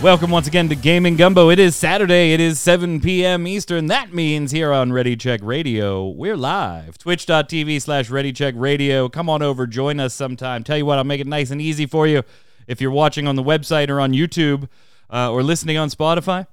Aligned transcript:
Welcome 0.00 0.30
once 0.30 0.46
again 0.46 0.68
to 0.68 0.76
Gaming 0.76 1.16
Gumbo. 1.16 1.50
It 1.50 1.58
is 1.58 1.74
Saturday. 1.74 2.32
It 2.32 2.38
is 2.38 2.60
7 2.60 3.00
p.m. 3.00 3.48
Eastern. 3.48 3.86
That 3.86 4.14
means 4.14 4.52
here 4.52 4.72
on 4.72 4.92
Ready 4.92 5.16
Check 5.16 5.40
Radio, 5.42 6.06
we're 6.06 6.36
live. 6.36 6.98
Twitch.tv 6.98 7.82
slash 7.82 8.08
Ready 8.08 8.32
Check 8.32 8.54
Radio. 8.56 9.08
Come 9.08 9.28
on 9.28 9.42
over, 9.42 9.66
join 9.66 9.98
us 9.98 10.14
sometime. 10.14 10.62
Tell 10.62 10.78
you 10.78 10.86
what, 10.86 10.98
I'll 10.98 11.04
make 11.04 11.20
it 11.20 11.26
nice 11.26 11.50
and 11.50 11.60
easy 11.60 11.84
for 11.84 12.06
you. 12.06 12.22
If 12.68 12.80
you're 12.80 12.92
watching 12.92 13.26
on 13.26 13.34
the 13.34 13.42
website 13.42 13.90
or 13.90 14.00
on 14.00 14.12
YouTube 14.12 14.68
uh, 15.12 15.32
or 15.32 15.42
listening 15.42 15.76
on 15.76 15.90
Spotify, 15.90 16.46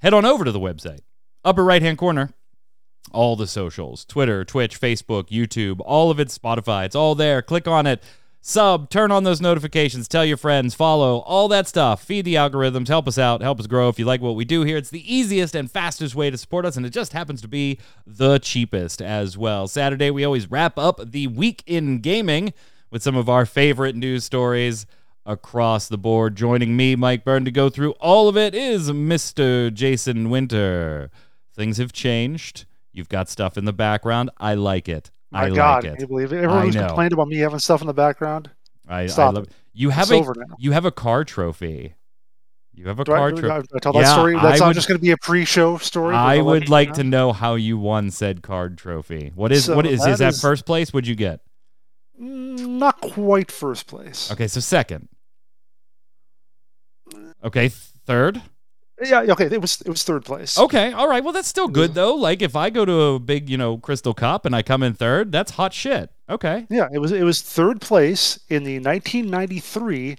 head 0.00 0.12
on 0.12 0.26
over 0.26 0.44
to 0.44 0.52
the 0.52 0.60
website. 0.60 1.00
Upper 1.42 1.64
right 1.64 1.80
hand 1.80 1.96
corner, 1.96 2.34
all 3.12 3.34
the 3.34 3.46
socials 3.46 4.04
Twitter, 4.04 4.44
Twitch, 4.44 4.78
Facebook, 4.78 5.30
YouTube, 5.30 5.80
all 5.86 6.10
of 6.10 6.20
it, 6.20 6.28
Spotify. 6.28 6.84
It's 6.84 6.94
all 6.94 7.14
there. 7.14 7.40
Click 7.40 7.66
on 7.66 7.86
it 7.86 8.02
sub, 8.46 8.90
turn 8.90 9.10
on 9.10 9.24
those 9.24 9.40
notifications, 9.40 10.06
tell 10.06 10.24
your 10.24 10.36
friends, 10.36 10.74
follow, 10.74 11.20
all 11.20 11.48
that 11.48 11.66
stuff. 11.66 12.04
Feed 12.04 12.26
the 12.26 12.34
algorithms, 12.34 12.88
help 12.88 13.08
us 13.08 13.16
out, 13.16 13.40
help 13.40 13.58
us 13.58 13.66
grow. 13.66 13.88
If 13.88 13.98
you 13.98 14.04
like 14.04 14.20
what 14.20 14.36
we 14.36 14.44
do 14.44 14.62
here, 14.62 14.76
it's 14.76 14.90
the 14.90 15.12
easiest 15.12 15.54
and 15.54 15.70
fastest 15.70 16.14
way 16.14 16.30
to 16.30 16.36
support 16.36 16.66
us, 16.66 16.76
and 16.76 16.84
it 16.84 16.90
just 16.90 17.14
happens 17.14 17.40
to 17.40 17.48
be 17.48 17.78
the 18.06 18.38
cheapest 18.38 19.00
as 19.00 19.38
well. 19.38 19.66
Saturday, 19.66 20.10
we 20.10 20.24
always 20.24 20.50
wrap 20.50 20.78
up 20.78 21.00
the 21.02 21.26
week 21.28 21.62
in 21.66 22.00
gaming 22.00 22.52
with 22.90 23.02
some 23.02 23.16
of 23.16 23.30
our 23.30 23.46
favorite 23.46 23.96
news 23.96 24.24
stories 24.24 24.84
across 25.24 25.88
the 25.88 25.96
board. 25.96 26.36
Joining 26.36 26.76
me, 26.76 26.96
Mike 26.96 27.24
Byrne, 27.24 27.46
to 27.46 27.50
go 27.50 27.70
through 27.70 27.92
all 27.92 28.28
of 28.28 28.36
it 28.36 28.54
is 28.54 28.90
Mr. 28.90 29.72
Jason 29.72 30.28
Winter. 30.28 31.10
Things 31.54 31.78
have 31.78 31.94
changed. 31.94 32.66
You've 32.92 33.08
got 33.08 33.30
stuff 33.30 33.56
in 33.56 33.64
the 33.64 33.72
background. 33.72 34.28
I 34.36 34.52
like 34.54 34.86
it. 34.86 35.10
My 35.34 35.44
I 35.46 35.50
God, 35.50 35.74
like 35.74 35.84
can 35.84 35.94
it. 35.94 36.00
you 36.00 36.06
believe 36.06 36.32
it? 36.32 36.36
Everyone 36.36 36.66
who's 36.66 36.74
know. 36.74 36.86
complained 36.86 37.12
about 37.12 37.28
me 37.28 37.36
having 37.38 37.58
stuff 37.58 37.80
in 37.80 37.86
the 37.86 37.92
background. 37.94 38.50
I, 38.88 39.02
I 39.02 39.06
Stop 39.06 39.34
love 39.34 39.44
it. 39.44 39.52
you 39.72 39.90
have 39.90 40.10
It's 40.10 40.28
a 40.28 40.34
you 40.58 40.72
have 40.72 40.84
a 40.84 40.90
car 40.90 41.24
trophy. 41.24 41.94
You 42.76 42.88
have 42.88 42.98
a 42.98 43.04
Do 43.04 43.12
I, 43.12 43.18
car 43.18 43.30
trophy. 43.32 43.48
I, 43.50 43.58
I 43.76 43.78
tell 43.80 43.92
that 43.92 44.00
Yeah, 44.00 44.12
story? 44.14 44.34
That's 44.34 44.44
I 44.60 44.64
not 44.64 44.66
would- 44.68 44.74
just 44.74 44.88
going 44.88 44.98
to 44.98 45.02
be 45.02 45.12
a 45.12 45.16
pre-show 45.16 45.78
story. 45.78 46.14
I 46.16 46.40
would 46.40 46.68
like 46.68 46.88
know. 46.88 46.94
to 46.94 47.04
know 47.04 47.32
how 47.32 47.54
you 47.54 47.78
won 47.78 48.10
said 48.10 48.42
card 48.42 48.76
trophy. 48.78 49.30
What 49.34 49.52
is 49.52 49.66
So 49.66 49.76
what 49.76 49.86
is 49.86 50.00
that 50.00 50.10
is 50.10 50.18
that 50.18 50.34
first 50.34 50.66
place? 50.66 50.92
What'd 50.92 51.06
you 51.06 51.14
get? 51.14 51.40
Mm, 52.20 52.78
Not 52.78 53.00
quite 53.00 53.50
first 53.52 53.86
place. 53.86 54.30
Okay, 54.32 54.48
so 54.48 54.60
second. 54.60 55.08
Okay, 57.44 57.68
third. 57.68 58.42
Yeah, 59.02 59.22
okay. 59.30 59.46
It 59.46 59.60
was 59.60 59.80
it 59.80 59.88
was 59.88 60.02
third 60.04 60.24
place. 60.24 60.56
Okay, 60.56 60.92
all 60.92 61.08
right. 61.08 61.22
Well, 61.22 61.32
that's 61.32 61.48
still 61.48 61.68
good 61.68 61.94
though. 61.94 62.14
Like 62.14 62.42
if 62.42 62.54
I 62.54 62.70
go 62.70 62.84
to 62.84 63.00
a 63.00 63.18
big, 63.18 63.50
you 63.50 63.56
know, 63.56 63.78
Crystal 63.78 64.14
Cup 64.14 64.46
and 64.46 64.54
I 64.54 64.62
come 64.62 64.82
in 64.82 64.94
third, 64.94 65.32
that's 65.32 65.52
hot 65.52 65.72
shit. 65.72 66.10
Okay. 66.30 66.66
Yeah, 66.70 66.88
it 66.92 66.98
was 66.98 67.10
it 67.12 67.24
was 67.24 67.42
third 67.42 67.80
place 67.80 68.38
in 68.48 68.62
the 68.62 68.78
1993 68.78 70.16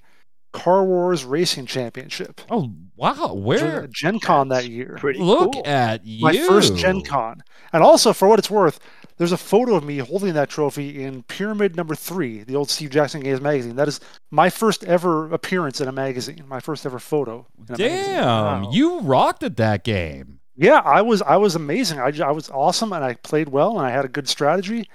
Car 0.52 0.84
Wars 0.84 1.24
Racing 1.24 1.66
Championship. 1.66 2.40
Oh 2.50 2.70
wow, 2.96 3.32
where? 3.34 3.86
Gen 3.88 4.20
Con 4.20 4.48
that 4.48 4.68
year. 4.68 4.96
Pretty 4.98 5.20
Look 5.20 5.54
cool. 5.54 5.62
at 5.66 6.04
you. 6.04 6.22
My 6.22 6.36
first 6.36 6.76
Gen 6.76 7.02
Con. 7.02 7.42
And 7.72 7.82
also, 7.82 8.12
for 8.12 8.28
what 8.28 8.38
it's 8.38 8.50
worth, 8.50 8.78
there's 9.18 9.32
a 9.32 9.36
photo 9.36 9.74
of 9.76 9.84
me 9.84 9.98
holding 9.98 10.34
that 10.34 10.48
trophy 10.50 11.02
in 11.02 11.22
Pyramid 11.24 11.74
Number 11.76 11.94
Three, 11.94 12.42
the 12.44 12.56
old 12.56 12.70
Steve 12.70 12.90
Jackson 12.90 13.22
Games 13.22 13.40
magazine. 13.40 13.76
That 13.76 13.88
is 13.88 14.00
my 14.30 14.50
first 14.50 14.84
ever 14.84 15.32
appearance 15.32 15.80
in 15.80 15.88
a 15.88 15.92
magazine. 15.92 16.44
My 16.46 16.60
first 16.60 16.84
ever 16.86 16.98
photo. 16.98 17.46
in 17.68 17.74
a 17.74 17.78
magazine. 17.78 18.14
Damn, 18.14 18.24
Wow. 18.64 18.70
you 18.72 19.00
rocked 19.00 19.42
at 19.42 19.56
that 19.56 19.84
game. 19.84 20.40
Yeah, 20.56 20.80
I 20.84 21.02
was 21.02 21.20
I 21.22 21.36
was 21.36 21.54
amazing. 21.54 21.98
I, 22.00 22.12
I 22.24 22.30
was 22.30 22.48
awesome, 22.50 22.92
and 22.92 23.04
I 23.04 23.14
played 23.14 23.48
well, 23.48 23.78
and 23.78 23.86
I 23.86 23.90
had 23.90 24.04
a 24.04 24.08
good 24.08 24.28
strategy. 24.28 24.88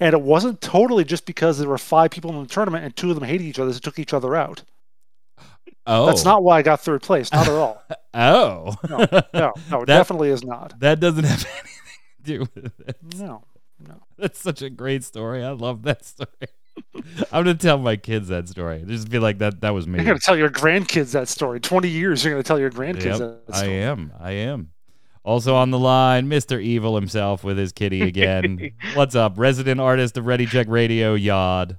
And 0.00 0.14
it 0.14 0.22
wasn't 0.22 0.60
totally 0.60 1.02
just 1.04 1.26
because 1.26 1.58
there 1.58 1.68
were 1.68 1.76
five 1.76 2.12
people 2.12 2.30
in 2.30 2.40
the 2.40 2.46
tournament 2.48 2.84
and 2.84 2.94
two 2.94 3.08
of 3.10 3.16
them 3.16 3.24
hated 3.24 3.42
each 3.44 3.58
other, 3.58 3.72
so 3.72 3.80
took 3.80 3.98
each 3.98 4.14
other 4.14 4.36
out. 4.36 4.62
Oh, 5.86 6.06
That's 6.06 6.24
not 6.24 6.44
why 6.44 6.58
I 6.58 6.62
got 6.62 6.80
third 6.80 7.02
place. 7.02 7.32
Not 7.32 7.48
at 7.48 7.54
all. 7.54 7.82
Oh, 8.14 8.74
No, 8.88 8.96
no, 8.98 9.06
no, 9.34 9.48
it 9.50 9.60
That- 9.70 9.86
definitely 9.86 10.30
is 10.30 10.42
not. 10.44 10.78
that 10.80 10.98
doesn't 10.98 11.24
have 11.24 11.44
anything 11.58 11.72
to 12.16 12.22
do 12.22 12.40
with 12.40 12.80
it. 12.88 12.96
No, 13.16 13.42
no. 13.86 14.02
That's 14.18 14.38
such 14.38 14.62
a 14.62 14.70
great 14.70 15.04
story. 15.04 15.44
I 15.44 15.50
love 15.50 15.82
that 15.82 16.04
story. 16.04 16.28
I'm 17.32 17.44
gonna 17.44 17.54
tell 17.54 17.78
my 17.78 17.96
kids 17.96 18.28
that 18.28 18.48
story. 18.48 18.84
Just 18.86 19.10
be 19.10 19.18
like 19.18 19.38
that. 19.38 19.60
That 19.62 19.70
was 19.70 19.86
me. 19.86 19.98
You're 19.98 20.06
gonna 20.06 20.20
tell 20.20 20.36
your 20.36 20.50
grandkids 20.50 21.12
that 21.12 21.28
story. 21.28 21.60
Twenty 21.60 21.88
years, 21.88 22.24
you're 22.24 22.34
gonna 22.34 22.42
tell 22.44 22.58
your 22.60 22.70
grandkids 22.70 23.18
Yep, 23.18 23.46
that 23.46 23.54
I 23.54 23.66
am. 23.66 24.12
I 24.18 24.32
am. 24.32 24.70
Also 25.24 25.54
on 25.54 25.70
the 25.70 25.78
line, 25.78 26.28
Mr. 26.28 26.62
Evil 26.62 26.94
himself 26.94 27.44
with 27.44 27.58
his 27.58 27.72
kitty 27.72 28.02
again. 28.02 28.70
What's 28.94 29.14
up, 29.14 29.34
resident 29.36 29.80
artist 29.80 30.16
of 30.16 30.26
Ready 30.26 30.46
Check 30.46 30.68
Radio, 30.70 31.14
Yod? 31.14 31.76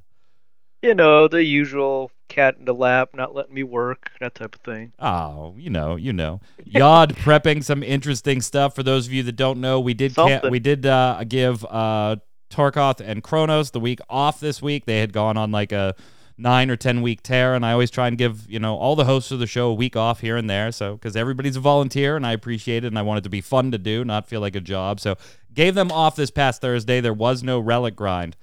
You 0.82 0.94
know, 0.94 1.28
the 1.28 1.44
usual 1.44 2.12
cat 2.29 2.56
in 2.57 2.66
the 2.66 2.73
lap, 2.73 3.09
not 3.13 3.35
letting 3.35 3.53
me 3.53 3.63
work, 3.63 4.12
that 4.22 4.35
type 4.35 4.56
of 4.56 4.62
thing. 4.62 4.94
Oh, 5.00 5.53
you 5.57 5.69
know, 5.69 5.97
you 5.97 6.13
know. 6.13 6.40
Yod 6.63 7.16
prepping 7.17 7.63
some 7.63 7.84
interesting 7.84 8.40
stuff. 8.41 8.75
For 8.75 8.84
those 8.84 9.07
of 9.07 9.13
you 9.13 9.23
that 9.23 9.35
don't 9.35 9.59
know, 9.59 9.79
we 9.79 9.94
did 9.94 10.16
ca- 10.16 10.41
we 10.50 10.59
did 10.59 10.85
uh, 10.85 11.23
give 11.28 11.66
uh, 11.66 12.17
Tarkoth 12.50 13.01
and 13.01 13.22
Kronos 13.22 13.72
the 13.72 13.79
week 13.79 14.00
off 14.09 14.40
this 14.40 14.62
week. 14.62 14.85
They 14.85 15.00
had 15.00 15.12
gone 15.12 15.35
on 15.35 15.51
like 15.51 15.72
a 15.72 15.95
nine 16.38 16.69
or 16.69 16.78
ten 16.78 17.01
week 17.01 17.22
tear, 17.22 17.53
and 17.53 17.66
I 17.66 17.73
always 17.73 17.91
try 17.91 18.07
and 18.07 18.17
give 18.17 18.50
you 18.50 18.59
know 18.59 18.78
all 18.78 18.96
the 18.96 19.06
hosts 19.06 19.31
of 19.31 19.40
the 19.40 19.47
show 19.47 19.69
a 19.69 19.73
week 19.73 19.96
off 19.96 20.22
here 20.22 20.38
and 20.38 20.50
there. 20.50 20.72
So 20.72 20.94
because 20.94 21.16
everybody's 21.16 21.57
a 21.57 21.59
volunteer, 21.59 22.16
and 22.16 22.25
I 22.25 22.31
appreciate 22.31 22.84
it, 22.84 22.88
and 22.88 22.97
I 22.97 23.01
want 23.01 23.19
it 23.19 23.23
to 23.23 23.29
be 23.29 23.41
fun 23.41 23.72
to 23.72 23.78
do, 23.78 24.06
not 24.06 24.28
feel 24.28 24.41
like 24.41 24.56
a 24.56 24.61
job. 24.61 25.00
So 25.00 25.16
gave 25.53 25.75
them 25.75 25.91
off 25.91 26.16
this 26.16 26.31
past 26.31 26.61
Thursday. 26.61 27.01
There 27.01 27.13
was 27.13 27.44
no 27.44 27.59
relic 27.59 27.96
grind. 27.96 28.38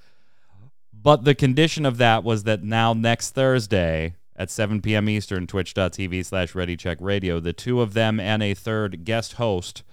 But 1.01 1.23
the 1.23 1.35
condition 1.35 1.85
of 1.85 1.97
that 1.97 2.23
was 2.23 2.43
that 2.43 2.63
now 2.63 2.93
next 2.93 3.31
Thursday 3.31 4.15
at 4.35 4.49
7 4.49 4.81
p.m. 4.81 5.09
Eastern, 5.09 5.47
twitch.tv 5.47 6.25
slash 6.25 6.53
readycheckradio, 6.53 7.41
the 7.41 7.53
two 7.53 7.81
of 7.81 7.93
them 7.93 8.19
and 8.19 8.43
a 8.43 8.53
third 8.53 9.03
guest 9.03 9.33
host 9.33 9.83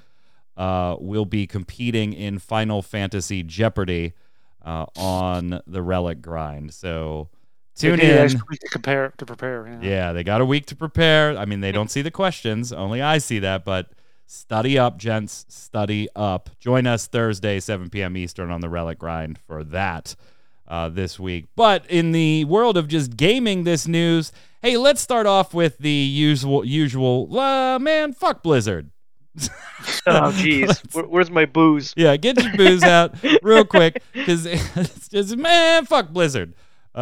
uh, 0.56 0.96
will 1.00 1.24
be 1.24 1.46
competing 1.46 2.12
in 2.12 2.38
Final 2.38 2.82
Fantasy 2.82 3.42
Jeopardy 3.42 4.12
uh, 4.64 4.86
on 4.96 5.60
the 5.66 5.82
Relic 5.82 6.20
Grind. 6.22 6.72
So 6.72 7.28
tune 7.74 8.00
in. 8.00 8.28
to 8.28 8.38
compare 8.70 9.12
to 9.18 9.26
prepare. 9.26 9.66
Yeah. 9.66 9.88
Yeah, 9.88 10.12
they 10.12 10.22
got 10.22 10.40
a 10.40 10.46
week 10.46 10.66
to 10.66 10.76
prepare. 10.76 11.36
I 11.36 11.44
mean, 11.44 11.60
they 11.60 11.72
don't 11.72 11.90
see 11.90 12.02
the 12.02 12.10
questions, 12.10 12.72
only 12.72 13.02
I 13.02 13.18
see 13.18 13.38
that, 13.40 13.64
but 13.64 13.90
study 14.26 14.78
up, 14.78 14.98
gents. 14.98 15.44
Study 15.48 16.08
up. 16.14 16.50
Join 16.60 16.86
us 16.86 17.06
Thursday, 17.06 17.60
7 17.60 17.90
p.m. 17.90 18.16
Eastern 18.16 18.50
on 18.50 18.60
the 18.60 18.68
Relic 18.68 18.98
Grind 18.98 19.38
for 19.38 19.64
that 19.64 20.14
uh, 20.68 20.88
this 20.88 21.18
week. 21.18 21.46
But 21.56 21.88
in 21.90 22.12
the 22.12 22.44
world 22.44 22.76
of 22.76 22.88
just 22.88 23.16
gaming 23.16 23.64
this 23.64 23.86
news, 23.86 24.32
hey, 24.62 24.76
let's 24.76 25.00
start 25.00 25.26
off 25.26 25.52
with 25.54 25.78
the 25.78 25.90
usual, 25.90 26.64
usual, 26.64 27.38
uh, 27.38 27.78
man, 27.78 28.12
fuck 28.12 28.42
Blizzard. 28.42 28.90
Oh, 30.06 30.32
jeez. 30.34 30.94
Where, 30.94 31.04
where's 31.04 31.30
my 31.30 31.44
booze? 31.44 31.92
Yeah, 31.96 32.16
get 32.16 32.42
your 32.42 32.56
booze 32.56 32.82
out 32.82 33.14
real 33.42 33.64
quick 33.64 34.02
because 34.12 34.46
it's 34.46 35.08
just 35.08 35.36
man, 35.36 35.84
fuck 35.84 36.08
Blizzard. 36.10 36.54
Uh, 36.94 36.98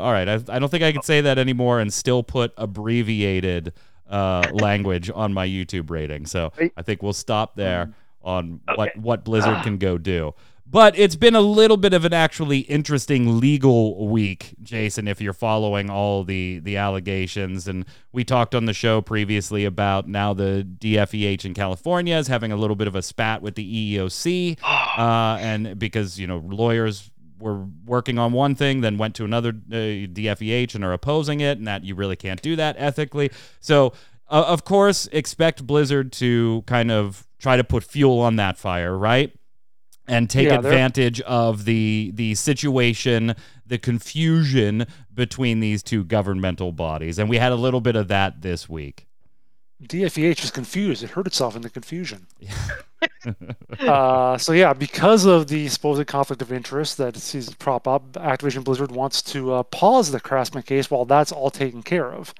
all 0.00 0.12
right, 0.12 0.26
I, 0.28 0.34
I 0.48 0.58
don't 0.58 0.68
think 0.70 0.82
I 0.82 0.92
can 0.92 1.02
say 1.02 1.20
that 1.22 1.36
anymore 1.38 1.80
and 1.80 1.92
still 1.92 2.22
put 2.22 2.52
abbreviated 2.56 3.72
uh, 4.08 4.48
language 4.52 5.10
on 5.14 5.34
my 5.34 5.46
YouTube 5.46 5.90
rating. 5.90 6.24
So 6.26 6.52
I 6.76 6.82
think 6.82 7.02
we'll 7.02 7.12
stop 7.12 7.56
there 7.56 7.92
on 8.22 8.60
what 8.74 8.88
Okay. 8.90 9.00
what 9.00 9.24
Blizzard 9.24 9.62
can 9.62 9.76
go 9.78 9.98
do. 9.98 10.34
But 10.68 10.98
it's 10.98 11.14
been 11.14 11.36
a 11.36 11.40
little 11.40 11.76
bit 11.76 11.94
of 11.94 12.04
an 12.04 12.12
actually 12.12 12.60
interesting 12.60 13.38
legal 13.38 14.08
week, 14.08 14.54
Jason, 14.62 15.06
if 15.06 15.20
you're 15.20 15.32
following 15.32 15.88
all 15.88 16.24
the 16.24 16.58
the 16.58 16.76
allegations. 16.76 17.68
And 17.68 17.84
we 18.12 18.24
talked 18.24 18.52
on 18.52 18.64
the 18.64 18.72
show 18.72 19.00
previously 19.00 19.64
about 19.64 20.08
now 20.08 20.34
the 20.34 20.66
DFEH 20.78 21.44
in 21.44 21.54
California 21.54 22.16
is 22.16 22.26
having 22.26 22.50
a 22.50 22.56
little 22.56 22.74
bit 22.74 22.88
of 22.88 22.96
a 22.96 23.02
spat 23.02 23.42
with 23.42 23.54
the 23.54 23.96
EEOC, 23.96 24.58
uh, 24.98 25.38
and 25.40 25.78
because 25.78 26.18
you 26.18 26.26
know 26.26 26.42
lawyers 26.44 27.12
were 27.38 27.66
working 27.84 28.18
on 28.18 28.32
one 28.32 28.56
thing, 28.56 28.80
then 28.80 28.98
went 28.98 29.14
to 29.14 29.24
another 29.24 29.50
uh, 29.50 29.74
DFEH 30.10 30.74
and 30.74 30.84
are 30.84 30.92
opposing 30.92 31.40
it, 31.40 31.58
and 31.58 31.66
that 31.68 31.84
you 31.84 31.94
really 31.94 32.16
can't 32.16 32.42
do 32.42 32.56
that 32.56 32.74
ethically. 32.78 33.30
So, 33.60 33.92
uh, 34.28 34.44
of 34.46 34.64
course, 34.64 35.06
expect 35.12 35.64
Blizzard 35.64 36.12
to 36.14 36.64
kind 36.66 36.90
of 36.90 37.26
try 37.38 37.56
to 37.56 37.62
put 37.62 37.84
fuel 37.84 38.18
on 38.18 38.36
that 38.36 38.58
fire, 38.58 38.96
right? 38.96 39.32
And 40.08 40.30
take 40.30 40.48
Yeah, 40.48 40.58
advantage 40.58 41.20
of 41.22 41.64
the 41.64 42.12
the 42.14 42.34
situation, 42.34 43.34
the 43.66 43.78
confusion 43.78 44.86
between 45.12 45.60
these 45.60 45.82
two 45.82 46.04
governmental 46.04 46.72
bodies. 46.72 47.18
And 47.18 47.28
we 47.28 47.38
had 47.38 47.52
a 47.52 47.56
little 47.56 47.80
bit 47.80 47.96
of 47.96 48.08
that 48.08 48.42
this 48.42 48.68
week. 48.68 49.06
DFEH 49.82 50.42
is 50.44 50.50
confused. 50.50 51.02
It 51.02 51.10
hurt 51.10 51.26
itself 51.26 51.54
in 51.54 51.62
the 51.62 51.70
confusion. 51.70 52.26
uh, 53.80 54.38
so 54.38 54.52
yeah, 54.52 54.72
because 54.72 55.26
of 55.26 55.48
the 55.48 55.68
supposed 55.68 56.06
conflict 56.06 56.42
of 56.42 56.52
interest 56.52 56.96
that 56.98 57.16
it 57.16 57.20
sees 57.20 57.52
prop 57.54 57.86
up, 57.86 58.12
Activision 58.12 58.64
Blizzard 58.64 58.90
wants 58.90 59.22
to 59.22 59.52
uh, 59.52 59.62
pause 59.64 60.10
the 60.10 60.20
Craftsman 60.20 60.62
case 60.62 60.90
while 60.90 61.04
that's 61.04 61.32
all 61.32 61.50
taken 61.50 61.82
care 61.82 62.12
of. 62.12 62.34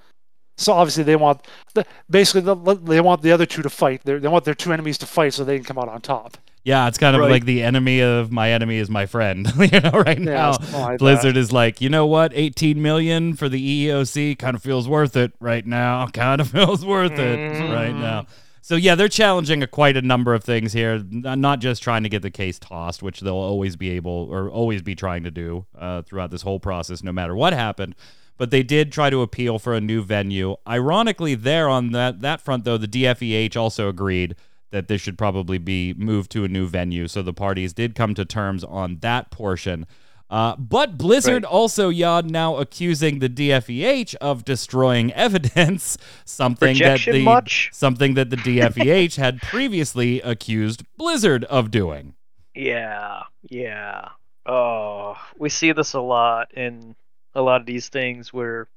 So 0.56 0.72
obviously 0.72 1.04
they 1.04 1.16
want 1.16 1.46
the, 1.74 1.84
basically 2.08 2.40
the, 2.40 2.54
they 2.82 3.00
want 3.00 3.22
the 3.22 3.32
other 3.32 3.46
two 3.46 3.62
to 3.62 3.70
fight. 3.70 4.02
They're, 4.04 4.18
they 4.18 4.28
want 4.28 4.44
their 4.44 4.54
two 4.54 4.72
enemies 4.72 4.96
to 4.98 5.06
fight 5.06 5.34
so 5.34 5.44
they 5.44 5.56
can 5.56 5.64
come 5.64 5.78
out 5.78 5.88
on 5.88 6.00
top. 6.00 6.38
Yeah, 6.66 6.88
it's 6.88 6.98
kind 6.98 7.14
of 7.14 7.22
Right. 7.22 7.30
like 7.30 7.44
the 7.44 7.62
enemy 7.62 8.00
of 8.02 8.32
my 8.32 8.50
enemy 8.50 8.78
is 8.78 8.90
my 8.90 9.06
friend. 9.06 9.46
you 9.72 9.80
know, 9.80 9.90
right 9.92 10.18
Yeah, 10.18 10.56
now 10.60 10.78
like 10.80 10.98
Blizzard 10.98 11.36
is 11.36 11.52
like, 11.52 11.80
you 11.80 11.88
know 11.88 12.06
what, 12.06 12.32
18 12.34 12.82
million 12.82 13.34
for 13.34 13.48
the 13.48 13.86
EEOC 13.86 14.36
kind 14.36 14.56
of 14.56 14.62
feels 14.64 14.88
worth 14.88 15.16
it 15.16 15.32
right 15.38 15.64
now. 15.64 16.06
Kind 16.12 16.40
of 16.40 16.48
feels 16.48 16.84
worth 16.84 17.12
it 17.18 17.36
right 17.72 17.94
Mm. 17.94 18.00
now. 18.00 18.26
So 18.62 18.74
yeah, 18.74 18.96
they're 18.96 19.08
challenging 19.08 19.62
a, 19.62 19.68
quite 19.68 19.96
a 19.96 20.02
number 20.02 20.34
of 20.34 20.42
things 20.42 20.72
here. 20.72 21.00
Not 21.08 21.60
just 21.60 21.84
trying 21.84 22.02
to 22.02 22.08
get 22.08 22.22
the 22.22 22.32
case 22.32 22.58
tossed, 22.58 23.00
which 23.00 23.20
they'll 23.20 23.34
always 23.34 23.76
be 23.76 23.90
able 23.90 24.26
or 24.28 24.50
always 24.50 24.82
be 24.82 24.96
trying 24.96 25.22
to 25.22 25.30
do 25.30 25.66
uh, 25.78 26.02
throughout 26.02 26.32
this 26.32 26.42
whole 26.42 26.58
process, 26.58 27.00
no 27.00 27.12
matter 27.12 27.36
what 27.36 27.52
happened. 27.52 27.94
But 28.38 28.50
they 28.50 28.64
did 28.64 28.90
try 28.90 29.08
to 29.08 29.22
appeal 29.22 29.60
for 29.60 29.72
a 29.72 29.80
new 29.80 30.02
venue. 30.02 30.56
Ironically, 30.66 31.36
there 31.36 31.68
on 31.68 31.92
that 31.92 32.22
that 32.22 32.40
front, 32.40 32.64
though, 32.64 32.76
the 32.76 32.88
DFEH 32.88 33.56
also 33.56 33.88
agreed 33.88 34.34
that 34.76 34.88
this 34.88 35.00
should 35.00 35.16
probably 35.16 35.56
be 35.56 35.94
moved 35.94 36.30
to 36.32 36.44
a 36.44 36.48
new 36.48 36.66
venue. 36.66 37.08
So 37.08 37.22
the 37.22 37.32
parties 37.32 37.72
did 37.72 37.94
come 37.94 38.12
to 38.14 38.26
terms 38.26 38.62
on 38.62 38.98
that 38.98 39.30
portion. 39.30 39.86
Uh, 40.28 40.54
but 40.56 40.98
Blizzard 40.98 41.44
Right. 41.44 41.50
also, 41.50 41.88
Yod, 41.88 42.30
now 42.30 42.56
accusing 42.56 43.20
the 43.20 43.30
DFEH 43.30 44.16
of 44.16 44.44
destroying 44.44 45.12
evidence, 45.14 45.96
something 46.26 46.76
that 46.78 47.00
the 47.10 47.22
much? 47.24 47.70
something 47.72 48.12
that 48.14 48.28
the 48.28 48.36
DFEH 48.36 49.16
had 49.16 49.40
previously 49.40 50.20
accused 50.20 50.84
Blizzard 50.98 51.44
of 51.44 51.70
doing. 51.70 52.12
Yeah, 52.54 53.22
yeah. 53.48 54.10
Oh, 54.44 55.16
we 55.38 55.48
see 55.48 55.72
this 55.72 55.94
a 55.94 56.00
lot 56.02 56.52
in 56.52 56.96
a 57.34 57.40
lot 57.40 57.62
of 57.62 57.66
these 57.66 57.88
things 57.88 58.30
where 58.30 58.68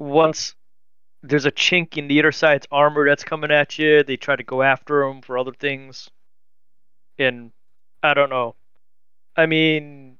once 0.00 0.56
there's 1.24 1.46
a 1.46 1.52
chink 1.52 1.96
in 1.96 2.08
the 2.08 2.18
other 2.18 2.32
side's 2.32 2.66
armor 2.70 3.06
that's 3.06 3.24
coming 3.24 3.50
at 3.50 3.78
you, 3.78 4.02
they 4.04 4.16
try 4.16 4.36
to 4.36 4.42
go 4.42 4.62
after 4.62 5.06
them 5.06 5.22
for 5.22 5.38
other 5.38 5.52
things. 5.52 6.10
And 7.18 7.50
I 8.02 8.14
don't 8.14 8.30
know. 8.30 8.54
I 9.36 9.46
mean, 9.46 10.18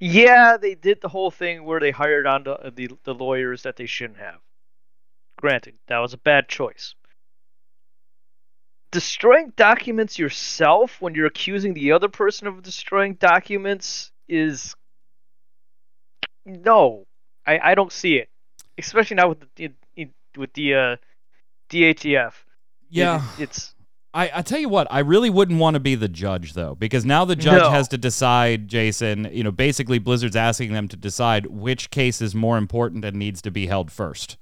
yeah, 0.00 0.56
they 0.56 0.74
did 0.74 1.00
the 1.00 1.08
whole 1.08 1.30
thing 1.30 1.64
where 1.64 1.80
they 1.80 1.90
hired 1.90 2.26
on 2.26 2.44
the, 2.44 2.72
the, 2.74 2.90
the 3.04 3.14
lawyers 3.14 3.62
that 3.62 3.76
they 3.76 3.86
shouldn't 3.86 4.18
have. 4.18 4.40
Granted, 5.36 5.74
that 5.88 5.98
was 5.98 6.14
a 6.14 6.18
bad 6.18 6.48
choice 6.48 6.94
destroying 8.90 9.52
documents 9.56 10.18
yourself 10.18 11.00
when 11.00 11.14
you're 11.14 11.26
accusing 11.26 11.74
the 11.74 11.92
other 11.92 12.08
person 12.08 12.46
of 12.46 12.62
destroying 12.62 13.14
documents 13.14 14.10
is 14.28 14.74
no 16.46 17.04
i, 17.46 17.58
I 17.58 17.74
don't 17.74 17.92
see 17.92 18.16
it 18.16 18.28
especially 18.78 19.16
now 19.16 19.28
with 19.28 19.38
the 19.56 19.70
with 20.36 20.52
the 20.54 20.74
uh, 20.74 20.96
DATF 21.70 22.28
It- 22.28 22.34
Yeah. 22.90 23.22
it's 23.38 23.74
I, 24.14 24.30
I 24.36 24.42
tell 24.42 24.58
you 24.58 24.70
what, 24.70 24.86
I 24.90 25.00
really 25.00 25.28
wouldn't 25.28 25.60
want 25.60 25.74
to 25.74 25.80
be 25.80 25.94
the 25.94 26.08
judge 26.08 26.54
though, 26.54 26.74
because 26.74 27.04
now 27.04 27.26
the 27.26 27.36
judge 27.36 27.60
No. 27.60 27.70
has 27.70 27.88
to 27.88 27.98
decide, 27.98 28.66
Jason, 28.66 29.28
you 29.32 29.44
know, 29.44 29.50
basically 29.52 29.98
Blizzard's 29.98 30.34
asking 30.34 30.72
them 30.72 30.88
to 30.88 30.96
decide 30.96 31.46
which 31.46 31.90
case 31.90 32.22
is 32.22 32.34
more 32.34 32.56
important 32.56 33.04
and 33.04 33.16
needs 33.18 33.42
to 33.42 33.50
be 33.50 33.66
held 33.66 33.92
first. 33.92 34.38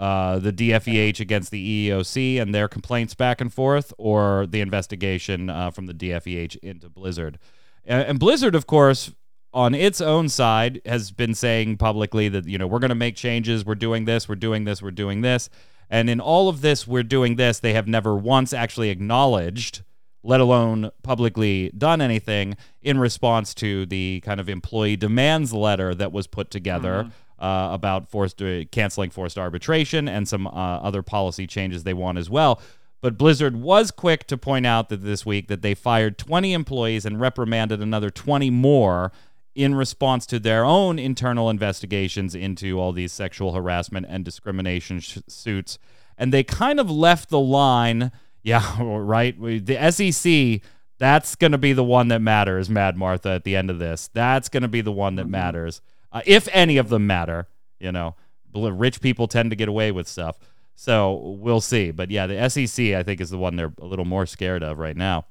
Uh, 0.00 0.38
the 0.38 0.52
DFEH 0.52 1.20
against 1.20 1.50
the 1.50 1.88
EEOC 1.90 2.40
and 2.40 2.54
their 2.54 2.66
complaints 2.66 3.14
back 3.14 3.40
and 3.42 3.52
forth, 3.52 3.92
or 3.98 4.46
the 4.46 4.60
investigation 4.62 5.50
uh, 5.50 5.70
from 5.70 5.84
the 5.86 5.94
DFEH 5.94 6.56
into 6.62 6.88
Blizzard. 6.88 7.38
And, 7.84 8.02
and 8.08 8.18
Blizzard, 8.18 8.54
of 8.54 8.66
course, 8.66 9.12
on 9.52 9.74
its 9.74 10.00
own 10.00 10.28
side, 10.28 10.80
has 10.84 11.10
been 11.10 11.34
saying 11.34 11.78
publicly 11.78 12.28
that, 12.28 12.46
you 12.46 12.58
know, 12.58 12.66
we're 12.66 12.78
going 12.78 12.90
to 12.90 12.94
make 12.94 13.16
changes. 13.16 13.64
We're 13.64 13.74
doing 13.74 14.04
this. 14.04 14.28
We're 14.28 14.34
doing 14.34 14.64
this. 14.64 14.82
We're 14.82 14.90
doing 14.90 15.22
this. 15.22 15.48
And 15.90 16.10
in 16.10 16.20
all 16.20 16.48
of 16.48 16.60
this, 16.60 16.86
we're 16.86 17.02
doing 17.02 17.36
this. 17.36 17.60
They 17.60 17.72
have 17.72 17.88
never 17.88 18.14
once 18.14 18.52
actually 18.52 18.90
acknowledged, 18.90 19.82
let 20.22 20.40
alone 20.40 20.90
publicly 21.02 21.70
done 21.76 22.00
anything 22.00 22.56
in 22.82 22.98
response 22.98 23.54
to 23.54 23.86
the 23.86 24.20
kind 24.24 24.38
of 24.38 24.48
employee 24.48 24.96
demands 24.96 25.52
letter 25.52 25.94
that 25.94 26.12
was 26.12 26.26
put 26.26 26.50
together 26.50 27.10
uh, 27.38 27.68
about 27.72 28.08
forced 28.08 28.42
uh, 28.42 28.64
canceling 28.66 29.10
forced 29.10 29.38
arbitration 29.38 30.08
and 30.08 30.28
some 30.28 30.46
uh, 30.46 30.50
other 30.50 31.02
policy 31.02 31.46
changes 31.46 31.84
they 31.84 31.94
want 31.94 32.18
as 32.18 32.28
well. 32.28 32.60
But 33.00 33.16
Blizzard 33.16 33.56
was 33.56 33.92
quick 33.92 34.26
to 34.26 34.36
point 34.36 34.66
out 34.66 34.88
that 34.88 35.02
this 35.02 35.24
week 35.24 35.46
that 35.48 35.62
they 35.62 35.74
fired 35.74 36.18
20 36.18 36.52
employees 36.52 37.06
and 37.06 37.20
reprimanded 37.20 37.80
another 37.80 38.10
20 38.10 38.50
more 38.50 39.12
in 39.58 39.74
response 39.74 40.24
to 40.24 40.38
their 40.38 40.64
own 40.64 41.00
internal 41.00 41.50
investigations 41.50 42.32
into 42.32 42.78
all 42.78 42.92
these 42.92 43.12
sexual 43.12 43.54
harassment 43.54 44.06
and 44.08 44.24
discrimination 44.24 45.00
sh- 45.00 45.18
suits. 45.26 45.80
And 46.16 46.32
they 46.32 46.44
kind 46.44 46.78
of 46.78 46.88
left 46.88 47.28
the 47.28 47.40
line, 47.40 48.12
yeah, 48.44 48.76
right? 48.80 49.36
The 49.38 49.90
SEC, 49.90 50.62
that's 50.98 51.34
going 51.34 51.50
to 51.50 51.58
be 51.58 51.72
the 51.72 51.82
one 51.82 52.06
that 52.08 52.20
matters, 52.20 52.70
Mad 52.70 52.96
Martha, 52.96 53.30
at 53.30 53.42
the 53.42 53.56
end 53.56 53.68
of 53.68 53.80
this. 53.80 54.08
That's 54.14 54.48
going 54.48 54.62
to 54.62 54.68
be 54.68 54.80
the 54.80 54.92
one 54.92 55.16
that 55.16 55.28
matters. 55.28 55.80
Uh, 56.12 56.22
if 56.24 56.48
any 56.52 56.76
of 56.76 56.88
them 56.88 57.08
matter, 57.08 57.48
you 57.80 57.90
know, 57.90 58.14
rich 58.54 59.00
people 59.00 59.26
tend 59.26 59.50
to 59.50 59.56
get 59.56 59.68
away 59.68 59.90
with 59.90 60.06
stuff. 60.06 60.38
So 60.76 61.34
we'll 61.40 61.60
see. 61.60 61.90
But 61.90 62.12
yeah, 62.12 62.28
the 62.28 62.48
SEC, 62.48 62.94
I 62.94 63.02
think, 63.02 63.20
is 63.20 63.30
the 63.30 63.38
one 63.38 63.56
they're 63.56 63.74
a 63.80 63.86
little 63.86 64.04
more 64.04 64.24
scared 64.24 64.62
of 64.62 64.78
right 64.78 64.96
now. 64.96 65.26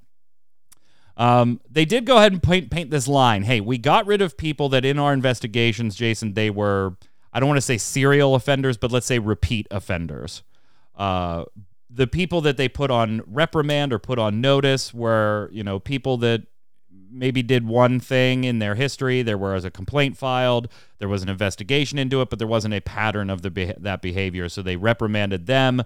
Um, 1.17 1.59
they 1.69 1.83
did 1.83 2.05
go 2.05 2.17
ahead 2.17 2.31
and 2.31 2.41
paint, 2.41 2.69
paint 2.69 2.91
this 2.91 3.07
line. 3.07 3.43
Hey, 3.43 3.59
we 3.59 3.77
got 3.77 4.05
rid 4.05 4.21
of 4.21 4.37
people 4.37 4.69
that 4.69 4.85
in 4.85 4.99
our 4.99 5.13
investigations, 5.13 5.95
Jason, 5.95 6.35
they 6.35 6.49
were, 6.49 6.95
I 7.33 7.39
don't 7.39 7.49
want 7.49 7.57
to 7.57 7.61
say 7.61 7.77
serial 7.77 8.35
offenders, 8.35 8.77
but 8.77 8.91
let's 8.91 9.07
say 9.07 9.17
repeat 9.17 9.67
offenders. 9.71 10.43
Uh, 10.95 11.45
the 11.89 12.07
people 12.07 12.41
that 12.41 12.57
they 12.57 12.69
put 12.69 12.91
on 12.91 13.23
reprimand 13.25 13.91
or 13.91 13.99
put 13.99 14.19
on 14.19 14.41
notice 14.41 14.93
were, 14.93 15.49
you 15.51 15.63
know, 15.63 15.79
people 15.79 16.17
that 16.17 16.43
maybe 17.09 17.41
did 17.41 17.65
one 17.65 17.99
thing 17.99 18.43
in 18.43 18.59
their 18.59 18.75
history. 18.75 19.21
There 19.23 19.37
was 19.37 19.65
a 19.65 19.71
complaint 19.71 20.17
filed, 20.17 20.67
there 20.99 21.07
was 21.07 21.23
an 21.23 21.29
investigation 21.29 21.97
into 21.97 22.21
it, 22.21 22.29
but 22.29 22.39
there 22.39 22.47
wasn't 22.47 22.73
a 22.73 22.81
pattern 22.81 23.29
of 23.29 23.41
the 23.41 23.75
that 23.79 24.01
behavior. 24.01 24.49
So 24.49 24.61
they 24.61 24.75
reprimanded 24.75 25.47
them 25.47 25.83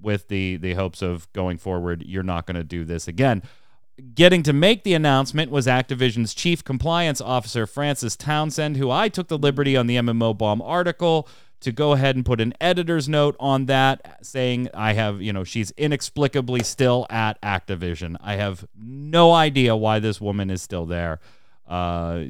with 0.00 0.28
the 0.28 0.56
the 0.56 0.74
hopes 0.74 1.02
of 1.02 1.32
going 1.32 1.58
forward. 1.58 2.02
You're 2.06 2.22
not 2.22 2.46
going 2.46 2.56
to 2.56 2.64
do 2.64 2.84
this 2.84 3.06
again. 3.06 3.42
Getting 4.14 4.42
to 4.44 4.52
make 4.52 4.84
the 4.84 4.94
announcement 4.94 5.50
was 5.50 5.66
Activision's 5.66 6.32
chief 6.34 6.64
compliance 6.64 7.20
officer, 7.20 7.66
Frances 7.66 8.16
Townsend, 8.16 8.76
who 8.78 8.90
I 8.90 9.08
took 9.08 9.28
the 9.28 9.36
liberty 9.38 9.76
on 9.76 9.86
the 9.86 9.96
MMO 9.96 10.36
Bomb 10.36 10.62
article 10.62 11.28
to 11.60 11.70
go 11.72 11.92
ahead 11.92 12.16
and 12.16 12.24
put 12.24 12.40
an 12.40 12.54
editor's 12.60 13.08
note 13.08 13.36
on 13.38 13.66
that 13.66 14.18
saying 14.24 14.68
I 14.74 14.94
have, 14.94 15.20
you 15.20 15.32
know, 15.32 15.44
she's 15.44 15.70
inexplicably 15.72 16.62
still 16.64 17.06
at 17.10 17.40
Activision. 17.42 18.16
I 18.20 18.36
have 18.36 18.64
no 18.76 19.32
idea 19.32 19.76
why 19.76 19.98
this 19.98 20.20
woman 20.20 20.50
is 20.50 20.62
still 20.62 20.86
there. 20.86 21.20
Uh, 21.68 22.24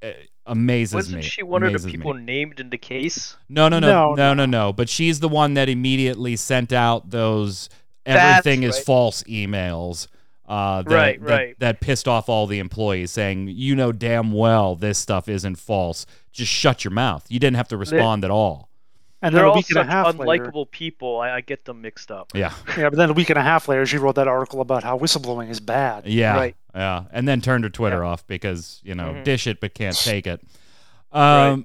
it 0.00 0.30
amazes 0.46 0.94
wasn't 0.94 1.16
me. 1.16 1.22
she 1.22 1.42
one 1.42 1.62
of 1.64 1.72
the 1.72 1.78
Amazes 1.78 1.86
me. 1.86 1.92
people 1.92 2.14
named 2.14 2.60
in 2.60 2.70
the 2.70 2.78
case 2.78 3.36
No, 3.48 3.68
no, 3.68 3.80
no, 3.80 4.14
No, 4.14 4.14
no, 4.14 4.34
no, 4.34 4.46
no. 4.46 4.72
But 4.72 4.88
she's 4.88 5.20
the 5.20 5.28
one 5.28 5.54
that 5.54 5.68
immediately 5.68 6.36
sent 6.36 6.72
out 6.72 7.10
those 7.10 7.68
That's 8.04 8.46
everything 8.46 8.62
is 8.62 8.76
right. 8.76 8.84
false 8.84 9.22
emails. 9.24 10.06
Uh, 10.46 10.82
that, 10.82 10.94
Right, 10.94 11.20
that, 11.20 11.30
right. 11.30 11.58
That 11.60 11.80
pissed 11.80 12.06
off 12.06 12.28
all 12.28 12.46
the 12.46 12.58
employees, 12.58 13.10
saying, 13.10 13.48
"You 13.48 13.74
know 13.74 13.92
damn 13.92 14.30
well 14.32 14.74
this 14.76 14.98
stuff 14.98 15.28
isn't 15.28 15.56
false. 15.56 16.04
Just 16.32 16.52
shut 16.52 16.84
your 16.84 16.90
mouth. 16.92 17.24
You 17.30 17.38
didn't 17.40 17.56
have 17.56 17.68
to 17.68 17.76
respond 17.78 18.24
at 18.24 18.30
all." 18.30 18.68
And 19.22 19.34
then 19.34 19.38
they're 19.40 19.46
a 19.46 19.50
all 19.50 19.56
week 19.56 19.70
and 19.70 19.78
a 19.78 19.82
such 19.84 19.90
half 19.90 20.18
later, 20.18 20.44
unlikable 20.50 20.70
people 20.70 21.18
I, 21.18 21.36
I 21.36 21.40
get 21.40 21.64
them 21.64 21.80
mixed 21.80 22.10
up 22.10 22.32
Yeah, 22.34 22.52
yeah, 22.76 22.90
but 22.90 22.96
then 22.96 23.08
a 23.08 23.14
week 23.14 23.30
and 23.30 23.38
a 23.38 23.42
half 23.42 23.68
later, 23.68 23.86
she 23.86 23.96
wrote 23.96 24.16
that 24.16 24.28
article 24.28 24.60
about 24.60 24.82
how 24.84 24.98
whistleblowing 24.98 25.48
is 25.48 25.60
bad. 25.60 26.06
yeah, 26.06 26.36
Right. 26.36 26.56
yeah. 26.74 27.04
And 27.10 27.26
then 27.26 27.40
turned 27.40 27.64
her 27.64 27.70
Twitter 27.70 28.04
off 28.04 28.26
because 28.26 28.82
you 28.84 28.94
know 28.94 29.14
Mhm. 29.14 29.24
dish 29.24 29.46
it 29.46 29.60
but 29.62 29.72
can't 29.72 29.96
take 29.98 30.26
it. 30.26 30.42
Um, 31.10 31.64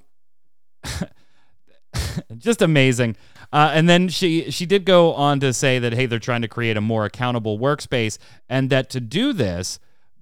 just 2.38 2.62
amazing. 2.62 3.16
Uh, 3.52 3.72
and 3.74 3.90
then 3.90 4.08
she 4.08 4.52
she 4.52 4.66
did 4.66 4.86
go 4.86 5.14
on 5.14 5.40
to 5.40 5.52
say 5.54 5.80
that 5.80 5.94
hey, 5.94 6.06
they're 6.06 6.20
trying 6.20 6.42
to 6.42 6.48
create 6.48 6.78
a 6.78 6.82
more 6.82 7.06
accountable 7.06 7.58
workspace, 7.58 8.18
and 8.48 8.70
that 8.70 8.90
to 8.92 9.00
do 9.00 9.34
this, 9.34 9.80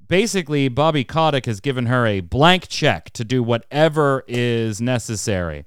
basically 0.08 0.70
Bobby 0.70 1.04
Kotick 1.04 1.46
has 1.46 1.60
given 1.60 1.88
her 1.88 2.06
a 2.06 2.22
blank 2.22 2.68
check 2.68 3.10
to 3.12 3.26
do 3.26 3.44
whatever 3.44 4.24
is 4.28 4.80
necessary. 4.80 5.66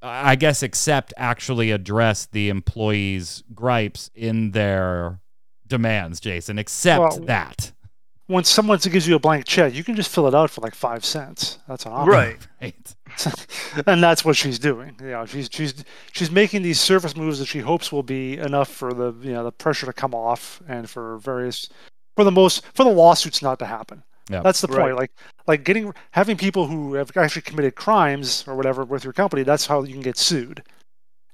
I 0.00 0.34
guess 0.34 0.62
except 0.62 1.14
actually 1.16 1.70
address 1.70 2.26
the 2.26 2.48
employees' 2.48 3.44
gripes 3.54 4.10
in 4.14 4.50
their 4.50 5.20
demands, 5.66 6.18
Jason. 6.20 6.58
Except 6.58 7.00
Well, 7.00 7.20
that. 7.26 7.72
When 8.26 8.44
someone 8.44 8.78
gives 8.78 9.06
you 9.06 9.14
a 9.14 9.18
blank 9.18 9.44
check, 9.44 9.74
you 9.74 9.84
can 9.84 9.96
just 9.96 10.10
fill 10.10 10.26
it 10.26 10.34
out 10.34 10.50
for 10.50 10.60
like 10.60 10.74
five 10.74 11.04
cents. 11.04 11.58
That's 11.68 11.84
an 11.86 11.92
option. 11.92 12.12
Right. 12.12 12.48
Right. 12.60 12.94
and 13.86 14.02
that's 14.02 14.24
what 14.24 14.36
she's 14.36 14.58
doing. 14.58 14.96
You 15.00 15.08
know, 15.08 15.26
she's 15.26 15.48
she's 15.52 15.84
she's 16.12 16.30
making 16.30 16.62
these 16.62 16.80
surface 16.80 17.16
moves 17.16 17.38
that 17.40 17.46
she 17.46 17.58
hopes 17.58 17.92
will 17.92 18.02
be 18.02 18.38
enough 18.38 18.68
for 18.68 18.94
the 18.94 19.14
you 19.20 19.32
know 19.32 19.44
the 19.44 19.52
pressure 19.52 19.86
to 19.86 19.92
come 19.92 20.14
off 20.14 20.62
and 20.68 20.88
for 20.88 21.18
various 21.18 21.68
for 22.16 22.24
the 22.24 22.30
most 22.30 22.64
for 22.74 22.84
the 22.84 22.90
lawsuits 22.90 23.42
not 23.42 23.58
to 23.58 23.66
happen. 23.66 24.02
Yeah. 24.30 24.40
That's 24.40 24.60
the 24.60 24.68
point. 24.68 24.78
Right. 24.78 24.94
Like 24.96 25.12
like 25.46 25.64
getting 25.64 25.92
having 26.12 26.36
people 26.36 26.66
who 26.66 26.94
have 26.94 27.14
actually 27.16 27.42
committed 27.42 27.74
crimes 27.74 28.44
or 28.46 28.54
whatever 28.54 28.84
with 28.84 29.04
your 29.04 29.12
company. 29.12 29.42
That's 29.42 29.66
how 29.66 29.82
you 29.82 29.92
can 29.92 30.02
get 30.02 30.16
sued. 30.16 30.62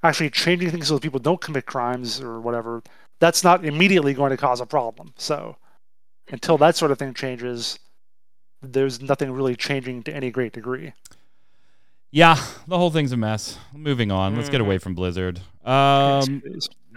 Actually, 0.02 0.30
changing 0.30 0.71
things 0.71 0.88
so 0.88 0.95
that 0.95 1.02
people 1.02 1.21
don't 1.21 1.40
commit 1.40 1.66
crimes 1.66 2.21
or 2.21 2.40
whatever. 2.40 2.83
That's 3.21 3.42
not 3.42 3.64
immediately 3.64 4.14
going 4.14 4.30
to 4.30 4.37
cause 4.37 4.61
a 4.61 4.66
problem. 4.66 5.12
So 5.16 5.57
until 6.30 6.58
that 6.58 6.76
sort 6.76 6.90
of 6.90 6.99
thing 6.99 7.14
changes, 7.14 7.78
there's 8.62 9.00
nothing 9.00 9.30
really 9.32 9.56
changing 9.56 10.02
to 10.04 10.14
any 10.14 10.30
great 10.30 10.52
degree. 10.52 10.92
Yeah, 12.11 12.37
the 12.66 12.78
whole 12.78 12.90
thing's 12.90 13.12
a 13.12 13.16
mess. 13.16 13.58
Moving 13.75 14.11
on. 14.11 14.35
Let's 14.37 14.49
get 14.49 14.61
away 14.62 14.78
from 14.78 14.94
Blizzard. 14.94 15.40
Um, 15.64 16.42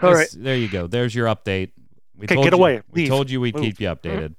All 0.02 0.14
this- 0.14 0.32
There 0.32 0.56
you 0.56 0.68
go. 0.68 0.86
There's 0.86 1.14
your 1.14 1.26
update. 1.26 1.70
We 2.16 2.24
Okay, 2.26 2.34
told 2.34 2.46
get 2.46 2.52
you, 2.52 2.58
away. 2.58 2.82
We 2.92 3.02
Leave. 3.02 3.08
told 3.08 3.30
you 3.30 3.40
we'd 3.40 3.54
Move. 3.54 3.64
keep 3.64 3.80
you 3.80 3.88
updated. 3.88 4.34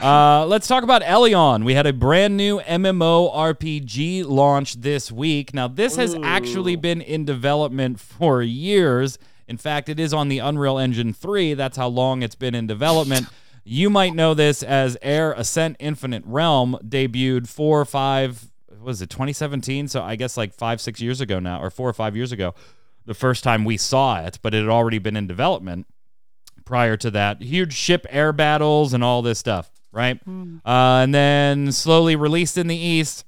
uh, 0.00 0.46
let's 0.46 0.66
talk 0.68 0.84
about 0.84 1.02
Elyon. 1.02 1.64
We 1.64 1.74
had 1.74 1.86
a 1.86 1.92
brand 1.92 2.36
new 2.36 2.60
MMO 2.60 3.30
RPG 3.34 4.24
launch 4.24 4.74
this 4.80 5.10
week. 5.10 5.52
Now, 5.52 5.68
this 5.68 5.96
has 5.96 6.14
actually 6.22 6.76
been 6.76 7.00
in 7.00 7.24
development 7.24 7.98
for 7.98 8.42
years. 8.42 9.18
In 9.48 9.56
fact, 9.56 9.88
it 9.88 9.98
is 9.98 10.12
on 10.14 10.28
the 10.28 10.38
Unreal 10.38 10.78
Engine 10.78 11.12
3. 11.12 11.54
That's 11.54 11.76
how 11.76 11.88
long 11.88 12.22
it's 12.22 12.34
been 12.36 12.54
in 12.54 12.66
development. 12.66 13.26
You 13.70 13.90
might 13.90 14.14
know 14.14 14.32
this 14.32 14.62
as 14.62 14.96
Air 15.02 15.32
Ascent 15.32 15.76
Infinite 15.78 16.22
Realm 16.24 16.78
debuted 16.82 17.46
four 17.46 17.78
or 17.78 17.84
five, 17.84 18.50
was 18.80 19.02
it 19.02 19.10
2017? 19.10 19.88
So 19.88 20.02
I 20.02 20.16
guess 20.16 20.38
like 20.38 20.54
five, 20.54 20.80
six 20.80 21.02
years 21.02 21.20
ago 21.20 21.38
now, 21.38 21.60
or 21.62 21.68
four 21.68 21.86
or 21.86 21.92
five 21.92 22.16
years 22.16 22.32
ago, 22.32 22.54
the 23.04 23.12
first 23.12 23.44
time 23.44 23.66
we 23.66 23.76
saw 23.76 24.20
it, 24.24 24.38
but 24.40 24.54
it 24.54 24.62
had 24.62 24.70
already 24.70 24.98
been 24.98 25.16
in 25.16 25.26
development 25.26 25.86
prior 26.64 26.96
to 26.96 27.10
that. 27.10 27.42
Huge 27.42 27.74
ship 27.74 28.06
air 28.08 28.32
battles 28.32 28.94
and 28.94 29.04
all 29.04 29.20
this 29.20 29.38
stuff, 29.38 29.70
right? 29.92 30.18
Uh, 30.64 31.02
and 31.02 31.14
then 31.14 31.70
slowly 31.70 32.16
released 32.16 32.56
in 32.56 32.68
the 32.68 32.76
East, 32.76 33.26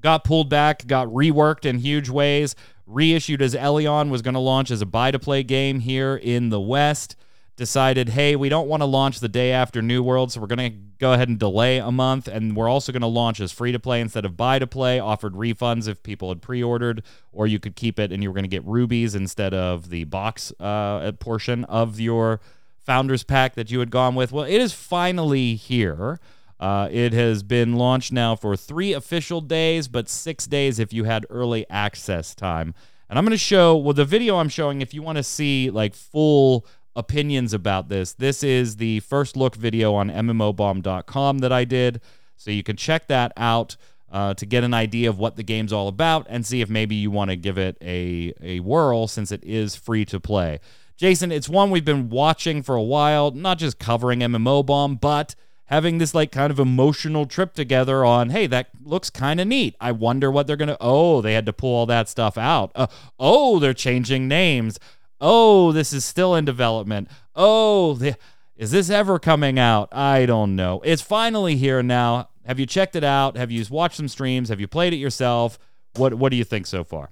got 0.00 0.24
pulled 0.24 0.50
back, 0.50 0.84
got 0.88 1.06
reworked 1.06 1.64
in 1.64 1.78
huge 1.78 2.08
ways, 2.08 2.56
reissued 2.86 3.40
as 3.40 3.54
Elyon, 3.54 4.10
was 4.10 4.20
going 4.20 4.34
to 4.34 4.40
launch 4.40 4.72
as 4.72 4.82
a 4.82 4.86
buy 4.86 5.12
to 5.12 5.18
play 5.20 5.44
game 5.44 5.78
here 5.78 6.16
in 6.16 6.48
the 6.48 6.60
West. 6.60 7.14
Decided, 7.60 8.08
hey, 8.08 8.36
we 8.36 8.48
don't 8.48 8.68
want 8.68 8.80
to 8.80 8.86
launch 8.86 9.20
the 9.20 9.28
day 9.28 9.52
after 9.52 9.82
New 9.82 10.02
World, 10.02 10.32
so 10.32 10.40
we're 10.40 10.46
going 10.46 10.72
to 10.72 10.78
go 10.98 11.12
ahead 11.12 11.28
and 11.28 11.38
delay 11.38 11.76
a 11.76 11.92
month. 11.92 12.26
And 12.26 12.56
we're 12.56 12.70
also 12.70 12.90
going 12.90 13.02
to 13.02 13.06
launch 13.06 13.38
as 13.38 13.52
free 13.52 13.70
to 13.70 13.78
play 13.78 14.00
instead 14.00 14.24
of 14.24 14.34
buy 14.34 14.58
to 14.58 14.66
play. 14.66 14.98
Offered 14.98 15.34
refunds 15.34 15.86
if 15.86 16.02
people 16.02 16.30
had 16.30 16.40
pre 16.40 16.62
ordered, 16.62 17.02
or 17.32 17.46
you 17.46 17.58
could 17.58 17.76
keep 17.76 17.98
it 17.98 18.12
and 18.12 18.22
you 18.22 18.30
were 18.30 18.34
going 18.34 18.44
to 18.44 18.48
get 18.48 18.64
rubies 18.64 19.14
instead 19.14 19.52
of 19.52 19.90
the 19.90 20.04
box 20.04 20.54
uh, 20.58 21.12
portion 21.20 21.64
of 21.66 22.00
your 22.00 22.40
founders 22.78 23.24
pack 23.24 23.56
that 23.56 23.70
you 23.70 23.78
had 23.80 23.90
gone 23.90 24.14
with. 24.14 24.32
Well, 24.32 24.46
it 24.46 24.58
is 24.58 24.72
finally 24.72 25.54
here. 25.54 26.18
Uh, 26.58 26.88
it 26.90 27.12
has 27.12 27.42
been 27.42 27.74
launched 27.74 28.10
now 28.10 28.36
for 28.36 28.56
three 28.56 28.94
official 28.94 29.42
days, 29.42 29.86
but 29.86 30.08
six 30.08 30.46
days 30.46 30.78
if 30.78 30.94
you 30.94 31.04
had 31.04 31.26
early 31.28 31.68
access 31.68 32.34
time. 32.34 32.72
And 33.10 33.18
I'm 33.18 33.24
going 33.24 33.32
to 33.32 33.36
show, 33.36 33.76
well, 33.76 33.92
the 33.92 34.04
video 34.04 34.38
I'm 34.38 34.48
showing, 34.48 34.80
if 34.80 34.94
you 34.94 35.02
want 35.02 35.16
to 35.16 35.24
see 35.24 35.68
like 35.68 35.94
full 35.94 36.64
opinions 36.96 37.52
about 37.52 37.88
this, 37.88 38.12
this 38.12 38.42
is 38.42 38.76
the 38.76 39.00
first 39.00 39.36
look 39.36 39.54
video 39.54 39.94
on 39.94 40.10
MMOBomb.com 40.10 41.38
that 41.38 41.52
I 41.52 41.64
did. 41.64 42.00
So 42.36 42.50
you 42.50 42.62
can 42.62 42.76
check 42.76 43.06
that 43.08 43.32
out 43.36 43.76
uh, 44.10 44.34
to 44.34 44.46
get 44.46 44.64
an 44.64 44.74
idea 44.74 45.08
of 45.08 45.18
what 45.18 45.36
the 45.36 45.42
game's 45.42 45.72
all 45.72 45.88
about 45.88 46.26
and 46.28 46.44
see 46.44 46.60
if 46.60 46.68
maybe 46.68 46.94
you 46.94 47.10
want 47.10 47.30
to 47.30 47.36
give 47.36 47.58
it 47.58 47.76
a, 47.80 48.34
a 48.40 48.60
whirl 48.60 49.06
since 49.06 49.30
it 49.30 49.44
is 49.44 49.76
free 49.76 50.04
to 50.06 50.18
play. 50.18 50.58
Jason, 50.96 51.32
it's 51.32 51.48
one 51.48 51.70
we've 51.70 51.84
been 51.84 52.10
watching 52.10 52.62
for 52.62 52.74
a 52.74 52.82
while, 52.82 53.30
not 53.30 53.58
just 53.58 53.78
covering 53.78 54.20
MMO 54.20 54.66
Bomb, 54.66 54.96
but 54.96 55.34
having 55.66 55.98
this 55.98 56.14
like 56.14 56.32
kind 56.32 56.50
of 56.50 56.58
emotional 56.58 57.24
trip 57.24 57.54
together 57.54 58.04
on, 58.04 58.30
hey, 58.30 58.46
that 58.48 58.68
looks 58.84 59.08
kind 59.08 59.40
of 59.40 59.46
neat. 59.46 59.76
I 59.80 59.92
wonder 59.92 60.30
what 60.30 60.46
they're 60.46 60.56
going 60.56 60.68
to, 60.68 60.76
oh, 60.80 61.22
they 61.22 61.34
had 61.34 61.46
to 61.46 61.52
pull 61.52 61.74
all 61.74 61.86
that 61.86 62.08
stuff 62.08 62.36
out. 62.36 62.72
Uh, 62.74 62.88
oh, 63.18 63.60
they're 63.60 63.72
changing 63.72 64.26
names. 64.26 64.78
Oh, 65.20 65.72
this 65.72 65.92
is 65.92 66.04
still 66.04 66.34
in 66.34 66.44
development. 66.44 67.08
Oh, 67.34 67.94
the, 67.94 68.16
is 68.56 68.70
this 68.70 68.90
ever 68.90 69.18
coming 69.18 69.58
out? 69.58 69.88
I 69.92 70.26
don't 70.26 70.56
know. 70.56 70.80
It's 70.84 71.02
finally 71.02 71.56
here 71.56 71.82
now. 71.82 72.28
Have 72.46 72.58
you 72.58 72.66
checked 72.66 72.96
it 72.96 73.04
out? 73.04 73.36
Have 73.36 73.50
you 73.50 73.64
watched 73.70 73.96
some 73.96 74.08
streams? 74.08 74.48
Have 74.48 74.60
you 74.60 74.66
played 74.68 74.92
it 74.92 74.96
yourself? 74.96 75.58
What 75.96 76.14
What 76.14 76.30
do 76.30 76.36
you 76.36 76.44
think 76.44 76.66
so 76.66 76.84
far? 76.84 77.10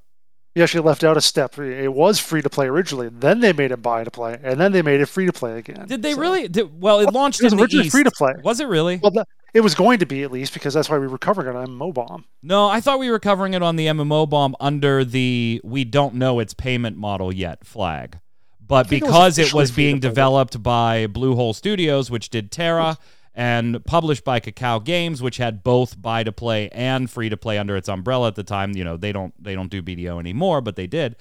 You 0.55 0.63
actually 0.65 0.83
left 0.85 1.05
out 1.05 1.17
a 1.17 1.21
step. 1.21 1.57
It 1.59 1.93
was 1.93 2.19
free 2.19 2.43
to 2.43 2.51
play 2.51 2.67
originally, 2.67 3.09
then 3.11 3.39
they 3.41 3.53
made 3.53 3.71
it 3.71 3.81
buy 3.81 4.03
to 4.03 4.11
play, 4.11 4.39
and 4.43 4.59
then 4.59 4.73
they 4.73 4.83
made 4.83 5.01
it 5.01 5.07
free 5.07 5.27
to 5.27 5.33
play 5.33 5.59
again. 5.59 5.87
Did 5.87 6.03
they 6.03 6.15
So- 6.15 6.21
really? 6.21 6.49
Did, 6.49 6.81
well, 6.81 6.99
it 7.01 7.13
launched 7.13 7.41
It 7.41 7.45
was 7.45 7.53
in 7.53 7.59
the 7.59 7.63
originally 7.65 7.87
East. 7.87 7.95
free 7.95 8.03
to 8.03 8.11
play. 8.11 8.33
Was 8.43 8.59
it 8.59 8.67
really? 8.67 8.97
Well, 9.01 9.13
that, 9.13 9.29
it 9.55 9.61
was 9.61 9.75
going 9.75 9.99
to 9.99 10.07
be 10.07 10.23
at 10.23 10.31
least 10.31 10.53
because 10.53 10.75
that's 10.75 10.91
why 10.91 10.99
we 10.99 11.07
were 11.07 11.19
covering 11.19 11.49
it 11.49 11.57
on 11.57 11.69
MMOBomb. 11.69 12.25
No, 12.43 12.69
I 12.69 12.81
thought 12.81 12.99
we 12.99 13.11
were 13.11 13.19
covering 13.19 13.55
it 13.55 13.63
on 13.63 13.77
the 13.77 13.87
MMO 13.87 14.29
bomb 14.29 14.55
under 14.61 15.05
the 15.05 15.61
we 15.65 15.85
don't 15.85 16.15
know 16.15 16.39
its 16.39 16.55
payment 16.55 16.97
model 16.97 17.33
yet 17.33 17.65
flag. 17.65 18.19
But 18.61 18.89
think 18.89 19.03
it 19.03 19.07
was 19.07 19.13
because 19.13 19.39
it 19.39 19.55
was 19.55 19.71
being 19.71 19.99
developed 19.99 20.63
by 20.63 21.07
Bluehole 21.07 21.55
Studios, 21.55 22.11
which 22.11 22.29
did 22.29 22.53
TERA, 22.53 22.99
and 23.35 23.83
published 23.87 24.25
by 24.25 24.41
Kakao 24.41 24.85
Games, 24.85 25.23
which 25.23 25.39
had 25.39 25.65
both 25.65 26.01
buy 26.01 26.23
to 26.23 26.33
play 26.33 26.69
and 26.69 27.11
free 27.11 27.31
to 27.31 27.37
play 27.39 27.57
under 27.57 27.77
its 27.77 27.89
umbrella 27.89 28.29
at 28.29 28.35
the 28.35 28.43
time. 28.43 28.77
You 28.77 28.85
know, 28.85 28.99
they 28.99 29.13
don't 29.13 29.33
they 29.43 29.55
don't 29.55 29.71
do 29.71 29.83
BDO 29.83 30.21
anymore, 30.21 30.61
but 30.61 30.77
they 30.77 30.87
did. 30.87 31.17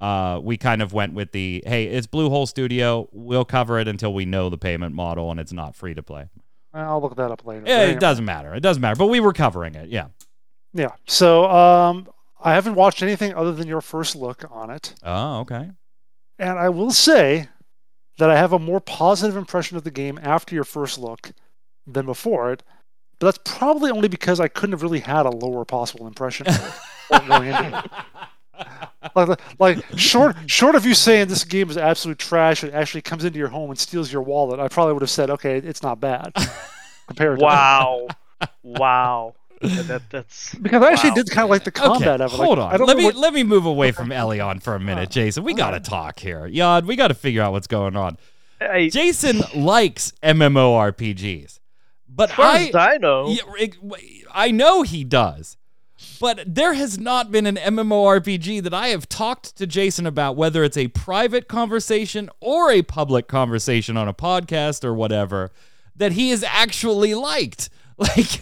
Uh, 0.00 0.40
we 0.42 0.56
kind 0.56 0.82
of 0.82 0.92
went 0.92 1.14
with 1.14 1.30
the 1.30 1.62
hey, 1.66 1.84
it's 1.84 2.08
Bluehole 2.08 2.48
Studio. 2.48 3.08
We'll 3.12 3.44
cover 3.44 3.78
it 3.78 3.86
until 3.86 4.12
we 4.12 4.24
know 4.24 4.48
the 4.48 4.58
payment 4.58 4.94
model 4.94 5.30
and 5.30 5.38
it's 5.38 5.52
not 5.52 5.76
free 5.76 5.94
to 5.94 6.02
play. 6.02 6.26
I'll 6.80 7.00
look 7.00 7.16
that 7.16 7.30
up 7.30 7.44
later. 7.46 7.64
Yeah, 7.66 7.82
it 7.82 8.00
doesn't 8.00 8.24
matter. 8.24 8.54
It 8.54 8.60
doesn't 8.60 8.80
matter. 8.80 8.96
But 8.96 9.06
we 9.06 9.20
were 9.20 9.32
covering 9.32 9.74
it. 9.74 9.88
Yeah. 9.88 10.08
Yeah. 10.72 10.92
So 11.06 11.44
um, 11.50 12.08
I 12.40 12.52
haven't 12.54 12.74
watched 12.74 13.02
anything 13.02 13.34
other 13.34 13.52
than 13.52 13.66
your 13.68 13.80
first 13.80 14.14
look 14.16 14.44
on 14.50 14.70
it, 14.70 14.94
Oh, 15.02 15.40
okay. 15.40 15.70
and 16.38 16.58
I 16.58 16.68
will 16.68 16.90
say 16.90 17.48
that 18.18 18.30
I 18.30 18.36
have 18.36 18.52
a 18.52 18.58
more 18.58 18.80
positive 18.80 19.36
impression 19.36 19.76
of 19.76 19.84
the 19.84 19.90
game 19.90 20.18
after 20.22 20.54
your 20.54 20.64
first 20.64 20.98
look 20.98 21.32
than 21.86 22.04
before 22.06 22.52
it. 22.52 22.62
But 23.18 23.26
that's 23.28 23.56
probably 23.58 23.90
only 23.90 24.08
because 24.08 24.38
I 24.40 24.48
couldn't 24.48 24.72
have 24.72 24.82
really 24.82 25.00
had 25.00 25.26
a 25.26 25.30
lower 25.30 25.64
possible 25.64 26.06
impression 26.06 26.46
of 28.58 28.66
it 28.66 29.10
going 29.14 29.30
into 29.30 29.32
it. 29.32 29.40
Like, 29.58 29.78
like 29.88 29.98
short 29.98 30.36
short 30.46 30.74
of 30.74 30.84
you 30.86 30.94
saying 30.94 31.28
this 31.28 31.44
game 31.44 31.70
is 31.70 31.76
absolute 31.76 32.18
trash 32.18 32.62
and 32.62 32.72
actually 32.74 33.02
comes 33.02 33.24
into 33.24 33.38
your 33.38 33.48
home 33.48 33.70
and 33.70 33.78
steals 33.78 34.12
your 34.12 34.22
wallet, 34.22 34.60
I 34.60 34.68
probably 34.68 34.94
would 34.94 35.02
have 35.02 35.10
said, 35.10 35.30
okay, 35.30 35.58
it's 35.58 35.82
not 35.82 36.00
bad 36.00 36.32
compared 37.06 37.38
to 37.38 37.44
Wow. 37.44 38.08
wow. 38.62 39.34
That, 39.60 40.02
that's 40.10 40.54
because 40.54 40.82
I 40.84 40.92
actually 40.92 41.10
wow. 41.10 41.14
did 41.16 41.30
kind 41.30 41.44
of 41.44 41.50
like 41.50 41.64
the 41.64 41.72
combat 41.72 42.20
okay, 42.20 42.24
of 42.24 42.32
it. 42.32 42.36
Like, 42.36 42.46
hold 42.46 42.58
I 42.60 42.72
on. 42.72 42.78
don't 42.78 42.86
Let 42.86 42.96
me 42.96 43.04
what- 43.06 43.16
let 43.16 43.34
me 43.34 43.42
move 43.42 43.66
away 43.66 43.90
from 43.90 44.10
Elyon 44.10 44.62
for 44.62 44.74
a 44.76 44.80
minute, 44.80 45.10
Jason. 45.10 45.42
We 45.42 45.54
gotta 45.54 45.80
talk 45.80 46.20
here. 46.20 46.46
Yod, 46.46 46.86
we 46.86 46.94
gotta 46.94 47.14
figure 47.14 47.42
out 47.42 47.52
what's 47.52 47.66
going 47.66 47.96
on. 47.96 48.18
I, 48.60 48.88
Jason 48.88 49.40
likes 49.54 50.12
MMORPGs, 50.22 51.58
but 52.08 52.30
as 52.30 52.36
far 52.36 52.46
I 52.46 52.64
as 52.66 52.74
I 52.74 52.96
know, 52.98 53.28
Yeah, 53.28 53.96
I 54.32 54.50
know 54.50 54.82
he 54.82 55.04
does. 55.04 55.56
But 56.20 56.54
there 56.54 56.74
has 56.74 56.98
not 56.98 57.30
been 57.30 57.46
an 57.46 57.56
MMORPG 57.56 58.62
that 58.62 58.74
I 58.74 58.88
have 58.88 59.08
talked 59.08 59.56
to 59.56 59.66
Jason 59.66 60.06
about, 60.06 60.36
whether 60.36 60.62
it's 60.62 60.76
a 60.76 60.88
private 60.88 61.48
conversation 61.48 62.30
or 62.40 62.70
a 62.70 62.82
public 62.82 63.28
conversation 63.28 63.96
on 63.96 64.08
a 64.08 64.14
podcast 64.14 64.84
or 64.84 64.94
whatever, 64.94 65.50
that 65.96 66.12
he 66.12 66.30
has 66.30 66.42
actually 66.44 67.14
liked. 67.14 67.70
Like 68.00 68.40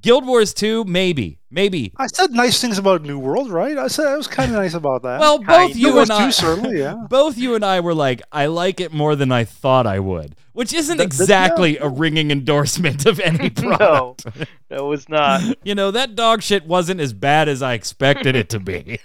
Guild 0.00 0.26
Wars 0.26 0.54
2, 0.54 0.84
maybe. 0.84 1.38
Maybe. 1.50 1.92
I 1.96 2.06
said 2.06 2.30
nice 2.30 2.60
things 2.60 2.78
about 2.78 3.02
New 3.02 3.18
World, 3.18 3.50
right? 3.50 3.76
I 3.76 3.88
said 3.88 4.06
I 4.06 4.16
was 4.16 4.28
kind 4.28 4.52
of 4.52 4.56
nice 4.56 4.74
about 4.74 5.02
that. 5.02 5.18
Well, 5.18 5.38
both 5.38 5.46
Kind 5.46 5.76
you 5.76 5.88
New 5.88 5.94
World 5.96 6.10
and 6.10 6.22
I 6.22 6.26
2 6.26 6.32
certainly, 6.32 6.78
yeah. 6.78 6.94
both 7.10 7.36
you 7.36 7.56
and 7.56 7.64
I 7.64 7.80
were 7.80 7.92
like, 7.94 8.22
I 8.30 8.46
like 8.46 8.80
it 8.80 8.92
more 8.92 9.16
than 9.16 9.32
I 9.32 9.44
thought 9.44 9.84
I 9.86 9.98
would, 9.98 10.36
which 10.52 10.72
isn't 10.72 10.96
That- 10.98 11.10
that- 11.10 11.20
exactly 11.20 11.76
a 11.78 11.88
ringing 11.88 12.30
endorsement 12.30 13.04
of 13.04 13.18
any 13.18 13.50
product. 13.50 13.80
no, 13.80 14.14
product. 14.30 14.50
that 14.68 14.84
was 14.84 15.08
not. 15.08 15.42
You 15.64 15.74
know, 15.74 15.90
that 15.90 16.14
dog 16.14 16.42
shit 16.42 16.66
wasn't 16.66 17.00
as 17.00 17.12
bad 17.12 17.48
as 17.48 17.60
I 17.62 17.74
expected 17.74 18.36
it 18.36 18.48
to 18.50 18.60
be. 18.60 19.00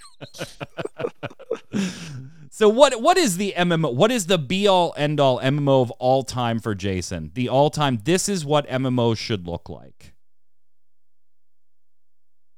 so 2.50 2.70
what 2.70 3.02
what 3.02 3.18
is 3.18 3.38
the 3.38 3.54
MMO 3.58 3.94
what 3.94 4.12
is 4.12 4.28
the 4.28 4.38
be 4.38 4.68
all 4.68 4.94
end 4.98 5.20
all 5.20 5.40
MMO 5.40 5.82
of 5.82 5.92
all 5.92 6.24
time 6.24 6.60
for 6.60 6.74
Jason? 6.76 7.32
The 7.34 7.50
all 7.50 7.70
time 7.70 8.00
this 8.04 8.30
is 8.30 8.46
what 8.46 8.68
MMOs 8.68 9.18
should 9.18 9.48
look 9.48 9.68
like. 9.70 10.14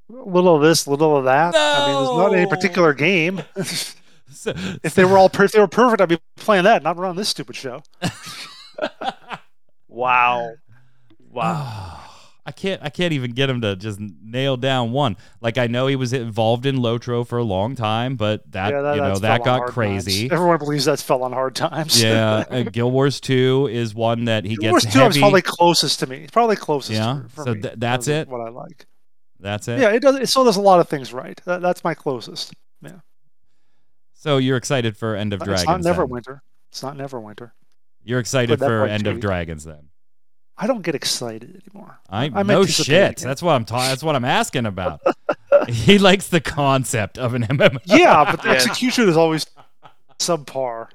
Little 0.10 0.56
of 0.56 0.62
this, 0.62 0.88
little 0.88 1.18
of 1.18 1.26
that. 1.26 1.56
I 1.56 1.88
mean, 1.88 1.96
there's 1.96 2.18
not 2.18 2.34
any 2.34 2.50
particular 2.50 2.94
game. 2.94 3.42
So, 4.32 4.54
if 4.84 4.96
they 4.96 5.06
were 5.06 5.18
all 5.18 5.30
per- 5.30 5.46
if 5.46 5.52
they 5.52 5.60
were 5.60 5.68
perfect, 5.68 6.02
I'd 6.02 6.10
be 6.10 6.20
playing 6.36 6.64
that, 6.66 6.84
not 6.84 6.98
run 6.98 7.16
this 7.16 7.30
stupid 7.30 7.56
show. 7.56 7.82
Wow. 9.98 10.54
Wow. 11.32 12.02
I 12.46 12.52
can't 12.52 12.82
I 12.82 12.90
can't 12.90 13.12
even 13.12 13.32
get 13.32 13.50
him 13.50 13.60
to 13.60 13.76
just 13.76 14.00
nail 14.00 14.56
down 14.56 14.94
one. 14.94 15.18
Like 15.42 15.58
I 15.58 15.68
know 15.68 15.88
he 15.88 15.98
was 15.98 16.14
involved 16.14 16.66
in 16.66 16.78
Lotro 16.78 17.28
for 17.28 17.38
a 17.38 17.44
long 17.44 17.76
time, 17.76 18.16
but 18.16 18.50
that, 18.54 18.72
yeah, 18.72 18.82
that 18.84 18.96
you 18.96 19.02
know 19.02 19.18
that 19.18 19.44
got 19.44 19.68
crazy. 19.68 20.30
times. 20.30 20.32
Everyone 20.32 20.58
believes 20.58 20.86
that's 20.86 21.02
fell 21.02 21.24
on 21.24 21.34
hard 21.34 21.56
times. 21.56 22.02
yeah, 22.02 22.46
uh, 22.50 22.64
Guild 22.64 22.94
Wars 22.94 23.20
2 23.20 23.68
is 23.70 23.94
one 23.94 24.26
that 24.26 24.46
he 24.46 24.56
Guild 24.56 24.72
Wars 24.72 24.86
Two 24.86 25.02
is 25.02 25.18
probably 25.18 25.42
closest 25.42 26.00
to 26.00 26.08
me. 26.08 26.20
It's 26.20 26.32
probably 26.32 26.56
closest. 26.56 26.94
Yeah, 26.94 27.24
for, 27.24 27.28
for 27.30 27.44
so 27.44 27.54
me. 27.54 27.62
th- 27.64 27.74
that's 27.76 28.08
it? 28.08 28.30
What 28.30 28.40
I 28.40 28.50
like. 28.50 28.86
That's 29.40 29.68
it. 29.68 29.80
Yeah, 29.80 29.90
it 29.92 30.02
does. 30.02 30.16
It 30.16 30.30
still 30.30 30.44
does 30.46 30.58
a 30.58 30.62
lot 30.62 30.80
of 30.80 30.90
things 30.90 31.14
right. 31.14 31.40
That, 31.46 31.62
that's 31.62 31.84
my 31.84 31.94
closest. 31.94 32.54
Yeah. 32.82 33.00
So 34.14 34.38
you're 34.38 34.58
excited 34.58 34.98
for 34.98 35.16
End 35.16 35.34
of 35.34 35.40
Dragons? 35.42 35.62
it's 35.62 35.66
Dragons? 35.66 35.86
not 35.86 35.96
then. 35.96 36.08
Neverwinter. 36.08 36.40
It's 36.72 36.84
not 36.84 36.98
Neverwinter. 36.98 37.52
You're 38.04 38.20
excited 38.20 38.58
for 38.60 38.86
End 38.86 39.06
of. 39.08 39.20
Dragons 39.20 39.64
then? 39.64 39.90
I 40.58 40.66
don't 40.66 40.82
get 40.82 40.96
excited 40.96 41.62
anymore. 41.68 42.00
I 42.10 42.32
I'm 42.34 42.48
no 42.48 42.66
shit. 42.66 42.90
it. 42.90 43.18
That's 43.18 43.44
what 43.44 43.54
I'm 43.54 43.64
ta- 43.66 43.90
That's 43.90 44.02
what 44.02 44.16
I'm 44.16 44.26
asking 44.26 44.66
about. 44.66 45.02
he 45.70 46.00
likes 46.00 46.30
the 46.30 46.42
concept 46.42 47.20
of 47.20 47.36
an 47.36 47.44
MMO. 47.44 47.78
Yeah, 47.86 48.24
but 48.26 48.42
the 48.42 48.48
Yeah. 48.50 48.54
execution 48.56 49.08
is 49.08 49.16
always 49.18 49.46
subpar. 50.18 50.88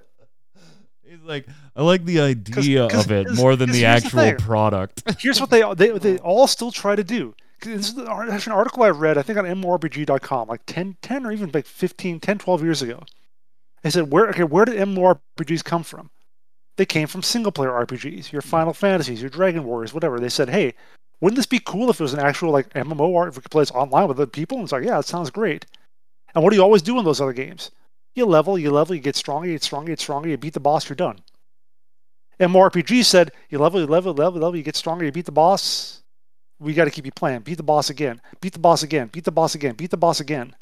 He's 1.05 1.21
like, 1.23 1.47
I 1.77 1.83
like 1.83 2.05
the 2.05 2.21
idea 2.21 2.89
'cause- 2.89 3.05
of 3.07 3.13
it 3.13 3.31
more 3.35 3.55
than 3.55 3.71
the 3.71 3.85
here's 3.85 4.03
the 4.11 4.19
actual 4.21 4.45
product. 4.45 5.03
Here's 5.21 5.41
what 5.41 5.51
they 5.51 5.63
they 5.75 5.97
they 5.97 6.19
all 6.19 6.47
still 6.49 6.73
try 6.73 6.97
to 6.97 7.05
do. 7.05 7.35
This 7.62 7.92
is 7.92 7.99
actually 7.99 8.52
an 8.52 8.59
article 8.59 8.83
I 8.83 8.90
read, 8.90 9.16
I 9.16 9.23
think 9.23 9.38
on 9.38 9.45
MMORPG.com, 9.45 10.49
like 10.49 10.62
10, 10.66 10.97
10 11.00 11.26
or 11.26 11.33
even 11.33 11.50
like 11.52 11.66
15, 11.66 12.21
10, 12.21 12.38
12 12.38 12.62
years 12.62 12.83
ago. 12.83 13.00
They 13.83 13.90
said, 13.90 14.12
where 14.12 14.28
okay, 14.28 14.45
where 14.45 14.64
did 14.64 14.76
MMORPGs 14.76 15.64
come 15.64 15.83
from? 15.83 16.11
They 16.76 16.87
came 16.87 17.07
from 17.07 17.23
single 17.23 17.52
player 17.52 17.71
RPGs, 17.71 18.33
your 18.33 18.42
Final 18.42 18.73
Fantasies, 18.73 19.21
your 19.21 19.31
Dragon 19.31 19.64
Warriors, 19.64 19.92
whatever. 19.92 20.19
They 20.19 20.28
said, 20.28 20.49
hey, 20.49 20.75
wouldn't 21.21 21.37
this 21.37 21.47
be 21.47 21.61
cool 21.61 21.90
if 21.90 22.00
it 22.00 22.02
was 22.02 22.14
an 22.14 22.21
actual 22.21 22.50
like 22.50 22.71
MMO 22.71 23.28
if 23.28 23.37
we 23.37 23.42
could 23.42 23.50
play 23.50 23.62
this 23.62 23.71
online 23.71 24.09
with 24.09 24.19
other 24.19 24.26
people? 24.26 24.59
And 24.59 24.64
it's 24.64 24.73
like, 24.73 24.85
yeah, 24.85 24.97
that 24.97 25.07
sounds 25.07 25.31
great. 25.31 25.66
And 26.35 26.42
what 26.42 26.50
do 26.50 26.57
you 26.57 26.62
always 26.62 26.83
do 26.83 26.99
in 26.99 27.04
those 27.04 27.21
other 27.21 27.33
games? 27.33 27.71
You 28.14 28.26
level, 28.26 28.59
you 28.59 28.71
level, 28.71 28.95
you 28.95 29.00
get 29.00 29.16
stronger, 29.16 29.47
you 29.47 29.54
get 29.54 29.62
stronger, 29.62 29.90
you 29.90 29.92
get 29.92 30.00
stronger, 30.00 30.28
you 30.28 30.37
beat 30.37 30.54
the 30.54 30.61
boss, 30.61 30.88
you're 30.88 30.97
done. 30.97 31.21
MMORPG 32.40 33.04
said, 33.04 33.33
you 33.50 33.59
level, 33.59 33.81
you 33.81 33.87
level, 33.87 34.12
level, 34.12 34.40
level, 34.40 34.57
you 34.57 34.62
get 34.62 34.76
stronger, 34.76 35.04
you 35.04 35.12
beat 35.12 35.26
the 35.26 35.33
boss. 35.33 36.01
We 36.62 36.75
got 36.75 36.85
to 36.85 36.90
keep 36.90 37.04
you 37.04 37.12
playing. 37.12 37.40
Beat 37.40 37.57
the 37.57 37.62
boss 37.62 37.90
again. 37.90 38.21
Beat 38.40 38.52
the 38.52 38.59
boss 38.59 38.83
again. 38.83 39.09
Beat 39.09 39.25
the 39.25 39.33
boss 39.33 39.54
again. 39.54 39.75
Beat 39.75 39.90
the 39.90 39.97
boss 39.97 40.21
again. 40.21 40.54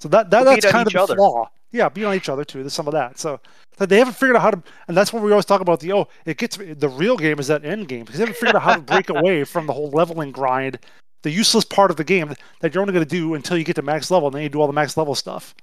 So 0.00 0.08
that, 0.08 0.30
that 0.30 0.44
that's 0.44 0.66
kind 0.66 0.86
of 0.86 0.92
the 0.92 1.02
other. 1.02 1.16
flaw. 1.16 1.50
Yeah, 1.70 1.88
beat 1.88 2.04
on 2.04 2.14
each 2.14 2.28
other 2.28 2.44
too. 2.44 2.62
There's 2.62 2.72
some 2.72 2.86
of 2.86 2.92
that. 2.92 3.18
So 3.18 3.40
that 3.76 3.88
they 3.88 3.98
haven't 3.98 4.14
figured 4.14 4.36
out 4.36 4.42
how 4.42 4.50
to, 4.52 4.62
and 4.86 4.96
that's 4.96 5.12
what 5.12 5.22
we 5.22 5.30
always 5.30 5.44
talk 5.44 5.60
about. 5.60 5.80
The 5.80 5.92
oh, 5.92 6.08
it 6.24 6.38
gets 6.38 6.56
the 6.56 6.88
real 6.88 7.16
game 7.16 7.38
is 7.38 7.48
that 7.48 7.64
end 7.64 7.88
game 7.88 8.04
because 8.04 8.18
they 8.18 8.22
haven't 8.22 8.38
figured 8.38 8.56
out 8.56 8.62
how 8.62 8.74
to 8.74 8.80
break 8.80 9.10
away 9.10 9.44
from 9.44 9.66
the 9.66 9.72
whole 9.72 9.90
leveling 9.90 10.30
grind, 10.32 10.78
the 11.22 11.30
useless 11.30 11.64
part 11.64 11.90
of 11.90 11.96
the 11.96 12.04
game 12.04 12.34
that 12.60 12.74
you're 12.74 12.80
only 12.80 12.94
going 12.94 13.04
to 13.04 13.10
do 13.10 13.34
until 13.34 13.58
you 13.58 13.64
get 13.64 13.76
to 13.76 13.82
max 13.82 14.10
level, 14.10 14.28
and 14.28 14.34
then 14.34 14.42
you 14.42 14.48
do 14.48 14.60
all 14.60 14.66
the 14.66 14.72
max 14.72 14.96
level 14.96 15.14
stuff. 15.14 15.54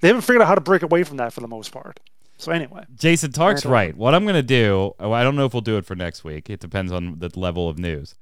They 0.00 0.08
haven't 0.08 0.22
figured 0.22 0.42
out 0.42 0.48
how 0.48 0.54
to 0.56 0.60
break 0.60 0.82
away 0.82 1.04
from 1.04 1.16
that 1.16 1.32
for 1.32 1.40
the 1.40 1.48
most 1.48 1.72
part. 1.72 2.00
So 2.38 2.52
anyway, 2.52 2.84
Jason 2.94 3.32
Tark's 3.32 3.64
right. 3.64 3.96
What 3.96 4.14
I'm 4.14 4.24
going 4.24 4.34
to 4.34 4.42
do, 4.42 4.94
oh, 5.00 5.12
I 5.12 5.22
don't 5.22 5.36
know 5.36 5.46
if 5.46 5.54
we'll 5.54 5.62
do 5.62 5.78
it 5.78 5.86
for 5.86 5.94
next 5.94 6.22
week. 6.22 6.50
It 6.50 6.60
depends 6.60 6.92
on 6.92 7.18
the 7.18 7.30
level 7.34 7.66
of 7.68 7.78
news. 7.78 8.14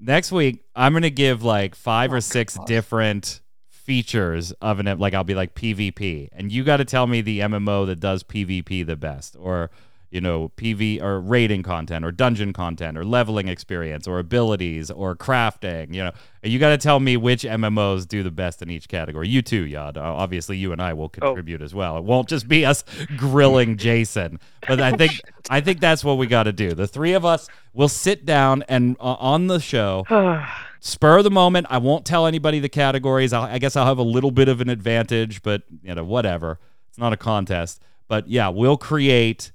Next 0.00 0.30
week, 0.32 0.64
I'm 0.74 0.92
going 0.92 1.02
to 1.02 1.10
give 1.10 1.42
like 1.42 1.74
five 1.74 2.12
or 2.12 2.16
oh, 2.16 2.20
six 2.20 2.56
God. 2.56 2.66
different 2.66 3.40
features 3.68 4.52
of 4.60 4.80
an 4.80 4.98
like 4.98 5.14
I'll 5.14 5.24
be 5.24 5.34
like 5.34 5.54
PvP, 5.54 6.28
and 6.32 6.52
you 6.52 6.62
got 6.64 6.76
to 6.76 6.84
tell 6.84 7.06
me 7.06 7.20
the 7.20 7.40
MMO 7.40 7.86
that 7.86 8.00
does 8.00 8.22
PvP 8.22 8.86
the 8.86 8.96
best, 8.96 9.36
or 9.38 9.70
you 10.10 10.20
know 10.20 10.50
PV 10.56 11.02
or 11.02 11.20
raiding 11.20 11.62
content, 11.62 12.04
or 12.04 12.12
dungeon 12.12 12.52
content, 12.52 12.96
or 12.96 13.04
leveling 13.04 13.48
experience, 13.48 14.06
or 14.06 14.18
abilities, 14.18 14.90
or 14.90 15.14
crafting. 15.14 15.94
You 15.94 16.04
know, 16.04 16.12
you 16.42 16.58
got 16.58 16.70
to 16.70 16.78
tell 16.78 17.00
me 17.00 17.16
which 17.16 17.42
MMOs 17.42 18.06
do 18.06 18.22
the 18.22 18.30
best 18.30 18.62
in 18.62 18.70
each 18.70 18.88
category. 18.88 19.28
You 19.28 19.42
too, 19.42 19.64
Yad. 19.66 19.96
Obviously, 19.96 20.56
you 20.56 20.72
and 20.72 20.80
I 20.80 20.92
will 20.94 21.08
contribute 21.08 21.62
as 21.62 21.74
well. 21.74 21.98
It 21.98 22.04
won't 22.04 22.28
just 22.28 22.48
be 22.48 22.64
us 22.64 22.84
grilling 23.16 23.76
Jason, 23.78 24.40
but 24.66 24.80
I 24.80 24.92
think 24.92 25.20
I 25.50 25.60
think 25.60 25.80
that's 25.80 26.04
what 26.04 26.18
we 26.18 26.26
got 26.26 26.44
to 26.44 26.52
do. 26.52 26.72
The 26.72 26.86
three 26.86 27.12
of 27.12 27.24
us 27.24 27.48
will 27.72 27.88
sit 27.88 28.24
down 28.24 28.64
and 28.68 28.96
uh, 29.00 29.16
on 29.18 29.46
the 29.46 29.60
show 29.60 30.04
spur 30.80 31.18
of 31.18 31.24
the 31.24 31.30
moment. 31.30 31.66
I 31.70 31.78
won't 31.78 32.04
tell 32.04 32.26
anybody 32.26 32.60
the 32.60 32.68
categories. 32.68 33.32
I'll, 33.32 33.42
I 33.42 33.58
guess 33.58 33.76
I'll 33.76 33.86
have 33.86 33.98
a 33.98 34.02
little 34.02 34.30
bit 34.30 34.48
of 34.48 34.60
an 34.60 34.68
advantage, 34.68 35.42
but 35.42 35.62
you 35.82 35.94
know, 35.94 36.04
whatever. 36.04 36.58
It's 36.88 36.98
not 36.98 37.12
a 37.12 37.16
contest. 37.16 37.82
But 38.08 38.28
yeah, 38.28 38.48
we'll 38.48 38.78
create 38.78 39.52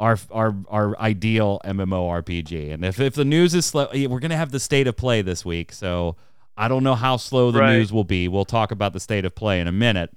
our 0.00 0.18
our 0.30 0.54
our 0.68 0.98
ideal 0.98 1.60
MMORPG. 1.64 2.72
And 2.72 2.84
if 2.84 2.98
if 3.00 3.14
the 3.14 3.24
news 3.24 3.54
is 3.54 3.66
slow, 3.66 3.88
we're 3.92 4.20
gonna 4.20 4.36
have 4.36 4.50
the 4.50 4.60
state 4.60 4.86
of 4.86 4.96
play 4.96 5.22
this 5.22 5.44
week. 5.44 5.72
So 5.72 6.16
I 6.56 6.68
don't 6.68 6.82
know 6.84 6.94
how 6.94 7.16
slow 7.16 7.50
the 7.50 7.60
Right. 7.60 7.76
news 7.76 7.92
will 7.92 8.04
be. 8.04 8.28
We'll 8.28 8.44
talk 8.44 8.72
about 8.72 8.92
the 8.92 9.00
state 9.00 9.24
of 9.24 9.34
play 9.34 9.60
in 9.60 9.68
a 9.68 9.72
minute, 9.72 10.10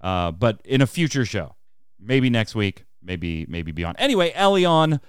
uh, 0.00 0.30
but 0.30 0.60
in 0.64 0.80
a 0.80 0.86
future 0.86 1.24
show, 1.24 1.56
maybe 1.98 2.30
next 2.30 2.54
week, 2.54 2.84
maybe 3.02 3.46
maybe 3.48 3.72
beyond. 3.72 3.96
Anyway, 3.98 4.32
Elyon, 4.32 5.00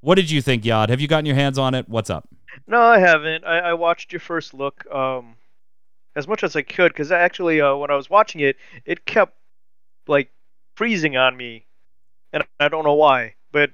what 0.00 0.14
did 0.14 0.30
you 0.30 0.40
think, 0.40 0.62
Yad? 0.64 0.88
Have 0.88 1.00
you 1.00 1.08
gotten 1.08 1.26
your 1.26 1.36
hands 1.36 1.58
on 1.58 1.74
it? 1.74 1.88
What's 1.88 2.10
up? 2.10 2.28
No, 2.66 2.80
I 2.80 2.98
haven't. 2.98 3.44
I, 3.44 3.58
I 3.58 3.74
watched 3.74 4.12
your 4.12 4.20
first 4.20 4.54
look 4.54 4.86
um, 4.94 5.34
as 6.14 6.28
much 6.28 6.44
as 6.44 6.54
I 6.54 6.62
could 6.62 6.92
because 6.92 7.10
actually, 7.10 7.60
uh, 7.60 7.74
when 7.74 7.90
I 7.90 7.96
was 7.96 8.08
watching 8.08 8.40
it, 8.40 8.56
it 8.84 9.04
kept 9.06 9.36
like 10.06 10.30
freezing 10.76 11.16
on 11.16 11.36
me, 11.36 11.66
and 12.32 12.44
I 12.60 12.68
don't 12.68 12.84
know 12.84 12.94
why. 12.94 13.34
But 13.54 13.70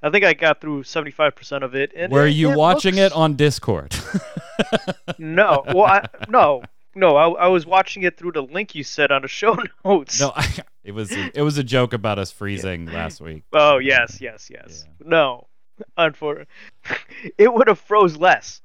I 0.00 0.10
think 0.10 0.24
I 0.24 0.32
got 0.32 0.60
through 0.60 0.84
seventy 0.84 1.10
five 1.10 1.34
percent 1.34 1.64
of 1.64 1.74
it. 1.74 1.92
And 1.94 2.10
Were 2.12 2.26
it- 2.28 2.30
you 2.36 2.52
it 2.52 2.56
watching 2.56 2.94
looks- 2.94 3.12
it 3.12 3.16
on 3.16 3.34
Discord? 3.34 3.94
No, 5.18 5.64
well, 5.66 5.82
I, 5.84 6.06
no, 6.28 6.62
no. 6.94 7.16
I, 7.16 7.28
I 7.28 7.46
was 7.48 7.66
watching 7.66 8.04
it 8.04 8.16
through 8.16 8.32
the 8.32 8.42
link 8.42 8.74
you 8.74 8.84
said 8.84 9.10
on 9.10 9.22
the 9.22 9.28
show 9.28 9.56
notes. 9.84 10.20
no, 10.20 10.32
I, 10.34 10.46
it 10.84 10.92
was 10.92 11.10
it 11.12 11.42
was 11.42 11.58
a 11.58 11.64
joke 11.64 11.92
about 11.92 12.18
us 12.20 12.30
freezing 12.30 12.86
last 12.86 13.20
week. 13.20 13.42
Oh 13.52 13.78
yes, 13.78 14.20
yes, 14.20 14.48
yes. 14.50 14.84
No, 15.04 15.48
unfortunately, 15.96 16.46
it 17.38 17.52
would 17.52 17.66
have 17.66 17.80
froze 17.80 18.16
less. 18.16 18.62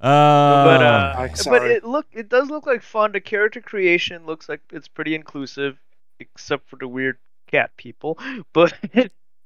Uh, 0.00 0.64
but 0.64 0.82
uh, 0.82 1.28
but 1.46 1.62
it 1.66 1.84
look 1.84 2.06
it 2.12 2.28
does 2.28 2.48
look 2.50 2.66
like 2.66 2.82
fun. 2.82 3.12
The 3.12 3.20
character 3.20 3.60
creation 3.60 4.24
looks 4.26 4.48
like 4.48 4.60
it's 4.72 4.88
pretty 4.88 5.14
inclusive, 5.14 5.78
except 6.20 6.68
for 6.68 6.76
the 6.76 6.88
weird 6.88 7.18
cat 7.50 7.70
people. 7.76 8.18
But 8.52 8.72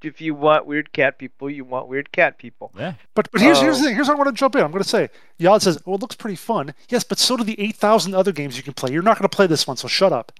if 0.02 0.20
you 0.20 0.34
want 0.34 0.66
weird 0.66 0.92
cat 0.92 1.16
people, 1.18 1.48
you 1.48 1.64
want 1.64 1.86
weird 1.88 2.10
cat 2.12 2.36
people. 2.36 2.72
yeah, 2.76 2.94
But 3.14 3.30
but 3.30 3.40
here's 3.40 3.60
here's 3.60 3.76
Oh. 3.76 3.78
the 3.82 3.86
thing. 3.86 3.94
Here's 3.94 4.08
what 4.08 4.14
I 4.16 4.18
want 4.18 4.30
to 4.34 4.38
jump 4.38 4.56
in. 4.56 4.62
I'm 4.62 4.72
going 4.72 4.82
to 4.82 4.88
say, 4.88 5.08
Yad 5.38 5.62
says, 5.62 5.78
"Well, 5.86 5.94
it 5.96 6.00
looks 6.02 6.16
pretty 6.16 6.36
fun." 6.36 6.74
Yes, 6.88 7.04
but 7.04 7.18
so 7.18 7.36
do 7.36 7.44
the 7.44 7.58
eight 7.60 7.76
thousand 7.76 8.14
other 8.14 8.32
games 8.32 8.56
you 8.56 8.62
can 8.64 8.72
play. 8.74 8.92
You're 8.92 9.02
not 9.02 9.16
going 9.18 9.28
to 9.28 9.34
play 9.36 9.46
this 9.46 9.66
one, 9.66 9.76
so 9.76 9.86
shut 9.88 10.12
up. 10.12 10.32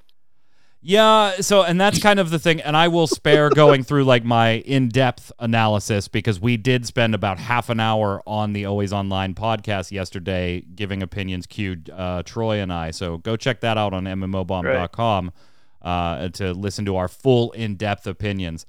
yeah. 0.81 1.35
So, 1.41 1.63
and 1.63 1.81
that's 1.81 2.01
kind 2.01 2.19
of 2.19 2.31
the 2.31 2.41
thing. 2.41 2.61
And 2.61 2.77
I 2.77 2.89
will 2.89 3.07
spare 3.07 3.51
going 3.63 3.85
through 3.85 4.03
like 4.05 4.25
my 4.25 4.55
in-depth 4.67 5.31
analysis 5.39 6.09
because 6.09 6.41
we 6.41 6.57
did 6.57 6.85
spend 6.87 7.15
about 7.15 7.39
half 7.39 7.69
an 7.71 7.79
hour 7.79 8.21
on 8.27 8.53
the 8.55 8.65
Always 8.67 8.93
Online 8.93 9.33
podcast 9.35 9.93
yesterday, 9.93 10.63
giving 10.75 11.03
opinions. 11.05 11.47
Cued 11.47 11.89
uh, 11.91 12.25
Troy 12.25 12.59
and 12.59 12.73
I. 12.73 12.91
So 12.91 13.19
go 13.19 13.37
check 13.37 13.61
that 13.61 13.79
out 13.79 13.95
on 13.95 14.05
mmobomb.com 14.07 15.33
uh, 15.83 16.29
to 16.31 16.53
listen 16.53 16.85
to 16.87 16.97
our 16.97 17.09
full 17.09 17.53
in-depth 17.53 18.07
opinions. 18.07 18.67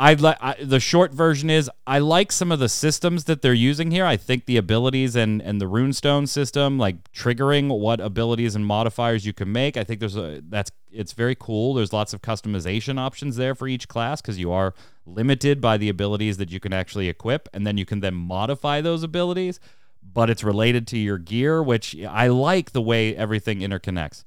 I 0.00 0.14
like 0.14 0.38
the 0.62 0.80
short 0.80 1.12
version 1.12 1.50
is 1.50 1.70
I 1.86 1.98
like 1.98 2.32
some 2.32 2.50
of 2.50 2.58
the 2.58 2.70
systems 2.70 3.24
that 3.24 3.42
they're 3.42 3.52
using 3.52 3.90
here. 3.90 4.06
I 4.06 4.16
think 4.16 4.46
the 4.46 4.56
abilities 4.56 5.14
and 5.14 5.42
and 5.42 5.60
the 5.60 5.66
runestone 5.66 6.26
system, 6.26 6.78
like 6.78 7.12
triggering 7.12 7.68
what 7.78 8.00
abilities 8.00 8.54
and 8.54 8.64
modifiers 8.64 9.26
you 9.26 9.34
can 9.34 9.52
make. 9.52 9.76
I 9.76 9.84
think 9.84 10.00
there's 10.00 10.16
a 10.16 10.40
that's 10.48 10.70
it's 10.90 11.12
very 11.12 11.34
cool. 11.34 11.74
There's 11.74 11.92
lots 11.92 12.14
of 12.14 12.22
customization 12.22 12.98
options 12.98 13.36
there 13.36 13.54
for 13.54 13.68
each 13.68 13.88
class 13.88 14.22
because 14.22 14.38
you 14.38 14.50
are 14.50 14.72
limited 15.04 15.60
by 15.60 15.76
the 15.76 15.90
abilities 15.90 16.38
that 16.38 16.50
you 16.50 16.60
can 16.60 16.72
actually 16.72 17.10
equip, 17.10 17.50
and 17.52 17.66
then 17.66 17.76
you 17.76 17.84
can 17.84 18.00
then 18.00 18.14
modify 18.14 18.80
those 18.80 19.02
abilities. 19.02 19.60
But 20.02 20.30
it's 20.30 20.42
related 20.42 20.86
to 20.88 20.98
your 20.98 21.18
gear, 21.18 21.62
which 21.62 21.94
I 22.08 22.28
like 22.28 22.72
the 22.72 22.80
way 22.80 23.14
everything 23.14 23.60
interconnects. 23.60 24.24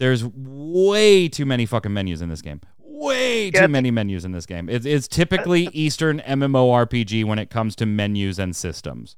There's 0.00 0.24
way 0.24 1.28
too 1.28 1.46
many 1.46 1.66
fucking 1.66 1.92
menus 1.92 2.20
in 2.22 2.28
this 2.30 2.42
game. 2.42 2.60
Way 2.78 3.50
Yeah, 3.50 3.62
too 3.62 3.68
many 3.68 3.90
menus 3.90 4.24
in 4.24 4.32
this 4.32 4.46
game. 4.46 4.68
It's, 4.68 4.84
it's 4.86 5.06
typically 5.06 5.68
Eastern 5.72 6.20
MMORPG 6.26 7.24
when 7.24 7.38
it 7.38 7.50
comes 7.50 7.76
to 7.76 7.86
menus 7.86 8.38
and 8.38 8.56
systems. 8.56 9.16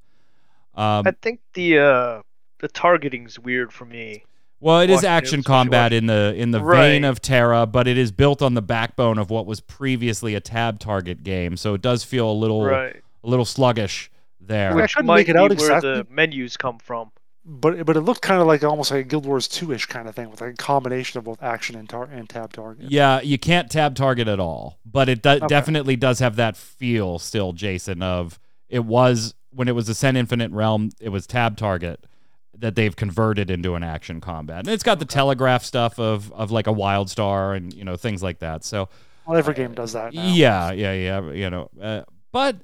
Um, 0.75 1.07
I 1.07 1.11
think 1.21 1.39
the 1.53 1.79
uh 1.79 2.21
the 2.59 2.67
targeting's 2.67 3.39
weird 3.39 3.71
for 3.73 3.85
me. 3.85 4.23
well, 4.59 4.79
it 4.81 4.89
is 4.89 4.95
watching 4.97 5.07
it, 5.09 5.11
action 5.11 5.39
especially 5.39 5.53
combat 5.55 5.83
watching- 5.91 5.97
in 5.97 6.05
the 6.07 6.33
in 6.37 6.51
the 6.51 6.59
vein 6.61 7.03
of 7.05 7.21
TERA, 7.21 7.65
but 7.65 7.87
it 7.87 7.97
is 7.97 8.11
built 8.11 8.41
on 8.41 8.53
the 8.53 8.61
backbone 8.61 9.17
of 9.17 9.29
what 9.29 9.45
was 9.45 9.59
previously 9.61 10.35
a 10.35 10.39
tab 10.39 10.79
target 10.79 11.23
game, 11.23 11.55
so 11.57 11.73
it 11.73 11.81
does 11.81 12.03
feel 12.03 12.29
a 12.29 12.33
little 12.33 12.65
Right. 12.65 13.01
a 13.23 13.27
little 13.27 13.45
sluggish 13.45 14.09
there. 14.41 14.71
I 14.71 14.75
Which 14.75 14.95
couldn't 14.95 15.07
might 15.07 15.15
make 15.17 15.29
it 15.29 15.33
be 15.33 15.39
out 15.39 15.57
where 15.57 15.81
the 15.81 16.07
menus 16.09 16.57
come 16.57 16.77
from. 16.79 17.11
But 17.45 17.85
but 17.85 17.97
it 17.97 18.01
looked 18.01 18.21
kind 18.21 18.39
of 18.39 18.47
like 18.47 18.63
almost 18.63 18.89
like 18.91 19.01
a 19.01 19.07
Guild 19.07 19.25
Wars 19.25 19.47
two 19.49 19.73
ish 19.73 19.85
kind 19.87 20.07
of 20.07 20.15
thing 20.15 20.29
with 20.31 20.39
like 20.39 20.53
a 20.53 20.55
combination 20.57 21.17
of 21.17 21.25
both 21.25 21.43
action 21.43 21.75
and 21.75 21.89
tar- 21.89 22.05
and 22.11 22.29
tab 22.29 22.53
target. 22.53 22.89
Yeah, 22.89 23.19
you 23.21 23.37
can't 23.37 23.69
tab 23.69 23.95
target 23.95 24.27
at 24.29 24.39
all, 24.39 24.79
but 24.85 25.09
it 25.09 25.21
do- 25.21 25.29
Okay. 25.31 25.47
definitely 25.47 25.97
does 25.97 26.19
have 26.19 26.37
that 26.37 26.55
feel 26.55 27.19
still, 27.19 27.51
Jason, 27.51 28.01
of 28.01 28.39
it 28.69 28.85
was 28.85 29.33
when 29.51 29.67
it 29.67 29.73
was 29.75 29.89
Ascent 29.89 30.15
Infinite 30.15 30.51
Realm, 30.51 30.89
it 31.01 31.09
was 31.09 31.27
tab 31.27 31.57
target 31.57 32.05
that 32.57 32.75
they've 32.75 32.95
converted 32.95 33.51
into 33.51 33.75
an 33.75 33.83
action 33.83 34.21
combat. 34.21 34.59
And 34.59 34.69
it's 34.69 34.83
got 34.83 34.99
the 34.99 35.05
telegraph 35.05 35.63
stuff 35.65 35.99
of 35.99 36.31
of 36.31 36.49
like 36.49 36.67
a 36.67 36.73
WildStar 36.73 37.57
and 37.57 37.73
you 37.73 37.83
know 37.83 37.97
things 37.97 38.23
like 38.23 38.39
that. 38.39 38.63
So 38.63 38.87
Well, 39.27 39.37
every 39.37 39.53
game 39.53 39.73
does 39.73 39.91
that. 39.93 40.13
Now. 40.13 40.27
yeah, 40.27 40.71
yeah, 40.71 40.93
yeah, 40.93 41.31
you 41.31 41.49
know. 41.49 41.69
Uh, 41.81 42.03
but 42.31 42.55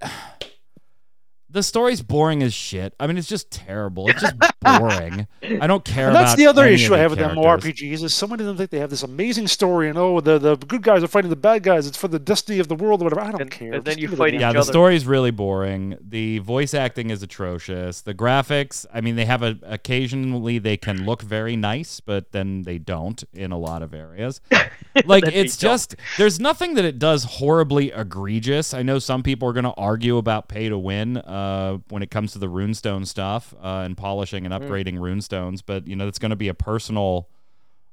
the 1.51 1.63
story's 1.63 2.01
boring 2.01 2.43
as 2.43 2.53
shit. 2.53 2.93
I 2.99 3.07
mean, 3.07 3.17
it's 3.17 3.27
just 3.27 3.49
terrible. 3.51 4.07
It's 4.09 4.21
just 4.21 4.35
boring. 4.62 5.27
I 5.43 5.65
don't 5.67 5.83
care 5.83 6.07
And 6.07 6.15
that's 6.15 6.31
about 6.33 6.38
the 6.38 6.47
other 6.47 6.63
any 6.65 6.75
issue 6.75 6.93
I 6.93 6.99
have 6.99 7.12
with 7.12 7.19
characters. 7.19 7.43
MMORPGs 7.43 8.03
is 8.03 8.13
so 8.13 8.27
many 8.27 8.43
of 8.43 8.47
them 8.47 8.57
think 8.57 8.69
they 8.69 8.79
have 8.79 8.89
this 8.89 9.03
amazing 9.03 9.47
story 9.47 9.89
and 9.89 9.97
oh 9.97 10.19
the 10.21 10.38
the 10.38 10.55
good 10.57 10.83
guys 10.83 11.03
are 11.03 11.07
fighting 11.07 11.29
the 11.29 11.35
bad 11.35 11.63
guys. 11.63 11.88
It's 11.88 11.97
for 11.97 12.07
the 12.07 12.19
destiny 12.19 12.59
of 12.59 12.67
the 12.67 12.75
world 12.75 13.01
or 13.01 13.05
whatever. 13.05 13.21
I 13.21 13.31
don't 13.31 13.41
And- 13.41 13.51
care. 13.51 13.73
and 13.73 13.83
then 13.85 13.97
you 13.97 14.01
give 14.07 14.12
me 14.12 14.15
the 14.15 14.17
fight 14.17 14.31
damn 14.31 14.35
each 14.35 14.41
Yeah, 14.41 14.47
game. 14.49 14.53
the 14.53 14.59
other. 14.59 14.71
story's 14.71 15.05
really 15.05 15.31
boring. 15.31 15.97
The 16.01 16.39
voice 16.39 16.73
acting 16.73 17.09
is 17.09 17.23
atrocious. 17.23 18.01
The 18.01 18.13
graphics, 18.13 18.85
I 18.93 19.01
mean, 19.01 19.15
they 19.15 19.25
have 19.25 19.41
a 19.41 19.57
occasionally 19.63 20.59
they 20.59 20.77
can 20.77 21.05
look 21.05 21.21
very 21.21 21.55
nice, 21.55 21.99
but 21.99 22.31
then 22.31 22.62
they 22.63 22.77
don't 22.77 23.23
in 23.33 23.51
a 23.51 23.57
lot 23.57 23.81
of 23.81 23.93
areas. 23.93 24.41
Like 25.05 25.23
Then 25.23 25.33
they 25.33 25.39
it's 25.41 25.55
don't. 25.55 25.71
just 25.71 25.95
there's 26.17 26.39
nothing 26.39 26.73
that 26.73 26.83
it 26.83 26.99
does 26.99 27.23
horribly 27.23 27.91
egregious. 27.91 28.73
I 28.73 28.81
know 28.81 28.99
some 28.99 29.23
people 29.23 29.47
are 29.47 29.53
going 29.53 29.63
to 29.63 29.73
argue 29.73 30.17
about 30.17 30.49
pay 30.49 30.67
to 30.67 30.77
win 30.77 31.17
uh, 31.17 31.21
uh, 31.39 31.78
when 31.89 32.02
it 32.04 32.12
comes 32.12 32.34
to 32.34 32.39
the 32.39 32.47
runestone 32.47 33.06
stuff 33.08 33.54
uh, 33.62 33.84
and 33.86 33.95
polishing 33.97 34.45
and 34.45 34.54
Mm. 34.54 34.60
upgrading 34.60 34.97
runestones, 34.99 35.62
but 35.65 35.88
you 35.88 35.95
know 35.95 36.08
it's 36.08 36.19
going 36.19 36.32
to 36.32 36.36
be 36.36 36.49
a 36.49 36.54
personal 36.54 37.30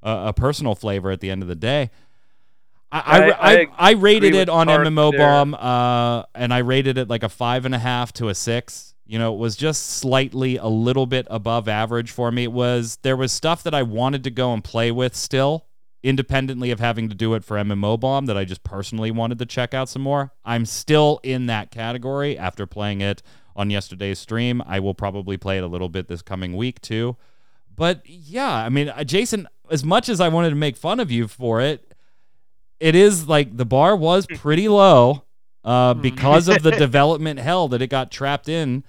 uh, 0.03 0.25
a 0.29 0.33
personal 0.33 0.75
flavor 0.75 1.11
at 1.11 1.21
the 1.21 1.31
end 1.31 1.43
of 1.43 1.49
the 1.49 1.55
day. 1.57 1.91
I, 2.93 3.01
I, 3.01 3.53
I- 3.53 3.67
I, 3.79 3.91
rated 3.93 4.35
it 4.35 4.49
on 4.49 4.69
MMO 4.69 5.11
there. 5.11 5.19
Bomb, 5.21 5.55
uh, 5.55 6.23
and 6.35 6.55
I 6.55 6.59
rated 6.59 6.99
it 6.99 7.09
like 7.09 7.25
a 7.25 7.29
five 7.29 7.65
and 7.65 7.75
a 7.75 7.79
half 7.79 8.13
to 8.15 8.29
a 8.29 8.35
six. 8.35 8.95
You 9.07 9.19
know, 9.19 9.35
it 9.35 9.39
was 9.39 9.57
just 9.57 9.87
slightly 9.99 10.57
a 10.57 10.67
little 10.67 11.07
bit 11.07 11.27
above 11.31 11.69
average 11.69 12.11
for 12.13 12.31
me. 12.31 12.45
It 12.45 12.53
was 12.53 12.99
there 13.03 13.17
was 13.17 13.33
stuff 13.33 13.63
that 13.65 13.75
I 13.75 13.83
wanted 13.83 14.23
to 14.25 14.31
go 14.31 14.53
and 14.53 14.63
play 14.63 14.91
with 14.93 15.15
still, 15.17 15.67
independently 16.07 16.71
of 16.71 16.79
having 16.79 17.09
to 17.09 17.15
do 17.15 17.35
it 17.35 17.45
for 17.45 17.57
MMO 17.57 17.99
Bomb 17.99 18.27
that 18.27 18.37
I 18.37 18.45
just 18.45 18.63
personally 18.63 19.11
wanted 19.11 19.41
to 19.41 19.47
check 19.47 19.75
out 19.75 19.89
some 19.89 20.03
more. 20.03 20.33
I'm 20.45 20.65
still 20.65 21.19
in 21.25 21.47
that 21.47 21.73
category 21.73 22.39
after 22.39 22.65
playing 22.65 23.01
it 23.01 23.23
on 23.57 23.71
yesterday's 23.71 24.21
stream. 24.21 24.63
I 24.67 24.79
will 24.79 24.95
probably 24.95 25.37
play 25.37 25.59
it 25.59 25.65
a 25.65 25.67
little 25.67 25.89
bit 25.89 26.07
this 26.07 26.23
coming 26.23 26.57
week 26.57 26.81
too. 26.81 27.17
But 27.75 28.03
yeah, 28.05 28.55
I 28.55 28.69
mean, 28.69 28.89
uh, 28.89 29.03
Jason, 29.03 29.49
as 29.69 29.85
much 29.85 30.09
as 30.09 30.21
I 30.21 30.29
wanted 30.29 30.51
to 30.51 30.57
make 30.57 30.77
fun 30.77 31.01
of 31.01 31.11
you 31.11 31.27
for 31.27 31.61
it, 31.61 31.93
it 32.79 32.95
is 32.95 33.27
like 33.27 33.57
the 33.57 33.67
bar 33.67 33.97
was 33.97 34.27
pretty 34.27 34.69
low 34.69 35.25
uh, 35.65 35.95
because 35.95 36.47
of 36.47 36.63
the 36.63 36.71
development 36.71 37.41
hell 37.41 37.67
that 37.69 37.83
it 37.83 37.89
got 37.89 38.13
trapped 38.13 38.49
in. 38.49 38.85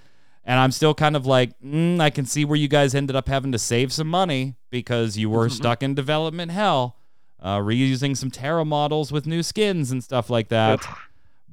And 0.46 0.60
I'm 0.60 0.72
still 0.72 0.94
kind 0.94 1.16
of 1.16 1.26
like, 1.26 1.60
mm, 1.60 2.00
I 2.00 2.10
can 2.10 2.26
see 2.26 2.46
where 2.46 2.56
you 2.56 2.68
guys 2.70 2.96
ended 2.96 3.16
up 3.16 3.28
having 3.28 3.52
to 3.52 3.60
save 3.60 3.92
some 3.92 4.08
money 4.08 4.56
because 4.70 5.18
you 5.18 5.30
were 5.30 5.50
stuck 5.50 5.84
in 5.84 5.94
development 5.94 6.52
hell, 6.52 6.97
uh, 7.42 7.58
reusing 7.58 8.16
some 8.16 8.32
TERA 8.32 8.66
models 8.66 9.12
with 9.12 9.28
new 9.28 9.44
skins 9.44 9.92
and 9.92 10.04
stuff 10.04 10.30
like 10.30 10.50
that. 10.50 10.86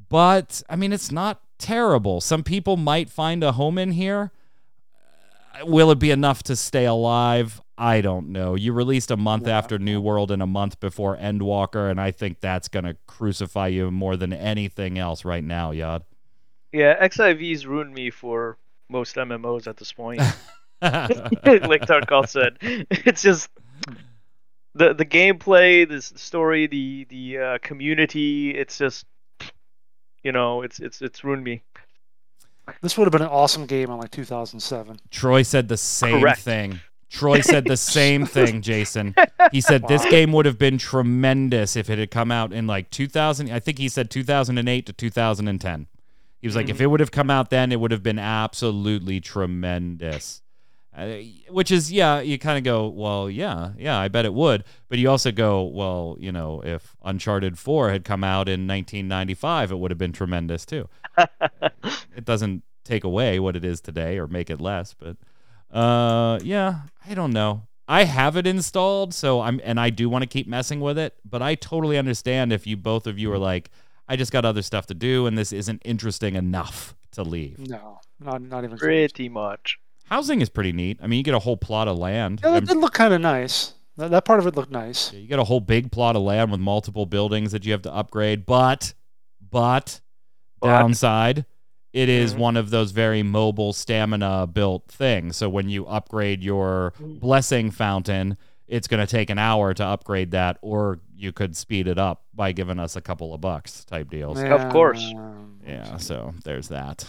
But 0.09 0.63
I 0.69 0.77
mean, 0.77 0.93
it's 0.93 1.13
not 1.13 1.41
terrible. 1.59 2.21
Some 2.21 2.43
people 2.43 2.77
might 2.77 3.11
find 3.11 3.43
a 3.43 3.53
home 3.53 3.79
in 3.79 3.93
here. 3.93 4.33
Uh, 5.61 5.67
Will 5.67 5.91
it 5.91 5.99
be 5.99 6.11
enough 6.11 6.43
to 6.45 6.57
stay 6.57 6.85
alive? 6.85 7.61
I 7.77 8.01
don't 8.01 8.29
know. 8.29 8.55
You 8.55 8.73
released 8.73 9.11
a 9.11 9.17
month 9.17 9.49
after 9.49 9.79
New 9.79 10.01
World 10.01 10.31
and 10.31 10.41
a 10.41 10.47
month 10.47 10.79
before 10.79 11.17
Endwalker, 11.17 11.91
and 11.91 12.01
I 12.01 12.13
think 12.13 12.41
that's 12.41 12.69
going 12.69 12.85
to 12.85 12.97
crucify 13.07 13.69
you 13.69 13.91
more 13.91 14.17
than 14.17 14.33
anything 14.33 14.99
else 14.99 15.25
right 15.25 15.43
now, 15.43 15.73
Yad. 15.73 16.03
Yeah, 16.73 17.05
XIV's 17.05 17.67
ruined 17.67 17.93
me 17.93 18.11
for 18.11 18.59
most 18.89 19.17
MMOs 19.17 19.67
at 19.67 19.77
this 19.77 19.93
point. 19.93 20.21
like 20.83 21.83
Tarkal 21.83 22.29
said, 22.29 22.59
it's 22.91 23.23
just 23.23 23.49
the 24.75 24.95
the 24.95 25.05
gameplay, 25.05 25.89
the 25.89 26.03
story, 26.03 26.67
the 26.67 27.07
the 27.09 27.39
uh, 27.39 27.59
community. 27.63 28.51
It's 28.51 28.79
just 28.79 29.07
you 30.23 30.33
know, 30.33 30.63
it's 30.63 30.81
it's 30.81 31.01
it's 31.03 31.23
ruined 31.23 31.45
me. 31.45 31.63
This 32.81 32.97
would 32.97 33.05
have 33.05 33.13
been 33.13 33.23
an 33.23 33.29
awesome 33.29 33.67
game 33.67 33.91
in 33.91 33.99
like 33.99 34.11
2007. 34.11 34.99
Troy 35.11 35.43
said 35.43 35.69
the 35.69 35.77
same 35.77 36.21
Correct. 36.21 36.41
thing. 36.41 36.81
Troy 37.11 37.43
said 37.43 37.67
the 37.67 37.77
same 37.77 38.25
thing, 38.37 38.63
Jason. 38.63 39.15
He 39.53 39.61
said 39.61 39.87
this 39.87 40.05
game 40.07 40.33
would 40.33 40.47
have 40.47 40.59
been 40.59 40.79
tremendous 40.79 41.77
if 41.77 41.91
it 41.91 41.99
had 41.99 42.11
come 42.11 42.33
out 42.33 42.53
in 42.53 42.67
like 42.67 42.91
2000. 42.91 43.51
I 43.51 43.61
think 43.61 43.79
he 43.79 43.89
said 43.89 44.11
2008 44.11 44.87
to 44.87 44.93
2010. 44.93 45.87
He 46.41 46.49
was 46.49 46.57
like, 46.57 46.69
if 46.69 46.81
it 46.81 46.89
would 46.89 47.01
have 47.01 47.11
come 47.11 47.31
out 47.31 47.51
then, 47.51 47.71
it 47.73 47.81
would 47.81 47.91
have 47.91 48.03
been 48.03 48.19
absolutely 48.19 49.21
tremendous. 49.21 50.43
Uh, 50.97 51.17
which 51.51 51.73
is, 51.73 51.91
yeah, 51.91 52.21
you 52.21 52.39
kind 52.39 52.57
of 52.57 52.63
go, 52.63 52.87
well, 52.89 53.29
yeah, 53.29 53.73
yeah, 53.77 53.99
I 53.99 54.07
bet 54.09 54.25
it 54.25 54.33
would. 54.33 54.63
But 54.89 54.99
you 54.99 55.11
also 55.11 55.33
go, 55.33 55.65
well, 55.65 56.17
you 56.21 56.31
know, 56.31 56.63
if 56.65 56.95
Uncharted 57.05 57.59
4 57.59 57.91
had 57.91 58.05
come 58.05 58.23
out 58.23 58.49
in 58.49 58.69
1995, 58.69 59.73
it 59.73 59.79
would 59.79 59.91
have 59.91 59.99
been 59.99 60.13
tremendous 60.13 60.65
too 60.65 60.89
it 62.17 62.25
doesn't 62.25 62.63
take 62.85 63.05
away 63.05 63.39
what 63.41 63.57
it 63.57 63.65
is 63.65 63.81
today 63.81 64.19
or 64.19 64.27
make 64.27 64.51
it 64.51 64.61
less 64.61 64.95
but 64.95 65.17
uh 65.77 66.39
yeah 66.43 66.81
i 67.09 67.15
don't 67.15 67.33
know 67.33 67.63
i 67.89 68.05
have 68.05 68.37
it 68.37 68.47
installed 68.47 69.15
so 69.15 69.41
i'm 69.41 69.61
and 69.65 69.81
i 69.81 69.91
do 69.91 70.09
want 70.09 70.23
to 70.23 70.29
keep 70.29 70.47
messing 70.47 70.81
with 70.81 70.99
it 70.99 71.15
but 71.25 71.41
i 71.41 71.55
totally 71.55 71.97
understand 71.97 72.53
if 72.53 72.67
you 72.67 72.77
both 72.77 73.07
of 73.07 73.19
you 73.19 73.33
are 73.33 73.39
like 73.39 73.71
i 74.09 74.17
just 74.17 74.33
got 74.33 74.45
other 74.45 74.61
stuff 74.63 74.87
to 74.87 74.95
do 74.95 75.27
and 75.27 75.39
this 75.39 75.53
isn't 75.53 75.81
interesting 75.85 76.35
enough 76.37 76.95
to 77.11 77.23
leave 77.23 77.59
No, 77.59 78.01
not 78.21 78.43
not 78.43 78.65
even. 78.65 78.71
close. 78.77 78.81
Pretty 78.81 79.29
much. 79.29 79.79
Housing 80.05 80.41
is 80.41 80.49
pretty 80.49 80.73
neat 80.73 80.99
i 81.03 81.07
mean 81.07 81.17
you 81.19 81.23
get 81.23 81.35
a 81.35 81.39
whole 81.41 81.57
plot 81.57 81.89
of 81.89 81.97
land 81.99 82.41
Yeah, 82.43 82.51
I'm- 82.51 82.65
that 82.65 82.73
did 82.73 82.81
look 82.81 82.93
kind 82.95 83.13
of 83.15 83.21
nice. 83.21 83.75
That, 83.97 84.11
that 84.11 84.25
part 84.25 84.41
of 84.41 84.47
it 84.49 84.57
looked 84.57 84.73
nice. 84.73 85.13
Yeah, 85.13 85.21
you 85.21 85.29
get 85.29 85.39
a 85.39 85.45
whole 85.45 85.61
big 85.61 85.93
plot 85.93 86.17
of 86.17 86.23
land 86.23 86.51
with 86.51 86.59
multiple 86.59 87.07
buildings 87.07 87.53
that 87.53 87.65
you 87.65 87.71
have 87.71 87.83
to 87.83 87.93
upgrade, 87.95 88.45
but 88.45 88.93
but, 89.53 90.01
But. 90.61 90.67
downside, 90.67 91.47
it 91.93 92.09
is 92.09 92.35
Mhm. 92.35 92.39
one 92.39 92.57
of 92.57 92.71
those 92.71 92.91
very 92.91 93.23
mobile 93.23 93.73
stamina 93.73 94.49
built 94.49 94.89
things. 94.91 95.37
So 95.37 95.49
when 95.49 95.69
you 95.69 95.87
upgrade 95.87 96.43
your 96.43 96.93
blessing 96.99 97.71
fountain, 97.71 98.37
it's 98.67 98.89
going 98.89 98.99
to 98.99 99.07
take 99.07 99.31
an 99.31 99.39
hour 99.39 99.73
to 99.75 99.85
upgrade 99.87 100.33
that 100.33 100.59
or 100.61 100.99
you 101.15 101.31
could 101.31 101.57
speed 101.57 101.87
it 101.87 101.97
up 101.99 102.25
by 102.35 102.51
giving 102.51 102.81
us 102.81 102.97
a 102.97 103.01
couple 103.01 103.33
of 103.33 103.41
bucks 103.41 103.85
type 103.85 104.11
deals. 104.11 104.43
Of 104.43 104.71
course. 104.71 105.15
Yeah, 105.65 105.99
so 105.99 106.35
there's 106.43 106.67
that. 106.69 107.07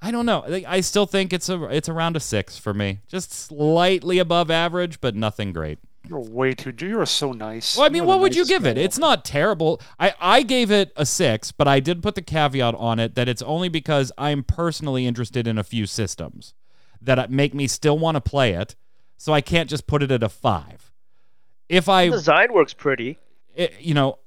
I 0.00 0.10
don't 0.10 0.26
know. 0.26 0.44
I 0.46 0.64
I 0.66 0.80
still 0.80 1.06
think 1.06 1.32
it's 1.32 1.48
a 1.48 1.64
it's 1.64 1.88
around 1.88 2.16
a 2.16 2.20
6 2.20 2.58
for 2.58 2.72
me. 2.72 3.00
Just 3.08 3.32
slightly 3.32 4.18
above 4.18 4.50
average, 4.50 5.00
but 5.00 5.14
nothing 5.16 5.52
great. 5.52 5.78
You're 6.08 6.20
way 6.20 6.54
too. 6.54 6.72
You 6.86 7.00
are 7.00 7.06
so 7.06 7.32
nice. 7.32 7.76
Well, 7.76 7.84
I 7.84 7.88
mean, 7.88 7.96
You're 7.96 8.06
what 8.06 8.20
would 8.20 8.34
you 8.36 8.46
give 8.46 8.64
it? 8.64 8.78
It's 8.78 8.96
not 8.98 9.24
terrible. 9.24 9.80
I, 9.98 10.14
I 10.20 10.42
gave 10.42 10.70
it 10.70 10.92
a 10.96 11.04
six, 11.04 11.52
but 11.52 11.68
I 11.68 11.80
did 11.80 12.02
put 12.02 12.14
the 12.14 12.22
caveat 12.22 12.74
on 12.76 12.98
it 12.98 13.14
that 13.16 13.28
it's 13.28 13.42
only 13.42 13.68
because 13.68 14.10
I'm 14.16 14.42
personally 14.42 15.06
interested 15.06 15.46
in 15.46 15.58
a 15.58 15.64
few 15.64 15.84
systems 15.84 16.54
that 17.02 17.30
make 17.30 17.52
me 17.52 17.66
still 17.66 17.98
want 17.98 18.14
to 18.14 18.20
play 18.20 18.54
it. 18.54 18.74
So 19.18 19.32
I 19.34 19.40
can't 19.40 19.68
just 19.68 19.86
put 19.86 20.02
it 20.02 20.10
at 20.12 20.22
a 20.22 20.28
five. 20.28 20.92
If 21.68 21.88
I, 21.88 22.08
Design 22.08 22.52
works 22.54 22.72
pretty. 22.72 23.18
it- 23.54 23.74
you 23.80 23.92
know, 23.92 24.18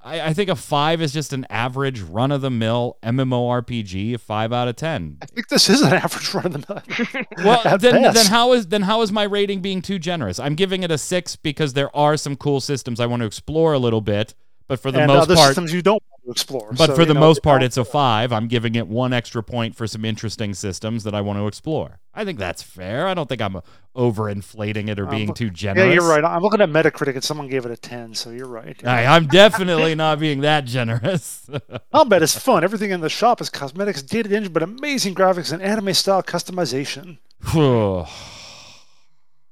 I, 0.00 0.20
I 0.20 0.32
think 0.32 0.48
a 0.48 0.56
five 0.56 1.02
is 1.02 1.12
just 1.12 1.32
an 1.32 1.46
average 1.50 2.00
run 2.00 2.30
of 2.30 2.40
the 2.40 2.50
mill 2.50 2.98
MMORPG, 3.02 4.14
a 4.14 4.18
five 4.18 4.52
out 4.52 4.68
of 4.68 4.76
10. 4.76 5.18
I 5.22 5.26
think 5.26 5.48
this 5.48 5.68
is 5.68 5.80
an 5.80 5.92
average 5.92 6.32
run 6.34 6.46
of 6.46 6.52
the 6.52 6.74
mill. 6.74 7.24
Well, 7.44 7.78
then, 7.78 8.02
then 8.12 8.26
how 8.26 8.52
is 8.52 8.68
then 8.68 8.82
how 8.82 9.02
is 9.02 9.10
my 9.12 9.24
rating 9.24 9.60
being 9.60 9.82
too 9.82 9.98
generous? 9.98 10.38
I'm 10.38 10.54
giving 10.54 10.82
it 10.82 10.90
a 10.90 10.98
six 10.98 11.36
because 11.36 11.72
there 11.72 11.94
are 11.96 12.16
some 12.16 12.36
cool 12.36 12.60
systems 12.60 13.00
I 13.00 13.06
want 13.06 13.20
to 13.20 13.26
explore 13.26 13.72
a 13.72 13.78
little 13.78 14.00
bit, 14.00 14.34
but 14.66 14.80
for 14.80 14.90
the 14.90 15.00
and 15.00 15.08
most 15.08 15.22
other 15.22 15.34
part, 15.34 15.48
systems 15.48 15.72
you 15.72 15.82
don't 15.82 16.02
to 16.28 16.32
explore. 16.32 16.72
but 16.72 16.88
So, 16.88 16.94
for 16.94 17.04
the 17.04 17.14
know, 17.14 17.20
most 17.20 17.42
part, 17.42 17.62
it's 17.62 17.76
a 17.76 17.84
five. 17.84 18.32
I'm 18.32 18.48
giving 18.48 18.74
it 18.74 18.86
one 18.86 19.12
extra 19.12 19.42
point 19.42 19.74
for 19.74 19.86
some 19.86 20.04
interesting 20.04 20.54
systems 20.54 21.04
that 21.04 21.14
I 21.14 21.20
want 21.20 21.38
to 21.38 21.46
explore. 21.46 22.00
I 22.14 22.24
think 22.24 22.38
that's 22.38 22.62
fair. 22.62 23.06
I 23.06 23.14
don't 23.14 23.28
think 23.28 23.40
I'm 23.40 23.60
overinflating 23.96 24.88
it 24.88 24.98
or 24.98 25.06
being 25.06 25.28
but- 25.28 25.36
too 25.36 25.50
generous. 25.50 25.86
Yeah, 25.88 25.94
you're 25.94 26.08
right. 26.08 26.24
I'm 26.24 26.42
looking 26.42 26.60
at 26.60 26.68
Metacritic 26.68 27.14
and 27.14 27.24
someone 27.24 27.48
gave 27.48 27.64
it 27.64 27.70
a 27.70 27.76
10, 27.76 28.14
so 28.14 28.30
you're 28.30 28.46
right. 28.46 28.80
I'm 28.86 29.26
definitely 29.26 29.94
not 29.94 30.18
being 30.18 30.40
that 30.42 30.64
generous. 30.64 31.48
Combat 31.94 32.22
is 32.22 32.36
fun. 32.36 32.64
Everything 32.64 32.90
in 32.90 33.00
the 33.00 33.08
shop 33.08 33.40
is 33.40 33.48
cosmetics, 33.48 34.02
dated 34.02 34.32
engine, 34.32 34.52
but 34.52 34.62
amazing 34.62 35.14
graphics 35.14 35.52
and 35.52 35.62
anime 35.62 35.94
style 35.94 36.22
customization. 36.22 37.18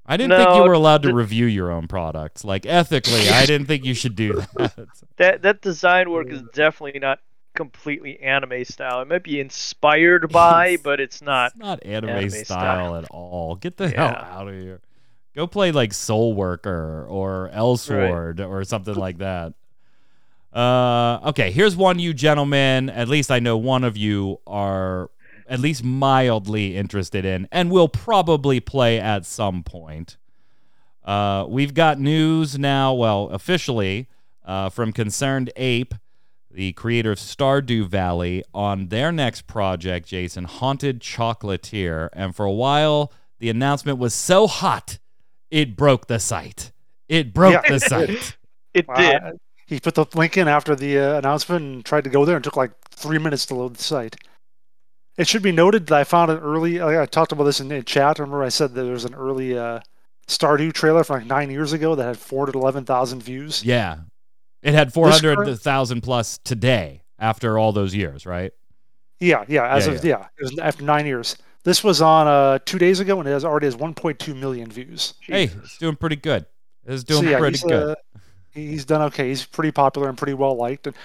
I 0.09 0.17
didn't 0.17 0.37
think 0.39 0.55
you 0.57 0.63
were 0.63 0.73
allowed 0.73 1.03
to 1.03 1.09
the- 1.09 1.15
review 1.15 1.47
your 1.47 1.71
own 1.71 1.89
products. 1.89 2.45
Like 2.45 2.65
ethically, 2.67 3.29
I 3.29 3.45
didn't 3.47 3.67
think 3.67 3.85
you 3.85 3.95
should 3.95 4.15
do 4.17 4.43
that. 4.57 4.89
That 5.17 5.43
that 5.43 5.63
design 5.63 6.11
work 6.11 6.29
is 6.31 6.43
definitely 6.53 7.01
not 7.01 7.21
completely 7.55 8.21
anime 8.21 8.67
style. 8.67 9.01
It 9.01 9.09
might 9.09 9.23
be 9.25 9.41
inspired 9.41 10.31
by, 10.33 10.77
but 10.77 11.01
it's 11.01 11.23
not. 11.23 11.53
It's 11.53 11.59
not 11.61 11.83
anime, 11.85 12.11
Anime 12.11 12.31
style, 12.31 12.45
style. 12.45 12.97
at 12.97 13.05
all. 13.11 13.57
Get 13.57 13.79
the 13.79 13.89
hell 13.89 14.09
out 14.15 14.49
of 14.49 14.55
here. 14.55 14.81
Go 15.35 15.47
play 15.47 15.73
like 15.73 15.93
Soul 15.95 16.35
Worker 16.35 17.07
or 17.09 17.51
Elsword 17.55 18.41
or 18.41 18.63
something 18.65 18.95
like 18.95 19.19
that. 19.19 19.55
Uh, 20.53 21.21
okay, 21.27 21.51
here's 21.51 21.77
one 21.77 21.99
you 21.99 22.15
gentlemen. 22.15 22.89
At 22.89 23.09
least 23.09 23.31
I 23.31 23.39
know 23.41 23.57
one 23.59 23.85
of 23.85 23.97
you 23.97 24.41
are 24.47 25.11
at 25.49 25.61
least 25.61 25.85
mildly 25.85 26.77
interested 26.77 27.25
in 27.25 27.49
and 27.53 27.71
will 27.71 27.89
probably 27.89 28.61
play 28.61 28.99
at 29.01 29.25
some 29.27 29.63
point. 29.63 30.17
Uh, 31.05 31.45
we've 31.49 31.75
got 31.75 32.01
news 32.01 32.59
now, 32.59 32.93
well, 32.93 33.29
officially 33.31 34.09
uh, 34.45 34.69
from 34.69 34.93
ConcernedApe, 34.93 35.99
the 36.51 36.73
creator 36.73 37.13
of 37.13 37.19
Stardew 37.19 37.87
Valley, 37.87 38.43
on 38.55 38.89
their 38.89 39.13
next 39.13 39.47
project, 39.47 40.09
Jason, 40.09 40.45
Haunted 40.45 41.01
Chocolatier. 41.01 42.09
And 42.13 42.35
for 42.35 42.45
a 42.47 42.53
while, 42.53 43.13
the 43.39 43.51
announcement 43.51 43.99
was 43.99 44.15
so 44.15 44.47
hot, 44.47 44.99
it 45.51 45.77
broke 45.77 46.07
the 46.07 46.19
site. 46.19 46.73
It 47.09 47.33
broke 47.35 47.53
Yeah. 47.53 47.63
the 47.69 47.81
site. 47.81 48.37
It 48.75 48.87
did. 48.95 49.23
Uh, 49.23 49.31
he 49.67 49.81
put 49.81 49.95
the 49.95 50.05
link 50.15 50.37
in 50.37 50.49
after 50.49 50.77
the 50.77 50.99
uh, 50.99 51.17
announcement 51.19 51.65
and 51.65 51.83
tried 51.85 52.05
to 52.05 52.11
go 52.11 52.27
there 52.27 52.37
and 52.37 52.45
took 52.45 52.59
like 52.59 52.73
three 52.91 53.17
minutes 53.17 53.47
to 53.47 53.55
load 53.55 53.77
the 53.77 53.83
site. 53.83 54.17
It 55.17 55.27
should 55.27 55.43
be 55.43 55.53
noted 55.53 55.87
that 55.87 55.99
I 55.99 56.05
found 56.05 56.31
an 56.31 56.39
early. 56.39 56.81
I 56.81 57.03
I 57.03 57.07
talked 57.07 57.33
about 57.33 57.45
this 57.45 57.61
in, 57.61 57.73
in 57.73 57.85
chat. 57.85 58.19
Remember, 58.19 58.43
I 58.43 58.51
said 58.51 58.75
that 58.75 58.83
there 58.83 58.93
was 58.93 59.05
an 59.05 59.15
early 59.15 59.57
uh, 59.57 59.81
Stardew 60.29 60.73
trailer 60.73 61.05
from 61.05 61.21
like 61.21 61.27
nine 61.27 61.51
years 61.51 61.73
ago 61.73 61.95
that 61.95 62.05
had 62.05 62.19
411,000 62.19 63.23
views. 63.23 63.65
Yeah. 63.65 63.99
It 64.63 64.75
had 64.75 64.93
400,000 64.93 66.01
plus 66.01 66.39
today 66.39 67.03
after 67.19 67.59
all 67.59 67.73
those 67.73 67.95
years, 67.95 68.27
right? 68.27 68.53
Yeah, 69.21 69.45
yeah. 69.49 69.69
As 69.69 69.87
Yeah, 69.87 69.93
of 69.93 70.05
yeah, 70.05 70.27
it 70.39 70.43
was 70.43 70.59
after 70.59 70.83
nine 70.83 71.07
years. 71.07 71.37
This 71.63 71.83
was 71.83 72.03
on 72.03 72.27
uh, 72.27 72.59
two 72.65 72.79
days 72.79 73.01
ago, 73.01 73.19
and 73.19 73.29
it 73.29 73.33
has 73.33 73.45
already 73.45 73.67
has 73.67 73.77
1.2 73.77 74.37
million 74.37 74.71
views. 74.71 75.15
Hey, 75.21 75.45
it's 75.45 75.79
doing 75.79 75.97
pretty 75.97 76.17
good. 76.17 76.47
It's 76.85 77.05
doing 77.05 77.25
so, 77.25 77.31
yeah, 77.31 77.39
pretty 77.39 77.59
he's, 77.59 77.65
good. 77.65 77.91
Uh, 77.91 78.19
he's 78.53 78.85
done 78.85 79.03
okay. 79.03 79.29
He's 79.29 79.45
pretty 79.45 79.73
popular 79.73 80.09
and 80.09 80.19
pretty 80.19 80.35
well 80.35 80.57
liked, 80.57 80.87
and, 80.87 80.97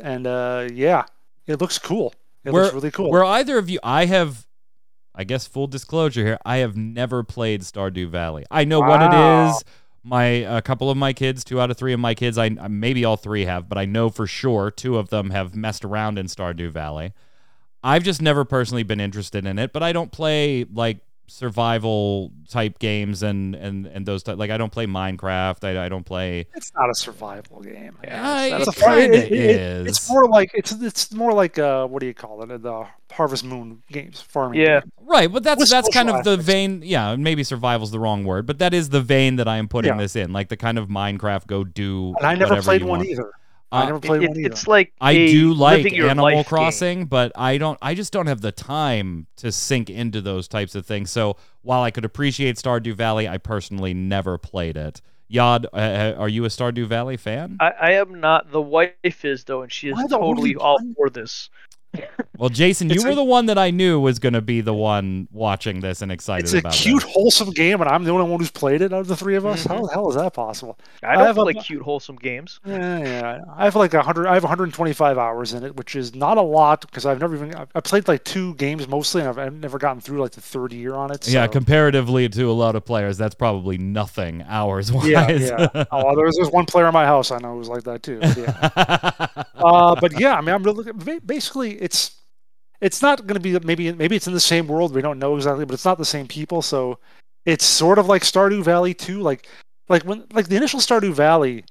and 0.00 0.26
uh, 0.26 0.68
yeah, 0.72 1.04
it 1.46 1.60
looks 1.60 1.78
cool. 1.78 2.14
It 2.48 2.52
Were- 2.54 2.62
looks 2.62 2.74
really 2.74 2.90
cool. 2.90 3.10
Were 3.10 3.24
either 3.24 3.58
of 3.58 3.68
you? 3.70 3.78
I 3.82 4.06
have, 4.06 4.46
I 5.14 5.24
guess, 5.24 5.46
full 5.46 5.66
disclosure 5.66 6.24
here. 6.24 6.38
I 6.44 6.56
have 6.58 6.76
never 6.76 7.22
played 7.22 7.60
Stardew 7.60 8.08
Valley. 8.08 8.44
I 8.50 8.64
know 8.64 8.80
what 8.80 9.02
it 9.02 9.12
is. 9.14 9.64
My 10.02 10.24
a 10.24 10.62
couple 10.62 10.90
of 10.90 10.96
my 10.96 11.12
kids, 11.12 11.44
two 11.44 11.60
out 11.60 11.70
of 11.70 11.76
three 11.76 11.92
of 11.92 12.00
my 12.00 12.14
kids, 12.14 12.38
I 12.38 12.48
maybe 12.48 13.04
all 13.04 13.16
three 13.16 13.44
have, 13.44 13.68
but 13.68 13.76
I 13.76 13.84
know 13.84 14.08
for 14.08 14.26
sure 14.26 14.70
two 14.70 14.96
of 14.96 15.10
them 15.10 15.30
have 15.30 15.54
messed 15.54 15.84
around 15.84 16.18
in 16.18 16.26
Stardew 16.26 16.70
Valley. 16.70 17.12
I've 17.82 18.02
just 18.04 18.22
never 18.22 18.44
personally 18.44 18.82
been 18.82 19.00
interested 19.00 19.44
in 19.44 19.58
it, 19.58 19.72
but 19.72 19.82
I 19.82 19.92
don't 19.92 20.10
play 20.10 20.64
like 20.72 20.98
survival 21.28 22.32
type 22.48 22.78
games 22.78 23.22
and 23.22 23.54
and 23.54 23.86
and 23.86 24.04
those 24.06 24.22
type, 24.22 24.38
like 24.38 24.50
I 24.50 24.56
don't 24.58 24.72
play 24.72 24.86
Minecraft. 24.86 25.64
I, 25.64 25.84
I 25.86 25.88
don't 25.88 26.04
play. 26.04 26.46
It's 26.54 26.72
not 26.74 26.90
a 26.90 26.94
survival 26.94 27.60
game. 27.60 27.96
Yeah, 28.04 28.44
It's- 28.46 28.46
it 28.62 28.64
that's 28.66 28.68
a 28.78 28.80
fun- 28.80 28.98
kinda 28.98 29.16
it- 29.18 29.32
it- 29.32 29.32
is. 29.32 29.86
It's 29.88 30.10
more 30.10 30.28
like 30.28 30.50
it's 30.54 30.72
it's 30.72 31.12
more 31.12 31.32
like 31.32 31.58
uh, 31.58 31.86
what 31.86 32.00
do 32.00 32.06
you 32.06 32.14
call 32.14 32.42
it? 32.42 32.62
The 32.62 32.86
Harvest 33.12 33.44
Moon 33.44 33.82
games, 33.90 34.20
farming. 34.20 34.60
Yeah. 34.60 34.80
game. 34.80 34.92
Right, 35.00 35.32
but 35.32 35.42
that's 35.42 35.60
With 35.60 35.70
that's 35.70 35.88
kind 35.88 36.08
social 36.08 36.18
of 36.20 36.24
the 36.24 36.36
vein. 36.36 36.82
Yeah, 36.84 37.16
maybe 37.16 37.42
survival's 37.44 37.90
the 37.90 37.98
wrong 37.98 38.24
word, 38.24 38.46
but 38.46 38.58
that 38.58 38.74
is 38.74 38.90
the 38.90 39.00
vein 39.00 39.36
that 39.36 39.48
I 39.48 39.56
am 39.56 39.68
putting 39.68 39.92
Yeah. 39.92 39.98
this 39.98 40.16
in, 40.16 40.32
like 40.32 40.48
the 40.48 40.56
kind 40.56 40.78
of 40.78 40.88
Minecraft 40.88 41.46
go 41.46 41.64
do. 41.64 42.14
And 42.18 42.26
I 42.26 42.34
never 42.34 42.60
played 42.62 42.82
one 42.82 42.98
want. 43.00 43.08
either. 43.08 43.30
Uh, 43.70 43.76
I 43.76 43.86
never 43.86 44.00
played 44.00 44.22
It- 44.22 44.28
one 44.30 44.38
either. 44.40 44.48
it's 44.50 44.66
like 44.66 44.92
I 45.00 45.12
a 45.12 45.26
do 45.30 45.52
like 45.52 45.84
Animal 45.92 46.24
life 46.24 46.34
game. 46.36 46.44
Crossing, 46.44 47.04
but 47.06 47.32
I 47.36 47.58
don't. 47.58 47.78
I 47.82 47.94
just 47.94 48.12
don't 48.12 48.26
have 48.26 48.40
the 48.40 48.52
time 48.52 49.26
to 49.36 49.52
sink 49.52 49.90
into 49.90 50.20
those 50.22 50.48
types 50.48 50.74
of 50.74 50.86
things. 50.86 51.10
So 51.10 51.36
while 51.62 51.82
I 51.82 51.90
could 51.90 52.04
appreciate 52.04 52.56
Stardew 52.56 52.94
Valley, 52.94 53.28
I 53.28 53.36
personally 53.38 53.92
never 53.94 54.38
played 54.38 54.76
it. 54.76 55.02
Yod, 55.30 55.66
uh, 55.74 56.14
are 56.16 56.30
you 56.30 56.46
a 56.46 56.48
Stardew 56.48 56.86
Valley 56.86 57.18
fan? 57.18 57.58
I, 57.60 57.70
I 57.78 57.92
am 57.92 58.18
not. 58.18 58.50
The 58.50 58.62
wife 58.62 59.24
is 59.26 59.44
though, 59.44 59.60
and 59.60 59.70
she 59.70 59.90
is 59.90 59.98
totally 60.08 60.56
all 60.56 60.78
for 60.96 61.10
this. 61.10 61.50
Well, 62.36 62.50
Jason, 62.50 62.88
you 62.88 62.94
It's 62.96 63.04
were 63.04 63.14
the 63.16 63.24
one 63.24 63.46
that 63.46 63.58
I 63.58 63.70
knew 63.70 63.98
was 63.98 64.18
going 64.20 64.34
to 64.34 64.40
be 64.40 64.60
the 64.60 64.72
one 64.74 65.26
watching 65.32 65.80
this 65.80 66.02
and 66.02 66.12
excited 66.12 66.48
about 66.54 66.72
it. 66.72 66.76
It's 66.76 66.80
a 66.80 66.82
cute, 66.84 67.02
this. 67.02 67.12
wholesome 67.12 67.50
game, 67.50 67.80
and 67.80 67.90
I'm 67.90 68.04
the 68.04 68.12
only 68.12 68.30
one 68.30 68.38
who's 68.38 68.50
played 68.50 68.80
it 68.80 68.92
out 68.92 69.00
of 69.00 69.08
the 69.08 69.16
three 69.16 69.34
of 69.34 69.44
us. 69.44 69.64
Mhm. 69.64 69.68
How 69.70 69.82
the 69.86 69.92
hell 69.92 70.08
is 70.08 70.14
that 70.14 70.34
possible? 70.34 70.78
I 71.02 71.16
don't 71.16 71.26
have 71.26 71.36
a- 71.38 71.42
like 71.42 71.62
cute, 71.64 71.82
wholesome 71.82 72.14
games. 72.16 72.60
Yeah, 72.64 72.98
yeah. 73.00 73.38
I 73.56 73.64
have 73.64 73.74
like 73.74 73.92
a 73.94 74.02
hundred. 74.02 74.28
I 74.28 74.34
have 74.34 74.44
125 74.44 75.18
hours 75.18 75.52
in 75.52 75.64
it, 75.64 75.76
which 75.76 75.96
is 75.96 76.14
not 76.14 76.38
a 76.38 76.42
lot 76.42 76.82
because 76.82 77.04
I've 77.06 77.20
never 77.20 77.34
even. 77.34 77.54
I've- 77.54 77.70
played 77.82 78.06
like 78.06 78.22
two 78.24 78.54
games 78.54 78.86
mostly, 78.86 79.20
and 79.22 79.30
I've, 79.30 79.38
I've 79.38 79.54
never 79.54 79.78
gotten 79.78 80.00
through 80.00 80.20
like 80.20 80.32
the 80.32 80.40
third 80.40 80.72
year 80.72 80.94
on 80.94 81.10
it. 81.10 81.26
Yeah, 81.26 81.46
comparatively 81.48 82.28
to 82.28 82.44
a 82.44 82.52
lot 82.52 82.76
of 82.76 82.84
players, 82.84 83.16
that's 83.18 83.34
probably 83.34 83.78
nothing 83.78 84.44
hours 84.48 84.92
wise. 84.92 85.08
yeah, 85.08 85.28
yeah. 85.74 85.84
Oh, 85.90 86.14
there's 86.14 86.36
there's 86.36 86.50
one 86.50 86.66
player 86.66 86.86
in 86.86 86.92
my 86.92 87.04
house 87.06 87.30
I 87.32 87.38
know 87.38 87.54
who's 87.56 87.68
like 87.68 87.82
that 87.84 88.02
too. 88.02 88.18
but 88.20 88.36
yeah. 88.36 89.44
uh, 89.56 89.94
but 90.00 90.20
yeah, 90.20 90.34
I 90.36 90.40
mean, 90.40 90.54
I'm 90.54 90.62
really 90.62 90.76
looking. 90.84 90.98
ba- 90.98 91.20
Basically, 91.24 91.80
it's 91.88 92.16
it's 92.80 93.00
not 93.02 93.26
going 93.26 93.40
to 93.40 93.40
be 93.40 93.58
maybe 93.66 93.92
maybe 93.92 94.16
it's 94.16 94.26
in 94.26 94.34
the 94.34 94.40
same 94.40 94.68
world. 94.68 94.94
We 94.94 95.02
don't 95.02 95.18
know 95.18 95.34
exactly, 95.36 95.64
but 95.64 95.74
it's 95.74 95.84
not 95.84 95.98
the 95.98 96.04
same 96.04 96.28
people. 96.28 96.60
So 96.62 96.98
it's 97.46 97.64
sort 97.64 97.98
of 97.98 98.06
like 98.06 98.22
Stardew 98.22 98.62
Valley 98.62 98.92
too. 98.94 99.20
Like 99.20 99.48
like 99.88 100.02
when 100.02 100.24
like 100.32 100.48
the 100.48 100.56
initial 100.56 100.80
Stardew 100.80 101.12
Valley, 101.12 101.64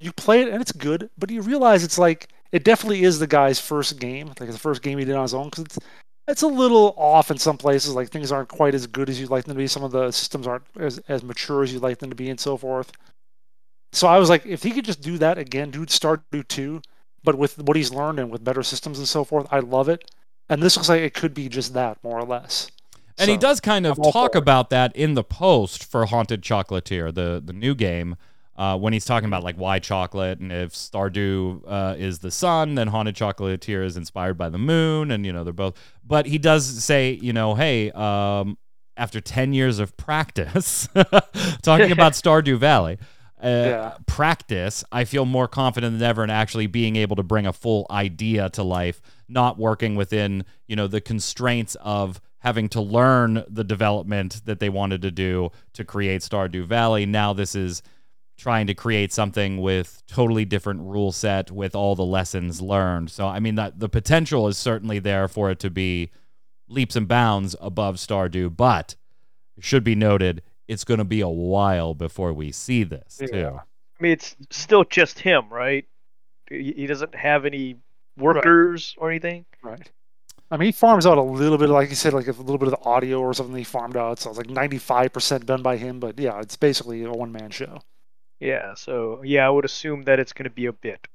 you 0.00 0.12
play 0.12 0.42
it 0.42 0.48
and 0.48 0.60
it's 0.60 0.72
good, 0.72 1.08
but 1.16 1.30
you 1.30 1.40
realize 1.40 1.84
it's 1.84 1.98
like 1.98 2.28
it 2.50 2.64
definitely 2.64 3.04
is 3.04 3.18
the 3.18 3.26
guy's 3.26 3.60
first 3.60 4.00
game, 4.00 4.26
like 4.40 4.50
the 4.50 4.58
first 4.58 4.82
game 4.82 4.98
he 4.98 5.04
did 5.04 5.14
on 5.14 5.22
his 5.22 5.34
own, 5.34 5.48
because 5.48 5.64
it's 5.64 5.78
it's 6.28 6.42
a 6.42 6.46
little 6.48 6.94
off 6.96 7.30
in 7.30 7.38
some 7.38 7.56
places. 7.56 7.94
Like 7.94 8.10
things 8.10 8.32
aren't 8.32 8.48
quite 8.48 8.74
as 8.74 8.86
good 8.86 9.08
as 9.08 9.20
you'd 9.20 9.30
like 9.30 9.44
them 9.44 9.54
to 9.54 9.58
be. 9.58 9.68
Some 9.68 9.84
of 9.84 9.92
the 9.92 10.10
systems 10.10 10.46
aren't 10.46 10.64
as, 10.78 10.98
as 11.08 11.22
mature 11.22 11.62
as 11.62 11.72
you'd 11.72 11.82
like 11.82 11.98
them 11.98 12.10
to 12.10 12.16
be, 12.16 12.28
and 12.28 12.40
so 12.40 12.56
forth. 12.56 12.92
So 13.92 14.08
I 14.08 14.18
was 14.18 14.28
like, 14.30 14.46
if 14.46 14.62
he 14.62 14.72
could 14.72 14.84
just 14.84 15.02
do 15.02 15.18
that 15.18 15.38
again, 15.38 15.70
do 15.70 15.86
Stardew 15.86 16.46
two, 16.48 16.82
but 17.24 17.36
with 17.36 17.58
what 17.58 17.76
he's 17.76 17.92
learned 17.92 18.18
and 18.18 18.30
with 18.30 18.44
better 18.44 18.62
systems 18.62 18.98
and 18.98 19.08
so 19.08 19.24
forth, 19.24 19.46
I 19.50 19.60
love 19.60 19.88
it. 19.88 20.10
And 20.48 20.62
this 20.62 20.76
looks 20.76 20.88
like 20.88 21.02
it 21.02 21.14
could 21.14 21.34
be 21.34 21.48
just 21.48 21.74
that, 21.74 22.02
more 22.02 22.18
or 22.18 22.24
less. 22.24 22.70
And 23.18 23.30
he 23.30 23.36
does 23.36 23.60
kind 23.60 23.86
of 23.86 23.98
talk 24.12 24.34
about 24.34 24.70
that 24.70 24.94
in 24.96 25.14
the 25.14 25.24
post 25.24 25.84
for 25.84 26.06
Haunted 26.06 26.42
Chocolatier, 26.42 27.14
the 27.14 27.42
the 27.44 27.52
new 27.52 27.74
game, 27.74 28.16
uh, 28.56 28.76
when 28.76 28.92
he's 28.92 29.04
talking 29.04 29.26
about 29.26 29.42
like 29.42 29.56
why 29.56 29.78
chocolate 29.78 30.38
and 30.38 30.52
if 30.52 30.72
Stardew 30.72 31.62
uh, 31.66 31.94
is 31.98 32.18
the 32.18 32.30
sun, 32.30 32.74
then 32.74 32.88
Haunted 32.88 33.14
Chocolatier 33.14 33.84
is 33.84 33.96
inspired 33.96 34.36
by 34.36 34.48
the 34.48 34.58
moon, 34.58 35.10
and 35.10 35.24
you 35.24 35.32
know 35.32 35.44
they're 35.44 35.52
both. 35.52 35.74
But 36.04 36.26
he 36.26 36.38
does 36.38 36.84
say, 36.84 37.12
you 37.12 37.32
know, 37.32 37.54
hey, 37.54 37.90
um, 37.92 38.58
after 38.96 39.20
ten 39.20 39.52
years 39.52 39.78
of 39.78 39.96
practice, 39.96 40.88
talking 41.62 41.92
about 41.92 42.12
Stardew 42.12 42.58
Valley. 42.58 42.98
Uh, 43.42 43.46
Yeah. 43.48 43.92
practice, 44.06 44.84
I 44.92 45.04
feel 45.04 45.24
more 45.24 45.48
confident 45.48 45.98
than 45.98 46.08
ever 46.08 46.22
in 46.22 46.30
actually 46.30 46.66
being 46.68 46.96
able 46.96 47.16
to 47.16 47.22
bring 47.22 47.46
a 47.46 47.52
full 47.52 47.86
idea 47.90 48.48
to 48.50 48.62
life, 48.62 49.00
not 49.28 49.58
working 49.58 49.96
within, 49.96 50.44
you 50.68 50.76
know, 50.76 50.86
the 50.86 51.00
constraints 51.00 51.74
of 51.80 52.20
having 52.38 52.68
to 52.68 52.80
learn 52.80 53.44
the 53.48 53.64
development 53.64 54.42
that 54.44 54.58
they 54.60 54.68
wanted 54.68 55.02
to 55.02 55.10
do 55.10 55.50
to 55.72 55.84
create 55.84 56.22
Stardew 56.22 56.64
Valley. 56.66 57.06
Now 57.06 57.32
this 57.32 57.54
is 57.54 57.82
trying 58.36 58.66
to 58.66 58.74
create 58.74 59.12
something 59.12 59.60
with 59.60 60.02
totally 60.08 60.44
different 60.44 60.80
rule 60.80 61.12
set 61.12 61.50
with 61.50 61.74
all 61.76 61.94
the 61.94 62.04
lessons 62.04 62.60
learned. 62.60 63.10
So 63.10 63.28
I 63.28 63.38
mean 63.40 63.54
that 63.56 63.78
the 63.78 63.88
potential 63.88 64.48
is 64.48 64.58
certainly 64.58 64.98
there 64.98 65.28
for 65.28 65.50
it 65.50 65.58
to 65.60 65.70
be 65.70 66.10
leaps 66.68 66.96
and 66.96 67.06
bounds 67.06 67.54
above 67.60 67.96
Stardew, 67.96 68.56
but 68.56 68.96
it 69.56 69.62
should 69.64 69.84
be 69.84 69.94
noted 69.94 70.42
it's 70.68 70.84
going 70.84 70.98
to 70.98 71.04
be 71.04 71.20
a 71.20 71.28
while 71.28 71.94
before 71.94 72.32
we 72.32 72.52
see 72.52 72.84
this 72.84 73.18
too. 73.18 73.28
Yeah. 73.32 73.58
I 73.58 74.02
mean, 74.02 74.12
it's 74.12 74.36
still 74.50 74.84
just 74.84 75.18
him, 75.20 75.48
right? 75.50 75.84
He, 76.48 76.72
he 76.76 76.86
doesn't 76.86 77.14
have 77.14 77.46
any 77.46 77.76
workers 78.16 78.94
or 78.98 79.10
anything. 79.10 79.44
Right. 79.62 79.90
I 80.50 80.58
mean, 80.58 80.66
he 80.66 80.72
farms 80.72 81.06
out 81.06 81.16
a 81.16 81.22
little 81.22 81.56
bit, 81.56 81.70
like 81.70 81.88
you 81.88 81.94
said, 81.94 82.12
like 82.12 82.26
a 82.26 82.32
little 82.32 82.58
bit 82.58 82.68
of 82.68 82.78
the 82.78 82.84
audio 82.84 83.20
or 83.20 83.32
something 83.32 83.56
he 83.56 83.64
farmed 83.64 83.96
out. 83.96 84.18
So 84.18 84.30
it's 84.30 84.38
like 84.38 84.48
95% 84.48 85.46
done 85.46 85.62
by 85.62 85.78
him. 85.78 85.98
But 85.98 86.18
yeah, 86.18 86.40
it's 86.40 86.56
basically 86.56 87.02
a 87.04 87.10
one 87.10 87.32
man 87.32 87.50
show. 87.50 87.80
Yeah, 88.38 88.74
so 88.74 89.22
yeah, 89.22 89.46
I 89.46 89.50
would 89.50 89.64
assume 89.64 90.02
that 90.02 90.18
it's 90.18 90.32
going 90.32 90.44
to 90.44 90.50
be 90.50 90.66
a 90.66 90.72
bit. 90.72 91.06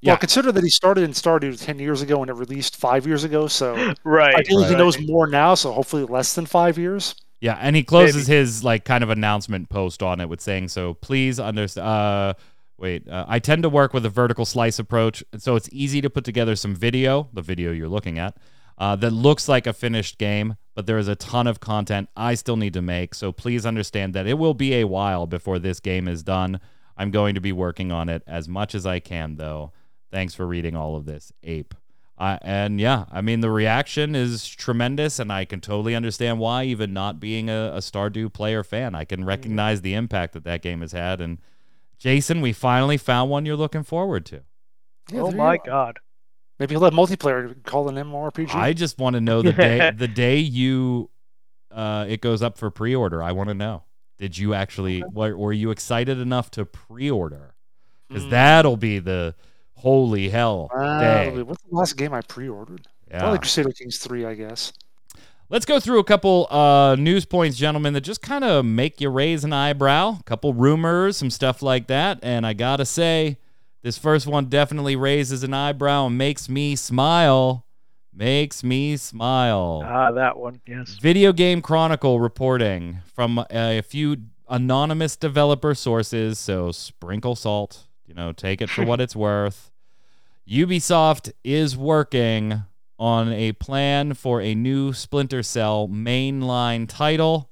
Yeah. 0.00 0.12
Well, 0.12 0.18
consider 0.18 0.52
that 0.52 0.62
he 0.62 0.70
started 0.70 1.02
in 1.04 1.10
Stardew 1.10 1.60
10 1.62 1.78
years 1.78 2.02
ago 2.02 2.20
and 2.20 2.30
it 2.30 2.34
released 2.34 2.76
five 2.76 3.06
years 3.06 3.24
ago. 3.24 3.46
So 3.48 3.94
right. 4.04 4.34
ideally 4.34 4.64
he 4.64 4.70
right. 4.70 4.78
knows 4.78 4.98
more 5.00 5.26
now. 5.26 5.54
So 5.54 5.72
hopefully 5.72 6.04
less 6.04 6.34
than 6.34 6.46
five 6.46 6.78
years. 6.78 7.14
Yeah, 7.46 7.58
and 7.60 7.76
he 7.76 7.82
closes 7.82 8.26
his 8.26 8.64
like 8.64 8.84
kind 8.84 9.02
of 9.04 9.10
announcement 9.10 9.68
post 9.68 10.02
on 10.02 10.20
it 10.20 10.28
with 10.28 10.40
saying, 10.40 10.68
"So 10.68 10.94
please 10.94 11.38
understand." 11.40 11.86
Uh, 11.86 12.34
wait, 12.76 13.08
uh, 13.08 13.24
I 13.28 13.38
tend 13.38 13.62
to 13.62 13.68
work 13.68 13.94
with 13.94 14.04
a 14.04 14.10
vertical 14.10 14.44
slice 14.44 14.78
approach, 14.78 15.22
so 15.38 15.56
it's 15.56 15.68
easy 15.72 16.00
to 16.00 16.10
put 16.10 16.24
together 16.24 16.56
some 16.56 16.74
video, 16.74 17.28
the 17.32 17.42
video 17.42 17.72
you're 17.72 17.88
looking 17.88 18.18
at, 18.18 18.36
uh, 18.78 18.96
that 18.96 19.12
looks 19.12 19.48
like 19.48 19.66
a 19.66 19.72
finished 19.72 20.18
game, 20.18 20.56
but 20.74 20.86
there 20.86 20.98
is 20.98 21.08
a 21.08 21.16
ton 21.16 21.46
of 21.46 21.60
content 21.60 22.08
I 22.16 22.34
still 22.34 22.56
need 22.56 22.74
to 22.74 22.82
make. 22.82 23.14
So 23.14 23.32
please 23.32 23.64
understand 23.64 24.14
that 24.14 24.26
it 24.26 24.34
will 24.34 24.54
be 24.54 24.74
a 24.74 24.84
while 24.84 25.26
before 25.26 25.58
this 25.58 25.80
game 25.80 26.08
is 26.08 26.22
done. 26.22 26.60
I'm 26.96 27.10
going 27.10 27.34
to 27.34 27.40
be 27.40 27.52
working 27.52 27.92
on 27.92 28.08
it 28.08 28.22
as 28.26 28.48
much 28.48 28.74
as 28.74 28.84
I 28.86 29.00
can, 29.00 29.36
though. 29.36 29.72
Thanks 30.10 30.34
for 30.34 30.46
reading 30.46 30.76
all 30.76 30.96
of 30.96 31.04
this, 31.04 31.32
Ape. 31.42 31.74
Uh, 32.18 32.38
and 32.40 32.80
yeah, 32.80 33.04
I 33.12 33.20
mean, 33.20 33.40
the 33.40 33.50
reaction 33.50 34.14
is 34.14 34.48
tremendous, 34.48 35.18
and 35.18 35.30
I 35.30 35.44
can 35.44 35.60
totally 35.60 35.94
understand 35.94 36.38
why, 36.38 36.64
even 36.64 36.94
not 36.94 37.20
being 37.20 37.50
a, 37.50 37.72
a 37.74 37.78
Stardew 37.78 38.32
player 38.32 38.64
fan. 38.64 38.94
I 38.94 39.04
can 39.04 39.24
recognize 39.24 39.82
the 39.82 39.92
impact 39.94 40.32
that 40.32 40.44
that 40.44 40.62
game 40.62 40.80
has 40.80 40.92
had. 40.92 41.20
And 41.20 41.38
Jason, 41.98 42.40
we 42.40 42.52
finally 42.54 42.96
found 42.96 43.30
one 43.30 43.44
you're 43.44 43.54
looking 43.56 43.82
forward 43.82 44.24
to. 44.26 44.42
Yeah, 45.12 45.20
oh 45.22 45.30
my 45.30 45.58
go. 45.58 45.64
god. 45.66 45.98
Maybe 46.58 46.74
he'll 46.74 46.84
have 46.84 46.94
multiplayer 46.94 47.62
call 47.64 47.88
an 47.90 47.96
MMORPG. 47.96 48.54
I 48.54 48.72
just 48.72 48.98
want 48.98 49.12
to 49.14 49.20
know 49.20 49.42
the 49.42 49.52
day 49.52 49.90
the 49.96 50.08
day 50.08 50.38
you 50.38 51.10
uh, 51.70 52.06
it 52.08 52.22
goes 52.22 52.42
up 52.42 52.56
for 52.56 52.70
pre-order. 52.70 53.22
I 53.22 53.32
want 53.32 53.50
to 53.50 53.54
know. 53.54 53.82
Did 54.16 54.38
you 54.38 54.54
actually 54.54 55.04
were, 55.12 55.36
were 55.36 55.52
you 55.52 55.70
excited 55.70 56.18
enough 56.18 56.50
to 56.52 56.64
pre-order? 56.64 57.54
Because 58.08 58.24
Mm. 58.24 58.30
that'll 58.30 58.76
be 58.78 58.98
the 59.00 59.34
holy 59.76 60.28
hell 60.28 60.70
day. 60.74 61.42
what's 61.42 61.62
the 61.62 61.74
last 61.74 61.96
game 61.96 62.12
I 62.12 62.22
pre-ordered? 62.22 62.86
Yeah. 63.10 63.20
Probably 63.20 63.38
Crusader 63.38 63.72
Kings 63.72 63.98
3, 63.98 64.24
I 64.24 64.34
guess. 64.34 64.72
Let's 65.48 65.64
go 65.64 65.78
through 65.78 66.00
a 66.00 66.04
couple 66.04 66.48
uh, 66.50 66.96
news 66.96 67.24
points, 67.24 67.56
gentlemen, 67.56 67.92
that 67.92 68.00
just 68.00 68.20
kind 68.20 68.42
of 68.42 68.64
make 68.64 69.00
you 69.00 69.10
raise 69.10 69.44
an 69.44 69.52
eyebrow. 69.52 70.16
A 70.18 70.22
couple 70.24 70.52
rumors, 70.52 71.16
some 71.18 71.30
stuff 71.30 71.62
like 71.62 71.86
that. 71.86 72.18
And 72.22 72.44
I 72.44 72.52
got 72.52 72.78
to 72.78 72.84
say, 72.84 73.38
this 73.82 73.96
first 73.96 74.26
one 74.26 74.46
definitely 74.46 74.96
raises 74.96 75.44
an 75.44 75.54
eyebrow 75.54 76.06
and 76.06 76.18
makes 76.18 76.48
me 76.48 76.74
smile. 76.74 77.64
Makes 78.12 78.64
me 78.64 78.96
smile. 78.96 79.82
Ah, 79.84 80.10
that 80.10 80.36
one. 80.36 80.60
Yes. 80.66 80.96
Video 81.00 81.32
Game 81.32 81.62
Chronicle 81.62 82.18
reporting 82.18 82.98
from 83.14 83.44
a 83.48 83.82
few 83.82 84.16
anonymous 84.48 85.16
developer 85.16 85.74
sources, 85.74 86.40
so 86.40 86.72
sprinkle 86.72 87.36
salt, 87.36 87.86
you 88.06 88.14
know, 88.14 88.32
take 88.32 88.60
it 88.60 88.70
for 88.70 88.84
what 88.84 89.00
it's 89.00 89.16
worth. 89.16 89.70
Ubisoft 90.48 91.32
is 91.42 91.76
working 91.76 92.62
on 92.98 93.32
a 93.32 93.52
plan 93.52 94.14
for 94.14 94.40
a 94.40 94.54
new 94.54 94.92
Splinter 94.92 95.42
Cell 95.42 95.88
mainline 95.88 96.88
title, 96.88 97.50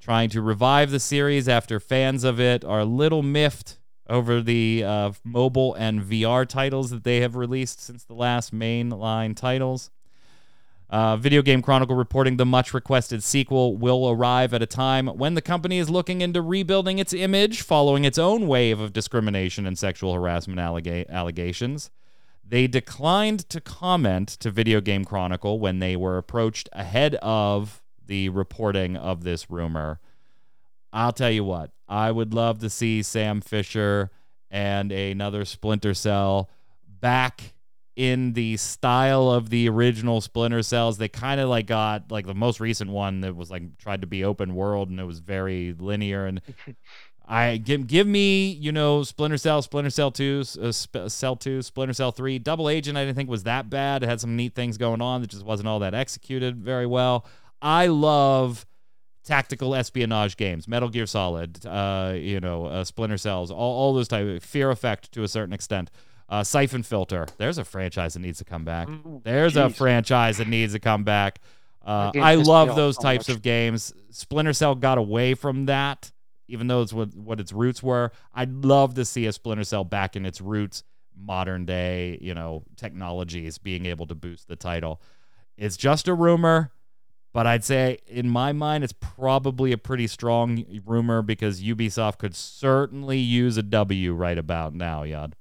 trying 0.00 0.28
to 0.30 0.42
revive 0.42 0.90
the 0.90 1.00
series 1.00 1.48
after 1.48 1.80
fans 1.80 2.24
of 2.24 2.38
it 2.38 2.64
are 2.64 2.80
a 2.80 2.84
little 2.84 3.22
miffed 3.22 3.78
over 4.08 4.42
the 4.42 4.84
uh, 4.84 5.12
mobile 5.24 5.74
and 5.74 6.02
VR 6.02 6.46
titles 6.46 6.90
that 6.90 7.04
they 7.04 7.20
have 7.20 7.36
released 7.36 7.80
since 7.80 8.04
the 8.04 8.14
last 8.14 8.52
mainline 8.54 9.34
titles. 9.34 9.90
Uh, 10.92 11.16
Video 11.16 11.40
Game 11.40 11.62
Chronicle 11.62 11.96
reporting 11.96 12.36
the 12.36 12.44
much 12.44 12.74
requested 12.74 13.24
sequel 13.24 13.78
will 13.78 14.10
arrive 14.10 14.52
at 14.52 14.60
a 14.60 14.66
time 14.66 15.06
when 15.06 15.32
the 15.32 15.40
company 15.40 15.78
is 15.78 15.88
looking 15.88 16.20
into 16.20 16.42
rebuilding 16.42 16.98
its 16.98 17.14
image 17.14 17.62
following 17.62 18.04
its 18.04 18.18
own 18.18 18.46
wave 18.46 18.78
of 18.78 18.92
discrimination 18.92 19.66
and 19.66 19.78
sexual 19.78 20.12
harassment 20.12 20.60
allega- 20.60 21.08
allegations. 21.08 21.90
They 22.46 22.66
declined 22.66 23.48
to 23.48 23.58
comment 23.58 24.28
to 24.40 24.50
Video 24.50 24.82
Game 24.82 25.06
Chronicle 25.06 25.58
when 25.58 25.78
they 25.78 25.96
were 25.96 26.18
approached 26.18 26.68
ahead 26.74 27.14
of 27.22 27.82
the 28.04 28.28
reporting 28.28 28.94
of 28.94 29.24
this 29.24 29.50
rumor. 29.50 29.98
I'll 30.92 31.12
tell 31.12 31.30
you 31.30 31.44
what, 31.44 31.70
I 31.88 32.12
would 32.12 32.34
love 32.34 32.58
to 32.58 32.68
see 32.68 33.02
Sam 33.02 33.40
Fisher 33.40 34.10
and 34.50 34.92
another 34.92 35.46
Splinter 35.46 35.94
Cell 35.94 36.50
back 36.86 37.54
in 37.94 38.32
the 38.32 38.56
style 38.56 39.30
of 39.30 39.50
the 39.50 39.68
original 39.68 40.20
Splinter 40.20 40.62
Cells. 40.62 40.98
They 40.98 41.08
kind 41.08 41.40
of 41.40 41.48
like 41.48 41.66
got 41.66 42.10
like 42.10 42.26
the 42.26 42.34
most 42.34 42.60
recent 42.60 42.90
one 42.90 43.20
that 43.20 43.36
was 43.36 43.50
like 43.50 43.78
tried 43.78 44.00
to 44.00 44.06
be 44.06 44.24
open 44.24 44.54
world 44.54 44.88
and 44.88 44.98
it 44.98 45.04
was 45.04 45.20
very 45.20 45.74
linear 45.78 46.26
and 46.26 46.40
I 47.26 47.56
give 47.56 47.86
give 47.86 48.06
me 48.06 48.50
you 48.50 48.72
know 48.72 49.02
Splinter 49.04 49.36
Cell, 49.36 49.62
Splinter 49.62 49.90
Cell 49.90 50.10
two, 50.10 50.42
uh, 50.60 50.72
Sp- 50.74 51.08
Cell 51.08 51.36
two, 51.36 51.62
Splinter 51.62 51.94
Cell 51.94 52.10
three, 52.12 52.38
Double 52.38 52.68
Agent. 52.68 52.98
I 52.98 53.04
didn't 53.04 53.16
think 53.16 53.30
was 53.30 53.44
that 53.44 53.70
bad. 53.70 54.02
It 54.02 54.08
had 54.08 54.20
some 54.20 54.36
neat 54.36 54.54
things 54.54 54.76
going 54.76 55.00
on 55.00 55.20
that 55.20 55.30
just 55.30 55.44
wasn't 55.44 55.68
all 55.68 55.78
that 55.80 55.94
executed 55.94 56.56
very 56.56 56.86
well. 56.86 57.24
I 57.60 57.86
love 57.86 58.66
tactical 59.24 59.74
espionage 59.74 60.36
games, 60.36 60.66
Metal 60.66 60.88
Gear 60.88 61.06
Solid, 61.06 61.64
uh, 61.64 62.14
you 62.16 62.40
know, 62.40 62.66
uh, 62.66 62.84
Splinter 62.84 63.16
Cells, 63.16 63.50
all, 63.52 63.58
all 63.58 63.94
those 63.94 64.08
type, 64.08 64.26
of 64.26 64.42
Fear 64.42 64.70
Effect 64.70 65.12
to 65.12 65.22
a 65.22 65.28
certain 65.28 65.52
extent. 65.52 65.90
Uh, 66.28 66.42
Siphon 66.42 66.82
Filter. 66.82 67.26
There's 67.36 67.58
a 67.58 67.64
franchise 67.64 68.14
that 68.14 68.20
needs 68.20 68.38
to 68.38 68.44
come 68.44 68.64
back. 68.64 68.88
There's 69.22 69.56
a 69.56 69.68
franchise 69.68 70.38
that 70.38 70.48
needs 70.48 70.72
to 70.72 70.78
come 70.78 71.04
back. 71.04 71.40
Uh, 71.84 72.12
I 72.14 72.36
love 72.36 72.76
those 72.76 72.96
types 72.96 73.28
much. 73.28 73.36
of 73.36 73.42
games. 73.42 73.92
Splinter 74.10 74.52
Cell 74.52 74.74
got 74.74 74.98
away 74.98 75.34
from 75.34 75.66
that, 75.66 76.12
even 76.48 76.68
though 76.68 76.82
it's 76.82 76.92
what, 76.92 77.14
what 77.14 77.40
its 77.40 77.52
roots 77.52 77.82
were. 77.82 78.12
I'd 78.32 78.64
love 78.64 78.94
to 78.94 79.04
see 79.04 79.26
a 79.26 79.32
Splinter 79.32 79.64
Cell 79.64 79.84
back 79.84 80.16
in 80.16 80.24
its 80.24 80.40
roots, 80.40 80.84
modern 81.16 81.66
day, 81.66 82.18
you 82.20 82.34
know, 82.34 82.62
technologies 82.76 83.58
being 83.58 83.86
able 83.86 84.06
to 84.06 84.14
boost 84.14 84.48
the 84.48 84.56
title. 84.56 85.02
It's 85.58 85.76
just 85.76 86.08
a 86.08 86.14
rumor, 86.14 86.72
but 87.32 87.46
I'd 87.46 87.64
say 87.64 87.98
in 88.06 88.28
my 88.28 88.52
mind, 88.52 88.84
it's 88.84 88.94
probably 88.94 89.72
a 89.72 89.78
pretty 89.78 90.06
strong 90.06 90.64
rumor 90.86 91.20
because 91.22 91.62
Ubisoft 91.62 92.18
could 92.18 92.34
certainly 92.34 93.18
use 93.18 93.56
a 93.56 93.62
W 93.62 94.14
right 94.14 94.38
about 94.38 94.74
now, 94.74 95.02
Yad. 95.02 95.32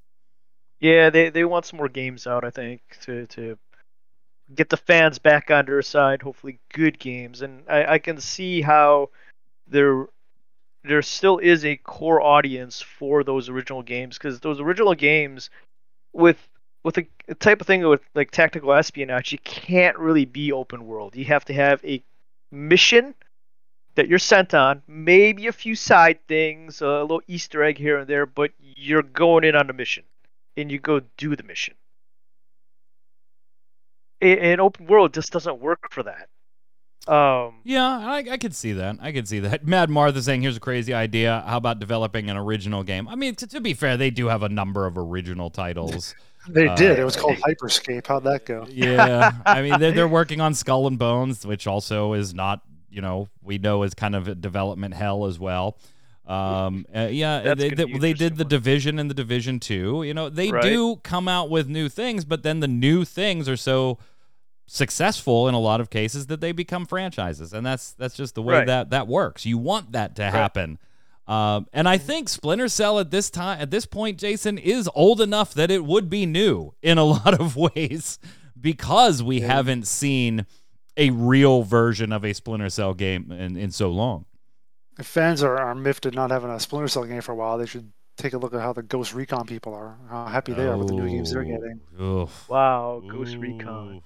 Yeah, 0.82 1.12
they 1.12 1.30
they 1.30 1.46
want 1.46 1.66
some 1.66 1.78
more 1.78 1.90
games 1.90 2.26
out. 2.26 2.44
I 2.44 2.50
think 2.50 2.82
to 3.04 3.28
to 3.28 3.58
get 4.54 4.70
the 4.70 4.78
fans 4.78 5.20
back 5.20 5.52
on 5.52 5.66
their 5.68 5.84
side. 5.84 6.24
Hopefully, 6.24 6.60
good 6.74 7.00
games, 7.00 7.44
and 7.44 7.64
I, 7.70 7.94
I 7.94 8.00
can 8.00 8.20
see 8.20 8.62
how 8.62 9.12
there 9.68 10.08
there 10.84 11.04
still 11.04 11.38
is 11.38 11.64
a 11.64 11.78
core 11.78 12.20
audience 12.20 12.82
for 12.82 13.24
those 13.24 13.48
original 13.48 13.84
games 13.84 14.18
because 14.18 14.40
those 14.40 14.60
original 14.60 14.96
games 14.96 15.52
with 16.14 16.40
with 16.84 16.98
a, 16.98 17.08
a 17.28 17.36
type 17.36 17.62
of 17.62 17.68
thing 17.68 17.88
with 17.88 18.02
like 18.16 18.32
tactical 18.32 18.74
espionage, 18.74 19.32
you 19.32 19.38
can't 19.40 19.98
really 20.00 20.26
be 20.26 20.52
open 20.52 20.88
world. 20.88 21.16
You 21.16 21.26
have 21.26 21.46
to 21.46 21.54
have 21.54 21.84
a 21.86 22.04
mission 22.52 23.14
that 23.94 24.08
you're 24.08 24.18
sent 24.18 24.56
on, 24.56 24.82
maybe 24.88 25.46
a 25.46 25.52
few 25.52 25.76
side 25.76 26.20
things, 26.28 26.82
a 26.82 27.02
little 27.02 27.22
Easter 27.28 27.64
egg 27.64 27.78
here 27.78 28.00
and 28.00 28.08
there, 28.08 28.26
but 28.26 28.52
you're 28.60 29.04
going 29.04 29.44
in 29.44 29.56
on 29.56 29.70
a 29.70 29.74
mission 29.74 30.04
and 30.58 30.72
you 30.72 30.80
go 30.80 31.02
do 31.18 31.36
the 31.36 31.44
mission. 31.44 31.76
In, 34.20 34.38
in 34.38 34.60
open 34.60 34.86
world, 34.88 35.14
just 35.14 35.32
doesn't 35.32 35.60
work 35.60 35.92
for 35.92 36.04
that. 36.04 36.28
Um, 37.12 37.56
Yeah, 37.64 37.88
I, 37.88 38.24
I 38.32 38.38
could 38.38 38.54
see 38.54 38.74
that. 38.74 38.98
I 39.02 39.12
could 39.12 39.28
see 39.28 39.40
that. 39.40 39.66
Mad 39.66 39.90
Martha 39.90 40.22
saying, 40.22 40.44
"Here's 40.44 40.58
a 40.58 40.60
crazy 40.62 40.94
idea. 40.94 41.44
How 41.48 41.58
about 41.58 41.80
developing 41.80 42.30
an 42.30 42.38
original 42.38 42.84
game?" 42.84 43.08
I 43.08 43.16
mean, 43.16 43.34
to, 43.36 43.48
to 43.48 43.60
be 43.62 43.74
fair, 43.74 43.98
they 43.98 44.12
do 44.12 44.28
have 44.28 44.44
a 44.44 44.50
number 44.50 44.86
of 44.86 44.98
original 44.98 45.50
titles. 45.50 46.16
They 46.50 46.68
Uh, 46.68 46.76
did. 46.76 46.98
It 46.98 47.04
was 47.04 47.16
called 47.16 47.36
Hyperscape. 47.38 48.08
How'd 48.08 48.24
that 48.24 48.48
go? 48.48 48.66
yeah, 48.72 49.32
I 49.46 49.62
mean, 49.62 49.80
they're, 49.80 49.92
they're 49.92 50.08
working 50.08 50.42
on 50.42 50.56
Skull 50.56 50.88
and 50.88 50.98
Bones, 50.98 51.46
which 51.46 51.68
also 51.68 52.14
is 52.14 52.34
not, 52.34 52.62
you 52.90 53.00
know, 53.00 53.28
we 53.44 53.60
know 53.60 53.84
is 53.84 53.94
kind 53.94 54.16
of 54.16 54.28
a 54.28 54.34
development 54.34 54.96
hell 54.96 55.28
as 55.28 55.38
well. 55.38 55.78
Um, 56.32 56.86
uh, 56.96 57.08
yeah, 57.12 57.54
they, 57.56 57.70
they, 57.70 57.86
they 57.98 58.14
did 58.14 58.38
the. 58.38 58.46
Division 58.46 59.00
and 59.00 59.10
the 59.10 59.14
Division 59.14 59.60
Two. 59.60 60.04
You 60.04 60.14
know, 60.14 60.30
they 60.30 60.50
Right. 60.52 60.64
do 60.64 60.96
come 60.98 61.28
out 61.28 61.50
with 61.50 61.68
new 61.68 61.90
things, 61.90 62.24
but 62.26 62.44
then 62.44 62.60
the 62.60 62.68
new 62.68 63.04
things 63.06 63.50
are 63.50 63.58
so 63.58 63.98
successful 64.68 65.48
in 65.48 65.54
a 65.54 65.60
lot 65.60 65.82
of 65.82 65.90
cases 65.90 66.28
that 66.28 66.40
they 66.42 66.52
become 66.52 66.86
franchises, 66.86 67.54
and 67.54 67.66
that's 67.66 67.94
that's 67.94 68.16
just 68.16 68.36
the 68.36 68.42
way 68.42 68.56
Right. 68.60 68.68
that 68.68 68.90
that 68.92 69.08
works. 69.08 69.46
You 69.46 69.58
want 69.58 69.92
that 69.94 70.16
to 70.18 70.24
happen. 70.32 70.80
Um, 71.28 71.68
and 71.72 71.88
I 71.88 71.98
think 71.98 72.30
Splinter 72.30 72.68
Cell 72.68 73.00
at 73.00 73.12
this 73.12 73.30
time, 73.30 73.60
at 73.62 73.70
this 73.72 73.86
point, 73.86 74.18
Jason 74.18 74.58
is 74.58 74.90
old 74.96 75.22
enough 75.22 75.54
that 75.54 75.70
it 75.72 75.86
would 75.86 76.10
be 76.10 76.26
new 76.26 76.74
in 76.82 76.98
a 76.98 77.04
lot 77.16 77.40
of 77.40 77.56
ways 77.56 78.20
because 78.60 79.22
we 79.24 79.42
haven't 79.42 79.88
seen 79.88 80.46
a 80.98 81.10
real 81.12 81.64
version 81.64 82.12
of 82.12 82.26
a 82.26 82.34
Splinter 82.34 82.70
Cell 82.70 82.94
game 82.94 83.32
in, 83.32 83.56
in 83.56 83.72
so 83.72 83.90
long. 83.90 84.26
If 85.02 85.08
fans 85.08 85.42
are, 85.44 85.58
are 85.60 85.74
miffed 85.76 86.06
at 86.06 86.14
not 86.14 86.30
having 86.32 86.50
a 86.52 86.60
Splinter 86.60 86.88
Cell 86.88 87.06
game 87.06 87.22
for 87.22 87.32
a 87.32 87.36
while, 87.36 87.58
they 87.58 87.66
should 87.66 87.92
take 88.18 88.34
a 88.34 88.38
look 88.38 88.54
at 88.54 88.62
how 88.62 88.72
the 88.72 88.84
Ghost 88.84 89.14
Recon 89.16 89.48
people 89.48 89.74
are, 89.74 89.98
how 90.10 90.26
happy 90.28 90.54
they 90.54 90.66
are 90.68 90.78
with 90.78 90.88
the 90.90 90.94
new 90.94 91.10
games 91.10 91.32
they're 91.34 91.44
getting. 91.44 91.80
Oof. 92.00 92.48
wow, 92.48 93.02
Ghost 93.08 93.36
Recon. 93.38 94.02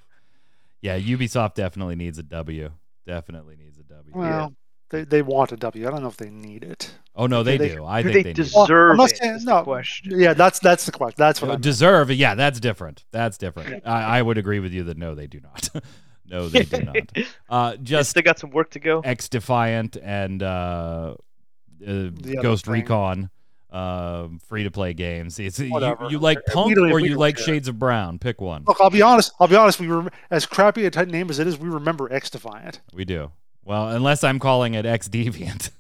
Yeah, 0.82 0.98
Ubisoft 0.98 1.56
definitely 1.56 1.96
needs 1.96 2.18
a 2.18 2.24
W. 2.24 2.70
Definitely 3.06 3.56
needs 3.58 3.78
a 3.78 3.84
W. 3.84 4.14
Well, 4.16 4.54
they, 4.90 5.04
they 5.04 5.22
want 5.22 5.52
a 5.52 5.58
W. 5.58 5.88
I 5.88 5.92
don't 5.92 6.02
know 6.02 6.08
if 6.08 6.18
they 6.18 6.30
need 6.30 6.64
it. 6.64 6.92
oh 7.16 7.26
no, 7.28 7.44
they, 7.44 7.58
they- 7.58 7.76
do. 7.76 7.84
I 7.86 8.02
Do 8.04 8.14
think 8.14 8.24
they 8.26 8.34
they, 8.34 8.42
need. 8.44 8.52
Well, 8.56 8.66
deserve 8.68 9.00
I'm 9.00 9.06
it? 9.08 9.18
saying- 9.18 9.40
no. 9.44 9.58
the 9.58 9.64
question. 9.64 10.20
Yeah, 10.20 10.34
that's 10.34 10.60
that's 10.60 10.86
the 10.86 10.92
question. 10.92 11.16
That's 11.18 11.42
what 11.42 11.52
Uh, 11.52 11.54
I'm. 11.56 11.62
deserve 11.62 12.12
yeah 12.12 12.36
that's 12.36 12.60
different 12.60 13.04
that's 13.12 13.38
different 13.38 13.84
I, 13.88 14.20
I 14.20 14.22
would 14.22 14.38
agree 14.38 14.60
with 14.60 14.72
you 14.72 14.84
that 14.86 14.98
no 14.98 15.14
they 15.16 15.28
do 15.28 15.42
not 15.42 15.70
no 16.28 16.50
they 16.50 16.64
do 16.64 16.82
not 16.82 16.96
uh 17.50 17.72
They 17.72 17.78
just 17.84 18.10
still 18.12 18.24
got 18.24 18.40
some 18.40 18.50
work 18.52 18.72
to 18.72 18.80
go. 18.80 19.02
XDefiant 19.02 19.98
and 20.02 20.42
uh, 20.42 21.16
uh, 21.86 22.10
Ghost 22.42 22.66
thing. 22.66 22.74
Recon 22.74 23.30
um, 23.76 24.40
free 24.40 24.64
to 24.64 24.72
play 24.72 24.94
games. 24.94 25.38
It's 25.38 25.60
you, 25.60 25.98
you 26.10 26.20
like 26.20 26.40
Punk 26.46 26.78
or 26.78 27.00
you 27.00 27.18
like 27.18 27.36
care. 27.36 27.46
Shades 27.46 27.68
of 27.68 27.78
Brown. 27.78 28.20
Pick 28.20 28.40
one. 28.40 28.64
Look, 28.66 28.78
I'll 28.80 28.90
be 28.90 29.02
honest. 29.02 29.34
I'll 29.40 29.50
be 29.50 29.58
honest. 29.58 29.82
We 29.82 29.88
were 29.88 30.10
as 30.32 30.46
crappy 30.46 30.86
a 30.86 30.92
type 30.92 31.10
name 31.10 31.30
as 31.30 31.40
it 31.40 31.48
is. 31.48 31.58
We 31.58 31.68
remember 31.68 32.08
XDefiant. 32.08 32.80
We 32.94 33.04
do. 33.04 33.32
Well, 33.66 33.90
unless 33.90 34.24
I'm 34.24 34.40
calling 34.40 34.76
it 34.76 34.86
X 34.86 35.10
Deviant. 35.10 35.72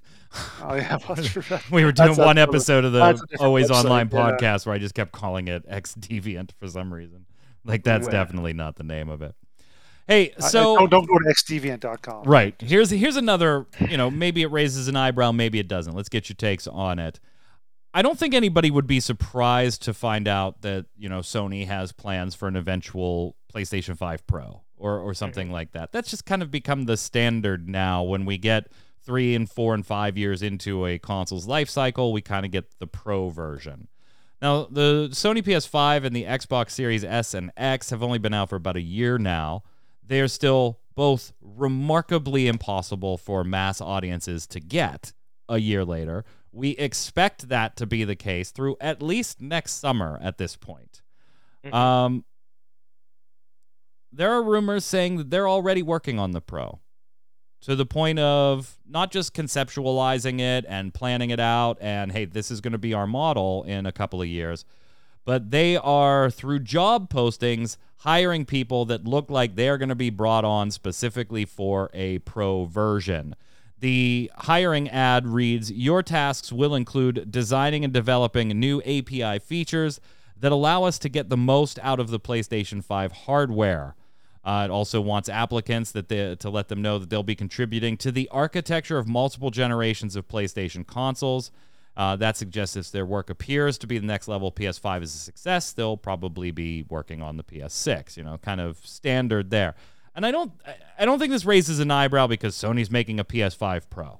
Oh 0.61 0.75
yeah, 0.75 0.97
we 1.71 1.85
were 1.85 1.93
doing 1.93 2.09
That's- 2.09 2.17
one 2.17 2.37
episode 2.37 2.83
of 2.83 2.91
the 2.91 2.99
that's 2.99 3.21
a 3.21 3.25
different 3.27 3.47
Always 3.47 3.69
website, 3.69 3.85
Online 3.85 4.09
yeah. 4.11 4.19
podcast 4.19 4.65
where 4.65 4.75
I 4.75 4.79
just 4.79 4.93
kept 4.93 5.13
calling 5.13 5.47
it 5.47 5.63
X 5.65 5.95
Deviant 5.95 6.51
for 6.59 6.67
some 6.67 6.93
reason. 6.93 7.25
Like 7.63 7.83
that's 7.83 8.07
definitely 8.07 8.53
not 8.53 8.75
the 8.75 8.83
name 8.83 9.07
of 9.07 9.21
it. 9.21 9.33
Hey, 10.07 10.31
I- 10.39 10.45
I- 10.45 10.47
so 10.49 10.77
don't, 10.77 10.89
don't 10.91 11.07
go 11.07 11.17
to 11.17 11.25
xdeviant.com. 11.33 12.23
Right. 12.25 12.55
Here's 12.59 12.89
here's 12.91 13.15
another, 13.15 13.65
you 13.89 13.97
know, 13.97 14.09
maybe 14.11 14.41
it 14.43 14.51
raises 14.51 14.87
an 14.87 14.95
eyebrow, 14.95 15.31
maybe 15.31 15.59
it 15.59 15.67
doesn't. 15.67 15.93
Let's 15.95 16.09
get 16.09 16.29
your 16.29 16.35
takes 16.35 16.67
on 16.67 16.99
it. 16.99 17.19
I 17.93 18.01
don't 18.01 18.19
think 18.19 18.33
anybody 18.33 18.69
would 18.69 18.87
be 18.87 18.99
surprised 18.99 19.81
to 19.83 19.93
find 19.93 20.27
out 20.27 20.61
that 20.61 20.85
you 20.97 21.07
know 21.09 21.19
Sony 21.19 21.65
has 21.67 21.91
plans 21.93 22.35
for 22.35 22.47
an 22.47 22.55
eventual 22.57 23.35
PlayStation 23.53 23.97
5 23.97 24.27
Pro 24.27 24.61
or 24.77 24.99
or 24.99 25.13
something 25.13 25.49
like 25.51 25.71
that. 25.71 25.91
That's 25.93 26.09
just 26.09 26.25
kind 26.25 26.41
of 26.41 26.51
become 26.51 26.85
the 26.85 26.97
standard 26.97 27.69
now. 27.69 28.03
When 28.03 28.25
we 28.25 28.37
get 28.37 28.67
three 29.01 29.33
and 29.33 29.49
four 29.49 29.73
and 29.73 29.85
five 29.85 30.17
years 30.17 30.41
into 30.41 30.85
a 30.85 30.99
console's 30.99 31.47
life 31.47 31.69
cycle, 31.69 32.11
we 32.11 32.21
kind 32.21 32.45
of 32.45 32.51
get 32.51 32.77
the 32.79 32.87
Pro 32.87 33.29
version. 33.29 33.87
Now, 34.41 34.67
the 34.69 35.07
Sony 35.11 35.41
PS5 35.41 36.03
and 36.03 36.13
the 36.15 36.25
Xbox 36.25 36.71
Series 36.71 37.03
S 37.05 37.33
and 37.33 37.49
X 37.55 37.91
have 37.91 38.03
only 38.03 38.17
been 38.19 38.33
out 38.33 38.49
for 38.49 38.57
about 38.57 38.75
a 38.75 38.81
year 38.81 39.17
now. 39.17 39.63
They're 40.07 40.27
still 40.27 40.79
both 40.95 41.33
remarkably 41.41 42.47
impossible 42.47 43.17
for 43.17 43.43
mass 43.43 43.81
audiences 43.81 44.47
to 44.47 44.59
get 44.59 45.13
a 45.49 45.57
year 45.57 45.83
later. 45.83 46.23
We 46.51 46.71
expect 46.71 47.49
that 47.49 47.75
to 47.77 47.85
be 47.85 48.03
the 48.03 48.15
case 48.15 48.51
through 48.51 48.77
at 48.79 49.01
least 49.01 49.41
next 49.41 49.73
summer 49.73 50.17
at 50.21 50.37
this 50.37 50.55
point. 50.55 51.01
Mhm. 51.65 51.73
Um, 51.73 52.25
there 54.11 54.31
are 54.31 54.41
rumors 54.41 54.85
saying 54.85 55.17
that 55.17 55.29
they're 55.29 55.49
already 55.49 55.81
working 55.81 56.17
on 56.19 56.31
the 56.31 56.41
Pro 56.41 56.79
to 57.61 57.75
the 57.75 57.85
point 57.85 58.19
of 58.19 58.77
not 58.87 59.11
just 59.11 59.33
conceptualizing 59.33 60.39
it 60.39 60.65
and 60.67 60.93
planning 60.93 61.31
it 61.31 61.39
out 61.39 61.77
and 61.81 62.11
hey, 62.11 62.25
this 62.25 62.51
is 62.51 62.61
going 62.61 62.71
to 62.71 62.77
be 62.77 62.93
our 62.93 63.07
model 63.07 63.63
in 63.63 63.85
a 63.85 63.91
couple 63.91 64.21
of 64.21 64.27
years, 64.27 64.63
but 65.25 65.51
they 65.51 65.75
are 65.75 66.29
through 66.29 66.59
job 66.59 67.09
postings 67.09 67.77
hiring 67.97 68.45
people 68.45 68.85
that 68.85 69.05
look 69.05 69.29
like 69.29 69.55
they're 69.55 69.77
going 69.77 69.89
to 69.89 69.95
be 69.95 70.11
brought 70.11 70.45
on 70.45 70.69
specifically 70.71 71.43
for 71.43 71.89
a 71.93 72.19
pro 72.19 72.65
version. 72.65 73.35
The 73.79 74.31
hiring 74.37 74.89
ad 74.89 75.27
reads 75.27 75.71
Your 75.71 76.01
tasks 76.03 76.51
will 76.51 76.75
include 76.75 77.31
designing 77.31 77.83
and 77.83 77.91
developing 77.91 78.49
new 78.49 78.81
API 78.81 79.39
features 79.39 79.99
that 80.37 80.51
allow 80.51 80.83
us 80.83 80.99
to 80.99 81.09
get 81.09 81.29
the 81.29 81.37
most 81.37 81.79
out 81.81 81.99
of 81.99 82.09
the 82.09 82.19
PlayStation 82.19 82.83
5 82.83 83.11
hardware. 83.11 83.95
Uh, 84.43 84.63
it 84.65 84.71
also 84.71 85.01
wants 85.01 85.27
applicants 85.27 85.91
that 85.91 86.07
they, 86.07 86.35
to 86.35 86.49
let 86.49 86.67
them 86.67 86.81
know 86.81 86.99
that 86.99 87.09
they'll 87.09 87.23
be 87.23 87.35
contributing 87.35 87.97
to 87.97 88.11
the 88.11 88.29
architecture 88.29 88.99
of 88.99 89.07
multiple 89.07 89.49
generations 89.49 90.15
of 90.15 90.27
PlayStation 90.27 90.85
consoles. 90.85 91.49
Uh, 91.97 92.15
that 92.17 92.35
suggests 92.35 92.75
if 92.75 92.91
their 92.91 93.05
work 93.05 93.29
appears 93.29 93.77
to 93.77 93.87
be 93.87 93.97
the 93.97 94.05
next 94.05 94.27
level, 94.27 94.51
PS5 94.51 95.01
is 95.03 95.15
a 95.15 95.17
success, 95.17 95.71
they'll 95.71 95.95
probably 95.97 96.51
be 96.51 96.83
working 96.89 97.21
on 97.21 97.37
the 97.37 97.43
PS6. 97.43 98.17
You 98.17 98.23
know, 98.23 98.37
kind 98.37 98.59
of 98.59 98.77
standard 98.85 99.49
there. 99.49 99.75
And 100.15 100.25
I 100.25 100.31
don't, 100.31 100.51
I- 100.67 100.75
I 100.99 101.05
don't 101.05 101.19
think 101.19 101.31
this 101.31 101.45
raises 101.45 101.79
an 101.79 101.91
eyebrow 101.91 102.27
because 102.27 102.55
Sony's 102.55 102.89
making 102.91 103.19
a 103.19 103.25
PS5 103.25 103.89
Pro. 103.89 104.19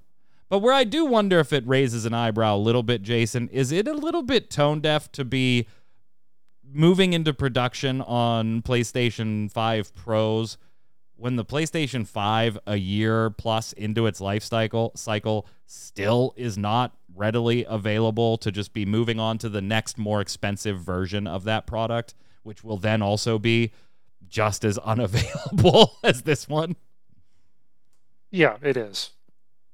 But 0.50 0.60
where 0.60 0.74
I 0.74 0.84
do 0.84 1.06
wonder 1.06 1.40
if 1.40 1.52
it 1.54 1.66
raises 1.68 2.06
an 2.06 2.14
eyebrow 2.14 2.56
a 2.56 2.58
little 2.58 2.84
bit, 2.84 3.02
Jason, 3.02 3.50
is 3.50 3.72
it 3.72 3.88
a 3.88 3.94
little 3.94 4.22
bit 4.22 4.50
tone 4.50 4.80
deaf 4.82 5.12
to 5.14 5.26
be 5.26 5.68
moving 6.72 7.14
into 7.14 7.34
production 7.34 8.02
on 8.02 8.62
PlayStation 8.62 9.52
5 9.52 9.96
Pros 9.96 10.58
when 11.18 11.36
the 11.36 11.46
PlayStation 11.46 12.06
5 12.08 12.60
a 12.68 12.76
year 12.76 13.30
plus 13.30 13.74
into 13.74 14.06
its 14.06 14.20
life 14.20 14.44
cycle 14.44 14.92
cycle 14.96 15.48
still 15.66 16.34
is 16.36 16.58
not 16.58 16.96
readily 17.16 17.66
available 17.68 18.38
to 18.38 18.52
just 18.52 18.74
be 18.74 18.86
moving 18.86 19.20
on 19.20 19.38
to 19.38 19.50
the 19.50 19.62
next 19.62 19.98
more 19.98 20.20
expensive 20.22 20.80
version 20.80 21.26
of 21.28 21.46
that 21.46 21.66
product 21.66 22.14
which 22.46 22.64
will 22.64 22.78
then 22.78 23.02
also 23.02 23.40
be 23.40 23.72
just 24.28 24.64
as 24.64 24.78
unavailable 24.86 25.98
as 26.04 26.22
this 26.22 26.48
one. 26.48 26.76
Yeah, 28.32 28.58
it 28.62 28.78
is. 28.78 29.12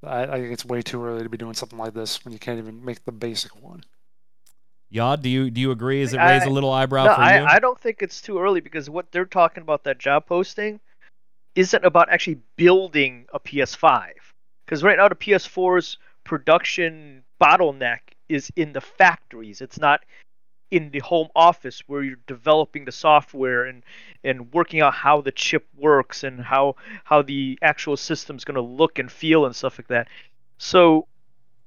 I, 0.04 0.24
I 0.24 0.40
think 0.40 0.54
it's 0.54 0.66
way 0.66 0.82
too 0.82 1.04
early 1.04 1.24
to 1.24 1.30
be 1.30 1.38
doing 1.38 1.54
something 1.54 1.78
like 1.78 1.94
this 1.94 2.24
when 2.24 2.32
you 2.32 2.40
can't 2.40 2.58
even 2.58 2.84
make 2.84 3.04
the 3.06 3.12
basic 3.12 3.62
one. 3.62 3.84
Yad, 4.92 5.22
do 5.22 5.30
you 5.30 5.50
do 5.50 5.62
you 5.62 5.72
agree? 5.72 6.02
Is 6.02 6.14
it 6.14 6.18
raise 6.18 6.44
a 6.44 6.50
little 6.50 6.72
eyebrow 6.72 7.06
No, 7.06 7.16
for 7.16 7.22
you? 7.22 7.28
I, 7.28 7.56
I 7.56 7.60
don't 7.60 7.80
think 7.80 8.02
it's 8.02 8.22
too 8.22 8.40
early 8.40 8.60
because 8.60 8.90
what 8.90 9.12
they're 9.12 9.26
talking 9.26 9.62
about 9.62 9.86
that 9.86 10.00
job 10.00 10.26
posting 10.26 10.82
isn't 11.56 11.84
about 11.84 12.10
actually 12.10 12.40
building 12.56 13.26
a 13.34 13.40
PS5. 13.40 14.12
Because 14.66 14.84
right 14.84 14.98
now 14.98 15.10
the 15.10 15.16
PS4's 15.16 15.98
production 16.24 17.24
bottleneck 17.42 18.00
is 18.30 18.52
in 18.56 18.74
the 18.74 18.82
factories. 18.82 19.62
It's 19.62 19.80
not 19.80 20.02
in 20.70 20.90
the 20.92 21.00
home 21.00 21.28
office 21.36 21.84
where 21.88 22.02
you're 22.02 22.16
developing 22.28 22.86
the 22.86 22.92
software 22.92 23.66
and 23.66 23.84
and 24.24 24.54
working 24.54 24.80
out 24.80 24.94
how 24.94 25.20
the 25.20 25.32
chip 25.32 25.68
works 25.78 26.24
and 26.24 26.40
how 26.40 26.76
how 27.04 27.22
the 27.22 27.60
actual 27.62 27.98
system's 27.98 28.46
going 28.46 28.56
to 28.56 28.62
look 28.62 28.98
and 28.98 29.12
feel 29.12 29.46
and 29.46 29.54
stuff 29.54 29.78
like 29.78 29.90
that. 29.90 30.08
So 30.58 31.08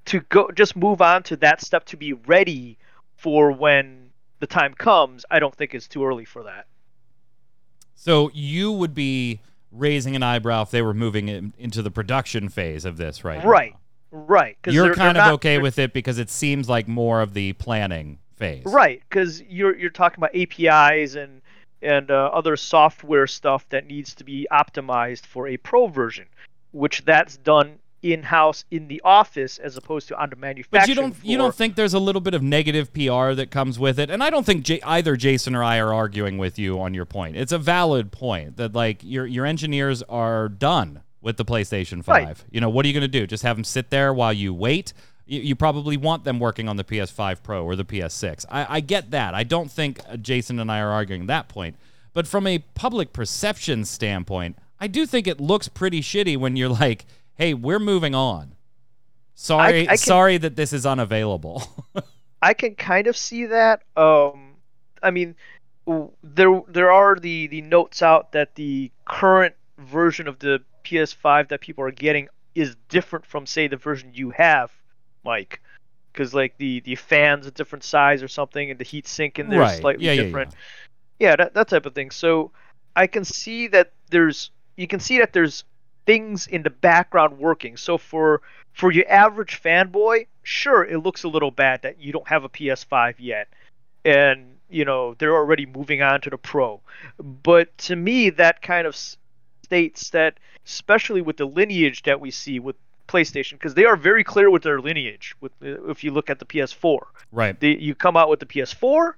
to 0.07 0.20
go 0.20 0.51
just 0.55 0.74
move 0.74 1.03
on 1.03 1.22
to 1.24 1.37
that 1.37 1.61
step 1.61 1.85
to 1.87 1.99
be 1.99 2.14
ready 2.14 2.78
for 3.16 3.53
when 3.53 4.11
the 4.41 4.47
time 4.47 4.74
comes, 4.74 5.24
I 5.30 5.39
don't 5.39 5.55
think 5.55 5.74
it's 5.74 5.89
too 5.89 6.05
early 6.05 6.24
for 6.24 6.45
that. 6.45 6.66
So 7.95 8.30
you 8.32 8.72
would 8.72 8.95
be 8.95 9.41
raising 9.75 10.14
an 10.16 10.22
eyebrow 10.22 10.62
if 10.62 10.70
they 10.70 10.83
were 10.83 10.95
moving 10.95 11.29
in, 11.29 11.55
into 11.59 11.83
the 11.83 11.91
production 11.91 12.49
phase 12.49 12.85
of 12.85 12.97
this, 12.97 13.25
right? 13.25 13.43
now. 13.43 13.49
Right. 13.51 13.75
Right. 14.11 14.57
'cause 14.62 14.72
You're 14.75 14.87
they're- 14.87 14.95
kind 14.95 15.16
they're 15.16 15.22
of 15.25 15.29
not- 15.29 15.35
okay 15.35 15.59
with 15.59 15.79
it 15.79 15.93
because 15.93 16.18
it 16.18 16.31
seems 16.31 16.68
like 16.68 16.87
more 16.87 17.20
of 17.20 17.35
the 17.35 17.53
planning 17.55 18.18
phase. 18.37 18.62
Right, 18.64 19.03
because 19.09 19.43
you're 19.43 19.77
you're 19.77 19.91
talking 19.91 20.18
about 20.22 20.35
APIs 20.35 21.14
and 21.16 21.41
and 21.83 22.11
uh, 22.11 22.31
other 22.33 22.57
software 22.57 23.27
stuff 23.27 23.68
that 23.70 23.87
needs 23.87 24.14
to 24.14 24.25
be 24.25 24.47
optimized 24.51 25.27
for 25.27 25.49
a 25.49 25.57
pro 25.59 25.87
version, 25.89 26.27
which 26.72 27.05
that's 27.05 27.37
done 27.39 27.79
in 28.05 28.23
house 28.23 28.67
in 28.71 28.87
the 28.89 29.01
office 29.03 29.57
as 29.59 29.79
opposed 29.79 30.07
to 30.09 30.21
on 30.21 30.29
the 30.29 30.37
manufacturing 30.37 30.83
But 30.83 30.89
you 30.89 30.95
don't 30.95 31.25
you 31.25 31.39
don't 31.39 31.55
think 31.55 31.75
there's 31.75 31.95
a 31.95 31.99
little 31.99 32.21
bit 32.21 32.35
of 32.35 32.43
negative 32.43 32.93
PR 32.93 33.33
that 33.33 33.51
comes 33.51 33.79
with 33.79 33.99
it, 33.99 34.11
and 34.11 34.23
I 34.23 34.29
don't 34.29 34.45
think 34.45 34.63
J- 34.63 34.83
either 34.83 35.17
Jason 35.17 35.55
or 35.55 35.65
I 35.65 35.79
are 35.79 35.93
arguing 35.93 36.37
with 36.37 36.59
you 36.59 36.79
on 36.79 36.93
your 36.93 37.07
point. 37.07 37.35
It's 37.35 37.51
a 37.51 37.59
valid 37.59 38.13
point 38.13 38.59
that 38.59 38.75
like 38.75 39.03
your 39.03 39.27
your 39.27 39.47
engineers 39.47 40.03
are 40.03 40.51
done 40.51 41.01
with 41.23 41.39
the 41.39 41.47
PlayStation 41.47 42.05
Five. 42.05 42.27
Right. 42.27 42.45
You 42.51 42.61
know 42.61 42.69
what 42.69 42.85
are 42.85 42.89
you 42.89 42.95
going 42.95 43.01
to 43.01 43.09
do? 43.09 43.27
Just 43.27 43.43
have 43.43 43.57
them 43.57 43.65
sit 43.65 43.89
there 43.89 44.13
while 44.13 44.35
you 44.35 44.53
wait? 44.53 44.93
You, 45.25 45.41
you 45.41 45.57
probably 45.57 45.97
want 45.97 46.25
them 46.25 46.39
working 46.39 46.69
on 46.69 46.77
the 46.77 46.85
PS5 46.85 47.43
Pro 47.43 47.65
or 47.65 47.75
the 47.75 47.87
PS6. 47.87 48.45
I, 48.51 48.77
I 48.77 48.81
get 48.81 49.13
that. 49.13 49.35
I 49.35 49.45
don't 49.45 49.71
think 49.71 50.01
uh, 50.07 50.19
Jason 50.19 50.61
and 50.61 50.71
I 50.71 50.81
are 50.81 50.91
arguing 50.91 51.27
that 51.29 51.49
point. 51.49 51.77
But 52.13 52.27
from 52.27 52.47
a 52.47 52.59
public 52.75 53.15
perception 53.15 53.87
standpoint, 53.87 54.59
I 54.79 54.87
do 54.87 55.07
think 55.07 55.27
it 55.27 55.41
looks 55.41 55.69
pretty 55.69 56.03
shitty 56.03 56.37
when 56.37 56.57
you're 56.57 56.69
like, 56.69 57.07
"Hey, 57.37 57.55
we're 57.55 57.78
moving 57.78 58.14
on." 58.14 58.55
Sorry, 59.35 59.82
I 59.82 59.87
can- 59.87 59.97
sorry 59.99 60.37
that 60.39 60.57
this 60.57 60.72
is 60.72 60.87
unavailable. 60.87 61.62
I 62.43 62.55
can 62.55 62.74
kind 62.74 63.07
of 63.07 63.16
see 63.16 63.47
that. 63.47 63.82
Um, 63.97 64.57
I 65.03 65.11
mean, 65.11 65.35
there 66.22 66.62
there 66.68 66.93
are 66.93 67.16
the 67.16 67.47
the 67.49 67.62
notes 67.62 68.03
out 68.03 68.32
that 68.32 68.55
the 68.55 68.91
current 69.07 69.55
version 69.78 70.28
of 70.28 70.39
the 70.39 70.62
PS5 70.85 71.49
that 71.49 71.61
people 71.61 71.85
are 71.85 71.91
getting 71.91 72.28
is 72.55 72.76
different 72.89 73.26
from 73.26 73.47
say 73.47 73.66
the 73.66 73.76
version 73.76 74.11
you 74.14 74.30
have, 74.30 74.70
Mike, 75.24 75.61
because 76.12 76.32
like 76.35 76.57
the 76.59 76.80
the 76.80 76.95
fans 76.95 77.47
a 77.47 77.51
different 77.51 77.82
size 77.85 78.22
or 78.22 78.28
something, 78.28 78.70
and 78.70 78.78
the 78.78 78.85
heat 78.85 79.07
sink 79.09 79.39
in 79.39 79.49
there 79.49 79.62
is 79.62 79.70
Right. 79.72 79.80
slightly 79.80 80.05
Yeah, 80.07 80.12
yeah, 80.12 80.22
different. 80.22 80.55
Yeah, 81.18 81.37
that 81.37 81.55
that 81.55 81.68
type 81.68 81.87
of 81.87 81.95
thing. 81.95 82.11
So 82.11 82.53
I 82.95 83.07
can 83.07 83.24
see 83.24 83.66
that 83.68 83.93
there's 84.11 84.51
you 84.76 84.87
can 84.87 85.01
see 85.01 85.18
that 85.18 85.32
there's 85.32 85.64
things 86.07 86.47
in 86.47 86.63
the 86.63 86.71
background 86.71 87.39
working. 87.39 87.77
So 87.77 87.99
for 87.99 88.43
for 88.73 88.91
your 88.91 89.11
average 89.11 89.63
fanboy, 89.63 90.27
sure, 90.43 90.85
it 90.85 90.99
looks 90.99 91.25
a 91.25 91.29
little 91.29 91.51
bad 91.51 91.83
that 91.83 92.01
you 92.01 92.13
don't 92.13 92.27
have 92.29 92.45
a 92.45 92.49
PS5 92.49 93.15
yet, 93.19 93.49
and 94.05 94.57
you 94.69 94.85
know 94.85 95.15
they're 95.15 95.35
already 95.35 95.67
moving 95.67 96.03
on 96.03 96.21
to 96.23 96.31
the 96.31 96.39
Pro. 96.39 96.81
But 97.19 97.77
to 97.79 97.97
me, 97.97 98.31
that 98.31 98.63
kind 98.63 98.87
of 98.87 98.97
states 98.97 100.11
that, 100.11 100.39
especially 100.67 101.23
with 101.23 101.37
the 101.37 101.47
lineage 101.47 102.03
that 102.03 102.21
we 102.21 102.31
see 102.31 102.59
with 102.59 102.77
PlayStation, 103.09 103.53
because 103.53 103.75
they 103.75 103.85
are 103.85 103.97
very 103.97 104.25
clear 104.25 104.51
with 104.51 104.63
their 104.63 104.81
lineage. 104.81 105.35
With 105.41 105.53
uh, 105.63 105.85
if 105.89 106.05
you 106.05 106.11
look 106.11 106.31
at 106.31 106.39
the 106.39 106.45
PS4, 106.45 106.99
right. 107.33 107.59
the, 107.59 107.77
you 107.81 107.95
come 107.95 108.17
out 108.17 108.29
with 108.29 108.41
the 108.41 108.47
PS4, 108.47 109.15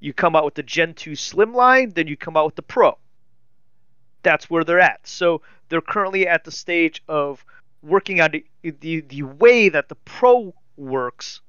you 0.00 0.12
come 0.12 0.34
out 0.34 0.44
with 0.44 0.54
the 0.54 0.62
Gen 0.62 0.94
2 0.94 1.12
Slimline, 1.12 1.94
then 1.94 2.06
you 2.06 2.16
come 2.16 2.36
out 2.36 2.46
with 2.46 2.56
the 2.56 2.62
Pro. 2.62 2.96
That's 4.22 4.50
where 4.50 4.64
they're 4.64 4.80
at. 4.80 5.00
So 5.06 5.42
they're 5.70 5.80
currently 5.80 6.28
at 6.28 6.44
the 6.44 6.50
stage 6.50 7.02
of 7.08 7.42
working 7.82 8.20
on 8.20 8.30
the 8.32 8.44
the, 8.80 9.00
the 9.00 9.22
way 9.22 9.70
that 9.70 9.88
the 9.88 9.94
Pro 9.94 10.54
works 10.76 11.40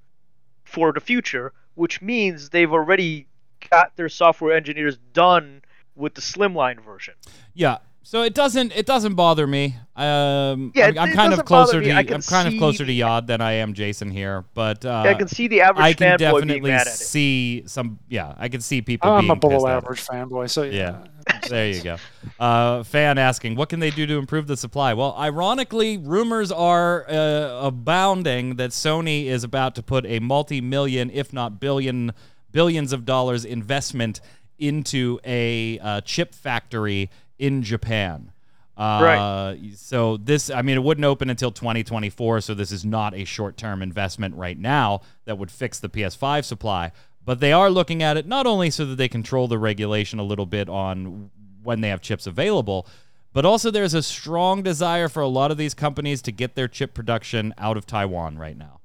for 0.64 0.94
the 0.94 1.02
future, 1.02 1.52
which 1.76 2.02
means 2.02 2.50
they've 2.50 2.72
already 2.72 3.28
got 3.70 3.96
their 3.98 4.08
software 4.08 4.56
engineers 4.56 4.98
done 5.14 5.62
with 5.96 6.16
the 6.16 6.22
Slimline 6.22 6.80
version. 6.80 7.14
Yeah. 7.54 7.80
So 8.04 8.24
it 8.24 8.34
doesn't 8.34 8.72
it 8.76 8.86
doesn't 8.86 9.14
bother 9.14 9.46
me. 9.46 9.76
Um, 9.96 10.72
Yeah, 10.76 10.88
I'm, 10.88 10.96
it- 10.96 11.00
I'm 11.00 11.10
it 11.10 11.14
kind 11.16 11.34
of 11.34 11.40
doesn't 11.40 11.50
bother 11.50 11.72
closer 11.72 11.80
me. 11.80 11.86
to 11.86 11.96
I 11.96 12.04
can 12.04 12.16
I'm 12.16 12.22
kind 12.22 12.48
of 12.48 12.58
closer 12.58 12.80
to 12.80 12.84
the- 12.86 12.96
Yod 12.96 13.28
than 13.28 13.42
I 13.42 13.54
am 13.54 13.74
Jason 13.74 14.10
here, 14.12 14.44
but 14.54 14.84
uh, 14.86 15.04
I 15.08 15.14
can 15.14 15.28
see 15.28 15.48
the 15.48 15.62
average 15.62 15.84
I 15.86 15.94
can 15.94 16.18
fanboy 16.18 16.18
being 16.18 16.32
definitely 16.32 16.70
mad 16.72 16.82
at 16.82 16.88
it. 16.88 16.90
see 16.92 17.64
some. 17.68 18.00
Yeah, 18.10 18.34
I 18.38 18.50
can 18.50 18.62
see 18.62 18.82
people. 18.82 19.10
I'm 19.12 19.22
being 19.22 19.32
a 19.32 19.36
below 19.36 19.56
pissed 19.58 19.68
at 19.68 19.78
average 19.78 20.06
fanboy, 20.06 20.50
so 20.50 20.64
yeah. 20.64 20.72
Yeah. 20.72 21.40
There 21.48 21.68
you 21.70 21.84
go. 21.84 21.98
Uh, 22.40 22.82
fan 22.84 23.18
asking, 23.20 23.56
what 23.56 23.70
can 23.70 23.80
they 23.80 23.92
do 23.92 24.08
to 24.08 24.18
improve 24.18 24.48
the 24.48 24.58
supply? 24.58 24.94
Well, 24.96 25.16
ironically, 25.18 25.98
rumors 25.98 26.52
are 26.52 27.06
uh, 27.08 27.60
abounding 27.68 28.56
that 28.56 28.72
Sony 28.72 29.26
is 29.26 29.44
about 29.44 29.76
to 29.76 29.84
put 29.84 30.06
a 30.08 30.20
multi-million, 30.20 31.12
if 31.12 31.32
not 31.32 31.60
billion, 31.60 32.14
billions 32.52 32.92
of 32.92 33.06
dollars 33.06 33.46
investment 33.46 34.20
into 34.58 35.20
a 35.24 35.78
uh, 35.80 36.02
chip 36.02 36.34
factory 36.34 37.10
in 37.42 37.64
Japan. 37.64 38.32
Uh, 38.78 39.00
Right. 39.04 39.58
So 39.76 40.18
this, 40.18 40.50
I 40.50 40.62
mean, 40.62 40.78
it 40.78 40.84
wouldn't 40.84 41.04
open 41.06 41.30
until 41.30 41.52
2024. 41.52 42.42
So 42.42 42.54
this 42.54 42.72
is 42.72 42.86
not 42.86 43.14
a 43.14 43.26
short-term 43.26 43.82
investment 43.82 44.36
right 44.36 44.58
now 44.58 45.02
that 45.26 45.38
would 45.38 45.52
fix 45.52 45.80
the 45.80 45.90
PS5 45.90 46.46
supply. 46.46 46.92
But 47.26 47.40
they 47.40 47.52
are 47.54 47.70
looking 47.70 48.02
at 48.02 48.18
it 48.18 48.26
not 48.28 48.48
only 48.48 48.70
so 48.70 48.86
that 48.86 48.96
they 48.96 49.08
control 49.10 49.48
the 49.48 49.60
regulation 49.60 50.20
a 50.20 50.24
little 50.24 50.46
bit 50.46 50.70
on 50.70 51.30
when 51.64 51.82
they 51.82 51.90
have 51.90 52.02
chips 52.02 52.26
available, 52.26 52.88
but 53.34 53.46
also 53.46 53.70
there's 53.72 53.94
a 53.94 54.02
strong 54.02 54.64
desire 54.64 55.08
for 55.08 55.22
a 55.22 55.28
lot 55.28 55.52
of 55.52 55.58
these 55.58 55.74
companies 55.74 56.22
to 56.24 56.32
get 56.32 56.56
their 56.56 56.68
chip 56.68 56.94
production 56.94 57.54
out 57.58 57.78
of 57.78 57.86
Taiwan 57.86 58.38
right 58.38 58.58
now. 58.58 58.80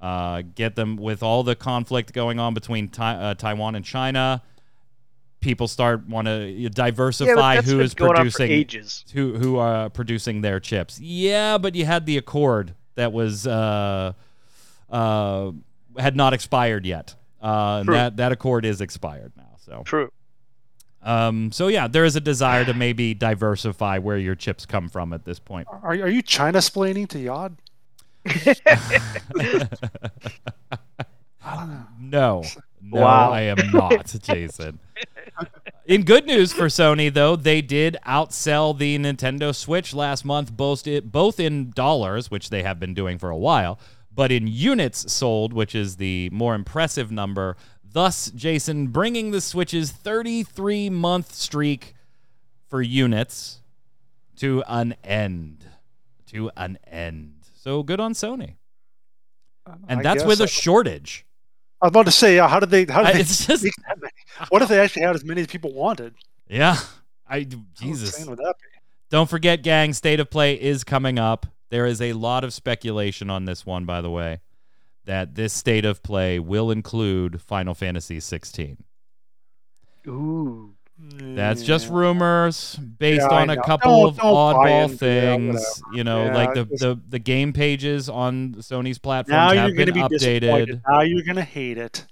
Uh, 0.00 0.42
get 0.54 0.76
them 0.76 0.96
with 0.96 1.22
all 1.22 1.42
the 1.42 1.54
conflict 1.54 2.12
going 2.12 2.38
on 2.38 2.52
between 2.54 2.88
Tai- 2.88 3.16
uh, 3.16 3.34
Taiwan 3.34 3.74
and 3.74 3.84
China. 3.84 4.42
People 5.40 5.68
start 5.68 6.06
want 6.08 6.26
to 6.26 6.68
diversify 6.68 7.56
that's 7.56 7.66
who 7.68 7.76
been 7.78 7.86
is 7.86 7.94
going 7.94 8.10
on 8.10 8.16
for 8.16 8.20
producing 8.22 8.50
ages. 8.50 9.04
who 9.14 9.38
who 9.38 9.56
are 9.56 9.88
producing 9.90 10.42
their 10.42 10.60
chips. 10.60 11.00
Yeah, 11.00 11.56
but 11.58 11.74
you 11.74 11.86
had 11.86 12.04
the 12.06 12.16
Accord 12.18 12.74
that 12.96 13.12
was 13.12 13.46
uh, 13.46 14.12
uh, 14.90 15.52
had 15.98 16.14
not 16.16 16.32
expired 16.34 16.84
yet. 16.84 17.14
Uh, 17.42 17.78
and 17.78 17.86
True. 17.86 17.94
that 17.94 18.16
that 18.18 18.32
Accord 18.32 18.64
is 18.66 18.80
expired 18.82 19.32
now. 19.36 19.56
So 19.64 19.82
True. 19.86 20.12
um, 21.02 21.50
so 21.52 21.68
yeah, 21.68 21.88
there 21.88 22.04
is 22.04 22.16
a 22.16 22.20
desire 22.20 22.64
to 22.66 22.74
maybe 22.74 23.14
diversify 23.14 23.96
where 23.98 24.18
your 24.18 24.34
chips 24.34 24.66
come 24.66 24.88
from 24.90 25.12
at 25.14 25.24
this 25.24 25.38
point. 25.38 25.66
Are, 25.70 25.92
are 25.92 26.08
you 26.08 26.20
China 26.20 26.58
splaining 26.58 27.08
to 27.08 27.18
Yod? 27.18 27.56
I 31.42 31.56
don't 31.56 31.70
know. 31.70 31.86
No, 32.00 32.42
no, 32.82 33.00
Wow. 33.02 33.30
I 33.32 33.42
am 33.42 33.70
not, 33.72 34.14
Jason. 34.22 34.78
In 35.86 36.04
good 36.04 36.26
news 36.26 36.52
for 36.52 36.66
Sony, 36.66 37.12
though, 37.12 37.36
they 37.36 37.62
did 37.62 37.96
outsell 38.06 38.76
the 38.76 38.98
Nintendo 38.98 39.54
Switch 39.54 39.92
last 39.94 40.24
month, 40.24 40.52
both 40.56 40.86
both 41.04 41.40
in 41.40 41.70
dollars, 41.70 42.30
which 42.30 42.50
they 42.50 42.62
have 42.62 42.78
been 42.78 42.94
doing 42.94 43.18
for 43.18 43.30
a 43.30 43.36
while, 43.36 43.78
but 44.14 44.30
in 44.30 44.46
units 44.46 45.12
sold, 45.12 45.52
which 45.52 45.74
is 45.74 45.96
the 45.96 46.30
more 46.30 46.54
impressive 46.54 47.10
number. 47.10 47.56
Thus, 47.82 48.30
Jason 48.30 48.88
bringing 48.88 49.32
the 49.32 49.40
Switch's 49.40 49.90
33 49.90 50.90
month 50.90 51.32
streak 51.32 51.94
for 52.68 52.80
units 52.80 53.62
to 54.36 54.62
an 54.68 54.94
end. 55.02 55.64
To 56.28 56.50
an 56.56 56.78
end. 56.86 57.34
So 57.54 57.82
good 57.82 57.98
on 57.98 58.12
Sony. 58.12 58.54
Um, 59.66 59.84
and 59.88 60.00
I 60.00 60.02
that's 60.02 60.24
with 60.24 60.40
a 60.40 60.46
shortage. 60.46 61.26
I 61.82 61.86
was 61.86 61.90
about 61.90 62.06
to 62.06 62.12
say, 62.12 62.38
uh, 62.38 62.46
how 62.46 62.60
did 62.60 62.70
they? 62.70 62.84
How 62.84 63.02
I- 63.02 63.12
they? 63.12 63.18
just- 63.24 63.48
make 63.48 63.72
that 63.88 63.98
many? 64.00 64.12
What 64.50 64.62
if 64.62 64.68
they 64.68 64.78
actually 64.78 65.02
had 65.02 65.14
as 65.14 65.24
many 65.24 65.40
as 65.42 65.46
people 65.46 65.72
wanted? 65.72 66.14
Yeah. 66.48 66.76
I 67.28 67.44
Jesus. 67.80 68.14
insane 68.16 68.28
would 68.30 68.38
that 68.38 68.56
be? 68.60 68.78
Don't 69.08 69.28
forget, 69.30 69.62
gang, 69.62 69.92
State 69.92 70.20
of 70.20 70.30
Play 70.30 70.54
is 70.60 70.84
coming 70.84 71.18
up. 71.18 71.46
There 71.70 71.86
is 71.86 72.00
a 72.02 72.12
lot 72.12 72.42
of 72.44 72.52
speculation 72.52 73.30
on 73.30 73.44
this 73.44 73.64
one, 73.64 73.84
by 73.84 74.00
the 74.00 74.10
way, 74.10 74.40
that 75.04 75.34
this 75.36 75.52
State 75.52 75.84
of 75.84 76.02
Play 76.02 76.38
will 76.38 76.70
include 76.70 77.40
Final 77.40 77.74
Fantasy 77.74 78.18
16. 78.20 78.78
Ooh. 80.08 80.74
That's 81.02 81.62
just 81.62 81.88
rumors 81.88 82.76
based 82.76 83.26
Yeah, 83.30 83.38
on 83.40 83.50
a 83.50 83.56
couple 83.62 84.00
Don't- 84.02 84.08
of 84.10 84.16
don't 84.16 84.34
oddball 84.34 84.98
things. 84.98 85.82
You 85.94 86.04
know, 86.04 86.24
Yeah, 86.26 86.34
like 86.34 86.54
the, 86.54 86.60
it's- 86.62 86.80
the 86.80 86.98
the 87.08 87.18
game 87.18 87.52
pages 87.52 88.08
on 88.08 88.54
Sony's 88.58 88.98
platforms 88.98 89.30
Now 89.32 89.52
you're 89.52 89.62
have 89.62 89.74
been 89.76 89.94
updated. 89.94 90.80
Now 90.88 91.00
you're 91.02 91.22
going 91.22 91.36
to 91.36 91.42
hate 91.42 91.78
it 91.78 92.06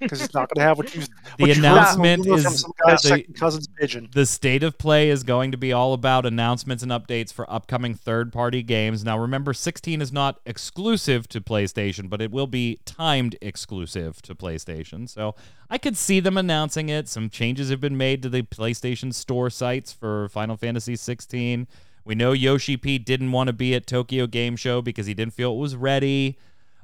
because 0.00 0.22
it's 0.22 0.34
not 0.34 0.48
going 0.48 0.62
to 0.62 0.68
have 0.68 0.78
what 0.78 0.94
you. 0.94 1.02
The 1.36 1.42
what 1.42 1.48
you 1.48 1.54
heard 1.54 1.88
from 1.88 2.04
announcement 2.04 2.26
is 2.26 2.62
the- 3.02 3.24
cousin's 3.34 3.66
pigeon. 3.66 4.08
The 4.12 4.26
state 4.26 4.62
of 4.62 4.78
play 4.78 5.10
is 5.10 5.22
going 5.24 5.50
to 5.52 5.58
be 5.58 5.72
all 5.72 5.92
about 5.94 6.26
announcements 6.26 6.82
and 6.82 6.92
updates 6.92 7.32
for 7.32 7.50
upcoming 7.50 7.94
third 7.94 8.32
party 8.32 8.62
games. 8.62 9.04
Now, 9.04 9.18
remember, 9.18 9.52
16 9.52 10.00
is 10.00 10.12
not 10.12 10.40
exclusive 10.46 11.28
to 11.30 11.40
PlayStation, 11.40 12.08
but 12.08 12.20
it 12.20 12.30
will 12.30 12.46
be 12.46 12.78
timed 12.84 13.36
exclusive 13.42 14.22
to 14.22 14.34
PlayStation. 14.34 15.08
So 15.08 15.34
I 15.68 15.78
could 15.78 15.96
see 15.96 16.20
them 16.20 16.36
announcing 16.36 16.88
it. 16.88 17.08
Some 17.08 17.28
changes 17.28 17.70
have 17.70 17.80
been 17.80 17.96
made 17.96 18.22
to 18.22 18.28
the 18.28 18.42
PlayStation 18.42 19.12
Store 19.12 19.50
sites 19.50 19.92
for 19.92 20.28
Final 20.28 20.56
Fantasy 20.56 20.94
16. 20.94 21.66
We 22.04 22.14
know 22.14 22.32
Yoshi 22.32 22.76
P 22.76 22.98
didn't 22.98 23.32
want 23.32 23.48
to 23.48 23.52
be 23.52 23.74
at 23.74 23.86
Tokyo 23.86 24.26
Game 24.26 24.56
Show 24.56 24.82
because 24.82 25.06
he 25.06 25.14
didn't 25.14 25.32
feel 25.34 25.52
it 25.52 25.58
was 25.58 25.74
ready. 25.74 26.38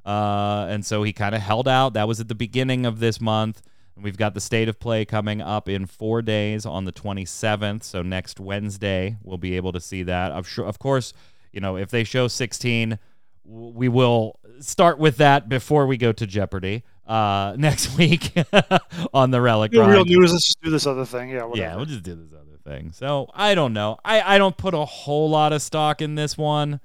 Uh, 0.04 0.66
and 0.68 0.84
so 0.84 1.02
he 1.02 1.12
kind 1.12 1.34
of 1.34 1.40
held 1.40 1.68
out. 1.68 1.94
That 1.94 2.08
was 2.08 2.20
at 2.20 2.28
the 2.28 2.34
beginning 2.34 2.86
of 2.86 3.00
this 3.00 3.20
month. 3.20 3.62
And 3.94 4.04
we've 4.04 4.16
got 4.16 4.34
the 4.34 4.40
state 4.40 4.68
of 4.68 4.78
play 4.78 5.04
coming 5.04 5.40
up 5.40 5.68
in 5.68 5.86
four 5.86 6.22
days 6.22 6.64
on 6.64 6.84
the 6.84 6.92
27th. 6.92 7.82
So 7.82 8.02
next 8.02 8.40
Wednesday, 8.40 9.16
we'll 9.22 9.38
be 9.38 9.56
able 9.56 9.72
to 9.72 9.80
see 9.80 10.02
that. 10.04 10.32
Of, 10.32 10.48
sure, 10.48 10.64
of 10.64 10.78
course, 10.78 11.12
you 11.52 11.60
know, 11.60 11.76
if 11.76 11.90
they 11.90 12.04
show 12.04 12.28
16, 12.28 12.98
we 13.44 13.88
will 13.88 14.38
start 14.60 14.98
with 14.98 15.16
that 15.16 15.48
before 15.48 15.86
we 15.86 15.96
go 15.96 16.12
to 16.12 16.26
Jeopardy 16.26 16.84
uh, 17.06 17.54
next 17.58 17.96
week 17.98 18.32
on 19.14 19.30
the 19.30 19.40
Relic 19.40 19.72
No 19.72 19.88
real 19.88 20.04
news. 20.04 20.32
Let's 20.32 20.46
just 20.46 20.62
do 20.62 20.70
this 20.70 20.86
other 20.86 21.04
thing. 21.04 21.30
Yeah, 21.30 21.44
whatever. 21.44 21.68
Yeah, 21.68 21.76
we'll 21.76 21.86
just 21.86 22.02
do 22.02 22.14
this 22.14 22.32
other 22.32 22.58
thing. 22.64 22.92
So 22.92 23.28
I 23.34 23.54
don't 23.54 23.72
know. 23.72 23.98
I, 24.04 24.36
I 24.36 24.38
don't 24.38 24.56
put 24.56 24.74
a 24.74 24.84
whole 24.84 25.28
lot 25.30 25.52
of 25.52 25.62
stock 25.62 26.00
in 26.00 26.14
this 26.14 26.38
one, 26.38 26.80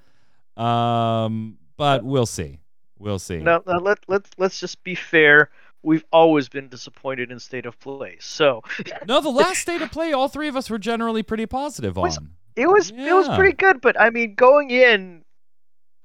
um, 0.58 1.58
but 1.78 2.04
we'll 2.04 2.26
see. 2.26 2.60
We'll 3.06 3.20
see. 3.20 3.38
Now, 3.38 3.62
now 3.68 3.78
let 3.78 4.00
let's 4.08 4.32
let's 4.38 4.60
just 4.60 4.84
be 4.84 4.96
fair. 4.96 5.52
We've 5.84 6.04
always 6.12 6.50
been 6.50 6.68
disappointed 6.68 7.32
in 7.32 7.40
state 7.40 7.68
of 7.68 7.80
play. 7.80 8.18
So 8.20 8.64
No, 9.08 9.22
the 9.22 9.30
last 9.30 9.60
state 9.62 9.84
of 9.84 9.92
play, 9.92 10.12
all 10.12 10.28
three 10.28 10.48
of 10.48 10.56
us 10.56 10.72
were 10.72 10.80
generally 10.80 11.22
pretty 11.22 11.46
positive 11.46 11.96
on. 12.00 12.10
it 12.56 12.66
was 12.68 12.90
it 12.90 13.14
was 13.14 13.28
Yeah. 13.28 13.36
pretty 13.38 13.56
good, 13.56 13.80
but 13.82 14.00
I 14.02 14.10
mean, 14.10 14.34
going 14.34 14.72
in, 14.72 15.24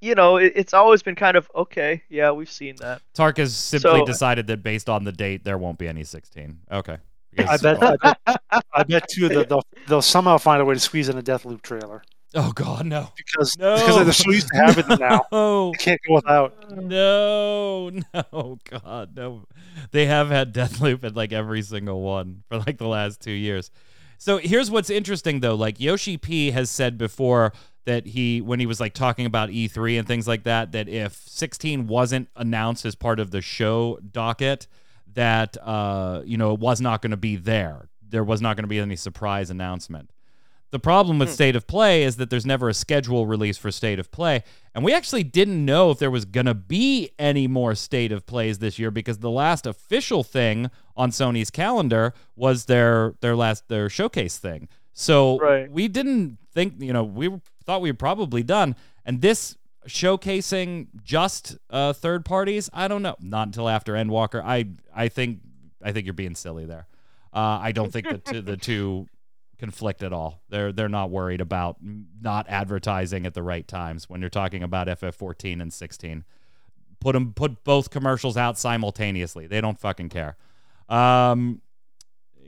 you 0.02 0.14
know, 0.14 0.36
it, 0.36 0.52
it's 0.54 0.74
always 0.74 1.02
been 1.02 1.14
kind 1.14 1.38
of 1.38 1.50
okay. 1.54 2.02
Yeah, 2.10 2.32
we've 2.32 2.50
seen 2.50 2.76
that. 2.80 3.00
Tark 3.14 3.38
has 3.38 3.56
simply 3.56 4.00
So- 4.00 4.04
decided 4.04 4.46
that 4.48 4.62
based 4.62 4.90
on 4.90 5.04
the 5.04 5.12
date, 5.12 5.42
there 5.44 5.56
won't 5.56 5.78
be 5.78 5.88
any 5.88 6.04
16. 6.04 6.58
Okay. 6.70 6.92
I 7.38 7.56
Because- 7.56 7.62
bet. 7.62 7.82
I 7.82 7.96
bet, 8.26 8.40
I 8.74 8.82
bet 8.82 9.08
too 9.08 9.30
that 9.30 9.48
they'll 9.48 9.64
they'll 9.88 10.02
somehow 10.02 10.36
find 10.36 10.60
a 10.60 10.66
way 10.66 10.74
to 10.74 10.80
squeeze 10.80 11.08
in 11.08 11.16
a 11.16 11.22
Deathloop 11.22 11.62
trailer 11.62 12.02
Oh 12.34 12.52
God, 12.52 12.86
no. 12.86 13.08
because 13.16 13.56
No. 13.58 13.74
because 13.74 14.04
they're 14.04 14.12
so 14.12 14.30
used 14.30 14.48
to 14.48 14.56
having 14.56 14.86
them 14.86 14.98
now. 15.00 15.22
No. 15.32 15.72
They 15.72 15.78
can't 15.84 16.00
go 16.06 16.14
without. 16.14 16.70
No, 16.76 17.90
no, 18.14 18.58
God, 18.64 19.16
no. 19.16 19.46
They 19.90 20.06
have 20.06 20.28
had 20.28 20.54
Deathloop 20.54 21.02
in 21.02 21.14
like 21.14 21.32
every 21.32 21.62
single 21.62 22.00
one 22.02 22.42
for 22.48 22.58
like 22.58 22.78
the 22.78 22.86
last 22.86 23.20
two 23.20 23.32
years. 23.32 23.70
So 24.18 24.38
here's 24.38 24.70
what's 24.70 24.90
interesting 24.90 25.40
though. 25.40 25.54
Like 25.54 25.80
Yoshi 25.80 26.16
P 26.18 26.50
has 26.52 26.70
said 26.70 26.98
before 26.98 27.52
that 27.86 28.06
he, 28.06 28.40
when 28.40 28.60
he 28.60 28.66
was 28.66 28.78
like 28.78 28.92
talking 28.92 29.24
about 29.26 29.48
E3 29.48 29.98
and 29.98 30.06
things 30.06 30.28
like 30.28 30.44
that, 30.44 30.72
that 30.72 30.88
if 30.88 31.14
16 31.14 31.86
wasn't 31.86 32.28
announced 32.36 32.84
as 32.84 32.94
part 32.94 33.18
of 33.18 33.30
the 33.30 33.40
show 33.40 33.98
docket, 34.12 34.66
that 35.14 35.56
uh, 35.66 36.22
you 36.24 36.36
know, 36.36 36.52
it 36.52 36.60
was 36.60 36.80
not 36.80 37.02
going 37.02 37.10
to 37.10 37.16
be 37.16 37.36
there. 37.36 37.88
There 38.08 38.22
was 38.22 38.40
not 38.40 38.56
going 38.56 38.64
to 38.64 38.68
be 38.68 38.78
any 38.78 38.96
surprise 38.96 39.50
announcement. 39.50 40.10
The 40.70 40.78
problem 40.78 41.18
with 41.18 41.28
Hmm. 41.30 41.34
State 41.34 41.56
of 41.56 41.66
Play 41.66 42.04
is 42.04 42.16
that 42.16 42.30
there's 42.30 42.46
never 42.46 42.68
a 42.68 42.74
schedule 42.74 43.26
release 43.26 43.58
for 43.58 43.70
State 43.72 43.98
of 43.98 44.10
Play. 44.12 44.44
And 44.74 44.84
we 44.84 44.92
actually 44.94 45.24
didn't 45.24 45.64
know 45.64 45.90
if 45.90 45.98
there 45.98 46.10
was 46.12 46.24
going 46.24 46.46
to 46.46 46.54
be 46.54 47.10
any 47.18 47.48
more 47.48 47.74
State 47.74 48.12
of 48.12 48.24
Plays 48.24 48.58
this 48.60 48.78
year 48.78 48.90
because 48.92 49.18
the 49.18 49.30
last 49.30 49.66
official 49.66 50.22
thing 50.22 50.70
on 50.96 51.10
Sony's 51.10 51.50
calendar 51.50 52.14
was 52.36 52.66
their 52.66 53.14
their 53.20 53.34
last 53.34 53.68
their 53.68 53.88
showcase 53.88 54.38
thing. 54.38 54.68
So 54.92 55.38
Right. 55.38 55.70
we 55.70 55.88
didn't 55.88 56.38
think, 56.52 56.74
you 56.78 56.92
know, 56.92 57.02
we 57.04 57.30
thought 57.64 57.80
we 57.80 57.90
were 57.90 57.96
probably 57.96 58.42
done. 58.44 58.76
And 59.04 59.20
this 59.22 59.56
showcasing 59.88 60.88
just 61.02 61.56
uh, 61.70 61.92
third 61.92 62.24
parties, 62.24 62.70
I 62.72 62.88
don't 62.88 63.02
know. 63.02 63.16
Not 63.20 63.48
until 63.48 63.68
after 63.68 63.94
Endwalker. 63.94 64.42
I 64.44 64.66
I 64.94 65.08
think 65.08 65.40
I 65.82 65.92
think 65.92 66.06
you're 66.06 66.14
being 66.14 66.34
silly 66.34 66.64
there. 66.66 66.86
Uh, 67.32 67.58
I 67.62 67.72
don't 67.72 67.92
think 67.92 68.08
that 68.08 68.24
the, 68.24 68.40
the 68.42 68.56
two 68.56 69.06
conflict 69.60 70.02
at 70.02 70.12
all. 70.12 70.42
They're 70.48 70.72
they're 70.72 70.88
not 70.88 71.10
worried 71.10 71.40
about 71.40 71.76
not 72.20 72.46
advertising 72.48 73.26
at 73.26 73.34
the 73.34 73.42
right 73.42 73.68
times 73.68 74.08
when 74.08 74.20
you're 74.20 74.30
talking 74.30 74.62
about 74.62 74.88
FF14 74.88 75.60
and 75.60 75.72
16. 75.72 76.24
Put 76.98 77.12
them 77.12 77.32
put 77.34 77.62
both 77.62 77.90
commercials 77.90 78.36
out 78.36 78.58
simultaneously. 78.58 79.46
They 79.46 79.60
don't 79.60 79.78
fucking 79.78 80.08
care. 80.08 80.36
Um, 80.88 81.60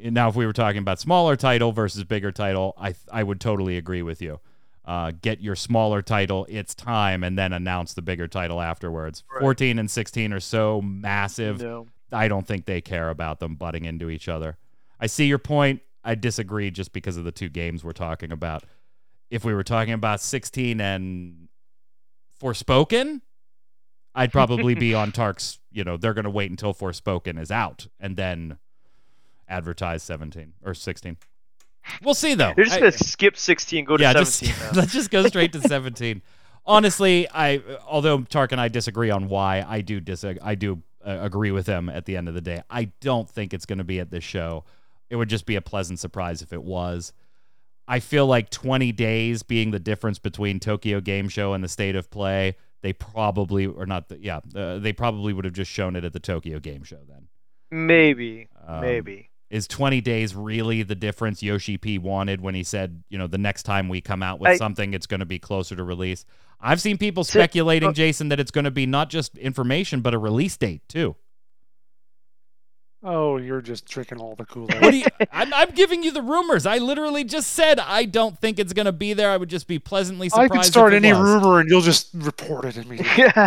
now, 0.02 0.28
if 0.28 0.34
we 0.34 0.46
were 0.46 0.52
talking 0.52 0.78
about 0.78 0.98
smaller 0.98 1.36
title 1.36 1.70
versus 1.70 2.02
bigger 2.04 2.32
title, 2.32 2.74
I 2.78 2.94
I 3.12 3.22
would 3.22 3.40
totally 3.40 3.76
agree 3.76 4.02
with 4.02 4.20
you. 4.20 4.40
Uh, 4.84 5.12
get 5.22 5.40
your 5.40 5.54
smaller 5.54 6.02
title 6.02 6.46
its 6.48 6.74
time, 6.74 7.22
and 7.22 7.38
then 7.38 7.52
announce 7.52 7.94
the 7.94 8.02
bigger 8.02 8.26
title 8.26 8.60
afterwards. 8.60 9.22
Right. 9.32 9.40
14 9.40 9.78
and 9.78 9.88
16 9.88 10.32
are 10.32 10.40
so 10.40 10.82
massive. 10.82 11.60
No. 11.60 11.86
I 12.10 12.26
don't 12.28 12.46
think 12.46 12.64
they 12.64 12.80
care 12.80 13.10
about 13.10 13.38
them 13.38 13.54
butting 13.54 13.84
into 13.84 14.10
each 14.10 14.28
other. 14.28 14.58
I 14.98 15.06
see 15.06 15.26
your 15.26 15.38
point. 15.38 15.82
I 16.04 16.14
disagree 16.14 16.70
just 16.70 16.92
because 16.92 17.16
of 17.16 17.24
the 17.24 17.32
two 17.32 17.48
games 17.48 17.84
we're 17.84 17.92
talking 17.92 18.32
about. 18.32 18.64
If 19.30 19.44
we 19.44 19.54
were 19.54 19.62
talking 19.62 19.92
about 19.92 20.20
16 20.20 20.80
and 20.80 21.48
Forspoken, 22.40 23.20
I'd 24.14 24.32
probably 24.32 24.74
be 24.74 24.94
on 24.94 25.12
Tark's, 25.12 25.58
you 25.70 25.84
know, 25.84 25.96
they're 25.96 26.14
going 26.14 26.24
to 26.24 26.30
wait 26.30 26.50
until 26.50 26.74
Forspoken 26.74 27.40
is 27.40 27.50
out 27.50 27.86
and 27.98 28.16
then 28.16 28.58
advertise 29.48 30.02
17 30.02 30.54
or 30.64 30.74
16. 30.74 31.16
We'll 32.02 32.14
see 32.14 32.34
though. 32.34 32.52
They're 32.54 32.64
just 32.64 32.78
gonna 32.78 32.92
skip 32.92 33.36
16, 33.36 33.84
go 33.84 33.96
to 33.96 34.02
yeah, 34.02 34.12
17 34.12 34.48
just, 34.56 34.76
let's 34.76 34.92
just 34.92 35.10
go 35.10 35.26
straight 35.26 35.52
to 35.52 35.60
17. 35.60 36.22
Honestly, 36.66 37.28
I 37.28 37.60
although 37.86 38.20
Tark 38.20 38.52
and 38.52 38.60
I 38.60 38.68
disagree 38.68 39.10
on 39.10 39.28
why, 39.28 39.66
I 39.66 39.80
do 39.80 39.98
dis- 39.98 40.24
I 40.24 40.54
do 40.54 40.80
uh, 41.04 41.18
agree 41.20 41.50
with 41.50 41.66
him 41.66 41.88
at 41.88 42.04
the 42.04 42.16
end 42.16 42.28
of 42.28 42.34
the 42.34 42.40
day. 42.40 42.62
I 42.70 42.84
don't 43.00 43.28
think 43.28 43.52
it's 43.52 43.66
going 43.66 43.78
to 43.78 43.84
be 43.84 43.98
at 43.98 44.10
this 44.12 44.22
show. 44.22 44.64
It 45.12 45.16
would 45.16 45.28
just 45.28 45.44
be 45.44 45.56
a 45.56 45.60
pleasant 45.60 45.98
surprise 45.98 46.40
if 46.40 46.54
it 46.54 46.62
was. 46.62 47.12
I 47.86 48.00
feel 48.00 48.26
like 48.26 48.48
20 48.48 48.92
days 48.92 49.42
being 49.42 49.70
the 49.70 49.78
difference 49.78 50.18
between 50.18 50.58
Tokyo 50.58 51.02
Game 51.02 51.28
Show 51.28 51.52
and 51.52 51.62
the 51.62 51.68
State 51.68 51.96
of 51.96 52.10
Play, 52.10 52.56
they 52.80 52.94
probably 52.94 53.66
or 53.66 53.84
not 53.84 54.08
the, 54.08 54.18
yeah, 54.18 54.40
uh, 54.56 54.78
they 54.78 54.94
probably 54.94 55.34
would 55.34 55.44
have 55.44 55.52
just 55.52 55.70
shown 55.70 55.96
it 55.96 56.04
at 56.06 56.14
the 56.14 56.18
Tokyo 56.18 56.58
Game 56.60 56.82
Show 56.82 57.00
then. 57.06 57.28
Maybe, 57.70 58.48
Um, 58.66 58.80
maybe. 58.80 59.28
Is 59.50 59.68
20 59.68 60.00
days 60.00 60.34
really 60.34 60.82
the 60.82 60.94
difference 60.94 61.42
Yoshi 61.42 61.76
P 61.76 61.98
wanted 61.98 62.40
when 62.40 62.54
he 62.54 62.62
said, 62.62 63.02
you 63.10 63.18
know, 63.18 63.26
the 63.26 63.36
next 63.36 63.64
time 63.64 63.90
we 63.90 64.00
come 64.00 64.22
out 64.22 64.40
with 64.40 64.52
I- 64.52 64.56
something, 64.56 64.94
it's 64.94 65.06
going 65.06 65.20
to 65.20 65.26
be 65.26 65.38
closer 65.38 65.76
to 65.76 65.84
release? 65.84 66.24
I've 66.58 66.80
seen 66.80 66.96
people 66.96 67.22
speculating, 67.22 67.90
uh, 67.90 67.92
Jason, 67.92 68.30
that 68.30 68.40
it's 68.40 68.50
going 68.50 68.64
to 68.64 68.70
be 68.70 68.86
not 68.86 69.10
just 69.10 69.36
information, 69.36 70.00
but 70.00 70.14
a 70.14 70.18
release 70.18 70.56
date 70.56 70.80
too. 70.88 71.16
Oh, 73.04 73.36
you're 73.36 73.60
just 73.60 73.84
drinking 73.86 74.18
all 74.20 74.36
the 74.36 74.44
Kool 74.44 74.66
What 74.66 74.84
Aid. 74.84 74.90
do 74.92 74.96
you, 74.98 75.06
I'm, 75.32 75.52
I'm 75.52 75.70
giving 75.70 76.04
you 76.04 76.12
the 76.12 76.22
rumors. 76.22 76.66
I 76.66 76.78
literally 76.78 77.24
just 77.24 77.50
said 77.52 77.80
I 77.80 78.04
don't 78.04 78.38
think 78.38 78.60
it's 78.60 78.72
going 78.72 78.86
to 78.86 78.92
be 78.92 79.12
there. 79.12 79.28
I 79.30 79.36
would 79.36 79.48
just 79.48 79.66
be 79.66 79.80
pleasantly 79.80 80.28
surprised. 80.28 80.52
I 80.52 80.62
surprised. 80.62 80.66
could 80.66 80.72
start 80.72 80.92
if 80.94 81.02
it 81.02 81.06
any 81.08 81.12
was. 81.18 81.20
rumor 81.42 81.58
and 81.58 81.68
you'll 81.68 81.80
just 81.80 82.10
report 82.14 82.64
it 82.64 82.76
immediately. 82.76 83.32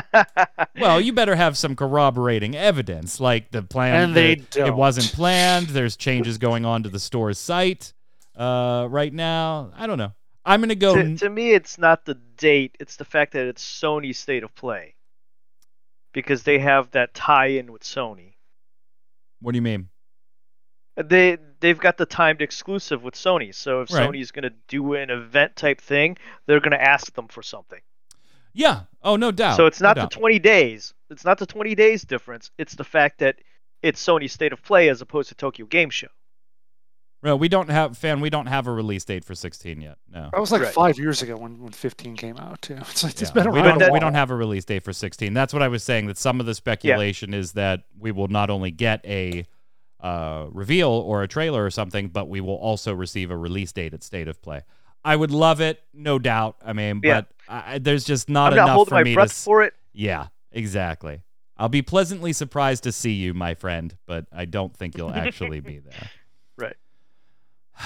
Well, 0.77 0.99
you 0.99 1.13
better 1.13 1.35
have 1.35 1.57
some 1.57 1.73
corroborating 1.75 2.53
evidence, 2.55 3.21
like 3.21 3.51
the 3.51 3.63
plan. 3.63 4.03
And 4.09 4.15
they 4.15 4.35
the- 4.35 4.65
It 4.67 4.75
wasn't 4.75 5.07
don't. 5.07 5.15
planned. 5.15 5.67
There's 5.67 5.95
changes 5.95 6.37
going 6.37 6.65
on 6.65 6.83
to 6.83 6.89
the 6.89 6.99
store's 6.99 7.39
site 7.39 7.93
uh, 8.35 8.85
right 8.89 9.13
now. 9.13 9.71
I 9.77 9.87
don't 9.87 9.97
know. 9.97 10.11
I'm 10.45 10.59
gonna 10.59 10.75
go. 10.75 10.95
to, 10.95 11.15
to 11.17 11.29
me, 11.29 11.53
it's 11.53 11.77
not 11.79 12.05
the 12.05 12.15
date; 12.37 12.75
it's 12.79 12.97
the 12.97 13.05
fact 13.05 13.31
that 13.33 13.47
it's 13.47 13.63
Sony's 13.65 14.19
state 14.19 14.43
of 14.43 14.53
play, 14.53 14.93
because 16.13 16.43
they 16.43 16.59
have 16.59 16.91
that 16.91 17.13
tie-in 17.15 17.71
with 17.71 17.81
Sony. 17.81 18.33
What 19.45 19.51
do 19.53 19.57
you 19.57 19.61
mean? 19.61 19.89
They 20.97 21.37
they've 21.59 21.77
got 21.77 21.97
the 21.97 22.05
timed 22.05 22.41
exclusive 22.41 23.03
with 23.03 23.13
Sony, 23.15 23.53
so 23.53 23.81
if 23.81 23.91
Right. 23.91 24.09
Sony's 24.09 24.31
gonna 24.31 24.51
do 24.67 24.93
an 24.93 25.09
event 25.09 25.55
type 25.55 25.81
thing, 25.81 26.17
they're 26.45 26.59
gonna 26.59 26.77
ask 26.77 27.13
them 27.13 27.27
for 27.27 27.43
something. 27.43 27.81
Yeah. 28.53 28.83
Oh, 29.03 29.17
no 29.17 29.31
doubt. 29.31 29.57
so 29.57 29.65
it's 29.65 29.81
No 29.81 29.89
not 29.89 29.95
the 29.95 30.01
doubt. 30.03 30.11
20 30.11 30.39
days. 30.39 30.93
It's 31.09 31.25
not 31.25 31.37
the 31.37 31.45
20 31.45 31.75
days 31.75 32.03
difference. 32.03 32.49
It's 32.57 32.73
the 32.75 32.85
fact 32.85 33.19
that 33.19 33.35
it's 33.83 34.03
Sony's 34.03 34.31
state 34.31 34.53
of 34.53 34.63
play 34.63 34.87
as 34.89 35.01
opposed 35.01 35.29
to 35.29 35.35
Tokyo 35.35 35.65
Game 35.65 35.89
Show. 35.89 36.07
No, 37.25 37.35
we 37.35 37.49
don't 37.49 37.69
have 37.69 37.97
fan. 37.97 38.21
We 38.21 38.29
don't 38.29 38.45
have 38.45 38.67
a 38.67 38.71
release 38.71 39.03
date 39.03 39.25
for 39.25 39.35
16 39.35 39.81
yet. 39.81 39.97
No. 40.13 40.29
That 40.31 40.39
was 40.39 40.51
like 40.51 40.61
Right. 40.61 40.73
five 40.73 40.97
years 40.97 41.21
ago 41.21 41.35
when, 41.35 41.59
when 41.61 41.71
15 41.73 42.15
came 42.15 42.37
out 42.37 42.61
too. 42.61 42.75
It's 42.81 43.03
like 43.03 43.19
it's 43.19 43.31
Yeah. 43.35 43.43
been 43.43 43.51
we 43.51 43.59
around. 43.59 43.79
don't. 43.79 43.89
a 43.89 43.93
we 43.93 43.99
don't 43.99 44.13
have 44.13 44.29
a 44.31 44.35
release 44.35 44.63
date 44.63 44.83
for 44.83 44.93
16. 44.93 45.33
That's 45.33 45.51
what 45.51 45.61
I 45.63 45.67
was 45.67 45.83
saying. 45.83 46.05
That 46.07 46.17
some 46.17 46.39
of 46.39 46.45
the 46.45 46.53
speculation 46.55 47.33
is 47.33 47.53
that 47.53 47.81
we 47.99 48.11
will 48.11 48.27
not 48.29 48.49
only 48.49 48.71
get 48.71 49.03
a 49.05 49.45
uh, 50.01 50.45
reveal 50.51 50.89
or 50.89 51.23
a 51.23 51.27
trailer 51.27 51.65
or 51.65 51.71
something, 51.71 52.09
but 52.09 52.29
we 52.29 52.39
will 52.41 52.55
also 52.57 52.93
receive 52.93 53.31
a 53.31 53.37
release 53.37 53.71
date 53.71 53.93
at 53.93 54.03
State 54.03 54.27
of 54.27 54.39
Play. 54.41 54.61
I 55.03 55.15
would 55.15 55.31
love 55.31 55.61
it, 55.61 55.81
no 55.93 56.19
doubt. 56.19 56.57
I 56.63 56.73
mean, 56.73 57.01
Yeah. 57.03 57.21
but 57.21 57.27
I, 57.47 57.77
there's 57.79 58.03
just 58.05 58.29
not 58.29 58.53
I'm 58.53 58.59
enough 58.59 58.69
holding 58.69 58.89
for 58.89 58.95
my 58.95 59.03
me 59.03 59.11
to. 59.11 59.15
breath 59.15 59.31
s- 59.31 59.43
for 59.43 59.63
it. 59.63 59.73
Yeah, 59.93 60.27
exactly. 60.51 61.21
I'll 61.57 61.69
be 61.69 61.81
pleasantly 61.81 62.33
surprised 62.33 62.83
to 62.83 62.91
see 62.91 63.13
you, 63.13 63.33
my 63.33 63.53
friend, 63.55 63.95
but 64.05 64.25
I 64.31 64.45
don't 64.45 64.75
think 64.75 64.97
you'll 64.97 65.13
actually 65.13 65.59
be 65.59 65.79
there. 65.79 66.09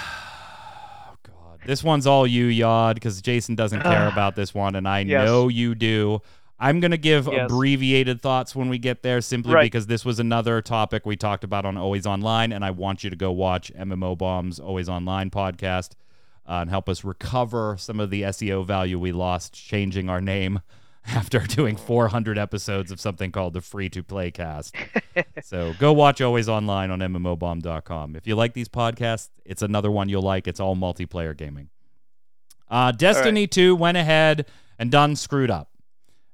Oh 1.11 1.15
God, 1.23 1.59
this 1.65 1.83
one's 1.83 2.05
all 2.07 2.25
you, 2.27 2.45
Yod, 2.45 2.95
because 2.95 3.21
Jason 3.21 3.55
doesn't 3.55 3.81
care 3.81 4.07
about 4.11 4.35
this 4.35 4.53
one, 4.53 4.75
and 4.75 4.87
I 4.87 5.01
Yes. 5.01 5.25
know 5.25 5.47
you 5.47 5.75
do. 5.75 6.21
I'm 6.59 6.79
gonna 6.79 6.97
give 6.97 7.27
Yes. 7.27 7.45
abbreviated 7.49 8.21
thoughts 8.21 8.55
when 8.55 8.69
we 8.69 8.77
get 8.77 9.01
there, 9.01 9.21
simply 9.21 9.53
Right. 9.53 9.63
because 9.63 9.87
this 9.87 10.03
was 10.03 10.19
another 10.19 10.61
topic 10.61 11.05
we 11.05 11.15
talked 11.15 11.43
about 11.43 11.65
on 11.65 11.77
Always 11.77 12.05
Online, 12.05 12.51
and 12.51 12.63
I 12.65 12.71
want 12.71 13.03
you 13.03 13.09
to 13.09 13.15
go 13.15 13.31
watch 13.31 13.71
MMOBomb's 13.77 14.59
Always 14.59 14.89
Online 14.89 15.29
podcast 15.29 15.91
uh, 16.47 16.59
and 16.61 16.69
help 16.69 16.89
us 16.89 17.03
recover 17.03 17.75
some 17.77 17.99
of 17.99 18.09
the 18.09 18.23
SEO 18.23 18.65
value 18.65 18.99
we 18.99 19.11
lost 19.11 19.53
changing 19.53 20.09
our 20.09 20.19
name 20.21 20.59
after 21.15 21.39
doing 21.39 21.75
400 21.75 22.37
episodes 22.37 22.91
of 22.91 22.99
something 22.99 23.31
called 23.31 23.53
the 23.53 23.61
Free 23.61 23.89
to 23.89 24.03
Play 24.03 24.31
Cast. 24.31 24.75
so 25.43 25.73
go 25.79 25.93
watch 25.93 26.21
Always 26.21 26.47
Online 26.47 26.91
on 26.91 26.99
MMOBomb.com. 26.99 28.15
If 28.15 28.27
you 28.27 28.35
like 28.35 28.53
these 28.53 28.69
podcasts, 28.69 29.29
it's 29.45 29.61
another 29.61 29.89
one 29.91 30.09
you'll 30.09 30.21
like. 30.21 30.47
It's 30.47 30.59
all 30.59 30.75
multiplayer 30.75 31.35
gaming. 31.35 31.69
Uh, 32.69 32.91
Destiny 32.91 33.47
2 33.47 33.75
went 33.75 33.97
ahead 33.97 34.45
and 34.77 34.91
done 34.91 35.15
screwed 35.15 35.49
up, 35.49 35.71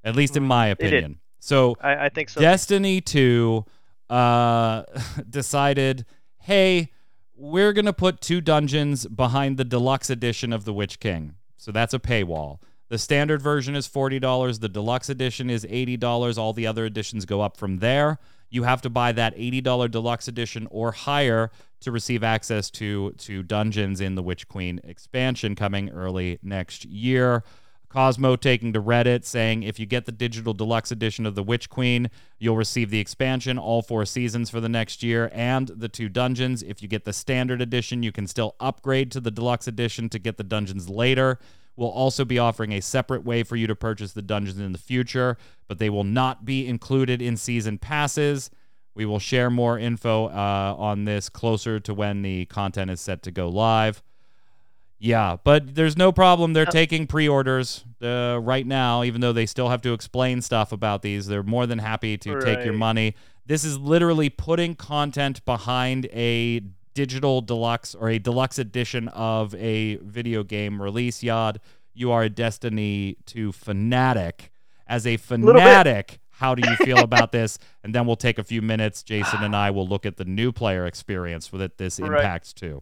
at 0.04 0.16
least 0.16 0.36
in 0.36 0.44
my 0.44 0.68
opinion. 0.68 1.20
So 1.40 1.78
I, 1.80 2.06
I 2.06 2.10
think 2.10 2.30
so. 2.30 2.42
Destiny 2.42 3.00
2 3.02 3.66
uh, 4.10 4.84
decided, 5.30 6.06
hey, 6.40 6.92
we're 7.36 7.74
going 7.74 7.86
to 7.86 7.94
put 7.94 8.22
two 8.22 8.42
dungeons 8.42 9.06
behind 9.08 9.58
the 9.58 9.64
deluxe 9.64 10.10
edition 10.10 10.52
of 10.52 10.66
The 10.66 10.74
Witch 10.74 11.00
King. 11.00 11.36
So 11.58 11.72
that's 11.72 11.94
a 11.94 12.00
paywall. 12.00 12.60
The 12.88 12.98
standard 12.98 13.42
version 13.42 13.76
is 13.76 13.88
$40. 13.88 14.60
The 14.60 14.70
deluxe 14.70 15.10
edition 15.10 15.50
is 15.50 15.66
$80. 15.66 16.38
All 16.38 16.54
the 16.54 16.68
other 16.68 16.86
editions 16.86 17.26
go 17.26 17.42
up 17.42 17.58
from 17.58 17.80
there. 17.80 18.20
You 18.50 18.64
have 18.64 18.82
to 18.84 18.90
buy 18.90 19.12
that 19.14 19.36
$80 19.36 19.90
deluxe 19.90 20.28
edition 20.28 20.68
or 20.70 20.92
higher 20.92 21.52
to 21.82 21.92
receive 21.92 22.24
access 22.24 22.70
to, 22.72 23.12
to 23.12 23.44
dungeons 23.44 24.02
in 24.02 24.16
the 24.16 24.24
Witch 24.24 24.48
Queen 24.48 24.80
expansion 24.84 25.56
coming 25.56 25.90
early 25.90 26.40
next 26.44 26.86
year. 26.86 27.44
Cosmo 27.90 28.36
taking 28.36 28.74
to 28.74 28.82
Reddit 28.82 29.24
saying 29.24 29.64
if 29.64 29.80
you 29.80 29.86
get 29.86 30.06
the 30.06 30.12
digital 30.12 30.54
deluxe 30.54 30.92
edition 30.92 31.26
of 31.26 31.34
The 31.34 31.44
Witch 31.44 31.70
Queen, 31.70 32.10
you'll 32.38 32.58
receive 32.58 32.90
the 32.90 33.00
expansion, 33.00 33.58
all 33.58 33.82
four 33.82 34.06
seasons 34.06 34.50
for 34.50 34.60
the 34.60 34.70
next 34.70 35.02
year, 35.02 35.32
and 35.34 35.70
the 35.70 35.88
two 35.88 36.10
dungeons. 36.10 36.62
If 36.62 36.82
you 36.82 36.90
get 36.90 37.06
the 37.06 37.14
standard 37.14 37.62
edition, 37.62 38.04
you 38.04 38.12
can 38.12 38.28
still 38.28 38.56
upgrade 38.60 39.12
to 39.12 39.22
the 39.22 39.32
deluxe 39.32 39.68
edition 39.68 40.10
to 40.10 40.20
get 40.20 40.38
the 40.38 40.44
dungeons 40.44 40.90
later. 40.90 41.40
We'll 41.76 41.90
also 41.90 42.24
be 42.24 42.40
offering 42.40 42.72
a 42.72 42.82
separate 42.82 43.26
way 43.26 43.44
for 43.44 43.56
you 43.56 43.68
to 43.68 43.76
purchase 43.76 44.14
the 44.14 44.22
dungeons 44.22 44.60
in 44.60 44.72
the 44.72 44.78
future, 44.78 45.38
but 45.68 45.78
they 45.78 45.90
will 45.90 46.04
not 46.04 46.46
be 46.46 46.68
included 46.68 47.22
in 47.22 47.36
season 47.38 47.78
passes. 47.78 48.50
We 48.94 49.06
will 49.06 49.20
share 49.20 49.50
more 49.50 49.78
info 49.78 50.28
uh, 50.28 50.76
on 50.78 51.04
this 51.04 51.28
closer 51.28 51.80
to 51.82 51.94
when 51.94 52.22
the 52.22 52.46
content 52.46 52.92
is 52.92 53.02
set 53.02 53.24
to 53.24 53.32
go 53.32 53.50
live. 53.50 54.02
Yeah, 54.98 55.36
but 55.44 55.76
there's 55.76 55.98
no 55.98 56.14
problem. 56.14 56.54
They're 56.54 56.66
taking 56.66 57.06
pre-orders 57.06 57.84
uh, 58.02 58.40
right 58.42 58.66
now, 58.66 59.04
even 59.04 59.20
though 59.20 59.34
they 59.34 59.46
still 59.46 59.68
have 59.68 59.82
to 59.82 59.92
explain 59.92 60.42
stuff 60.42 60.72
about 60.72 61.02
these. 61.02 61.28
They're 61.28 61.44
more 61.44 61.66
than 61.68 61.80
happy 61.80 62.18
to 62.20 62.40
take 62.40 62.64
your 62.64 62.74
money. 62.74 63.16
This 63.46 63.66
is 63.66 63.78
literally 63.78 64.30
putting 64.30 64.76
content 64.76 65.44
behind 65.44 66.06
a 66.08 66.62
digital 66.96 67.42
deluxe 67.42 67.94
or 67.94 68.10
a 68.10 68.18
deluxe 68.18 68.58
edition 68.58 69.08
of 69.10 69.54
a 69.56 69.98
video 69.98 70.44
game 70.44 70.82
release. 70.82 71.22
Yod, 71.22 71.60
you 71.94 72.12
are 72.12 72.24
a 72.24 72.30
Destiny 72.30 73.18
2 73.28 73.52
fanatic. 73.52 74.52
As 74.88 75.06
a 75.06 75.18
fanatic, 75.18 76.20
how 76.30 76.56
do 76.56 76.68
you 76.68 76.76
feel 76.78 77.00
about 77.00 77.32
this? 77.32 77.60
And 77.84 77.94
then 77.94 78.08
we'll 78.08 78.16
take 78.16 78.40
a 78.40 78.44
few 78.44 78.64
minutes. 78.64 79.04
Jason 79.04 79.44
and 79.44 79.56
I 79.56 79.70
will 79.70 79.88
look 79.88 80.08
at 80.08 80.18
the 80.18 80.26
new 80.26 80.52
player 80.52 80.88
experience 80.88 81.48
that 81.50 81.78
this 81.78 82.00
Right. 82.00 82.14
impacts 82.18 82.52
too. 82.52 82.82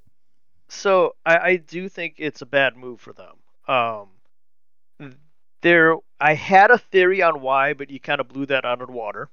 So 0.70 1.16
I, 1.26 1.38
I 1.38 1.56
do 1.58 1.90
think 1.90 2.16
it's 2.20 2.42
a 2.42 2.46
bad 2.46 2.78
move 2.78 3.02
for 3.02 3.14
them. 3.14 3.36
Um, 3.68 4.08
there, 5.62 5.96
I 6.20 6.34
had 6.36 6.72
a 6.72 6.78
theory 6.78 7.22
on 7.22 7.42
why, 7.42 7.74
but 7.74 7.90
you 7.90 8.00
kind 8.00 8.22
of 8.22 8.28
blew 8.28 8.46
that 8.48 8.66
out 8.66 8.82
of 8.82 8.88
the 8.88 8.94
water. 8.94 9.30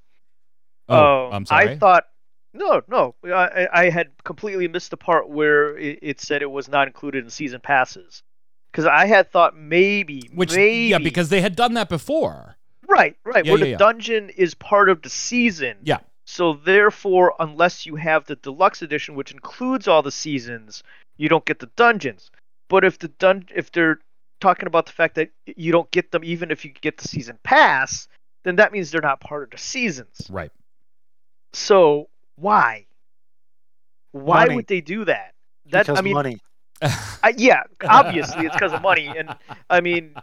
Oh, 0.88 1.26
Um, 1.28 1.32
I'm 1.34 1.46
sorry. 1.46 1.68
I 1.70 1.76
thought, 1.76 2.04
no, 2.52 2.82
no, 2.88 3.14
I, 3.24 3.68
I 3.72 3.90
had 3.90 4.10
completely 4.24 4.68
missed 4.68 4.90
the 4.90 4.96
part 4.96 5.28
where 5.28 5.76
it, 5.78 5.98
it 6.02 6.20
said 6.20 6.42
it 6.42 6.50
was 6.50 6.68
not 6.68 6.86
included 6.86 7.24
in 7.24 7.30
season 7.30 7.60
passes, 7.60 8.22
because 8.70 8.86
I 8.86 9.06
had 9.06 9.30
thought 9.30 9.56
maybe, 9.56 10.28
Which 10.34 10.54
maybe, 10.54 10.88
yeah, 10.88 10.98
because 10.98 11.28
they 11.28 11.40
had 11.40 11.56
done 11.56 11.74
that 11.74 11.88
before. 11.88 12.56
right, 12.88 13.16
right, 13.24 13.44
Yeah, 13.44 13.52
where 13.52 13.58
yeah, 13.58 13.64
the 13.64 13.70
yeah. 13.72 13.76
dungeon 13.76 14.30
is 14.30 14.54
part 14.54 14.88
of 14.88 15.02
the 15.02 15.10
season. 15.10 15.78
Yeah. 15.82 15.98
So 16.24 16.54
therefore, 16.54 17.34
unless 17.40 17.86
you 17.86 17.96
have 17.96 18.24
the 18.26 18.36
deluxe 18.36 18.82
edition, 18.82 19.16
which 19.16 19.32
includes 19.32 19.88
all 19.88 20.02
the 20.02 20.12
seasons, 20.12 20.84
you 21.16 21.28
don't 21.28 21.44
get 21.44 21.58
the 21.58 21.70
dungeons. 21.74 22.30
But 22.68 22.84
if 22.84 23.00
the 23.00 23.08
dun 23.08 23.46
if 23.52 23.72
they're 23.72 23.98
talking 24.40 24.68
about 24.68 24.86
the 24.86 24.92
fact 24.92 25.16
that 25.16 25.30
you 25.44 25.72
don't 25.72 25.90
get 25.90 26.12
them 26.12 26.22
even 26.24 26.52
if 26.52 26.64
you 26.64 26.70
get 26.70 26.98
the 26.98 27.08
season 27.08 27.36
pass, 27.42 28.06
then 28.44 28.56
that 28.56 28.70
means 28.70 28.90
they're 28.90 29.00
not 29.00 29.20
part 29.20 29.42
of 29.42 29.50
the 29.50 29.58
seasons. 29.58 30.28
Right. 30.30 30.52
So 31.52 32.08
why? 32.40 32.86
Why 34.12 34.44
Money. 34.44 34.56
would 34.56 34.66
they 34.66 34.80
do 34.80 35.04
that? 35.04 35.34
That 35.70 35.86
because 35.86 35.98
I 35.98 36.02
mean, 36.02 36.14
money. 36.14 36.38
I, 36.82 37.34
yeah, 37.36 37.62
obviously 37.84 38.46
it's 38.46 38.54
because 38.54 38.72
of 38.72 38.82
money, 38.82 39.06
and 39.06 39.34
I 39.68 39.80
mean, 39.80 40.14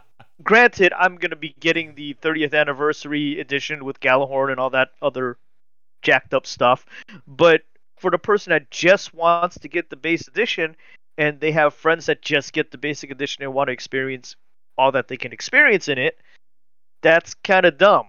granted, 0.42 0.92
I'm 0.92 1.16
gonna 1.16 1.36
be 1.36 1.54
getting 1.60 1.94
the 1.94 2.14
30th 2.14 2.52
anniversary 2.52 3.40
edition 3.40 3.84
with 3.84 4.00
Gjallarhorn 4.00 4.50
and 4.50 4.60
all 4.60 4.70
that 4.70 4.90
other 5.00 5.38
jacked 6.02 6.34
up 6.34 6.46
stuff, 6.46 6.84
but 7.26 7.62
for 7.96 8.10
the 8.10 8.18
person 8.18 8.50
that 8.50 8.70
just 8.70 9.14
wants 9.14 9.58
to 9.58 9.68
get 9.68 9.90
the 9.90 9.96
base 9.96 10.28
edition, 10.28 10.76
and 11.16 11.40
they 11.40 11.52
have 11.52 11.74
friends 11.74 12.06
that 12.06 12.22
just 12.22 12.52
get 12.52 12.70
the 12.70 12.78
basic 12.78 13.10
edition 13.10 13.42
and 13.42 13.54
want 13.54 13.68
to 13.68 13.72
experience 13.72 14.36
all 14.76 14.92
that 14.92 15.08
they 15.08 15.16
can 15.16 15.32
experience 15.32 15.88
in 15.88 15.98
it, 15.98 16.18
that's 17.02 17.34
kind 17.34 17.66
of 17.66 17.78
dumb. 17.78 18.06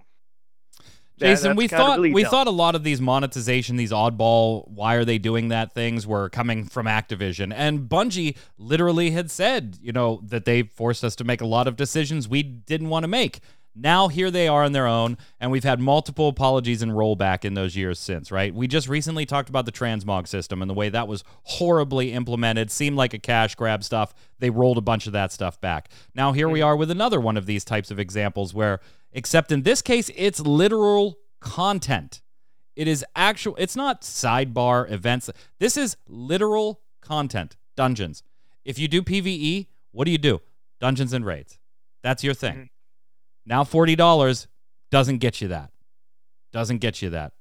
Jason, 1.19 1.55
we 1.55 1.67
thought 1.67 1.97
really 1.97 2.13
we 2.13 2.23
dumb. 2.23 2.31
thought 2.31 2.47
a 2.47 2.51
lot 2.51 2.75
of 2.75 2.83
these 2.83 3.01
monetization, 3.01 3.75
these 3.75 3.91
oddball, 3.91 4.67
why 4.67 4.95
are 4.95 5.05
they 5.05 5.17
doing 5.17 5.49
that 5.49 5.73
things 5.73 6.07
were 6.07 6.29
coming 6.29 6.65
from 6.65 6.85
Activision. 6.85 7.53
And 7.55 7.81
Bungie 7.89 8.37
literally 8.57 9.11
had 9.11 9.29
said, 9.29 9.77
you 9.81 9.91
know, 9.91 10.21
that 10.25 10.45
they 10.45 10.63
forced 10.63 11.03
us 11.03 11.15
to 11.17 11.23
make 11.23 11.41
a 11.41 11.45
lot 11.45 11.67
of 11.67 11.75
decisions 11.75 12.27
we 12.27 12.43
didn't 12.43 12.89
want 12.89 13.03
to 13.03 13.07
make. 13.07 13.41
Now 13.75 14.07
here 14.07 14.31
they 14.31 14.47
are 14.47 14.63
on 14.63 14.71
their 14.73 14.87
own, 14.87 15.17
and 15.39 15.51
we've 15.51 15.63
had 15.63 15.79
multiple 15.79 16.27
apologies 16.27 16.81
and 16.81 16.91
rollback 16.91 17.45
in 17.45 17.53
those 17.53 17.77
years 17.77 17.97
since, 17.99 18.31
right? 18.31 18.53
We 18.53 18.67
just 18.67 18.89
recently 18.89 19.25
talked 19.25 19.47
about 19.47 19.65
the 19.65 19.71
transmog 19.71 20.27
system 20.27 20.61
and 20.61 20.69
the 20.69 20.73
way 20.73 20.89
that 20.89 21.07
was 21.07 21.23
horribly 21.43 22.11
implemented, 22.11 22.71
seemed 22.71 22.97
like 22.97 23.13
a 23.13 23.19
cash 23.19 23.55
grab 23.55 23.83
stuff. 23.83 24.13
They 24.39 24.49
rolled 24.49 24.79
a 24.79 24.81
bunch 24.81 25.07
of 25.07 25.13
that 25.13 25.31
stuff 25.31 25.61
back. 25.61 25.89
Now 26.13 26.33
here 26.33 26.49
we 26.49 26.61
are 26.61 26.75
with 26.75 26.91
another 26.91 27.21
one 27.21 27.37
of 27.37 27.45
these 27.45 27.63
types 27.63 27.91
of 27.91 27.99
examples 27.99 28.53
where 28.53 28.79
except 29.11 29.51
in 29.51 29.63
this 29.63 29.81
case 29.81 30.09
it's 30.15 30.39
literal 30.39 31.17
content. 31.39 32.21
It 32.75 32.87
is 32.87 33.03
actual 33.15 33.55
it's 33.57 33.75
not 33.75 34.01
sidebar 34.01 34.89
events. 34.91 35.29
This 35.59 35.77
is 35.77 35.97
literal 36.07 36.81
content, 37.01 37.55
dungeons. 37.75 38.23
If 38.63 38.77
you 38.77 38.87
do 38.87 39.01
PvE, 39.01 39.67
what 39.91 40.05
do 40.05 40.11
you 40.11 40.17
do? 40.17 40.41
Dungeons 40.79 41.13
and 41.13 41.25
raids. 41.25 41.57
That's 42.03 42.23
your 42.23 42.33
thing. 42.33 42.55
Mhm. 42.55 42.69
Now 43.45 43.63
$40 43.63 44.47
doesn't 44.91 45.17
get 45.17 45.41
you 45.41 45.47
that. 45.49 45.71
Doesn't 46.51 46.77
get 46.77 47.01
you 47.01 47.09
that. 47.09 47.33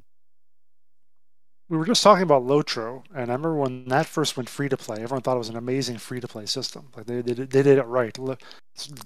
We 1.68 1.76
were 1.76 1.84
just 1.84 2.02
talking 2.02 2.22
about 2.22 2.44
Lotro, 2.46 3.04
and 3.10 3.30
I 3.30 3.34
remember 3.34 3.54
when 3.54 3.84
that 3.88 4.06
first 4.06 4.38
went 4.38 4.48
free 4.48 4.70
to 4.70 4.76
play, 4.78 5.02
everyone 5.02 5.20
thought 5.20 5.34
it 5.34 5.38
was 5.38 5.50
an 5.50 5.56
amazing 5.56 5.98
free 5.98 6.18
to 6.18 6.26
play 6.26 6.46
system. 6.46 6.88
Like 6.96 7.04
they 7.04 7.20
did, 7.20 7.38
it, 7.38 7.50
they 7.50 7.62
did 7.62 7.76
it 7.78 7.82
right. 7.82 8.16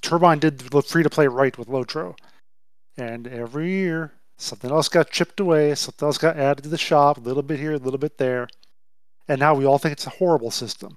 Turbine 0.00 0.38
did 0.38 0.58
the 0.60 0.82
free 0.82 1.02
to 1.02 1.10
play 1.10 1.26
right 1.26 1.58
with 1.58 1.66
Lotro, 1.66 2.16
and 2.96 3.26
every 3.26 3.70
year 3.70 4.12
something 4.36 4.70
else 4.70 4.88
got 4.88 5.10
chipped 5.10 5.38
away, 5.40 5.74
something 5.74 6.06
else 6.06 6.18
got 6.18 6.36
added 6.36 6.62
to 6.62 6.68
the 6.68 6.78
shop, 6.78 7.16
a 7.16 7.20
little 7.20 7.42
bit 7.42 7.58
here, 7.60 7.72
a 7.74 7.78
little 7.78 7.98
bit 7.98 8.18
there, 8.18 8.48
and 9.28 9.38
now 9.38 9.54
we 9.54 9.64
all 9.64 9.78
think 9.78 9.92
it's 9.92 10.06
a 10.06 10.10
horrible 10.10 10.50
system. 10.50 10.94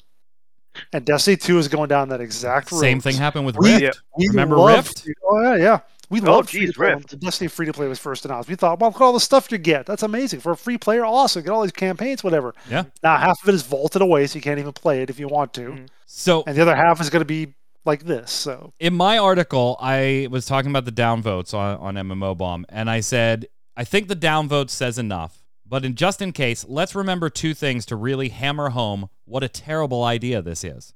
And 0.91 1.05
Destiny 1.05 1.37
2 1.37 1.57
is 1.59 1.67
going 1.69 1.87
down 1.87 2.09
that 2.09 2.19
exact 2.21 2.71
road. 2.71 2.79
Same 2.79 2.99
thing 2.99 3.15
happened 3.15 3.45
with 3.45 3.55
We- 3.57 3.71
Rift. 3.73 3.81
Yeah. 3.83 3.91
We 4.17 4.27
Remember 4.29 4.57
loved- 4.57 5.03
Rift? 5.05 5.17
Oh 5.23 5.41
yeah, 5.43 5.55
yeah. 5.55 5.79
We 6.09 6.21
Oh, 6.21 6.25
loved 6.35 6.49
geez, 6.49 6.77
Rift. 6.77 7.19
Destiny 7.19 7.47
free 7.47 7.65
to 7.65 7.73
play 7.73 7.87
was 7.87 7.97
first 7.97 8.25
announced. 8.25 8.47
We 8.49 8.55
thought, 8.55 8.79
well, 8.79 8.91
look 8.91 9.01
at 9.01 9.03
all 9.03 9.13
the 9.13 9.19
stuff 9.19 9.51
you 9.51 9.57
get. 9.57 9.85
That's 9.87 10.03
amazing 10.03 10.39
for 10.41 10.51
a 10.51 10.57
free 10.57 10.77
player. 10.77 11.03
Awesome, 11.05 11.41
get 11.43 11.49
all 11.51 11.63
these 11.63 11.71
campaigns, 11.71 12.23
whatever. 12.23 12.53
Yeah. 12.69 12.83
Now 13.01 13.17
half 13.17 13.41
of 13.41 13.49
it 13.49 13.55
is 13.55 13.63
vaulted 13.63 14.01
away, 14.03 14.27
so 14.27 14.35
you 14.35 14.41
can't 14.41 14.59
even 14.59 14.73
play 14.73 15.01
it 15.01 15.09
if 15.09 15.19
you 15.19 15.27
want 15.27 15.53
to, 15.55 15.61
Mhm. 15.61 15.87
So 16.07 16.43
and 16.45 16.55
the 16.57 16.61
other 16.61 16.75
half 16.75 16.99
is 17.01 17.09
going 17.09 17.21
to 17.21 17.25
be 17.25 17.53
like 17.86 18.03
this. 18.03 18.31
So 18.31 18.73
in 18.79 18.93
my 18.93 19.17
article, 19.17 19.77
I 19.79 20.27
was 20.31 20.45
talking 20.45 20.71
about 20.71 20.86
the 20.86 20.91
downvotes 20.91 21.53
on, 21.53 21.77
on 21.77 21.95
MMOBomb, 21.95 22.65
and 22.69 22.89
I 22.89 22.99
said, 22.99 23.47
I 23.77 23.83
think 23.83 24.07
the 24.07 24.15
downvote 24.15 24.69
says 24.69 24.97
enough. 24.97 25.43
But 25.67 25.83
in 25.83 25.95
just 25.95 26.21
in 26.21 26.31
case, 26.31 26.63
let's 26.67 26.93
remember 26.93 27.29
two 27.29 27.53
things 27.53 27.86
to 27.88 27.95
really 27.95 28.29
hammer 28.29 28.69
home 28.69 29.09
what 29.25 29.43
a 29.43 29.49
terrible 29.49 30.03
idea 30.03 30.41
this 30.41 30.63
is. 30.63 30.93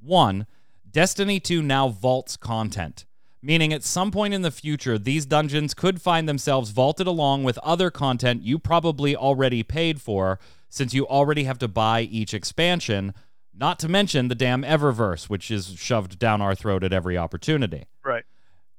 One, 0.00 0.46
Destiny 0.88 1.40
2 1.40 1.62
now 1.62 1.88
vaults 1.88 2.36
content, 2.36 3.04
meaning 3.42 3.72
at 3.72 3.82
some 3.82 4.12
point 4.12 4.32
in 4.32 4.42
the 4.42 4.52
future, 4.52 4.96
these 4.96 5.26
dungeons 5.26 5.74
could 5.74 6.00
find 6.00 6.28
themselves 6.28 6.70
vaulted 6.70 7.08
along 7.08 7.42
with 7.42 7.58
other 7.58 7.90
content 7.90 8.42
you 8.42 8.60
probably 8.60 9.16
already 9.16 9.64
paid 9.64 10.00
for, 10.00 10.38
since 10.68 10.94
you 10.94 11.06
already 11.08 11.44
have 11.44 11.58
to 11.58 11.66
buy 11.66 12.02
each 12.02 12.32
expansion, 12.32 13.12
not 13.56 13.78
to 13.80 13.88
mention 13.88 14.28
the 14.28 14.34
damn 14.34 14.62
Eververse, 14.62 15.28
which 15.28 15.50
is 15.50 15.74
shoved 15.76 16.18
down 16.18 16.42
our 16.42 16.54
throat 16.54 16.82
at 16.82 16.92
every 16.92 17.16
opportunity. 17.16 17.86
Right. 18.04 18.24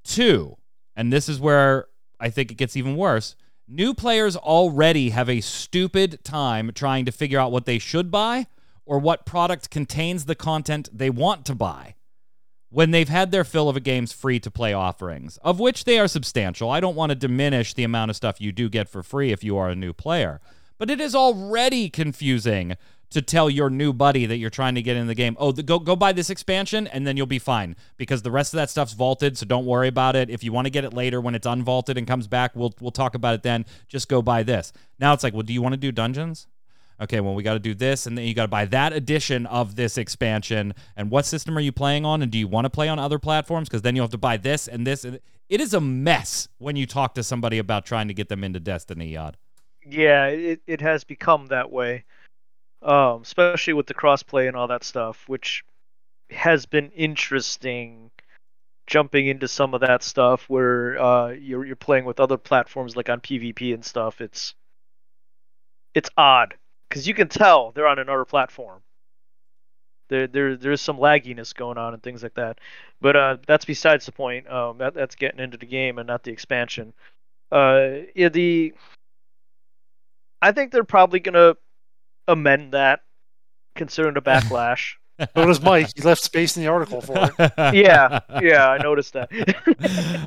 Two, 0.03 0.57
and 0.95 1.11
this 1.11 1.29
is 1.29 1.39
where 1.39 1.87
I 2.19 2.29
think 2.29 2.51
it 2.51 2.55
gets 2.55 2.75
even 2.75 2.95
worse. 2.95 3.35
New 3.67 3.93
players 3.93 4.35
already 4.35 5.09
have 5.09 5.29
a 5.29 5.41
stupid 5.41 6.23
time 6.23 6.71
trying 6.73 7.05
to 7.05 7.11
figure 7.11 7.39
out 7.39 7.51
what 7.51 7.65
they 7.65 7.79
should 7.79 8.11
buy 8.11 8.47
or 8.85 8.99
what 8.99 9.25
product 9.25 9.71
contains 9.71 10.25
the 10.25 10.35
content 10.35 10.89
they 10.93 11.09
want 11.09 11.45
to 11.45 11.55
buy 11.55 11.95
when 12.69 12.91
they've 12.91 13.09
had 13.09 13.31
their 13.31 13.43
fill 13.43 13.69
of 13.69 13.75
a 13.75 13.79
game's 13.79 14.11
free 14.11 14.39
to 14.39 14.51
play 14.51 14.73
offerings, 14.73 15.37
of 15.37 15.59
which 15.59 15.85
they 15.85 15.97
are 15.97 16.07
substantial. 16.07 16.69
I 16.69 16.79
don't 16.79 16.95
want 16.95 17.09
to 17.09 17.15
diminish 17.15 17.73
the 17.73 17.85
amount 17.85 18.11
of 18.11 18.17
stuff 18.17 18.41
you 18.41 18.51
do 18.51 18.69
get 18.69 18.89
for 18.89 19.01
free 19.01 19.31
if 19.31 19.43
you 19.43 19.57
are 19.57 19.69
a 19.69 19.75
new 19.75 19.93
player, 19.93 20.41
but 20.77 20.89
it 20.89 20.99
is 20.99 21.15
already 21.15 21.89
confusing 21.89 22.75
to 23.09 23.21
tell 23.21 23.49
your 23.49 23.69
new 23.69 23.93
buddy 23.93 24.25
that 24.25 24.37
you're 24.37 24.49
trying 24.49 24.75
to 24.75 24.81
get 24.81 24.97
in 24.97 25.07
the 25.07 25.15
game, 25.15 25.35
oh, 25.39 25.51
the, 25.51 25.63
go 25.63 25.79
go 25.79 25.95
buy 25.95 26.11
this 26.11 26.29
expansion 26.29 26.87
and 26.87 27.05
then 27.05 27.17
you'll 27.17 27.25
be 27.25 27.39
fine 27.39 27.75
because 27.97 28.21
the 28.21 28.31
rest 28.31 28.53
of 28.53 28.57
that 28.57 28.69
stuff's 28.69 28.93
vaulted, 28.93 29.37
so 29.37 29.45
don't 29.45 29.65
worry 29.65 29.87
about 29.87 30.15
it. 30.15 30.29
If 30.29 30.43
you 30.43 30.51
want 30.51 30.65
to 30.65 30.71
get 30.71 30.83
it 30.83 30.93
later 30.93 31.21
when 31.21 31.35
it's 31.35 31.47
unvaulted 31.47 31.97
and 31.97 32.07
comes 32.07 32.27
back, 32.27 32.55
we'll 32.55 32.73
we'll 32.79 32.91
talk 32.91 33.15
about 33.15 33.35
it 33.35 33.43
then. 33.43 33.65
Just 33.87 34.09
go 34.09 34.21
buy 34.21 34.43
this. 34.43 34.73
Now 34.99 35.13
it's 35.13 35.23
like, 35.23 35.33
well, 35.33 35.43
do 35.43 35.53
you 35.53 35.61
want 35.61 35.73
to 35.73 35.77
do 35.77 35.91
dungeons? 35.91 36.47
Okay, 37.01 37.19
well, 37.19 37.35
we 37.35 37.43
got 37.43 37.53
to 37.53 37.59
do 37.59 37.73
this, 37.73 38.05
and 38.05 38.17
then 38.17 38.25
you 38.25 38.33
got 38.33 38.43
to 38.43 38.47
buy 38.47 38.63
that 38.65 38.93
edition 38.93 39.45
of 39.47 39.75
this 39.75 39.97
expansion. 39.97 40.73
And 40.95 41.11
what 41.11 41.25
system 41.25 41.57
are 41.57 41.61
you 41.61 41.73
playing 41.73 42.05
on? 42.05 42.21
And 42.21 42.31
do 42.31 42.37
you 42.37 42.47
want 42.47 42.65
to 42.65 42.69
play 42.69 42.87
on 42.87 42.99
other 42.99 43.19
platforms? 43.19 43.67
Because 43.67 43.81
then 43.81 43.95
you'll 43.97 44.05
have 44.05 44.11
to 44.11 44.17
buy 44.17 44.37
this 44.37 44.67
and 44.69 44.87
this. 44.87 45.03
And 45.03 45.19
it 45.49 45.59
is 45.59 45.73
a 45.73 45.81
mess 45.81 46.47
when 46.57 46.77
you 46.77 46.85
talk 46.85 47.13
to 47.15 47.23
somebody 47.23 47.57
about 47.57 47.85
trying 47.85 48.07
to 48.07 48.13
get 48.13 48.29
them 48.29 48.45
into 48.45 48.61
Destiny, 48.61 49.09
Yod. 49.09 49.35
Yeah, 49.85 50.27
it, 50.27 50.61
it 50.65 50.81
has 50.81 51.03
become 51.03 51.47
that 51.47 51.69
way. 51.69 52.05
Um, 52.85 53.23
especially 53.23 53.73
with 53.73 53.87
the 53.87 53.95
crossplay 53.95 54.47
and 54.47 54.55
all 54.55 54.67
that 54.67 54.83
stuff, 54.83 55.23
which 55.27 55.63
has 56.29 56.67
been 56.67 56.91
interesting 56.91 58.11
jumping 58.87 59.25
into 59.25 59.47
some 59.47 59.73
of 59.73 59.81
that 59.81 60.03
stuff 60.03 60.47
where 60.47 61.01
uh, 61.01 61.29
you're 61.29 61.65
you're 61.65 61.75
playing 61.75 62.05
with 62.05 62.19
other 62.19 62.37
platforms 62.37 62.95
like 62.95 63.09
on 63.09 63.19
PvP 63.19 63.73
and 63.73 63.83
stuff. 63.83 64.21
It's 64.21 64.53
it's 65.95 66.09
odd 66.15 66.55
because 66.89 67.07
you 67.07 67.13
can 67.13 67.27
tell 67.27 67.71
they're 67.71 67.87
on 67.87 67.99
another 67.99 68.25
platform. 68.25 68.81
There, 70.07 70.27
there, 70.27 70.55
there's 70.55 70.81
some 70.81 70.97
lagginess 70.97 71.55
going 71.55 71.79
on 71.79 71.95
and 71.95 72.03
things 72.03 72.21
like 72.21 72.35
that, 72.35 72.59
but 73.01 73.15
uh, 73.15 73.37
that's 73.47 73.65
besides 73.65 74.05
the 74.05 74.11
point. 74.11 74.47
Um, 74.47 74.77
that, 74.77 74.93
that's 74.93 75.15
getting 75.15 75.39
into 75.39 75.57
the 75.57 75.65
game 75.65 75.97
and 75.97 76.05
not 76.05 76.21
the 76.21 76.31
expansion. 76.31 76.93
Uh, 77.51 78.01
yeah, 78.13 78.29
the 78.29 78.75
I 80.43 80.51
think 80.51 80.71
they're 80.71 80.83
probably 80.83 81.19
gonna 81.19 81.55
amend 82.27 82.73
that, 82.73 83.01
considering 83.75 84.13
the 84.15 84.21
backlash. 84.21 84.93
so 85.19 85.45
does 85.45 85.61
Mike. 85.61 85.87
He 85.95 86.01
left 86.01 86.21
space 86.21 86.57
in 86.57 86.63
the 86.63 86.69
article 86.69 86.99
for 86.99 87.13
it. 87.17 87.53
yeah, 87.73 88.19
yeah, 88.41 88.67
I 88.69 88.77
noticed 88.79 89.13
that. 89.13 89.29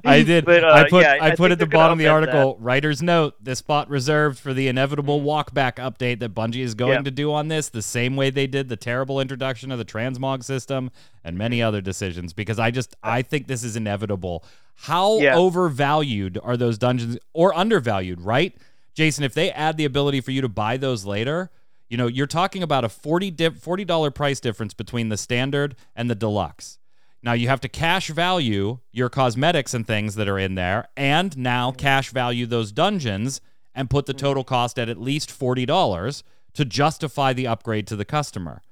I 0.05 0.23
did. 0.23 0.47
But, 0.47 0.65
uh, 0.65 0.69
I 0.69 0.89
put 0.89 1.03
yeah, 1.03 1.19
I, 1.21 1.27
I 1.27 1.31
put 1.33 1.37
think 1.39 1.51
at 1.53 1.59
the 1.59 1.67
bottom 1.67 1.93
of 1.93 1.99
the 1.99 2.07
amend 2.07 2.31
article, 2.31 2.57
writer's 2.59 3.03
note, 3.03 3.35
this 3.39 3.59
spot 3.59 3.91
reserved 3.91 4.39
for 4.39 4.55
the 4.55 4.67
inevitable 4.67 5.21
Mm-hmm. 5.21 5.29
walkback 5.29 5.75
update 5.75 6.21
that 6.21 6.35
Bungie 6.35 6.63
is 6.63 6.75
going 6.75 6.93
Yeah. 6.93 7.03
to 7.03 7.11
do 7.11 7.33
on 7.35 7.49
this, 7.49 7.69
the 7.69 7.83
same 7.83 8.17
way 8.17 8.31
they 8.31 8.47
did 8.47 8.71
the 8.71 8.77
terrible 8.77 9.21
introduction 9.21 9.71
of 9.71 9.79
the 9.79 9.85
transmog 9.85 10.43
system 10.43 10.91
and 11.23 11.37
many 11.37 11.63
other 11.63 11.83
decisions, 11.83 12.33
because 12.33 12.59
I 12.59 12.71
just 12.71 12.97
I 13.03 13.21
think 13.21 13.47
this 13.47 13.63
is 13.65 13.77
inevitable. 13.77 14.43
How 14.75 15.19
Yeah. 15.19 15.37
overvalued 15.37 16.39
are 16.43 16.57
those 16.57 16.79
dungeons 16.79 17.19
or 17.35 17.55
undervalued, 17.55 18.23
right? 18.23 18.57
Jason, 18.95 19.23
if 19.23 19.35
they 19.35 19.51
add 19.51 19.77
the 19.77 19.85
ability 19.85 20.23
for 20.23 20.31
you 20.31 20.41
to 20.41 20.49
buy 20.49 20.79
those 20.79 21.05
later, 21.05 21.51
you 21.89 21.97
know, 21.97 22.07
you're 22.07 22.27
talking 22.27 22.63
about 22.63 22.85
a 22.85 22.89
40 22.89 23.31
dip, 23.31 23.55
$40 23.55 24.15
price 24.15 24.41
difference 24.41 24.75
between 24.75 25.09
the 25.09 25.17
standard 25.17 25.75
and 25.97 26.11
the 26.11 26.15
deluxe. 26.15 26.79
Now 27.23 27.33
you 27.33 27.49
have 27.49 27.61
to 27.63 27.69
cash 27.69 28.09
value 28.09 28.79
your 28.93 29.09
cosmetics 29.09 29.75
and 29.75 29.87
things 29.87 30.15
that 30.15 30.29
are 30.29 30.39
in 30.39 30.55
there, 30.55 30.89
and 30.97 31.37
now 31.37 31.73
cash 31.73 32.11
value 32.11 32.47
those 32.47 32.71
dungeons 32.71 33.41
and 33.75 33.91
put 33.91 34.07
the 34.07 34.15
total 34.15 34.45
cost 34.45 34.79
at 34.79 34.89
at 34.89 35.01
least 35.01 35.31
$40 35.31 36.23
to 36.55 36.65
justify 36.65 37.33
the 37.33 37.47
upgrade 37.47 37.87
to 37.89 37.97
the 37.97 38.05
customer. 38.05 38.63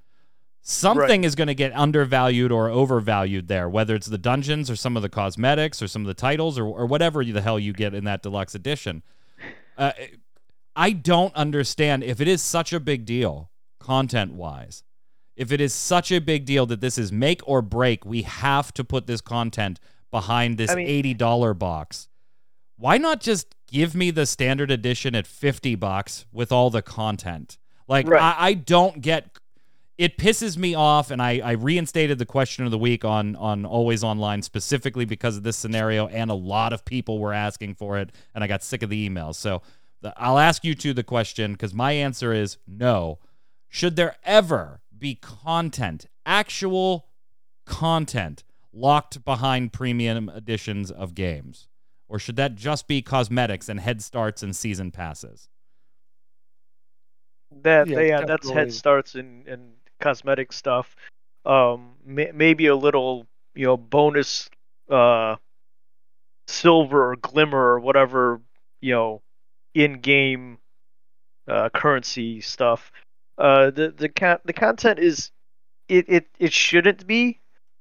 Something 0.63 1.23
is 1.23 1.37
going 1.37 1.47
to 1.47 1.55
get 1.55 1.73
undervalued 1.77 2.51
or 2.51 2.69
overvalued 2.69 3.47
there, 3.47 3.69
whether 3.69 3.95
it's 3.95 4.09
the 4.09 4.19
dungeons 4.19 4.69
or 4.69 4.75
some 4.75 4.97
of 4.97 5.03
the 5.03 5.09
cosmetics 5.09 5.81
or 5.81 5.87
some 5.87 6.03
of 6.03 6.09
the 6.09 6.15
titles 6.15 6.59
or, 6.59 6.65
or 6.65 6.87
whatever 6.87 7.25
the 7.25 7.41
hell 7.41 7.59
you 7.59 7.73
get 7.73 7.95
in 7.95 8.03
that 8.05 8.23
deluxe 8.23 8.55
edition. 8.55 9.05
Uh, 9.79 9.93
I 10.77 10.93
don't 10.93 11.35
understand 11.35 12.05
if 12.05 12.21
it 12.21 12.29
is 12.29 12.43
such 12.43 12.73
a 12.73 12.79
big 12.79 13.05
deal, 13.07 13.51
content 13.81 14.35
wise, 14.35 14.85
if 15.35 15.51
it 15.51 15.61
is 15.61 15.73
such 15.73 16.13
a 16.13 16.19
big 16.21 16.45
deal 16.45 16.67
that 16.67 16.81
this 16.81 16.99
is 16.99 17.11
make 17.11 17.41
or 17.49 17.63
break, 17.63 18.05
we 18.05 18.23
have 18.23 18.73
to 18.75 18.85
put 18.85 19.07
this 19.07 19.21
content 19.21 19.81
behind 20.11 20.59
this 20.59 20.71
I 20.71 20.77
mean- 20.77 21.17
$80 21.17 21.59
box. 21.59 22.09
Why 22.79 22.99
not 22.99 23.23
just 23.23 23.55
give 23.67 23.95
me 23.95 24.11
the 24.11 24.27
standard 24.27 24.71
edition 24.71 25.15
at 25.15 25.27
50 25.27 25.75
bucks 25.77 26.27
with 26.31 26.53
all 26.53 26.69
the 26.69 26.83
content? 26.83 27.57
Like, 27.89 28.07
Right. 28.07 28.23
I, 28.23 28.49
I 28.49 28.53
don't 28.53 29.01
get 29.01 29.39
it 29.99 30.19
pisses 30.19 30.59
me 30.59 30.75
off 30.75 31.11
and 31.11 31.23
I, 31.23 31.41
I 31.43 31.53
reinstated 31.53 32.19
the 32.19 32.27
question 32.27 32.67
of 32.67 32.71
the 32.71 32.77
week 32.79 33.03
on 33.05 33.35
on 33.37 33.65
always 33.65 34.05
online 34.05 34.43
specifically 34.43 35.07
because 35.07 35.39
of 35.39 35.43
this 35.43 35.57
scenario 35.57 36.07
and 36.09 36.31
a 36.31 36.35
lot 36.35 36.75
of 36.75 36.85
people 36.85 37.19
were 37.19 37.33
asking 37.33 37.77
for 37.77 37.97
it 37.99 38.13
and 38.35 38.45
i 38.45 38.47
got 38.47 38.63
sick 38.63 38.83
of 38.83 38.91
the 38.91 39.09
emails 39.09 39.37
so 39.37 39.63
i'll 40.17 40.39
ask 40.39 40.65
you 40.65 40.75
two 40.75 40.93
the 40.93 41.03
question 41.03 41.53
because 41.53 41.75
my 41.75 41.93
answer 41.93 42.33
is 42.33 42.59
no. 42.67 43.19
Should 43.69 43.97
there 43.97 44.17
ever 44.25 44.81
be 44.97 45.15
content 45.17 46.07
actual 46.25 47.09
content 47.67 48.45
locked 48.73 49.25
behind 49.25 49.73
premium 49.73 50.29
editions 50.29 50.91
of 50.91 51.15
games? 51.15 51.69
Or 52.09 52.19
should 52.19 52.37
that 52.37 52.55
just 52.55 52.87
be 52.87 53.03
cosmetics 53.03 53.69
and 53.69 53.81
head 53.81 54.01
starts 54.03 54.43
and 54.43 54.55
season 54.55 54.93
passes? 54.93 55.49
That 57.63 57.89
Yeah, 57.89 58.01
yeah, 58.01 58.25
that's 58.25 58.49
head 58.49 58.73
starts 58.73 59.15
and, 59.15 59.47
and 59.49 59.73
cosmetic 60.01 60.53
stuff. 60.53 60.95
Um, 61.45 61.95
may, 62.05 62.31
maybe 62.33 62.67
a 62.67 62.77
little 62.77 63.27
you 63.55 63.67
know 63.67 63.77
bonus 63.77 64.49
uh 64.91 65.37
silver 66.47 67.11
or 67.11 67.17
glimmer 67.17 67.59
or 67.59 67.81
whatever 67.81 68.41
you 68.81 68.93
know 68.93 69.23
in-game 69.85 70.59
uh, 71.49 71.69
currency 71.69 72.41
stuff. 72.41 72.91
Uh, 73.39 73.71
the 73.71 73.93
the 73.97 74.09
con- 74.09 74.39
the 74.45 74.53
content 74.53 74.99
is 74.99 75.31
it, 75.89 76.07
it 76.09 76.27
it 76.39 76.53
shouldn't 76.53 77.07
be, 77.07 77.39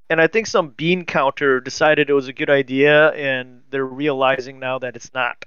and 0.10 0.20
I 0.20 0.28
think 0.28 0.48
some 0.48 0.70
bean 0.70 1.06
counter 1.06 1.62
decided 1.62 2.10
it 2.10 2.14
was 2.14 2.28
a 2.28 2.34
good 2.34 2.50
idea, 2.50 3.12
and 3.12 3.62
they're 3.70 3.86
realizing 3.86 4.60
now 4.60 4.78
that 4.80 4.96
it's 4.96 5.14
not. 5.14 5.46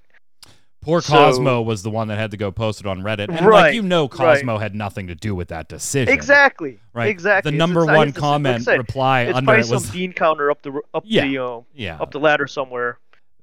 Poor 0.80 1.02
So- 1.02 1.12
Cosmo 1.12 1.60
was 1.60 1.82
the 1.82 1.90
one 1.90 2.08
that 2.08 2.16
had 2.18 2.30
to 2.30 2.36
go 2.36 2.50
post 2.50 2.80
it 2.80 2.86
on 2.86 3.02
Reddit. 3.02 3.28
And 3.36 3.44
like 3.46 3.74
you 3.74 3.82
know 3.82 4.04
right. 4.04 4.10
Cosmo 4.10 4.58
had 4.58 4.74
nothing 4.74 5.08
to 5.08 5.14
do 5.14 5.34
with 5.34 5.48
that 5.48 5.68
decision. 5.68 6.14
Exactly. 6.14 6.78
Right. 6.94 7.08
Exactly. 7.08 7.50
The 7.50 7.56
It's- 7.56 7.58
number 7.58 7.84
one 7.84 8.06
his 8.06 8.14
decision. 8.14 8.22
Like 8.22 8.32
comment 8.32 8.66
reply 8.66 9.20
it's 9.22 9.36
under 9.36 9.46
probably 9.46 9.60
it 9.60 9.64
some 9.66 9.74
was 9.74 9.90
bean 9.90 10.12
counter 10.12 10.50
up 10.50 10.62
the 10.62 10.80
up 10.94 11.02
Yeah. 11.04 11.22
the 11.22 11.28
you 11.28 11.66
yeah. 11.74 11.98
up 12.00 12.12
the 12.12 12.20
ladder 12.20 12.46
somewhere. 12.46 12.98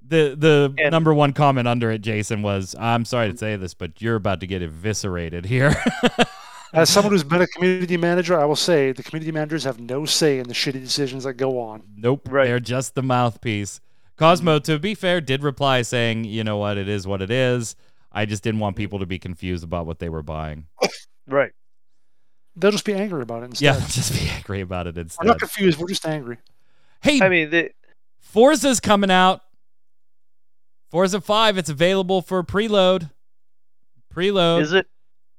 The 0.07 0.35
the 0.37 0.73
And- 0.77 0.91
number 0.91 1.13
one 1.13 1.33
comment 1.33 1.67
under 1.67 1.89
it, 1.91 2.01
Jason, 2.01 2.41
was 2.41 2.75
I'm 2.79 3.05
sorry 3.05 3.31
to 3.31 3.37
say 3.37 3.55
this, 3.55 3.73
but 3.73 4.01
you're 4.01 4.15
about 4.15 4.39
to 4.41 4.47
get 4.47 4.61
eviscerated 4.61 5.45
here. 5.45 5.75
As 6.73 6.89
someone 6.89 7.13
who's 7.13 7.23
been 7.23 7.41
a 7.41 7.47
community 7.47 7.95
manager, 7.95 8.37
I 8.39 8.43
will 8.43 8.57
say 8.57 8.91
the 8.91 9.01
community 9.03 9.31
managers 9.31 9.63
have 9.63 9.79
no 9.79 10.03
say 10.05 10.39
in 10.39 10.47
the 10.49 10.53
shitty 10.53 10.81
decisions 10.83 11.23
that 11.23 11.33
go 11.35 11.57
on. 11.59 11.83
nope. 11.95 12.27
Right. 12.29 12.45
They're 12.47 12.59
just 12.59 12.95
the 12.95 13.01
mouthpiece. 13.03 13.79
Cosmo, 14.17 14.59
to 14.59 14.77
be 14.77 14.93
fair, 14.93 15.21
did 15.21 15.41
reply 15.41 15.81
saying, 15.83 16.25
you 16.25 16.43
know 16.43 16.57
what, 16.57 16.77
it 16.77 16.89
is 16.89 17.07
what 17.07 17.21
it 17.21 17.31
is. 17.31 17.75
I 18.11 18.25
just 18.25 18.43
didn't 18.43 18.59
want 18.59 18.75
people 18.75 18.99
to 18.99 19.05
be 19.05 19.19
confused 19.19 19.63
about 19.63 19.85
what 19.85 19.99
they 19.99 20.09
were 20.09 20.23
buying. 20.23 20.67
Right. 21.27 21.51
They'll 22.55 22.69
just 22.71 22.85
be 22.85 22.93
angry 22.93 23.23
about 23.23 23.41
it 23.41 23.45
instead. 23.47 23.65
Yeah, 23.79 23.79
just 23.89 24.13
be 24.13 24.29
angry 24.29 24.61
about 24.61 24.85
it 24.85 24.95
instead. 24.97 25.25
We're 25.25 25.31
instead. 25.31 25.33
not 25.33 25.39
confused. 25.39 25.79
We're 25.79 25.87
just 25.87 26.05
angry. 26.05 26.37
Hey, 27.01 27.19
I 27.21 27.29
mean, 27.29 27.49
the, 27.49 27.71
Forza's 28.21 28.79
coming 28.79 29.09
out. 29.09 29.41
Forza 30.95 31.19
5, 31.19 31.57
it's 31.57 31.69
available 31.69 32.21
for 32.21 32.41
preload. 32.41 33.11
Preload. 34.13 34.61
is 34.61 34.71
it? 34.71 34.87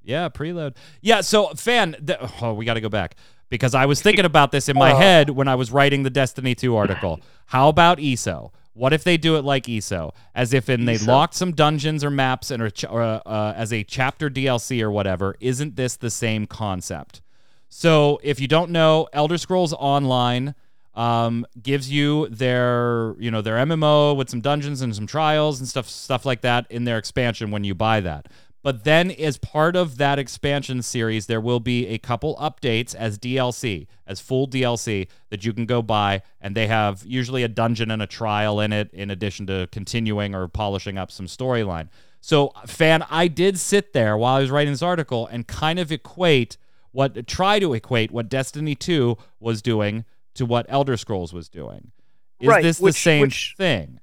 Yeah, 0.02 0.28
preload. 0.28 0.76
Yeah, 1.00 1.22
so 1.22 1.46
fan, 1.54 1.96
th- 2.06 2.18
oh, 2.42 2.52
we 2.52 2.66
got 2.66 2.74
to 2.74 2.82
go 2.82 2.90
back 2.90 3.16
because 3.48 3.74
I 3.74 3.86
was 3.86 4.02
thinking 4.02 4.26
about 4.26 4.52
this 4.52 4.68
in 4.68 4.76
my 4.76 4.92
Oh. 4.92 4.96
head 4.98 5.30
when 5.30 5.48
I 5.48 5.54
was 5.54 5.72
writing 5.72 6.02
the 6.02 6.10
Destiny 6.10 6.54
2 6.54 6.76
article. 6.76 7.20
How 7.46 7.70
about 7.70 7.98
ESO? 7.98 8.52
What 8.74 8.92
if 8.92 9.02
they 9.02 9.16
do 9.16 9.36
it 9.36 9.46
like 9.46 9.66
ESO, 9.66 10.12
as 10.34 10.52
if 10.52 10.68
in 10.68 10.84
they 10.84 10.96
ESO. 10.96 11.10
locked 11.10 11.32
some 11.32 11.52
dungeons 11.52 12.04
or 12.04 12.10
maps 12.10 12.50
and 12.50 12.62
or 12.62 13.00
uh, 13.24 13.54
as 13.56 13.72
a 13.72 13.82
chapter 13.82 14.28
DLC 14.28 14.82
or 14.82 14.90
whatever? 14.90 15.36
Isn't 15.40 15.74
this 15.76 15.96
the 15.96 16.10
same 16.10 16.44
concept? 16.46 17.22
So 17.70 18.20
if 18.22 18.40
you 18.40 18.46
don't 18.46 18.70
know, 18.72 19.08
Elder 19.14 19.38
Scrolls 19.38 19.72
Online 19.72 20.54
um, 20.96 21.46
gives 21.62 21.92
you 21.92 22.26
their 22.28 23.14
you 23.18 23.30
know 23.30 23.42
their 23.42 23.56
MMO 23.56 24.16
with 24.16 24.30
some 24.30 24.40
dungeons 24.40 24.80
and 24.80 24.96
some 24.96 25.06
trials 25.06 25.60
and 25.60 25.68
stuff 25.68 25.88
stuff 25.88 26.26
like 26.26 26.40
that 26.40 26.66
in 26.70 26.84
their 26.84 26.98
expansion 26.98 27.50
when 27.50 27.62
you 27.62 27.74
buy 27.74 28.00
that. 28.00 28.28
But 28.66 28.82
then, 28.82 29.12
as 29.12 29.38
part 29.38 29.76
of 29.76 29.96
that 29.98 30.18
expansion 30.18 30.82
series, 30.82 31.26
there 31.26 31.40
will 31.40 31.60
be 31.60 31.86
a 31.86 31.98
couple 31.98 32.34
updates 32.34 32.96
as 32.96 33.16
DLC, 33.16 33.86
as 34.08 34.18
full 34.18 34.48
DLC 34.48 35.06
that 35.30 35.44
you 35.44 35.52
can 35.52 35.66
go 35.66 35.82
buy, 35.82 36.22
and 36.40 36.56
they 36.56 36.66
have 36.66 37.04
usually 37.06 37.44
a 37.44 37.48
dungeon 37.48 37.92
and 37.92 38.02
a 38.02 38.08
trial 38.08 38.58
in 38.58 38.72
it, 38.72 38.90
in 38.92 39.08
addition 39.08 39.46
to 39.46 39.68
continuing 39.70 40.34
or 40.34 40.48
polishing 40.48 40.98
up 40.98 41.12
some 41.12 41.26
storyline. 41.26 41.88
So, 42.20 42.52
fan, 42.66 43.04
I 43.08 43.28
did 43.28 43.56
sit 43.56 43.92
there 43.92 44.16
while 44.16 44.34
I 44.34 44.40
was 44.40 44.50
writing 44.50 44.72
this 44.72 44.82
article 44.82 45.28
and 45.28 45.46
kind 45.46 45.78
of 45.78 45.92
equate 45.92 46.56
what, 46.90 47.28
try 47.28 47.60
to 47.60 47.72
equate 47.72 48.10
what 48.10 48.28
Destiny 48.28 48.74
2 48.74 49.16
was 49.38 49.62
doing 49.62 50.04
to 50.36 50.46
what 50.46 50.66
Elder 50.68 50.96
Scrolls 50.96 51.32
was 51.32 51.48
doing. 51.48 51.92
Is 52.40 52.48
Right, 52.48 52.62
this 52.62 52.78
the 52.78 52.84
which- 52.84 52.94
same 53.02 53.20
which- 53.22 53.54
thing? 53.56 54.00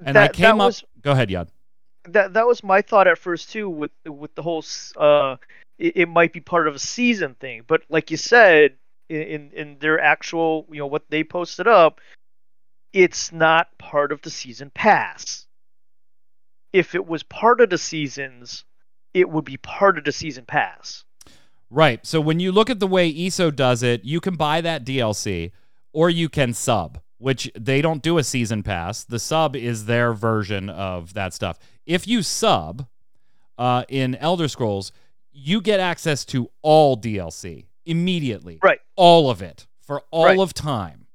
And 0.00 0.10
I 0.10 0.12
that- 0.26 0.32
that 0.32 0.34
came 0.34 0.60
up. 0.60 0.68
was- 0.68 0.84
Go 1.00 1.12
ahead, 1.12 1.28
Yad. 1.30 1.48
That 2.08 2.34
that 2.34 2.46
was 2.46 2.62
my 2.62 2.82
thought 2.82 3.08
at 3.08 3.18
first 3.18 3.50
too. 3.50 3.68
With 3.68 3.90
with 4.06 4.34
the 4.36 4.42
whole 4.42 4.64
uh, 4.96 5.36
it, 5.78 5.96
it 5.96 6.08
might 6.08 6.32
be 6.32 6.40
part 6.40 6.68
of 6.68 6.74
a 6.74 6.78
season 6.78 7.34
thing. 7.34 7.62
But 7.66 7.82
like 7.88 8.10
you 8.12 8.16
said, 8.16 8.76
in 9.08 9.50
in 9.52 9.78
their 9.80 9.98
actual 10.00 10.66
you 10.70 10.78
know 10.78 10.86
what 10.86 11.04
they 11.10 11.24
posted 11.24 11.66
up, 11.66 12.00
it's 12.92 13.32
not 13.32 13.76
part 13.78 14.12
of 14.12 14.22
the 14.22 14.30
season 14.30 14.70
pass. 14.70 15.46
If 16.72 16.94
it 16.94 17.06
was 17.06 17.22
part 17.22 17.60
of 17.60 17.70
the 17.70 17.78
seasons, 17.78 18.64
it 19.14 19.28
would 19.30 19.44
be 19.44 19.56
part 19.56 19.98
of 19.98 20.04
the 20.04 20.12
season 20.12 20.44
pass. 20.44 21.04
Right. 21.70 22.04
So 22.06 22.20
when 22.20 22.38
you 22.38 22.52
look 22.52 22.70
at 22.70 22.78
the 22.80 22.86
way 22.86 23.08
ESO 23.12 23.50
does 23.50 23.82
it, 23.82 24.04
you 24.04 24.20
can 24.20 24.36
buy 24.36 24.60
that 24.60 24.84
DLC 24.84 25.50
or 25.96 26.10
you 26.10 26.28
can 26.28 26.52
sub, 26.52 27.00
which 27.16 27.50
they 27.58 27.80
don't 27.80 28.02
do 28.02 28.18
a 28.18 28.22
season 28.22 28.62
pass. 28.62 29.02
The 29.02 29.18
sub 29.18 29.56
is 29.56 29.86
their 29.86 30.12
version 30.12 30.68
of 30.68 31.14
that 31.14 31.32
stuff. 31.32 31.58
If 31.86 32.06
you 32.06 32.20
sub 32.22 32.86
uh, 33.56 33.84
in 33.88 34.14
Elder 34.16 34.46
Scrolls, 34.46 34.92
you 35.32 35.62
get 35.62 35.80
access 35.80 36.26
to 36.26 36.50
all 36.60 36.98
DLC 36.98 37.64
immediately. 37.86 38.58
Right. 38.62 38.78
All 38.94 39.30
of 39.30 39.40
it 39.40 39.66
for 39.80 40.02
all 40.10 40.26
Right. 40.26 40.38
of 40.38 40.52
time. 40.52 41.06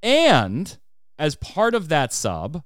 And 0.00 0.78
as 1.18 1.34
part 1.34 1.74
of 1.74 1.88
that 1.88 2.12
sub, 2.12 2.62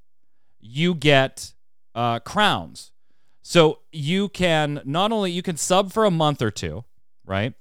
you 0.60 0.94
get 0.94 1.54
uh, 1.94 2.18
crowns. 2.20 2.92
So 3.42 3.80
you 3.90 4.28
can 4.28 4.80
not 4.84 5.10
only 5.12 5.32
you 5.32 5.42
can 5.42 5.56
sub 5.56 5.92
for 5.92 6.04
a 6.04 6.10
month 6.10 6.40
or 6.42 6.50
two, 6.50 6.84
right? 7.24 7.54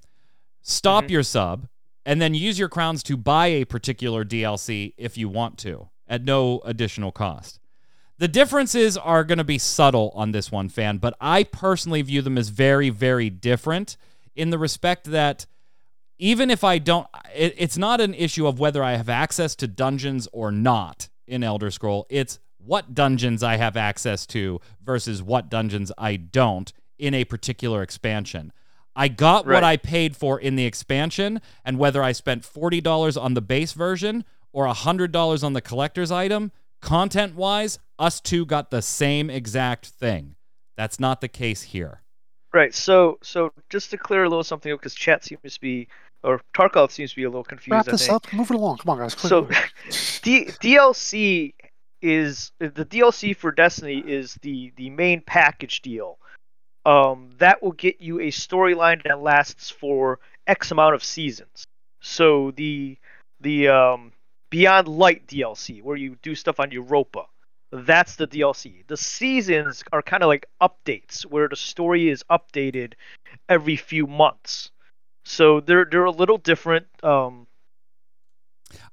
Stop 0.62 1.04
Mhm. 1.04 1.10
your 1.10 1.22
sub 1.22 1.66
and 2.04 2.20
then 2.20 2.34
use 2.34 2.58
your 2.58 2.68
crowns 2.68 3.02
to 3.04 3.16
buy 3.16 3.46
a 3.48 3.64
particular 3.64 4.24
DLC 4.24 4.94
if 4.96 5.18
you 5.18 5.28
want 5.28 5.58
to 5.58 5.88
at 6.08 6.24
no 6.24 6.60
additional 6.64 7.12
cost. 7.12 7.60
The 8.18 8.28
differences 8.28 8.98
are 8.98 9.24
going 9.24 9.38
to 9.38 9.44
be 9.44 9.58
subtle 9.58 10.12
on 10.14 10.32
this 10.32 10.52
one, 10.52 10.68
fan, 10.68 10.98
but 10.98 11.14
I 11.20 11.44
personally 11.44 12.02
view 12.02 12.20
them 12.20 12.36
as 12.36 12.50
very, 12.50 12.90
very 12.90 13.30
different 13.30 13.96
in 14.34 14.50
the 14.50 14.58
respect 14.58 15.10
that 15.10 15.46
even 16.18 16.50
if 16.50 16.62
I 16.62 16.78
don't, 16.78 17.06
it, 17.34 17.54
it's 17.56 17.78
not 17.78 18.00
an 18.00 18.12
issue 18.12 18.46
of 18.46 18.60
whether 18.60 18.84
I 18.84 18.96
have 18.96 19.08
access 19.08 19.54
to 19.56 19.66
dungeons 19.66 20.28
or 20.32 20.52
not 20.52 21.08
in 21.26 21.42
Elder 21.42 21.70
Scroll. 21.70 22.06
It's 22.10 22.38
what 22.58 22.94
dungeons 22.94 23.42
I 23.42 23.56
have 23.56 23.76
access 23.76 24.26
to 24.26 24.60
versus 24.84 25.22
what 25.22 25.48
dungeons 25.48 25.90
I 25.96 26.16
don't 26.16 26.70
in 26.98 27.14
a 27.14 27.24
particular 27.24 27.82
expansion. 27.82 28.52
I 28.96 29.08
got 29.08 29.46
what 29.46 29.64
I 29.64 29.76
paid 29.76 30.16
for 30.16 30.38
in 30.38 30.56
the 30.56 30.66
expansion, 30.66 31.40
and 31.64 31.78
whether 31.78 32.02
I 32.02 32.12
spent 32.12 32.42
$40 32.42 33.20
on 33.20 33.34
the 33.34 33.40
base 33.40 33.72
version 33.72 34.24
or 34.52 34.66
$100 34.66 35.44
on 35.44 35.52
the 35.52 35.60
collector's 35.60 36.10
item, 36.10 36.52
content 36.80 37.34
wise, 37.34 37.78
us 37.98 38.20
two 38.20 38.44
got 38.44 38.70
the 38.70 38.82
same 38.82 39.30
exact 39.30 39.86
thing. 39.86 40.34
That's 40.76 40.98
not 40.98 41.20
the 41.20 41.28
case 41.28 41.62
here. 41.62 42.02
Right. 42.52 42.74
So 42.74 43.18
so 43.22 43.52
just 43.68 43.90
to 43.90 43.98
clear 43.98 44.24
a 44.24 44.28
little 44.28 44.42
something 44.42 44.72
up, 44.72 44.80
because 44.80 44.94
chat 44.94 45.24
seems 45.24 45.40
to 45.54 45.60
be 45.60 45.86
or 46.22 46.40
Tarkov 46.54 46.90
seems 46.90 47.10
to 47.10 47.16
be 47.16 47.24
a 47.24 47.28
little 47.28 47.44
confused. 47.44 47.72
Wrap 47.72 47.88
I 47.88 47.92
this 47.92 48.06
think. 48.06 48.12
up. 48.12 48.32
Move 48.32 48.50
it 48.50 48.54
along. 48.56 48.78
Come 48.78 48.90
on, 48.90 48.98
guys. 48.98 49.14
Quick, 49.14 49.28
So. 49.28 49.42
D- 50.22 50.46
DLC 50.46 51.54
is 52.02 52.52
the 52.58 52.84
DLC 52.84 53.36
for 53.36 53.52
Destiny 53.52 53.98
is 53.98 54.36
the 54.42 54.72
the 54.76 54.90
main 54.90 55.20
package 55.20 55.82
deal. 55.82 56.18
Um, 56.86 57.30
that 57.38 57.62
will 57.62 57.72
get 57.72 58.00
you 58.00 58.20
a 58.20 58.28
storyline 58.28 59.02
that 59.04 59.20
lasts 59.20 59.70
for 59.70 60.18
X 60.46 60.70
amount 60.70 60.94
of 60.94 61.04
seasons. 61.04 61.64
So 62.00 62.52
the 62.52 62.96
the 63.40 63.68
um, 63.68 64.12
Beyond 64.50 64.88
Light 64.88 65.26
DLC, 65.26 65.82
where 65.82 65.96
you 65.96 66.16
do 66.22 66.34
stuff 66.34 66.58
on 66.58 66.70
Europa, 66.70 67.26
that's 67.72 68.16
the 68.16 68.26
DLC. 68.26 68.86
The 68.86 68.96
seasons 68.96 69.84
are 69.92 70.02
kind 70.02 70.22
of 70.22 70.28
like 70.28 70.46
updates 70.60 71.24
where 71.24 71.48
the 71.48 71.56
story 71.56 72.08
is 72.08 72.24
updated 72.30 72.94
every 73.48 73.76
few 73.76 74.06
months. 74.06 74.70
So 75.24 75.60
they're 75.60 75.84
they're 75.84 76.04
a 76.04 76.10
little 76.10 76.38
different. 76.38 76.86
Um, 77.02 77.46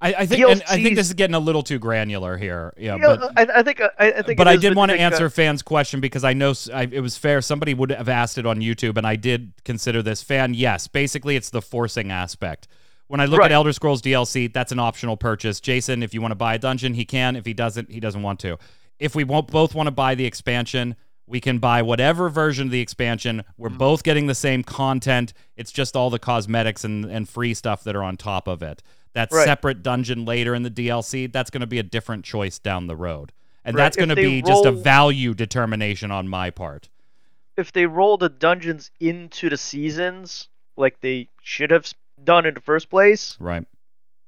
I, 0.01 0.13
I 0.13 0.25
think 0.25 0.45
and 0.45 0.63
I 0.69 0.81
think 0.81 0.95
this 0.95 1.07
is 1.07 1.13
getting 1.13 1.33
a 1.35 1.39
little 1.39 1.63
too 1.63 1.79
granular 1.79 2.37
here. 2.37 2.73
Yeah, 2.77 2.97
but 2.97 3.31
I, 3.37 3.59
I 3.59 3.63
think 3.63 3.81
I, 3.81 3.89
I 3.99 4.21
think. 4.21 4.37
but 4.37 4.47
I 4.47 4.55
did 4.57 4.75
want 4.75 4.91
to 4.91 4.97
uh, 4.97 5.01
answer 5.01 5.29
fans' 5.29 5.61
question 5.61 5.99
because 6.01 6.23
I 6.23 6.33
know 6.33 6.53
I 6.73 6.83
it 6.91 7.01
was 7.01 7.17
fair. 7.17 7.41
Somebody 7.41 7.73
would 7.73 7.91
have 7.91 8.09
asked 8.09 8.37
it 8.37 8.45
on 8.45 8.59
YouTube, 8.59 8.97
and 8.97 9.05
I 9.07 9.15
did 9.15 9.53
consider 9.65 10.01
this 10.01 10.21
fan. 10.23 10.53
Yes, 10.53 10.87
basically, 10.87 11.35
it's 11.35 11.49
the 11.49 11.61
forcing 11.61 12.11
aspect. 12.11 12.67
When 13.07 13.19
I 13.21 13.25
look 13.25 13.39
Right. 13.39 13.51
at 13.51 13.55
Elder 13.55 13.71
Scrolls 13.71 14.01
DLC, 14.01 14.51
that's 14.51 14.71
an 14.73 14.79
optional 14.79 15.15
purchase. 15.15 15.59
Jason, 15.61 16.03
if 16.03 16.13
you 16.13 16.21
want 16.21 16.31
to 16.31 16.35
buy 16.35 16.55
a 16.55 16.59
dungeon, 16.59 16.93
he 16.93 17.05
can. 17.05 17.35
If 17.37 17.45
he 17.45 17.53
doesn't, 17.53 17.89
he 17.89 17.99
doesn't 18.01 18.21
want 18.21 18.39
to. 18.41 18.57
If 18.99 19.15
we 19.15 19.23
won't 19.23 19.47
both 19.47 19.73
want 19.73 19.87
to 19.87 19.91
buy 19.91 20.13
the 20.15 20.25
expansion, 20.25 20.95
we 21.25 21.39
can 21.39 21.59
buy 21.59 21.81
whatever 21.81 22.29
version 22.29 22.67
of 22.67 22.71
the 22.71 22.81
expansion. 22.81 23.43
We're 23.57 23.69
Mm-hmm. 23.69 23.77
both 23.77 24.03
getting 24.03 24.27
the 24.27 24.35
same 24.35 24.63
content. 24.63 25.33
It's 25.55 25.71
just 25.71 25.95
all 25.95 26.09
the 26.09 26.19
cosmetics 26.19 26.83
and, 26.83 27.05
and 27.05 27.27
free 27.29 27.53
stuff 27.53 27.83
that 27.85 27.95
are 27.95 28.03
on 28.03 28.17
top 28.17 28.47
of 28.47 28.61
it. 28.61 28.81
That 29.17 29.31
Right. 29.31 29.45
separate 29.45 29.81
dungeon 29.81 30.25
later 30.25 30.53
in 30.53 30.61
the 30.61 30.69
DLC, 30.69 31.25
that's 31.25 31.49
going 31.49 31.61
to 31.61 31.65
be 31.67 31.79
a 31.79 31.83
different 31.83 32.23
choice 32.23 32.59
down 32.59 32.85
the 32.85 32.95
road. 32.95 33.31
And 33.65 33.75
Right. 33.75 33.85
that's 33.85 33.97
going 33.97 34.09
to 34.09 34.15
be 34.15 34.43
just 34.43 34.63
a 34.63 34.71
value 34.71 35.33
determination 35.33 36.11
on 36.11 36.27
my 36.27 36.51
part. 36.51 36.89
if 37.57 37.71
they 37.71 37.87
roll 37.87 38.17
the 38.17 38.29
dungeons 38.29 38.91
into 38.99 39.49
the 39.49 39.57
seasons 39.57 40.47
like 40.75 40.99
they 41.01 41.27
should 41.41 41.71
have 41.71 41.91
done 42.23 42.45
in 42.45 42.53
the 42.53 42.61
first 42.61 42.87
place, 42.91 43.35
Right. 43.39 43.65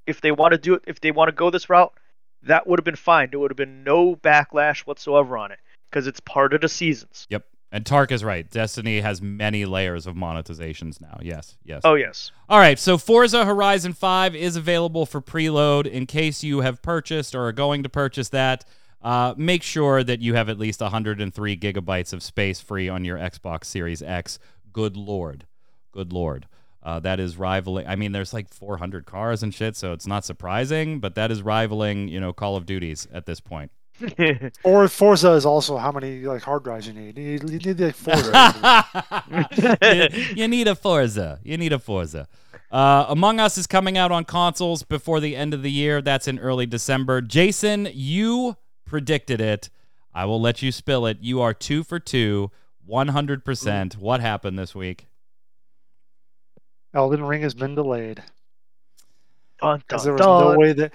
if 0.08 0.20
they 0.22 0.32
want 0.32 0.54
to 0.54 0.58
do 0.58 0.74
it, 0.74 0.82
if 0.88 1.00
they 1.00 1.12
want 1.12 1.28
to 1.28 1.32
go 1.34 1.52
this 1.52 1.70
route, 1.70 1.94
that 2.42 2.66
would 2.66 2.80
have 2.80 2.86
been 2.86 2.96
fine. 2.96 3.30
There 3.30 3.40
would 3.40 3.52
have 3.52 3.56
been 3.56 3.84
no 3.84 4.16
backlash 4.16 4.80
whatsoever 4.88 5.38
on 5.38 5.52
it 5.52 5.60
because 5.92 6.08
it's 6.08 6.20
part 6.22 6.56
of 6.56 6.62
the 6.62 6.70
seasons. 6.70 7.28
Yep. 7.30 7.46
And 7.72 7.86
Tark 7.86 8.12
is 8.12 8.24
right. 8.24 8.50
Destiny 8.50 9.02
has 9.02 9.22
many 9.22 9.66
layers 9.66 10.08
of 10.08 10.16
monetizations 10.16 11.00
now. 11.00 11.20
Yes. 11.22 11.56
Yes. 11.64 11.82
Oh 11.84 11.94
yes, 11.94 12.32
All 12.50 12.60
right, 12.60 12.80
so 12.80 12.98
Forza 12.98 13.46
Horizon 13.46 13.94
5 13.94 14.36
is 14.36 14.56
available 14.56 15.06
for 15.06 15.22
preload. 15.22 15.86
In 15.86 16.08
case 16.08 16.44
you 16.44 16.62
have 16.62 16.82
purchased 16.82 17.36
or 17.36 17.46
are 17.46 17.52
going 17.52 17.84
to 17.84 17.90
purchase 17.90 18.30
that, 18.30 18.66
uh, 19.02 19.34
make 19.38 19.62
sure 19.64 20.04
that 20.04 20.20
you 20.20 20.34
have 20.34 20.50
at 20.50 20.58
least 20.58 20.82
103 20.82 21.58
gigabytes 21.58 22.12
of 22.12 22.24
space 22.24 22.60
free 22.60 22.90
on 22.90 23.06
your 23.06 23.18
Xbox 23.18 23.66
Series 23.66 24.02
X. 24.02 24.40
Good 24.74 24.98
lord. 24.98 25.46
Good 25.92 26.12
lord. 26.12 26.48
Uh, 26.82 27.00
that 27.02 27.20
is 27.20 27.38
rivaling. 27.38 27.86
I 27.88 27.96
mean, 27.96 28.14
there's 28.14 28.34
like 28.34 28.50
400 28.50 29.06
cars 29.06 29.44
and 29.44 29.54
shit, 29.54 29.76
so 29.76 29.92
it's 29.94 30.08
not 30.08 30.26
surprising, 30.26 31.00
but 31.00 31.16
that 31.16 31.30
is 31.30 31.42
rivaling, 31.42 32.08
you 32.08 32.20
know, 32.20 32.34
Call 32.34 32.56
of 32.56 32.66
Duties 32.66 33.08
at 33.12 33.26
this 33.26 33.40
point. 33.40 33.72
Or 34.64 34.88
Forza 34.88 35.32
is 35.32 35.46
also 35.46 35.78
how 35.78 35.92
many 35.92 36.22
like 36.22 36.42
hard 36.42 36.64
drives 36.64 36.88
you 36.88 36.94
need. 36.94 37.18
You 37.18 37.40
need, 37.40 37.66
you 37.66 37.74
need 37.74 37.80
like 37.80 37.96
four. 37.96 38.16
drives. 38.16 39.58
you, 39.82 40.36
you 40.36 40.48
need 40.48 40.68
a 40.68 40.76
Forza. 40.76 41.40
You 41.44 41.58
need 41.58 41.74
a 41.74 41.80
Forza. 41.80 42.28
Uh, 42.72 43.06
Among 43.10 43.40
Us 43.40 43.58
is 43.58 43.68
coming 43.68 43.98
out 43.98 44.12
on 44.12 44.26
consoles 44.26 44.84
before 44.84 45.20
the 45.20 45.36
end 45.36 45.54
of 45.54 45.64
the 45.64 45.72
year. 45.72 46.02
That's 46.02 46.28
in 46.28 46.40
early 46.40 46.66
December. 46.66 47.22
Jason, 47.22 47.90
you 47.92 48.58
predicted 48.86 49.42
it. 49.42 49.70
I 50.14 50.26
will 50.26 50.42
let 50.42 50.62
you 50.62 50.72
spill 50.72 51.06
it. 51.06 51.18
You 51.22 51.42
are 51.42 51.54
two 51.54 51.84
for 51.84 52.00
two, 52.00 52.52
100%. 52.88 53.98
What 53.98 54.22
happened 54.22 54.58
this 54.58 54.76
week? 54.76 55.08
Elden 56.94 57.24
Ring 57.24 57.42
has 57.44 57.54
been 57.54 57.76
delayed 57.76 58.16
dun, 58.18 58.26
because 59.62 60.04
dun, 60.06 60.16
there 60.18 60.28
was 60.28 60.54
no 60.54 60.58
way 60.58 60.74
that. 60.74 60.92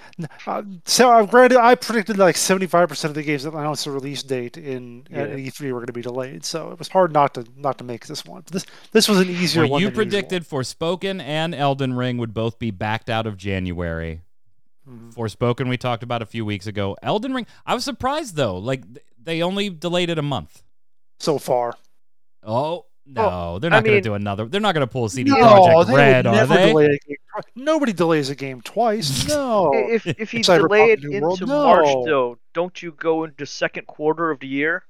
Uh, 0.47 0.63
so 0.85 1.11
uh, 1.11 1.25
granted, 1.27 1.59
I 1.59 1.75
predicted 1.75 2.19
like 2.19 2.37
seventy-five 2.37 2.89
percent 2.89 3.11
of 3.11 3.15
the 3.15 3.23
games 3.23 3.43
that 3.45 3.53
announced 3.55 3.87
a 3.87 3.91
release 3.91 4.23
date 4.23 4.57
in 4.57 5.07
at 5.13 5.31
Yeah. 5.31 5.37
E3 5.51 5.67
were 5.73 5.79
going 5.81 5.87
to 5.87 5.93
be 5.93 6.03
delayed. 6.03 6.45
So 6.45 6.71
it 6.71 6.79
was 6.79 6.89
hard 6.89 7.13
not 7.13 7.35
to 7.35 7.45
not 7.57 7.79
to 7.79 7.85
make 7.85 8.07
this 8.07 8.25
one. 8.25 8.43
But 8.43 8.53
this 8.53 8.67
this 8.93 9.09
was 9.09 9.21
an 9.21 9.29
easier 9.29 9.63
Well, 9.63 9.73
one. 9.73 9.81
you 9.83 9.91
than 9.91 9.95
usual. 9.97 10.05
predicted 10.23 10.49
Forspoken 10.49 11.21
and 11.23 11.55
Elden 11.55 11.95
Ring 11.95 12.19
would 12.19 12.33
both 12.35 12.59
be 12.59 12.71
backed 12.71 13.11
out 13.11 13.27
of 13.27 13.37
January. 13.37 14.23
Mhm. 14.89 15.15
Forspoken, 15.15 15.69
we 15.69 15.77
talked 15.79 16.03
about 16.03 16.21
a 16.23 16.27
few 16.27 16.45
weeks 16.45 16.67
ago. 16.67 16.97
Elden 17.03 17.33
Ring, 17.35 17.47
I 17.65 17.75
was 17.75 17.85
surprised 17.85 18.37
though. 18.37 18.57
Like, 18.59 18.83
they 19.23 19.41
only 19.43 19.71
delayed 19.71 20.11
it 20.11 20.19
a 20.19 20.23
month. 20.23 20.63
so 21.21 21.39
far. 21.39 21.75
Oh 22.43 22.85
no, 23.07 23.27
Well, 23.27 23.61
they're 23.61 23.73
I 23.73 23.77
not 23.77 23.85
going 23.85 23.97
to 23.97 24.01
do 24.01 24.15
another. 24.15 24.47
They're 24.47 24.61
not 24.61 24.75
going 24.75 24.87
to 24.87 24.91
pull 24.91 25.05
a 25.07 25.11
CD 25.11 25.31
no, 25.31 25.37
Projekt 25.37 25.87
they 25.87 25.93
would 25.93 25.99
Red, 25.99 26.27
are 26.27 26.35
never 26.35 26.55
they? 26.55 26.67
delay 26.69 26.85
a 26.87 27.07
game. 27.09 27.17
Nobody 27.55 27.93
delays 27.93 28.31
a 28.31 28.35
game 28.35 28.61
twice. 28.63 29.29
No. 29.29 29.71
If 29.75 30.07
if 30.19 30.33
you 30.33 30.43
delay 30.43 30.93
it 30.93 31.05
into 31.05 31.21
World? 31.21 31.47
March 31.47 31.87
No. 31.87 32.05
though, 32.05 32.39
don't 32.53 32.83
you 32.83 32.93
go 32.93 33.25
into 33.25 33.45
second 33.47 33.87
quarter 33.87 34.31
of 34.31 34.41
the 34.41 34.47
year? 34.49 34.85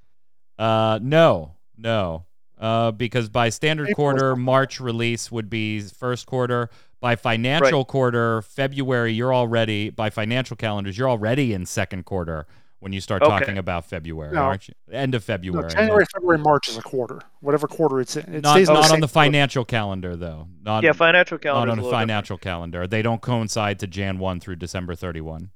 Uh, 0.58 0.98
no, 1.02 1.56
no. 1.76 2.26
Uh, 2.58 2.92
because 2.92 3.28
by 3.28 3.48
standard 3.48 3.88
April 3.90 3.94
quarter, 3.96 4.36
March 4.36 4.78
release 4.80 5.32
would 5.32 5.50
be 5.50 5.80
first 5.80 6.26
quarter. 6.26 6.70
By 7.00 7.16
financial 7.16 7.84
quarter, 7.84 8.40
February, 8.42 9.12
you're 9.12 9.34
already 9.34 9.90
by 9.90 10.08
financial 10.08 10.56
calendars, 10.56 10.96
you're 10.96 11.10
already 11.10 11.52
in 11.52 11.66
second 11.66 12.04
quarter 12.04 12.46
when 12.84 12.92
you 12.92 13.00
start 13.00 13.22
Okay. 13.22 13.30
talking 13.30 13.56
about 13.58 13.86
February, 13.86 14.34
No. 14.34 14.42
aren't 14.42 14.68
you? 14.68 14.74
End 14.92 15.14
of 15.14 15.22
No, 15.22 15.24
February. 15.24 15.70
January, 15.70 16.04
February, 16.12 16.38
March 16.38 16.68
is 16.68 16.76
a 16.76 16.82
quarter. 16.82 17.18
Whatever 17.40 17.66
quarter 17.66 17.98
it's 17.98 18.14
in. 18.16 18.34
It 18.34 18.42
not 18.42 18.52
stays 18.52 18.68
not 18.68 18.74
the 18.74 18.78
on 18.78 18.82
the 18.82 18.88
same 18.88 19.00
quarter. 19.00 19.08
financial 19.08 19.64
calendar 19.64 20.14
though. 20.16 20.48
Not 20.62 20.84
yeah, 20.84 20.92
financial 20.92 21.38
calendar. 21.38 21.66
not 21.68 21.78
on 21.78 21.82
the 21.82 21.90
financial 21.90 22.36
calendar. 22.36 22.86
They 22.86 23.00
don't 23.00 23.22
coincide 23.22 23.78
to 23.80 23.86
Jan 23.86 24.18
1 24.18 24.38
through 24.40 24.56
December 24.56 24.94
31. 24.94 25.50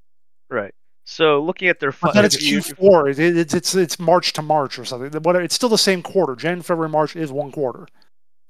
Right. 0.49 0.73
So 1.05 1.43
looking 1.43 1.69
at 1.69 1.81
their 1.81 1.91
But 1.91 1.99
fi- 1.99 2.13
then 2.15 2.25
it's 2.25 2.37
Q4. 2.37 3.11
It, 3.11 3.19
it, 3.19 3.37
it's 3.37 3.55
it's 3.55 3.75
it's 3.75 3.99
March 4.01 4.33
to 4.33 4.43
March 4.43 4.79
or 4.79 4.87
something. 4.87 5.13
Whatever. 5.23 5.45
It's 5.45 5.55
still 5.55 5.69
the 5.69 5.77
same 5.77 6.03
quarter. 6.03 6.35
January, 6.35 6.63
February, 6.63 6.89
March 6.91 7.15
is 7.15 7.31
one 7.31 7.53
quarter, 7.53 7.87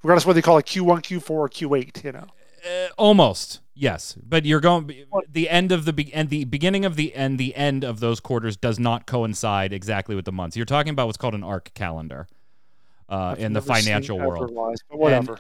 regardless 0.05 0.23
of 0.23 0.29
whether 0.29 0.39
they 0.39 0.43
call 0.45 0.59
it 0.59 0.67
Q1, 0.67 1.03
Q4, 1.03 1.31
or 1.31 1.49
Q8. 1.49 2.05
You 2.05 2.13
know. 2.13 2.27
Uh, 2.65 2.89
almost 2.97 3.61
yes, 3.75 4.17
but 4.27 4.45
you're 4.45 4.61
going 4.61 4.91
the 5.31 5.49
end 5.49 5.71
of 5.73 5.85
the 5.85 5.93
be- 5.93 6.13
and 6.13 6.29
the 6.31 6.45
beginning 6.45 6.85
of 6.85 6.97
the 6.97 7.15
and 7.15 7.39
the 7.39 7.55
end 7.55 7.85
of 7.85 8.01
those 8.01 8.21
quarters 8.21 8.57
does 8.57 8.79
not 8.79 9.07
coincide 9.07 9.73
exactly 9.73 10.15
with 10.17 10.25
the 10.25 10.33
months. 10.33 10.57
You're 10.57 10.67
talking 10.67 10.91
about 10.91 11.07
what's 11.07 11.19
called 11.19 11.35
an 11.35 11.45
arc 11.45 11.73
calendar 11.75 12.27
uh, 13.09 13.37
in 13.39 13.53
the 13.53 13.63
financial 13.63 14.19
world. 14.19 14.51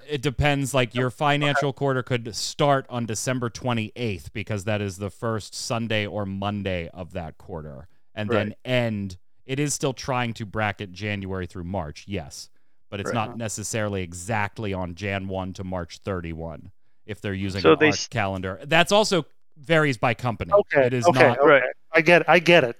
it 0.09 0.23
depends. 0.23 0.73
Like 0.75 0.95
your 0.95 1.11
financial 1.11 1.73
quarter 1.73 2.03
could 2.03 2.35
start 2.35 2.87
on 2.89 3.07
December 3.07 3.51
28th 3.51 4.33
because 4.33 4.64
that 4.64 4.81
is 4.81 4.97
the 4.99 5.11
first 5.11 5.55
Sunday 5.55 6.07
or 6.07 6.25
Monday 6.25 6.89
of 6.95 7.12
that 7.12 7.39
quarter, 7.39 7.89
and 8.14 8.31
then 8.31 8.55
end. 8.64 9.16
It 9.45 9.59
is 9.59 9.73
still 9.73 9.95
trying 9.95 10.35
to 10.35 10.45
bracket 10.45 10.93
January 10.93 11.47
through 11.47 11.64
March, 11.64 12.05
yes, 12.07 12.51
but 12.91 13.01
it's 13.01 13.09
Right. 13.09 13.14
not 13.14 13.39
necessarily 13.39 14.03
exactly 14.03 14.75
on 14.75 14.95
Jan 14.95 15.27
1 15.27 15.55
to 15.55 15.64
March 15.64 15.99
31 16.05 16.71
if 17.09 17.21
they're 17.21 17.35
using 17.35 17.61
So 17.61 17.73
an 17.73 17.79
they 17.81 17.89
arc 17.89 18.11
calendar. 18.11 18.61
That's 18.65 18.93
also 18.93 19.27
varies 19.57 19.97
by 19.99 20.15
company. 20.15 20.53
Okay. 20.53 20.87
It 20.87 20.95
is 20.95 21.07
okay. 21.07 21.29
not. 21.29 21.39
okay. 21.39 21.49
Right. 21.49 21.63
I 21.93 22.01
get. 22.03 22.23
It, 22.23 22.29
I 22.29 22.39
get 22.39 22.65
it. 22.65 22.77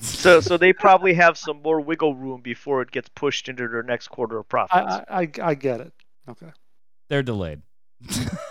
so 0.00 0.40
so 0.40 0.56
they 0.56 0.72
probably 0.72 1.14
have 1.14 1.38
some 1.38 1.62
more 1.62 1.80
wiggle 1.80 2.14
room 2.14 2.40
before 2.40 2.82
it 2.82 2.90
gets 2.90 3.08
pushed 3.10 3.48
into 3.48 3.68
their 3.68 3.82
next 3.82 4.08
quarter 4.08 4.38
of 4.38 4.46
I, 4.46 4.48
profits. 4.48 4.94
I 5.08 5.20
I 5.22 5.30
I 5.50 5.54
get 5.54 5.80
it. 5.80 5.92
Okay. 6.28 6.50
They're 7.08 7.22
delayed. 7.22 7.62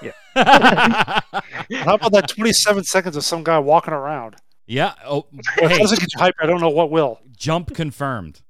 Yeah. 0.01 0.11
How 0.36 1.95
about 1.95 2.11
that 2.11 2.28
27 2.30 2.84
seconds 2.84 3.15
of 3.15 3.24
some 3.24 3.43
guy 3.43 3.59
walking 3.59 3.93
around? 3.93 4.36
yeah. 4.68 4.93
Oh, 5.05 5.26
hey, 5.57 5.78
doesn't 5.78 5.99
get 5.99 6.09
you 6.13 6.20
hyped, 6.20 6.34
I 6.41 6.45
don't 6.45 6.59
know 6.61 6.70
what 6.70 6.91
will. 6.91 7.20
jump 7.36 7.74
confirmed. 7.74 8.41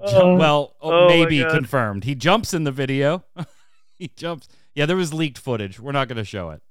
Oh. 0.00 0.10
Ju- 0.10 0.16
Oh. 0.16 0.36
well, 0.36 0.76
oh, 0.80 1.04
Oh 1.04 1.08
maybe 1.08 1.42
confirmed. 1.44 2.04
He 2.04 2.14
jumps 2.14 2.52
in 2.52 2.64
the 2.64 2.72
video. 2.72 3.24
he 3.94 4.08
jumps. 4.08 4.48
Yeah, 4.74 4.86
there 4.86 4.96
was 4.96 5.14
leaked 5.14 5.38
footage. 5.38 5.78
We're 5.78 5.92
not 5.92 6.08
going 6.08 6.16
to 6.18 6.24
show 6.24 6.50
it. 6.50 6.62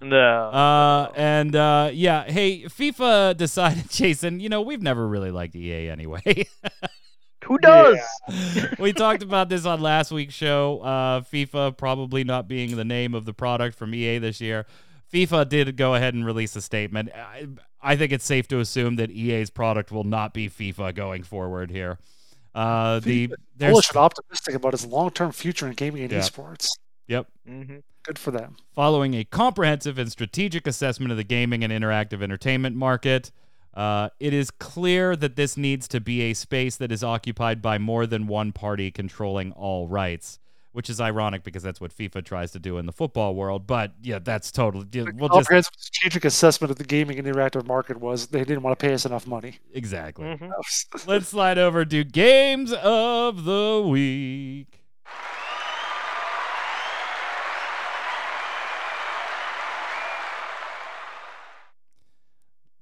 no. 0.00 0.16
Uh, 0.50 1.12
and 1.16 1.56
uh, 1.56 1.90
yeah, 1.92 2.24
hey, 2.30 2.62
FIFA 2.64 3.36
decided, 3.36 3.90
Jason. 3.90 4.40
You 4.40 4.48
know, 4.48 4.62
we've 4.62 4.82
never 4.82 5.06
really 5.08 5.30
liked 5.30 5.56
EA 5.56 5.88
anyway. 5.90 6.46
Who 7.44 7.56
does? 7.58 7.98
we 8.78 8.92
talked 8.92 9.22
about 9.22 9.48
this 9.48 9.64
on 9.64 9.80
last 9.80 10.10
week's 10.10 10.34
show. 10.34 10.80
Uh, 10.80 11.20
FIFA 11.22 11.76
probably 11.78 12.22
not 12.22 12.46
being 12.46 12.76
the 12.76 12.84
name 12.84 13.14
of 13.14 13.24
the 13.24 13.32
product 13.32 13.76
from 13.78 13.94
EA 13.94 14.18
this 14.18 14.40
year. 14.40 14.66
FIFA 15.12 15.48
did 15.48 15.76
go 15.76 15.94
ahead 15.94 16.12
and 16.14 16.26
release 16.26 16.54
a 16.56 16.60
statement. 16.60 17.10
I, 17.14 17.48
I 17.80 17.96
think 17.96 18.12
it's 18.12 18.24
safe 18.26 18.48
to 18.48 18.58
assume 18.58 18.96
that 18.96 19.10
EA's 19.10 19.48
product 19.48 19.90
will 19.90 20.04
not 20.04 20.34
be 20.34 20.50
FIFA 20.50 20.94
going 20.94 21.22
forward 21.22 21.70
here. 21.70 21.98
Uh, 22.54 23.00
the 23.00 23.32
there's 23.56 23.72
Bullish 23.72 23.88
and 23.90 23.98
optimistic 23.98 24.54
about 24.54 24.74
its 24.74 24.84
long-term 24.84 25.32
future 25.32 25.66
in 25.66 25.72
gaming 25.72 26.02
and 26.02 26.12
Yeah. 26.12 26.18
esports. 26.18 26.66
Yep. 27.08 27.26
Mm-hmm. 27.48 27.78
Good 28.04 28.18
for 28.18 28.30
them. 28.30 28.56
Following 28.74 29.14
a 29.14 29.24
comprehensive 29.24 29.98
and 29.98 30.10
strategic 30.10 30.66
assessment 30.66 31.10
of 31.10 31.16
the 31.18 31.24
gaming 31.24 31.62
and 31.64 31.72
interactive 31.72 32.22
entertainment 32.22 32.74
market, 32.76 33.32
uh, 33.74 34.08
it 34.18 34.32
is 34.32 34.50
clear 34.50 35.14
that 35.16 35.36
this 35.36 35.56
needs 35.56 35.86
to 35.88 36.00
be 36.00 36.22
a 36.22 36.34
space 36.34 36.76
that 36.76 36.90
is 36.92 37.04
occupied 37.04 37.60
by 37.60 37.76
more 37.78 38.06
than 38.06 38.26
one 38.26 38.52
party 38.52 38.90
controlling 38.90 39.52
all 39.52 39.88
rights. 39.88 40.38
which 40.72 40.88
is 40.90 41.00
ironic 41.00 41.42
because 41.42 41.62
that's 41.62 41.80
what 41.80 41.90
FIFA 41.96 42.24
tries 42.24 42.52
to 42.52 42.58
do 42.60 42.78
in 42.78 42.86
the 42.86 42.92
football 42.92 43.34
world. 43.34 43.66
But 43.66 43.94
yeah, 44.00 44.20
that's 44.22 44.52
totally. 44.52 44.86
We'll 44.94 45.06
just 45.06 45.18
Comprehensive 45.32 45.72
strategic 45.76 46.24
assessment 46.24 46.70
of 46.70 46.76
the 46.76 46.84
gaming 46.84 47.18
and 47.18 47.26
interactive 47.26 47.66
market 47.66 47.98
was 47.98 48.28
they 48.28 48.40
didn't 48.44 48.62
want 48.62 48.78
to 48.78 48.86
pay 48.86 48.92
us 48.94 49.04
enough 49.04 49.26
money. 49.26 49.58
exactly. 49.72 50.26
Mhm. 50.26 50.52
Let's 51.06 51.28
slide 51.28 51.58
over 51.58 51.84
to 51.86 52.04
games 52.04 52.72
of 52.74 53.44
the 53.44 53.82
week. 53.84 54.84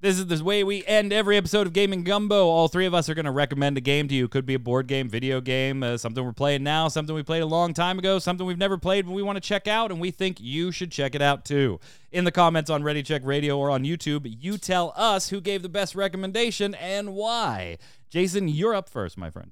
This 0.07 0.19
is 0.19 0.27
the 0.27 0.41
way 0.41 0.63
we 0.63 0.85
end 0.85 1.11
every 1.11 1.35
episode 1.35 1.67
of 1.67 1.73
Gaming 1.73 2.05
Gumbo. 2.05 2.45
All 2.47 2.69
three 2.69 2.85
of 2.85 2.93
us 2.93 3.09
are 3.09 3.13
going 3.13 3.25
to 3.25 3.31
recommend 3.31 3.77
a 3.77 3.81
game 3.81 4.07
to 4.07 4.15
you. 4.15 4.29
Could 4.29 4.45
be 4.45 4.53
a 4.53 4.59
board 4.59 4.87
game, 4.87 5.09
video 5.09 5.41
game, 5.41 5.83
uh, 5.83 5.97
something 5.97 6.23
we're 6.23 6.31
playing 6.31 6.63
now, 6.63 6.87
something 6.87 7.13
we 7.13 7.23
played 7.23 7.41
a 7.41 7.45
long 7.45 7.73
time 7.73 7.99
ago, 7.99 8.17
something 8.17 8.47
we've 8.47 8.57
never 8.57 8.77
played 8.77 9.05
but 9.05 9.11
we 9.11 9.21
want 9.21 9.35
to 9.35 9.41
check 9.41 9.67
out, 9.67 9.91
and 9.91 9.99
we 9.99 10.11
think 10.11 10.37
you 10.39 10.71
should 10.71 10.93
check 10.93 11.13
it 11.13 11.21
out 11.21 11.43
too. 11.43 11.81
In 12.09 12.23
the 12.23 12.31
comments 12.31 12.69
on 12.69 12.83
Ready 12.83 13.03
Check 13.03 13.21
Radio 13.25 13.57
or 13.59 13.69
on 13.69 13.83
YouTube, 13.83 14.33
you 14.41 14.57
tell 14.57 14.93
us 14.95 15.27
who 15.27 15.41
gave 15.41 15.61
the 15.61 15.67
best 15.67 15.93
recommendation 15.93 16.73
and 16.75 17.13
why. 17.13 17.77
Jason, 18.09 18.47
you're 18.47 18.73
up 18.75 18.87
first, 18.87 19.17
my 19.17 19.29
friend. 19.29 19.51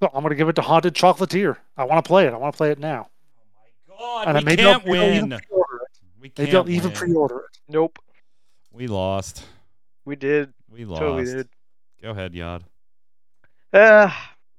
So 0.00 0.10
I'm 0.14 0.22
going 0.22 0.30
to 0.30 0.36
give 0.36 0.48
it 0.48 0.54
to 0.54 0.62
Haunted 0.62 0.94
Chocolatier. 0.94 1.56
I 1.76 1.82
want 1.86 2.04
to 2.04 2.08
play 2.08 2.24
it. 2.28 2.32
I 2.32 2.36
want 2.36 2.54
to 2.54 2.56
play 2.56 2.70
it 2.70 2.78
now. 2.78 3.08
Oh 3.90 4.18
my 4.20 4.24
God, 4.24 4.28
And 4.28 4.38
we 4.38 4.44
maybe 4.44 4.62
can't 4.62 4.84
they'll- 4.84 4.92
they'll 4.94 5.02
even 5.12 5.30
win. 5.30 5.40
pre-order. 5.40 5.80
We 6.20 6.28
They 6.36 6.44
can't 6.44 6.52
don't 6.52 6.68
even 6.68 6.90
win. 6.90 6.96
pre-order 6.96 7.38
it. 7.40 7.58
Nope. 7.68 7.98
We 8.72 8.86
lost. 8.86 9.44
We 10.04 10.16
did. 10.16 10.52
We 10.70 10.84
lost. 10.84 11.00
Totally 11.00 11.24
did. 11.24 11.48
Go 12.02 12.10
ahead, 12.10 12.34
Yod. 12.34 12.64
Uh, 13.72 14.10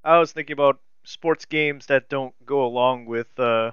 I 0.04 0.20
was 0.20 0.32
thinking 0.32 0.54
about 0.54 0.80
sports 1.04 1.46
games 1.46 1.88
that 1.88 2.10
don't 2.10 2.34
go 2.46 2.66
along 2.66 3.06
with 3.06 3.28
uh, 3.40 3.72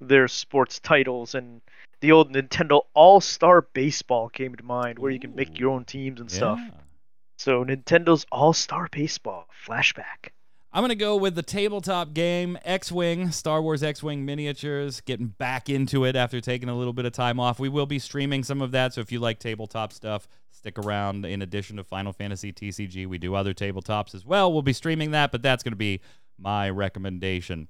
their 0.00 0.28
sports 0.28 0.80
titles, 0.80 1.34
and 1.34 1.60
the 2.00 2.12
old 2.12 2.32
Nintendo 2.32 2.82
All 2.94 3.20
Star 3.20 3.62
Baseball 3.72 4.28
came 4.28 4.54
to 4.56 4.64
mind, 4.64 4.98
where 4.98 5.10
you 5.10 5.20
can 5.20 5.34
make 5.34 5.58
your 5.58 5.70
own 5.70 5.84
teams 5.84 6.20
and 6.20 6.30
stuff. 6.30 6.58
So 7.38 7.64
Nintendo's 7.64 8.26
All 8.32 8.52
Star 8.52 8.88
Baseball 8.90 9.46
flashback. 9.66 10.30
I'm 10.72 10.82
going 10.82 10.90
to 10.90 10.94
go 10.94 11.16
with 11.16 11.34
the 11.34 11.42
tabletop 11.42 12.12
game 12.12 12.58
X 12.64 12.92
Wing, 12.92 13.30
Star 13.30 13.62
Wars 13.62 13.82
X 13.82 14.02
Wing 14.02 14.24
miniatures, 14.24 15.00
getting 15.00 15.28
back 15.28 15.70
into 15.70 16.04
it 16.04 16.16
after 16.16 16.40
taking 16.40 16.68
a 16.68 16.76
little 16.76 16.92
bit 16.92 17.06
of 17.06 17.12
time 17.12 17.40
off. 17.40 17.58
We 17.58 17.68
will 17.68 17.86
be 17.86 17.98
streaming 17.98 18.44
some 18.44 18.60
of 18.60 18.72
that, 18.72 18.92
so 18.92 19.00
if 19.00 19.10
you 19.10 19.18
like 19.18 19.38
tabletop 19.38 19.92
stuff, 19.92 20.28
stick 20.50 20.78
around. 20.78 21.24
In 21.24 21.40
addition 21.40 21.76
to 21.76 21.84
Final 21.84 22.12
Fantasy 22.12 22.52
TCG, 22.52 23.06
we 23.06 23.16
do 23.16 23.34
other 23.34 23.54
tabletops 23.54 24.14
as 24.14 24.26
well. 24.26 24.52
We'll 24.52 24.62
be 24.62 24.74
streaming 24.74 25.12
that, 25.12 25.32
but 25.32 25.40
that's 25.40 25.62
going 25.62 25.72
to 25.72 25.76
be 25.76 26.00
my 26.38 26.68
recommendation. 26.68 27.68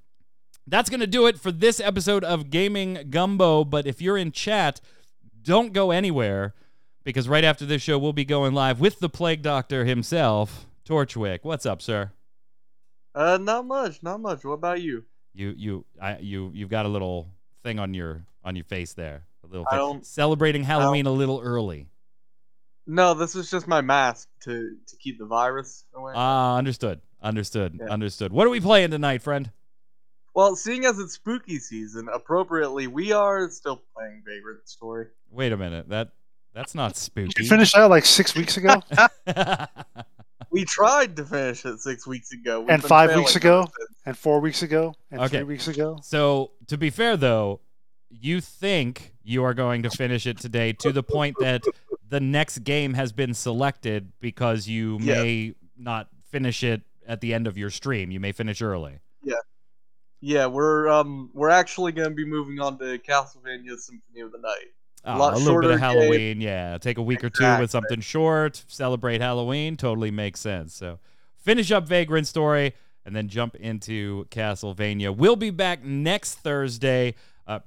That's 0.66 0.90
going 0.90 1.00
to 1.00 1.06
do 1.06 1.26
it 1.26 1.38
for 1.38 1.52
this 1.52 1.78
episode 1.78 2.24
of 2.24 2.50
Gaming 2.50 3.06
Gumbo. 3.08 3.64
But 3.64 3.86
if 3.86 4.02
you're 4.02 4.18
in 4.18 4.32
chat, 4.32 4.80
don't 5.42 5.72
go 5.72 5.92
anywhere 5.92 6.54
because 7.04 7.28
right 7.28 7.44
after 7.44 7.64
this 7.64 7.82
show, 7.82 7.98
we'll 7.98 8.12
be 8.12 8.24
going 8.24 8.52
live 8.52 8.80
with 8.80 8.98
the 8.98 9.08
Plague 9.08 9.42
Doctor 9.42 9.84
himself, 9.84 10.66
Torchwick. 10.84 11.40
What's 11.44 11.66
up, 11.66 11.80
sir? 11.80 12.10
Uh, 13.16 13.38
not 13.40 13.66
much, 13.66 14.02
not 14.02 14.20
much. 14.20 14.44
What 14.44 14.52
about 14.52 14.80
you? 14.82 15.04
You 15.34 15.54
you 15.56 15.84
I 16.00 16.18
you 16.18 16.50
you've 16.54 16.68
got 16.70 16.84
a 16.86 16.88
little 16.88 17.28
thing 17.62 17.78
on 17.78 17.94
your 17.94 18.24
on 18.44 18.54
your 18.56 18.64
face 18.66 18.92
there. 18.92 19.24
A 19.42 19.46
little 19.46 19.64
I 19.66 19.70
thing. 19.70 19.78
don't- 19.78 20.06
celebrating 20.06 20.62
Halloween 20.64 21.06
a 21.06 21.10
little 21.10 21.40
early. 21.42 21.88
No, 22.86 23.14
this 23.14 23.34
is 23.34 23.50
just 23.50 23.66
my 23.66 23.80
mask 23.80 24.28
to 24.44 24.76
to 24.86 24.96
keep 24.96 25.18
the 25.18 25.24
virus 25.26 25.84
away. 25.94 26.12
Ah, 26.14 26.56
understood. 26.56 27.00
Understood. 27.22 27.78
Yeah. 27.80 27.86
Understood. 27.86 28.32
What 28.32 28.46
are 28.46 28.50
we 28.50 28.60
playing 28.60 28.90
tonight, 28.90 29.22
friend? 29.22 29.50
well, 30.34 30.54
seeing 30.54 30.84
as 30.84 30.98
it's 30.98 31.14
spooky 31.14 31.58
season, 31.58 32.08
appropriately, 32.12 32.86
we 32.86 33.10
are 33.12 33.48
still 33.48 33.82
playing 33.96 34.22
Vagrant 34.26 34.68
Story. 34.68 35.06
Wait 35.30 35.50
a 35.50 35.56
minute. 35.56 35.88
That 35.88 36.10
that's 36.52 36.74
not 36.74 36.92
Did 36.92 37.00
spooky. 37.00 37.42
you 37.42 37.48
finish 37.48 37.72
that 37.72 37.84
like 37.88 38.04
six 38.04 38.34
weeks 38.34 38.56
ago 38.58 38.82
We 40.50 40.64
tried 40.64 41.16
to 41.16 41.24
finish 41.24 41.64
it 41.64 41.78
six 41.80 42.06
weeks 42.06 42.32
ago. 42.32 42.60
We've 42.60 42.70
And 42.70 42.82
five 42.82 43.14
weeks 43.14 43.36
ago? 43.36 43.68
and 44.04 44.16
four 44.16 44.40
weeks 44.40 44.62
ago 44.62 44.94
and 45.10 45.20
Okay. 45.22 45.38
three 45.38 45.44
weeks 45.44 45.68
ago? 45.68 45.98
so, 46.02 46.52
to 46.68 46.76
be 46.78 46.90
fair 46.90 47.16
though, 47.16 47.60
you 48.08 48.40
think 48.40 49.12
you 49.22 49.42
are 49.44 49.54
going 49.54 49.82
to 49.82 49.90
finish 49.90 50.26
it 50.26 50.38
today 50.38 50.72
to 50.72 50.92
the 50.92 51.02
point 51.02 51.36
that 51.40 51.62
the 52.08 52.20
next 52.20 52.58
game 52.60 52.94
has 52.94 53.12
been 53.12 53.34
selected 53.34 54.12
because 54.20 54.68
you 54.68 54.98
Yeah. 55.00 55.22
may 55.22 55.54
not 55.76 56.08
finish 56.30 56.62
it 56.62 56.82
at 57.06 57.20
the 57.20 57.34
end 57.34 57.46
of 57.46 57.58
your 57.58 57.70
stream. 57.70 58.10
You 58.10 58.20
may 58.20 58.32
finish 58.32 58.62
early. 58.62 59.00
Yeah. 59.22 59.34
Yeah, 60.20 60.46
we're 60.46 60.88
um 60.88 61.30
we're 61.34 61.50
actually 61.50 61.92
gonna 61.92 62.10
be 62.10 62.24
moving 62.24 62.60
on 62.60 62.78
to 62.78 62.98
Castlevania 62.98 63.76
Symphony 63.78 64.20
of 64.20 64.32
the 64.32 64.38
Night. 64.38 64.72
Ah, 65.06 65.16
lot 65.16 65.34
a 65.34 65.38
little 65.38 65.60
bit 65.60 65.70
of. 65.70 65.78
Halloween, 65.78 66.40
yeah. 66.40 66.78
Take 66.78 66.98
a 66.98 67.02
week 67.02 67.22
or 67.22 67.30
two 67.30 67.58
with 67.60 67.70
something 67.70 68.00
short, 68.00 68.64
celebrate 68.66 69.20
Halloween, 69.20 69.76
totally 69.76 70.10
makes 70.10 70.40
sense. 70.40 70.74
So 70.74 70.98
finish 71.36 71.70
up 71.70 71.86
Vagrant 71.86 72.26
Story 72.26 72.74
and 73.04 73.14
then 73.14 73.28
jump 73.28 73.54
into 73.54 74.26
Castlevania. 74.30 75.16
We'll 75.16 75.36
be 75.36 75.50
back 75.50 75.84
next 75.84 76.34
Thursday, 76.34 77.14
uh, 77.46 77.60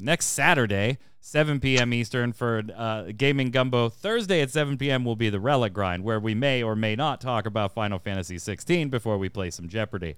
next 0.00 0.26
Saturday, 0.26 0.98
7 1.20 1.60
p.m. 1.60 1.94
Eastern 1.94 2.32
for 2.32 2.62
uh, 2.76 3.04
Gaming 3.16 3.50
Gumbo. 3.50 3.88
Thursday 3.88 4.42
at 4.42 4.50
7 4.50 4.76
p.m. 4.76 5.04
will 5.04 5.16
be 5.16 5.30
the 5.30 5.40
Relic 5.40 5.72
Grind, 5.72 6.04
where 6.04 6.20
we 6.20 6.34
may 6.34 6.62
or 6.62 6.76
may 6.76 6.94
not 6.94 7.22
talk 7.22 7.46
about 7.46 7.72
Final 7.72 7.98
Fantasy 7.98 8.38
16 8.38 8.90
before 8.90 9.16
we 9.16 9.30
play 9.30 9.50
some 9.50 9.68
Jeopardy. 9.68 10.16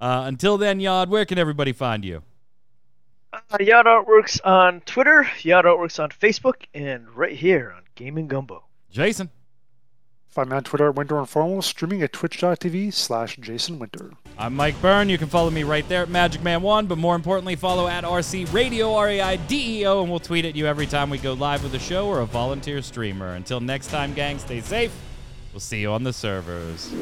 Uh, 0.00 0.24
until 0.26 0.56
then, 0.56 0.80
Yod, 0.80 1.10
where 1.10 1.26
can 1.26 1.38
everybody 1.38 1.72
find 1.72 2.04
you? 2.04 2.22
Uh, 3.34 3.56
Yacht 3.60 3.86
Artworks 3.86 4.38
on 4.44 4.80
Twitter, 4.82 5.28
Yacht 5.42 5.64
Artworks 5.64 6.02
on 6.02 6.10
Facebook, 6.10 6.66
and 6.72 7.08
right 7.16 7.36
here 7.36 7.72
on 7.76 7.82
Gaming 7.94 8.28
Gumbo. 8.28 8.64
Jason. 8.90 9.30
Find 10.28 10.50
me 10.50 10.56
on 10.56 10.64
Twitter 10.64 10.88
at 10.88 10.96
Winter 10.96 11.18
Informal, 11.18 11.62
streaming 11.62 12.02
at 12.02 12.12
twitch.tv 12.12 12.92
slash 12.92 13.36
Jason 13.36 13.78
Winter. 13.78 14.10
I'm 14.36 14.56
Mike 14.56 14.80
Byrne. 14.82 15.08
You 15.08 15.16
can 15.16 15.28
follow 15.28 15.48
me 15.50 15.62
right 15.62 15.88
there 15.88 16.02
at 16.02 16.08
Magic 16.08 16.42
Man 16.42 16.60
One, 16.60 16.86
but 16.86 16.98
more 16.98 17.14
importantly, 17.14 17.54
follow 17.54 17.86
at 17.86 18.02
RC 18.02 18.52
Radio 18.52 18.94
R 18.94 19.10
A 19.10 19.20
I 19.20 19.36
D 19.36 19.80
E 19.80 19.86
O, 19.86 20.02
and 20.02 20.10
we'll 20.10 20.18
tweet 20.18 20.44
at 20.44 20.56
you 20.56 20.66
every 20.66 20.86
time 20.86 21.08
we 21.08 21.18
go 21.18 21.34
live 21.34 21.62
with 21.62 21.74
a 21.74 21.78
show 21.78 22.08
or 22.08 22.20
a 22.20 22.26
volunteer 22.26 22.82
streamer. 22.82 23.34
Until 23.34 23.60
next 23.60 23.88
time, 23.88 24.12
gang, 24.12 24.38
stay 24.40 24.60
safe. 24.60 24.92
We'll 25.52 25.60
see 25.60 25.80
you 25.80 25.92
on 25.92 26.02
the 26.02 26.12
servers. 26.12 26.92